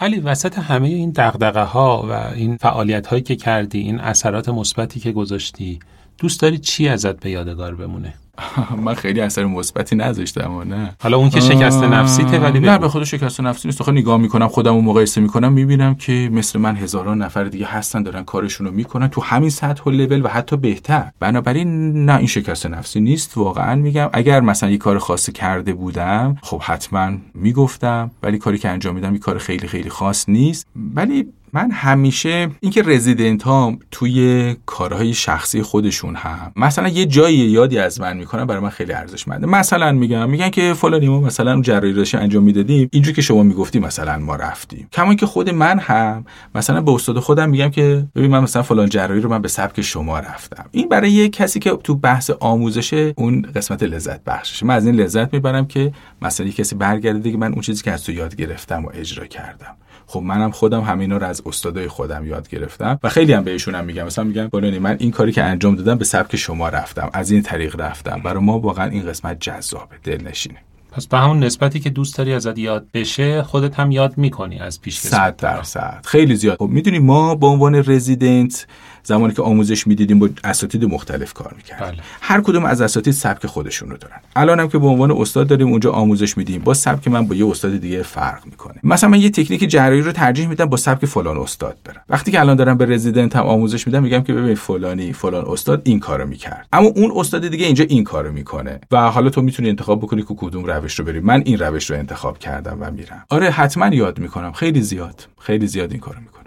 علی 0.00 0.20
وسط 0.20 0.58
همه 0.58 0.88
این 0.88 1.10
دغدغه 1.10 1.62
ها 1.62 2.06
و 2.10 2.12
این 2.12 2.56
فعالیت 2.56 3.06
هایی 3.06 3.22
که 3.22 3.36
کردی 3.36 3.78
این 3.78 4.00
اثرات 4.00 4.48
مثبتی 4.48 5.00
که 5.00 5.12
گذاشتی 5.12 5.78
دوست 6.18 6.40
داری 6.40 6.58
چی 6.58 6.88
ازت 6.88 7.20
به 7.20 7.30
یادگار 7.30 7.74
بمونه؟ 7.74 8.14
من 8.84 8.94
خیلی 8.94 9.20
اثر 9.20 9.44
مثبتی 9.44 9.96
نذاشتم 9.96 10.62
نه. 10.68 10.96
حالا 11.02 11.16
اون 11.16 11.30
که 11.30 11.40
شکست 11.40 11.82
نفسیته 11.82 12.38
ولی 12.38 12.60
نه 12.60 12.78
به 12.78 12.88
خود 12.88 13.04
شکست 13.04 13.40
نفسی 13.40 13.68
نیست. 13.68 13.82
خب 13.82 13.90
نگاه 13.92 14.16
می‌کنم 14.16 14.48
خودم 14.48 14.74
رو 14.74 14.80
مقایسه 14.80 15.20
می‌کنم 15.20 15.52
می‌بینم 15.52 15.94
که 15.94 16.30
مثل 16.32 16.58
من 16.58 16.76
هزاران 16.76 17.22
نفر 17.22 17.44
دیگه 17.44 17.66
هستن 17.66 18.02
دارن 18.02 18.24
کارشون 18.24 18.66
رو 18.66 18.72
می‌کنن 18.72 19.08
تو 19.08 19.20
همین 19.20 19.50
سطح 19.50 19.82
و 19.84 19.90
لول 19.90 20.24
و 20.24 20.28
حتی 20.28 20.56
بهتر. 20.56 21.10
بنابراین 21.20 22.04
نه 22.04 22.16
این 22.16 22.26
شکست 22.26 22.66
نفسی 22.66 23.00
نیست. 23.00 23.38
واقعا 23.38 23.74
میگم 23.74 24.10
اگر 24.12 24.40
مثلا 24.40 24.70
یه 24.70 24.78
کار 24.78 24.98
خاصی 24.98 25.32
کرده 25.32 25.72
بودم 25.72 26.36
خب 26.42 26.62
حتما 26.62 27.10
می‌گفتم 27.34 28.10
ولی 28.22 28.38
کاری 28.38 28.58
که 28.58 28.68
انجام 28.68 28.94
میدم 28.94 29.12
یه 29.12 29.20
کار 29.20 29.38
خیلی 29.38 29.68
خیلی 29.68 29.90
خاص 29.90 30.28
نیست. 30.28 30.66
ولی 30.94 31.28
من 31.54 31.70
همیشه 31.70 32.50
اینکه 32.60 32.82
رزیدنت 32.82 33.42
ها 33.42 33.76
توی 33.90 34.56
کارهای 34.66 35.14
شخصی 35.14 35.62
خودشون 35.62 36.16
هم 36.16 36.52
مثلا 36.56 36.88
یه 36.88 37.06
جایی 37.06 37.36
یادی 37.36 37.78
از 37.78 38.00
من 38.00 38.16
می‌کنن 38.16 38.44
برای 38.44 38.60
من 38.62 38.68
خیلی 38.68 38.92
ارزشمنده. 38.92 39.46
مثلا 39.46 39.92
میگم 39.92 40.30
میگن 40.30 40.50
که 40.50 40.74
فلانی 40.74 41.08
ما 41.08 41.20
مثلا 41.20 41.60
جراحی 41.60 41.92
داشتیم 41.92 42.20
انجام 42.20 42.42
می‌دادیم 42.42 42.88
اینجوری 42.92 43.14
که 43.14 43.22
شما 43.22 43.42
می‌گفتی 43.42 43.78
مثلا 43.78 44.18
ما 44.18 44.36
رفتیم. 44.36 44.88
کما 44.92 45.14
که 45.14 45.26
خود 45.26 45.50
من 45.50 45.78
هم 45.78 46.24
مثلا 46.54 46.80
به 46.80 46.92
استاد 46.92 47.18
خودم 47.18 47.50
میگم 47.50 47.68
که 47.68 48.06
ببین 48.14 48.30
من 48.30 48.40
مثلا 48.40 48.62
فلان 48.62 48.88
جراحی 48.88 49.20
رو 49.20 49.30
من 49.30 49.42
به 49.42 49.48
سبک 49.48 49.80
شما 49.80 50.18
رفتم. 50.18 50.64
این 50.70 50.88
برای 50.88 51.10
یه 51.10 51.28
کسی 51.28 51.60
که 51.60 51.70
تو 51.70 51.94
بحث 51.94 52.30
آموزش 52.40 53.12
اون 53.16 53.42
قسمت 53.42 53.82
لذت 53.82 54.24
بخشش 54.24 54.62
من 54.62 54.74
از 54.74 54.86
این 54.86 54.94
لذت 54.94 55.34
می‌برم 55.34 55.66
که 55.66 55.92
مثلا 56.22 56.46
یه 56.46 56.52
کسی 56.52 56.74
برگرده 56.74 57.18
دیگه 57.18 57.36
من 57.36 57.52
اون 57.52 57.60
چیزی 57.60 57.82
که 57.82 57.92
از 57.92 58.04
تو 58.04 58.12
یاد 58.12 58.36
گرفتم 58.36 58.84
و 58.84 58.90
اجرا 58.94 59.26
کردم. 59.26 59.76
خب 60.12 60.20
منم 60.20 60.50
خودم 60.50 60.80
همینا 60.80 61.16
رو 61.16 61.26
از 61.26 61.42
استادای 61.46 61.88
خودم 61.88 62.26
یاد 62.26 62.48
گرفتم 62.48 62.98
و 63.02 63.08
خیلی 63.08 63.32
هم 63.32 63.44
بهشونم 63.44 63.84
میگم. 63.84 64.06
مثلا 64.06 64.24
میگم 64.24 64.48
فلانی 64.48 64.78
من 64.78 64.96
این 65.00 65.10
کاری 65.10 65.32
که 65.32 65.42
انجام 65.42 65.76
دادم 65.76 65.98
به 65.98 66.04
سبک 66.04 66.36
شما 66.36 66.68
رفتم 66.68 67.10
از 67.12 67.30
این 67.30 67.42
طریق 67.42 67.80
رفتم. 67.80 68.20
برای 68.24 68.42
ما 68.42 68.58
واقعا 68.58 68.90
این 68.90 69.06
قسمت 69.06 69.40
جذابه 69.40 69.96
دلنشینه. 70.04 70.58
پس 70.92 71.06
به 71.06 71.18
همون 71.18 71.44
نسبتی 71.44 71.80
که 71.80 71.90
دوست 71.90 72.18
داری 72.18 72.32
ازت 72.32 72.58
یاد 72.58 72.86
بشه 72.94 73.42
خودت 73.42 73.80
هم 73.80 73.90
یاد 73.90 74.18
می‌کنی 74.18 74.58
از 74.58 74.80
پیش 74.80 74.98
صد 74.98 75.36
درصد. 75.36 76.00
خیلی 76.04 76.36
زیاد. 76.36 76.56
خب 76.58 76.68
می‌دونی 76.68 76.98
ما 76.98 77.34
به 77.34 77.46
عنوان 77.46 77.74
رزیدنت 77.74 78.66
زمانی 79.04 79.34
که 79.34 79.42
آموزش 79.42 79.86
می‌دیدیم 79.86 80.18
با 80.18 80.28
اساتید 80.44 80.84
مختلف 80.84 81.32
کار 81.32 81.54
می‌کردیم. 81.56 81.86
بله. 81.86 82.02
هر 82.20 82.40
کدوم 82.40 82.64
از 82.64 82.80
اساتید 82.80 83.12
سبک 83.12 83.46
خودشون 83.46 83.90
رو 83.90 83.96
دارن. 83.96 84.16
الانم 84.36 84.68
که 84.68 84.78
به 84.78 84.86
عنوان 84.86 85.10
استاد 85.10 85.46
داریم 85.46 85.68
اونجا 85.68 85.92
آموزش 85.92 86.36
میدیم. 86.36 86.62
با 86.62 86.74
سبک 86.74 87.08
من 87.08 87.26
با 87.26 87.34
یه 87.34 87.46
استاد 87.46 87.76
دیگه 87.76 88.02
فرق 88.02 88.46
می‌کنه. 88.46 88.74
مثلا 88.82 89.10
من 89.10 89.20
یه 89.20 89.30
تکنیک 89.30 89.70
جراحی 89.70 90.00
رو 90.00 90.12
ترجیح 90.12 90.48
میدم 90.48 90.64
با 90.64 90.76
سبک 90.76 91.06
فلان 91.06 91.38
استاد 91.38 91.76
برم. 91.84 92.00
وقتی 92.08 92.30
که 92.30 92.40
الان 92.40 92.56
دارم 92.56 92.76
به 92.76 92.86
رزیدنت 92.86 93.36
هم 93.36 93.42
آموزش 93.42 93.86
میدم 93.86 94.02
میگم 94.02 94.22
که 94.22 94.32
ببین 94.32 94.54
فلانی 94.54 95.12
فلان 95.12 95.44
استاد 95.48 95.82
این 95.84 96.00
کارو 96.00 96.26
می‌کرد. 96.26 96.66
اما 96.72 96.86
اون 96.86 97.12
استاد 97.16 97.48
دیگه 97.48 97.66
اینجا 97.66 97.84
این 97.88 98.04
کارو 98.04 98.32
می‌کنه. 98.32 98.80
و 98.90 99.10
حالا 99.10 99.30
تو 99.30 99.42
می‌تونی 99.42 99.68
انتخاب 99.68 100.00
بکنی 100.00 100.22
که 100.22 100.34
کدوم 100.36 100.64
روش 100.64 100.98
رو 100.98 101.04
بری. 101.04 101.20
من 101.20 101.42
این 101.44 101.58
روش 101.58 101.90
رو 101.90 101.96
انتخاب 101.96 102.38
کردم 102.38 102.78
و 102.80 102.90
میرم. 102.90 103.24
آره 103.28 103.50
حتما 103.50 103.94
یاد 103.94 104.18
می‌کنم. 104.18 104.52
خیلی 104.52 104.82
زیاد. 104.82 105.28
خیلی 105.40 105.66
زیاد 105.66 105.90
این 105.90 106.00
کارو 106.00 106.20
می‌کنم. 106.20 106.41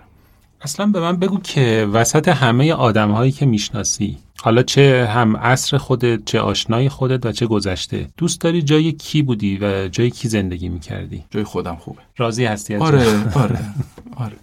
اصلا 0.65 0.85
به 0.85 0.99
من 0.99 1.17
بگو 1.17 1.39
که 1.39 1.87
وسط 1.93 2.27
همه 2.27 2.73
آدم 2.73 3.11
هایی 3.11 3.31
که 3.31 3.45
می‌شناسی 3.45 4.17
حالا 4.41 4.63
چه 4.63 5.07
هم 5.13 5.37
عصر 5.37 5.77
خودت 5.77 6.25
چه 6.25 6.39
آشنای 6.39 6.89
خودت 6.89 7.25
و 7.25 7.31
چه 7.31 7.47
گذشته 7.47 8.07
دوست 8.17 8.41
داری 8.41 8.61
جای 8.61 8.91
کی 8.91 9.21
بودی 9.21 9.57
و 9.61 9.87
جای 9.87 10.09
کی 10.09 10.27
زندگی 10.27 10.69
می‌کردی؟ 10.69 11.23
جای 11.31 11.43
خودم 11.43 11.75
خوبه. 11.75 12.01
راضی 12.17 12.45
هستی 12.45 12.75
آره 12.75 13.05
جای؟ 13.05 13.15
آره 13.43 13.59
آره. 14.15 14.35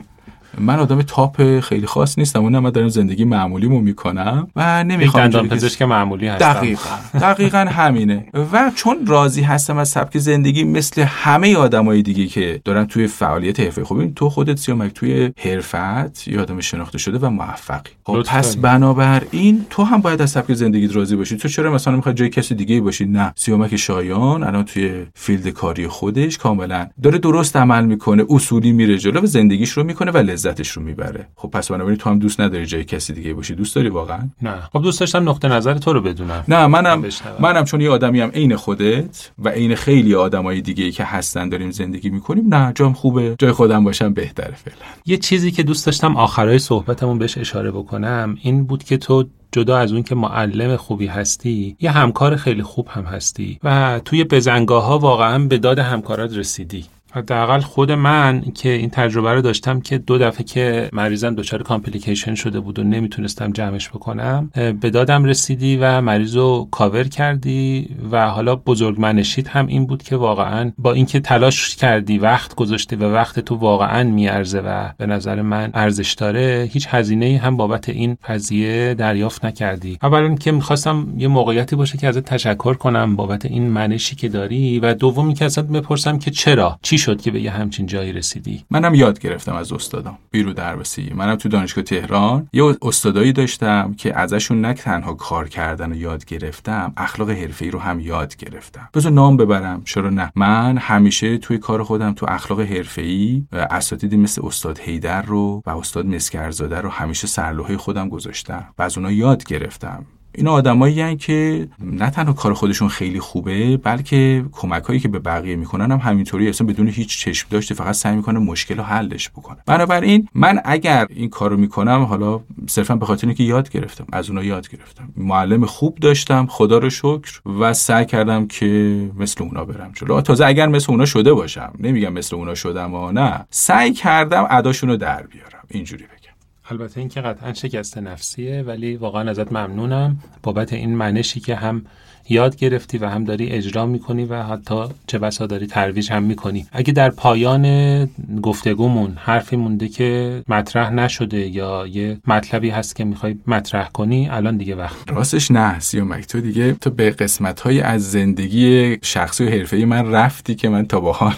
من 0.58 0.78
آدم 0.78 1.02
top 1.02 1.60
خیلی 1.60 1.86
خاص 1.86 2.18
نیستم 2.18 2.40
اونم 2.40 2.62
من 2.62 2.70
دارم 2.70 2.88
زندگی 2.88 3.24
معمولیمو 3.24 3.80
می‌کنم 3.80 4.48
و 4.56 4.84
نمی‌خوام 4.84 5.22
دندان 5.22 5.48
پزشک 5.48 5.82
معمولی 5.82 6.28
هستم. 6.28 6.52
دقیقا 6.52 6.90
دقیقا 7.14 7.58
همینه. 7.58 8.26
و 8.52 8.72
چون 8.74 9.06
راضی 9.06 9.42
هستم 9.42 9.76
از 9.76 9.88
سبک 9.88 10.18
زندگی 10.18 10.64
مثل 10.64 11.02
همه 11.02 11.56
آدمای 11.56 12.02
دیگه 12.02 12.26
که 12.26 12.60
دارن 12.64 12.84
توی 12.84 13.06
فعالیت 13.06 13.60
حرفه 13.60 13.82
ببین 13.82 14.14
تو 14.14 14.30
خودت 14.30 14.58
سیامک 14.58 14.92
توی 14.92 15.32
حرفت 15.38 16.28
یه 16.28 16.40
آدم 16.40 16.60
شناخته 16.60 16.98
شده 16.98 17.18
و 17.18 17.30
موفقی. 17.30 17.90
خب 18.04 18.22
پس 18.22 18.48
داری. 18.48 18.60
بنابراین 18.60 19.66
تو 19.70 19.84
هم 19.84 20.00
باید 20.00 20.22
از 20.22 20.30
سبک 20.30 20.54
زندگیت 20.54 20.96
راضی 20.96 21.16
باشی. 21.16 21.36
تو 21.36 21.48
چرا 21.48 21.74
مثلا 21.74 21.96
می‌خوای 21.96 22.14
جای 22.14 22.28
کسی 22.28 22.54
دیگه 22.54 22.80
باشی؟ 22.80 23.04
نه. 23.04 23.32
سیامک 23.36 23.76
شایان 23.76 24.42
الان 24.42 24.64
توی 24.64 25.06
field 25.14 25.48
کاری 25.48 25.86
خودش 25.86 26.38
کاملا 26.38 26.86
داره 27.02 27.18
درست 27.18 27.56
عمل 27.56 27.84
می‌کنه 27.84 28.24
اصولی 28.30 28.72
میره 28.72 28.98
جلو 28.98 29.20
و 29.20 29.26
زندگیش 29.26 29.70
رو 29.70 29.84
می‌کنه 29.84 30.10
و 30.10 30.16
لذتش 30.47 30.70
رو 30.70 30.82
می‌بره. 30.82 31.28
خب 31.36 31.48
پس 31.48 31.70
بنابراین 31.70 31.98
تو 31.98 32.10
هم 32.10 32.19
دوست 32.19 32.40
نداری 32.40 32.66
جای 32.66 32.85
کسی 32.85 33.12
دیگه 33.12 33.35
باشی. 33.35 33.55
دوست 33.55 33.74
داری 33.77 33.89
واقعا؟ 33.89 34.28
نه. 34.43 34.55
خب 34.73 34.82
دوست 34.82 35.01
داشتم 35.01 35.28
نقطه 35.28 35.48
نظر 35.48 35.74
تو 35.74 35.93
رو 35.93 36.01
بدونم. 36.01 36.44
نه 36.48 36.66
منم. 36.66 37.05
منم 37.40 37.64
چون 37.64 37.81
یه 37.81 37.90
آدمی 37.90 38.20
هم 38.20 38.31
عین 38.31 38.56
خودت 38.56 39.31
و 39.39 39.48
عین 39.48 39.74
خیلی 39.74 40.14
آدمای 40.14 40.60
دیگه 40.60 40.90
که 40.90 41.05
هستن 41.05 41.48
داریم 41.48 41.70
زندگی 41.70 42.10
می‌کنیم 42.10 42.55
نه 42.55 42.73
جام 42.74 42.93
خوبه. 42.93 43.36
جای 43.39 43.52
خودم 43.52 43.85
باشم 43.85 44.12
بهتره 44.14 44.55
فعلا. 44.55 44.77
یه 45.06 45.16
چیزی 45.16 45.51
که 45.51 45.62
دوست 45.62 45.86
داشتم 45.86 46.16
آخرای 46.16 46.59
صحبتمون 46.59 47.19
بهش 47.19 47.39
اشاره 47.39 47.70
بکنم 47.70 48.36
این 48.43 48.64
بود 48.64 48.85
که 48.85 48.97
تو 48.97 49.24
جدا 49.52 49.77
از 49.77 49.93
اون 49.93 50.02
که 50.02 50.14
معلم 50.14 50.77
خوبی 50.77 51.06
هستی 51.06 51.77
یه 51.81 51.90
همکار 51.90 52.36
خیلی 52.36 52.62
خوب 52.62 52.89
هم 52.90 53.05
هستی 53.05 53.59
و 53.64 54.01
توی 54.05 54.24
بزنگاه 54.24 54.85
ها 54.85 54.98
واقعا 54.98 55.39
به 55.39 55.59
داد 55.59 55.78
همکارات 55.78 56.36
رسیدی. 56.36 56.85
حداقل 57.14 57.60
خود 57.60 57.93
من 57.93 58.43
که 58.55 58.68
این 58.68 58.90
تجربه 58.90 59.32
رو 59.32 59.40
داشتم 59.40 59.80
که 59.80 59.98
دو 59.98 60.18
دفعه 60.18 60.44
که 60.44 60.90
مریضم 60.93 61.34
دچار 61.34 61.62
کامپلیکیشن 61.62 62.34
شده 62.34 62.60
بود 62.60 62.78
و 62.78 62.82
نمی‌تونستم 62.82 63.52
جمعش 63.52 63.89
بکنم 63.89 64.51
به 64.80 64.90
دادم 64.90 65.24
رسیدی 65.24 65.76
و 65.76 66.01
مریض 66.01 66.36
رو 66.36 66.68
کاور 66.70 67.05
کردی 67.05 67.89
و 68.10 68.28
حالا 68.30 68.56
بزرگ 68.56 69.01
منشید 69.01 69.48
هم 69.48 69.66
این 69.66 69.86
بود 69.86 70.02
که 70.02 70.16
واقعا 70.16 70.72
با 70.78 70.93
اینکه 70.93 71.20
تلاش 71.20 71.76
کردی 71.76 72.18
وقت 72.18 72.55
گذاشتی 72.55 72.97
و 72.97 73.05
وقت 73.05 73.40
تو 73.40 73.55
واقعا 73.55 74.02
میارزه 74.10 74.60
و 74.60 74.89
به 74.98 75.06
نظر 75.06 75.43
من 75.43 75.70
ارزش 75.74 76.12
داره 76.12 76.68
هیچ 76.72 76.86
هزینه 76.90 77.40
هم 77.44 77.56
بابت 77.56 77.89
این 77.89 78.16
قضیه 78.28 78.94
دریافت 78.94 79.44
نکردی. 79.44 79.98
اولا 80.02 80.34
که 80.34 80.52
می‌خواستم 80.52 81.06
یه 81.16 81.28
موقعیتی 81.28 81.76
باشه 81.76 81.98
که 81.98 82.09
ازت 82.09 82.24
تشکر 82.24 82.74
کنم 82.74 83.16
بابت 83.16 83.47
این 83.47 83.68
منشی 83.68 84.16
که 84.16 84.28
داری 84.28 84.78
و 84.78 84.94
دومی 84.94 85.34
که 85.34 85.44
ازت 85.44 85.64
بپرسم 85.64 86.18
که 86.18 86.30
چرا؟ 86.30 86.78
چی 86.82 86.98
شد 87.02 87.20
که 87.20 87.30
به 87.30 87.40
یه 87.40 87.50
همچین 87.50 87.86
جایی 87.86 88.12
رسیدی؟ 88.12 88.64
منم 88.70 88.94
یاد 88.94 89.18
گرفتم 89.18 89.54
از 89.54 89.72
استادام. 89.72 90.18
بیرو 90.30 90.52
دربسی 90.52 91.12
منم 91.14 91.36
تو 91.36 91.48
دانشگاه 91.48 91.84
تهران 91.84 92.48
یه 92.52 92.76
استادایی 92.82 93.32
داشتم 93.32 93.94
که 93.94 94.18
ازشون 94.18 94.60
نه 94.60 94.74
تنها 94.74 95.14
کار 95.14 95.48
کردن 95.48 95.92
و 95.92 95.96
یاد 95.96 96.24
گرفتم 96.24 96.92
اخلاق 96.96 97.30
حرفه‌ای 97.30 97.70
رو 97.70 97.78
هم 97.78 98.00
یاد 98.00 98.36
گرفتم. 98.36 98.88
بذار 98.94 99.12
نام 99.12 99.36
ببرم. 99.36 99.82
چرا 99.84 100.10
نه؟ 100.10 100.32
من 100.36 100.78
همیشه 100.78 101.38
توی 101.38 101.58
کار 101.58 101.82
خودم 101.82 102.12
تو 102.12 102.26
اخلاق 102.28 102.60
حرفه‌ای 102.60 103.44
اساتیدی 103.52 104.16
مثل 104.16 104.46
استاد 104.46 104.78
هیدر 104.78 105.22
رو 105.22 105.62
و 105.66 105.70
استاد 105.70 106.06
مسکرزاده 106.06 106.80
رو 106.80 106.88
همیشه 106.88 107.26
سرلوحه 107.26 107.76
خودم 107.76 108.08
گذاشتم 108.08 108.64
و 108.78 108.82
از 108.82 108.98
اونها 108.98 109.12
یاد 109.12 109.44
گرفتم. 109.44 110.04
اینا 110.34 110.52
آدمایی 110.52 111.16
که 111.16 111.68
نه 111.80 112.10
تنها 112.10 112.32
کار 112.32 112.54
خودشون 112.54 112.88
خیلی 112.88 113.20
خوبه 113.20 113.76
بلکه 113.76 114.44
کمک 114.52 114.82
هایی 114.82 115.00
که 115.00 115.09
به 115.09 115.18
بقیه 115.18 115.56
می‌کنن 115.56 115.92
هم 115.92 115.98
همینطوری 115.98 116.48
اصلا 116.48 116.66
بدون 116.66 116.88
هیچ 116.88 117.18
چشم 117.18 117.48
داشته 117.50 117.74
فقط 117.74 117.94
سعی 117.94 118.16
می‌کنه 118.16 118.38
مشکل 118.38 118.76
رو 118.76 118.82
حلش 118.82 119.30
بکنه. 119.30 119.59
بنابراین 119.66 120.28
من 120.34 120.60
اگر 120.64 121.06
این 121.10 121.30
کارو 121.30 121.56
می‌کنم 121.56 122.02
حالا 122.02 122.40
صرفا 122.66 122.96
به 122.96 123.06
خاطر 123.06 123.26
اینکه 123.26 123.44
یاد 123.44 123.70
گرفتم 123.70 124.06
از 124.12 124.28
اونها 124.28 124.44
یاد 124.44 124.68
گرفتم. 124.68 125.09
معلم 125.16 125.66
خوب 125.66 125.98
داشتم 125.98 126.46
خدا 126.46 126.78
رو 126.78 126.90
شکر 126.90 127.40
و 127.60 127.72
سعی 127.72 128.06
کردم 128.06 128.46
که 128.46 129.10
مثل 129.18 129.44
اونا 129.44 129.64
برم 129.64 129.92
جلو. 129.94 130.20
تازه 130.20 130.46
اگر 130.46 130.66
مثل 130.66 130.92
اونا 130.92 131.04
شده 131.04 131.32
باشم 131.32 131.72
نمیگم 131.80 132.12
مثل 132.12 132.36
اونا 132.36 132.54
شدم 132.54 132.94
و 132.94 133.12
نه 133.12 133.46
سعی 133.50 133.92
کردم 133.92 134.46
اداشون 134.50 134.90
رو 134.90 134.96
در 134.96 135.22
بیارم. 135.22 135.64
اینجوری 135.68 136.04
بگم. 136.04 136.22
البته 136.70 136.98
اینکه 136.98 137.20
قطعا 137.20 137.52
شکست 137.52 137.98
نفسیه 137.98 138.62
ولی 138.62 138.97
واقعا 138.97 139.30
ازت 139.30 139.52
ممنونم. 139.52 140.18
بابت 140.43 140.72
این 140.72 140.97
منشی 140.97 141.40
که 141.40 141.55
هم 141.56 141.84
یاد 142.28 142.57
گرفتی 142.57 142.99
و 142.99 143.09
هم 143.09 143.24
داری 143.24 143.49
اجرا 143.49 143.86
می‌کنی 143.86 144.24
و 144.24 144.43
حتی 144.43 144.85
چه 145.07 145.19
بسا 145.19 145.47
داری 145.47 145.66
ترویج 145.66 146.12
هم 146.12 146.23
می‌کنی. 146.23 146.66
اگه 146.73 146.93
در 146.93 147.11
پایان 147.11 148.05
گفتگومون 148.43 149.12
حرفی 149.16 149.57
مونده 149.57 149.89
که 149.89 150.43
مطرح 150.49 150.90
نشده 150.90 151.47
یا 151.49 151.86
یه 151.86 152.19
مطلبی 152.27 152.70
هست 152.70 152.97
که 152.97 153.05
می‌خوای 153.05 153.36
مطرح 153.47 153.89
کنی 153.89 154.28
الان 154.28 154.57
دیگه 154.57 154.74
وقت 154.74 154.97
راستش 155.11 155.51
نه 155.51 155.81
سیامک 155.81 156.27
تو 156.27 156.40
دیگه 156.40 156.73
تو 156.73 156.90
به 156.90 157.11
قسمت 157.11 157.61
های 157.61 157.81
از 157.81 158.11
زندگی 158.11 158.99
شخصی 159.03 159.44
و 159.44 159.51
حرفه‌ای 159.51 159.85
من 159.85 160.11
رفتی 160.11 160.55
که 160.55 160.69
من 160.69 160.86
تا 160.86 161.01
با 161.01 161.12
حال 161.12 161.35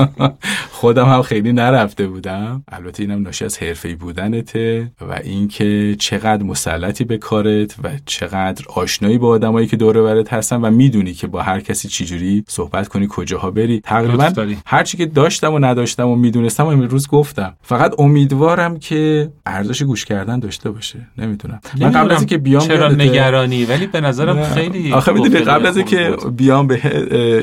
خودم 0.80 1.04
هم 1.04 1.22
خیلی 1.22 1.52
نرفته 1.52 2.06
بودم. 2.06 2.62
البته 2.68 3.02
اینم 3.02 3.22
ناشی 3.22 3.44
از 3.44 3.58
حرفه‌ای 3.58 3.94
بودنته 3.94 4.90
و 5.00 5.20
اینکه 5.24 5.96
چقدر 5.98 6.42
مسلطی 6.42 7.04
به 7.04 7.18
کارت 7.18 7.76
و 7.84 7.90
چقدر 8.06 8.64
آشنایی 8.74 9.18
با 9.18 9.28
آدمایی 9.28 9.66
که 9.66 9.76
دور 9.76 9.95
و 9.96 10.04
برت 10.04 10.32
هستن 10.32 10.56
و 10.56 10.70
می‌دونی 10.70 11.12
که 11.12 11.26
با 11.26 11.42
هر 11.42 11.60
کسی 11.60 11.88
چجوری 11.88 12.44
صحبت 12.48 12.88
کنی 12.88 13.06
کجاها 13.10 13.50
بری 13.50 13.80
تقریبا. 13.80 14.32
هر 14.66 14.82
چی 14.82 14.96
که 14.96 15.06
داشتم 15.06 15.54
و 15.54 15.58
نداشتم 15.58 16.08
و 16.08 16.16
می‌دونستم 16.16 16.64
و 16.64 16.66
امروز 16.66 17.08
گفتم 17.08 17.54
فقط 17.62 17.94
امیدوارم 17.98 18.78
که 18.78 19.30
ارزش 19.46 19.82
گوش 19.82 20.04
کردن 20.04 20.38
داشته 20.38 20.70
باشه 20.70 20.98
نمی‌دونم 21.18 21.60
من 21.80 21.90
قبل 21.90 22.10
از 22.10 22.18
اینکه 22.18 22.38
بیام 22.38 22.62
چرا 22.62 22.88
نگرانی 22.88 23.64
ولی 23.64 23.86
به 23.86 24.00
نظرم 24.00 24.38
نه. 24.38 24.44
خیلی 24.44 24.92
آخه 24.92 25.12
می‌دونی 25.12 25.44
قبل 25.44 25.66
از 25.66 25.76
اینکه. 25.76 26.16
بیام 26.36 26.66
به 26.66 26.80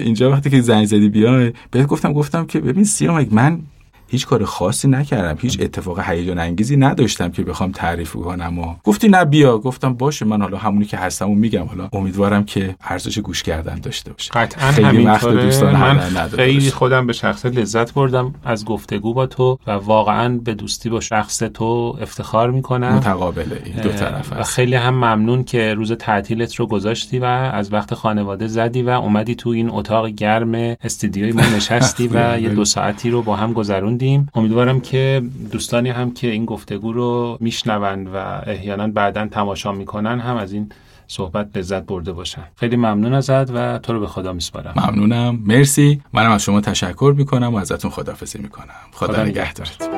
اینجا 0.05 0.31
وقتی 0.31 0.49
که 0.49 0.61
زنگ 0.61 0.85
زدی 0.85 1.09
بیام 1.09 1.51
بهت 1.71 1.87
گفتم 1.87 2.13
گفتم 2.13 2.45
که 2.45 2.59
ببین 2.59 2.83
سیامک 2.83 3.27
من 3.31 3.59
هیچ 4.13 4.27
کار 4.27 4.45
خاصی 4.45 4.87
نکردم. 4.87 5.37
هیچ 5.41 5.57
اتفاق 5.61 5.99
هیجان 6.09 6.39
انگیزی 6.39 6.77
نداشتم 6.77 7.31
که 7.31 7.43
بخوام 7.43 7.71
تعریف 7.71 8.13
کنم 8.13 8.59
و 8.59 8.75
گفتی 8.83 9.07
نه 9.07 9.25
بیا. 9.25 9.57
گفتم 9.57 9.93
باشه 9.93 10.25
من 10.25 10.41
حالا 10.41 10.57
همونی 10.57 10.85
که 10.85 10.97
هستم 10.97 11.29
و 11.29 11.35
میگم. 11.35 11.63
حالا 11.63 11.89
امیدوارم 11.93 12.43
که 12.43 12.75
ارزش 12.81 13.19
گوش 13.19 13.43
کردن 13.43 13.79
داشته 13.79 14.11
باشه. 14.11 14.31
قطعا 14.33 14.71
همینطوره. 14.71 15.71
من 15.71 16.27
خیلی 16.27 16.71
خودم 16.71 17.07
به 17.07 17.13
شخص 17.13 17.45
لذت 17.45 17.93
بردم 17.93 18.33
از 18.43 18.65
گفتگو 18.65 19.13
با 19.13 19.25
تو 19.25 19.59
و 19.67 19.71
واقعا 19.71 20.37
به 20.37 20.53
دوستی 20.53 20.89
با 20.89 20.99
شخص 20.99 21.37
تو 21.37 21.97
افتخار 22.01 22.51
می‌کنم. 22.51 22.93
متقابله 22.93 23.61
این 23.65 23.75
دو 23.75 23.89
طرف 23.89 24.33
و 24.39 24.43
خیلی 24.43 24.75
هم 24.75 24.93
ممنون 24.93 25.43
که 25.43 25.73
روز 25.73 25.91
تعطیلت 25.91 26.55
رو 26.55 26.67
گذاشتی 26.67 27.19
و 27.19 27.25
از 27.25 27.73
وقت 27.73 27.93
خانواده 27.93 28.47
زدی 28.47 28.81
و 28.81 28.89
اومدی 28.89 29.35
تو 29.35 29.49
این 29.49 29.69
اتاق 29.69 30.07
گرم 30.07 30.75
استودیوی 30.83 31.31
ما 31.31 31.41
نشستی 31.57 32.07
و 32.07 32.39
یه 32.39 32.49
دو 32.49 32.65
ساعتی 32.65 33.09
رو 33.09 33.21
با 33.21 33.35
هم 33.35 33.53
گذروندیم 34.03 34.29
امیدوارم 34.35 34.79
که 34.81 35.21
دوستانی 35.51 35.89
هم 35.89 36.11
که 36.11 36.31
این 36.31 36.45
گفتگو 36.45 36.93
رو 36.93 37.37
میشنوند 37.39 38.07
و 38.13 38.41
احیانا 38.45 38.87
بعدا 38.87 39.27
تماشا 39.27 39.71
می‌کنن 39.71 40.19
هم 40.19 40.35
از 40.35 40.53
این 40.53 40.71
صحبت 41.07 41.57
لذت 41.57 41.85
برده 41.85 42.11
باشن. 42.13 42.43
خیلی 42.55 42.75
ممنون 42.75 43.13
ازت 43.13 43.51
و 43.51 43.77
تو 43.77 43.93
رو 43.93 43.99
به 43.99 44.07
خدا 44.07 44.33
میسپارم. 44.33 44.73
ممنونم. 44.75 45.39
مرسی. 45.45 46.01
منم 46.13 46.31
از 46.31 46.43
شما 46.43 46.61
تشکر 46.61 47.13
می‌کنم 47.17 47.53
و 47.53 47.57
ازتون 47.57 47.91
خدافظی 47.91 48.39
می‌کنم. 48.39 48.65
خدا, 48.91 49.13
خدا 49.13 49.23
نگهدارت. 49.23 49.89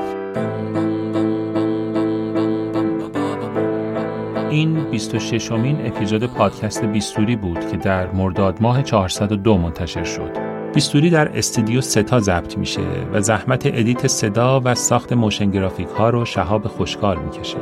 این 4.49 4.83
26 4.83 5.51
امین 5.51 5.85
اپیزود 5.85 6.25
پادکست 6.25 6.85
بیستوری 6.85 7.35
بود 7.35 7.71
که 7.71 7.77
در 7.77 8.11
مرداد 8.11 8.61
ماه 8.61 8.83
402 8.83 9.57
منتشر 9.57 10.03
شد. 10.03 10.44
بیستوری 10.75 11.09
در 11.09 11.37
استودیو 11.37 11.81
ستا 11.81 12.19
ضبط 12.19 12.57
میشه 12.57 12.81
و 13.13 13.21
زحمت 13.21 13.65
edit 13.65 14.07
صدا 14.07 14.61
و 14.63 14.75
ساخت 14.75 15.13
motion 15.13 15.51
graphic 15.51 15.87
ها 15.87 16.09
رو 16.09 16.25
شهاب 16.25 16.67
خوشکار 16.67 17.17
می‌کشه. 17.17 17.57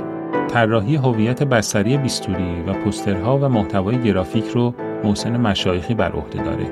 طراحی 0.48 0.96
هویت 0.96 1.44
بصری 1.44 1.98
بیستوری 1.98 2.64
و 2.68 2.74
پوسترها 2.74 3.38
و 3.38 3.50
محتوای 3.50 4.04
گرافیک 4.04 4.48
رو 4.48 4.74
محسن 5.04 5.38
مشایخی 5.38 5.94
بر 5.94 6.12
عهده 6.12 6.44
داره. 6.44 6.66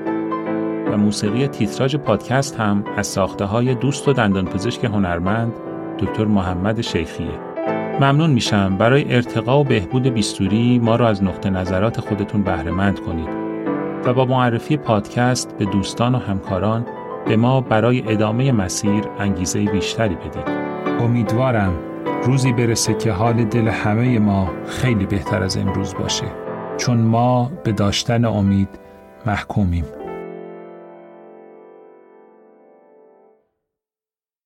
و 0.91 0.97
موسیقی 0.97 1.47
تیتراژ 1.47 1.95
پادکست 1.95 2.59
هم 2.59 2.83
از 2.97 3.07
ساخته 3.07 3.45
های 3.45 3.75
دوست 3.75 4.07
و 4.07 4.13
دندانپزشک 4.13 4.85
هنرمند 4.85 5.53
دکتر 5.99 6.25
محمد 6.25 6.81
شیخیه. 6.81 7.39
ممنون 7.99 8.29
میشم 8.29 8.77
برای 8.77 9.15
ارتقا 9.15 9.59
و 9.59 9.63
بهبود 9.63 10.07
بیستوری 10.07 10.79
ما 10.79 10.95
را 10.95 11.07
از 11.07 11.23
نقطه 11.23 11.49
نظرات 11.49 11.99
خودتون 11.99 12.43
بهرهمند 12.43 12.99
کنید 12.99 13.40
و 14.05 14.13
با 14.13 14.25
معرفی 14.25 14.77
پادکست 14.77 15.57
به 15.57 15.65
دوستان 15.65 16.15
و 16.15 16.17
همکاران 16.17 16.85
به 17.25 17.37
ما 17.37 17.61
برای 17.61 18.11
ادامه 18.11 18.51
مسیر 18.51 19.03
انگیزه 19.19 19.65
بیشتری 19.65 20.15
بدید. 20.15 20.47
امیدوارم 20.99 21.73
روزی 22.23 22.53
برسه 22.53 22.93
که 22.93 23.11
حال 23.11 23.43
دل 23.43 23.67
همه 23.67 24.19
ما 24.19 24.49
خیلی 24.67 25.05
بهتر 25.05 25.43
از 25.43 25.57
امروز 25.57 25.95
باشه 25.95 26.25
چون 26.77 26.97
ما 26.97 27.51
به 27.63 27.71
داشتن 27.71 28.25
امید 28.25 28.69
محکومیم. 29.25 29.85